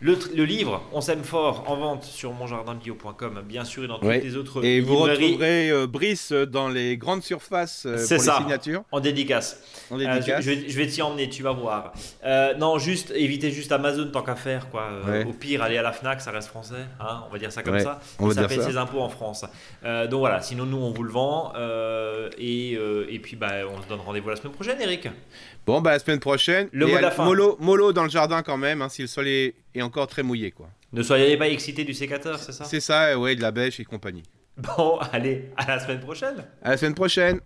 Le, 0.00 0.44
livre 0.44 0.82
On 0.92 1.00
s'aime 1.00 1.24
fort 1.24 1.64
en 1.66 1.76
vente 1.76 2.04
sur 2.04 2.32
monjardinbio.com, 2.32 3.42
bien 3.44 3.64
sûr, 3.64 3.84
et 3.84 3.88
dans 3.88 3.98
toutes 3.98 4.22
les 4.22 4.36
autres 4.36 4.64
Et 4.64 4.80
vous 4.80 4.96
retrouverez 4.96 5.70
euh, 5.70 5.88
Brice 5.88 6.30
dans 6.30 6.68
les 6.68 6.96
grandes 6.96 7.24
surfaces 7.24 7.84
euh, 7.84 7.96
pour 7.96 8.06
ça, 8.20 8.36
les 8.38 8.44
signatures. 8.44 8.84
En 8.92 9.00
dédicace. 9.00 9.60
En 9.90 9.98
dédicace. 9.98 10.46
Euh, 10.46 10.54
je, 10.68 10.76
vais, 10.76 10.86
t'y 10.86 11.02
emmener, 11.02 11.28
tu 11.28 11.42
vas 11.42 11.50
voir. 11.50 11.92
non, 12.58 12.78
juste 12.78 13.12
évitez 13.14 13.50
juste 13.50 13.72
Amazon 13.72 14.08
tant 14.12 14.22
qu'à 14.22 14.36
faire. 14.36 14.70
Quoi. 14.70 14.88
Au 15.26 15.32
pire, 15.32 15.62
aller 15.62 15.78
à 15.78 15.82
la 15.82 15.92
Fnac, 15.92 16.20
ça 16.20 16.30
reste 16.30 16.48
français. 16.48 16.86
Hein, 17.00 17.24
on 17.28 17.32
va 17.32 17.38
dire 17.38 17.50
ça 17.50 17.62
comme 17.62 17.80
ça. 17.80 18.00
On 18.20 18.30
ça 18.30 18.44
paye 18.44 18.62
ses 18.62 18.76
impôts 18.76 19.00
en 19.00 19.08
France. 19.08 19.44
donc 19.82 20.20
voilà, 20.20 20.40
sinon 20.42 20.64
nous, 20.64 20.78
on 20.78 20.92
vous 20.92 21.02
le 21.02 21.10
vend. 21.10 21.52
Et, 22.38 22.72
et, 22.72 23.18
puis, 23.18 23.34
bah, 23.34 23.52
on 23.68 23.82
se 23.82 23.88
donne 23.88 24.00
rendez-vous 24.00 24.28
la 24.28 24.36
semaine 24.36 24.52
prochaine, 24.52 24.80
Eric. 24.80 25.08
Bon, 25.68 25.82
bah, 25.82 25.90
la 25.90 25.98
semaine 25.98 26.18
prochaine. 26.18 26.68
Le 26.72 26.86
mot 26.86 26.96
de 26.96 27.02
la 27.02 27.10
fin. 27.10 27.24
Mollo, 27.24 27.92
dans 27.92 28.04
le 28.04 28.08
jardin 28.08 28.42
quand 28.42 28.56
même, 28.56 28.80
hein, 28.80 28.88
si 28.88 29.02
le 29.02 29.08
sol 29.08 29.28
est, 29.28 29.54
encore 29.82 30.06
très 30.06 30.22
mouillé. 30.22 30.50
quoi. 30.50 30.68
Ne 30.92 31.02
soyez 31.02 31.36
pas 31.36 31.48
excité 31.48 31.84
du 31.84 31.94
sécateur, 31.94 32.38
c'est 32.38 32.52
ça? 32.52 32.64
C'est 32.64 32.80
ça, 32.80 33.18
ouais, 33.18 33.36
de 33.36 33.42
la 33.42 33.50
bêche 33.50 33.78
et 33.80 33.84
compagnie. 33.84 34.22
Bon, 34.56 34.98
allez, 35.12 35.50
à 35.56 35.66
la 35.66 35.78
semaine 35.78 36.00
prochaine. 36.00 36.44
À 36.62 36.70
la 36.70 36.76
semaine 36.76 36.94
prochaine. 36.94 37.40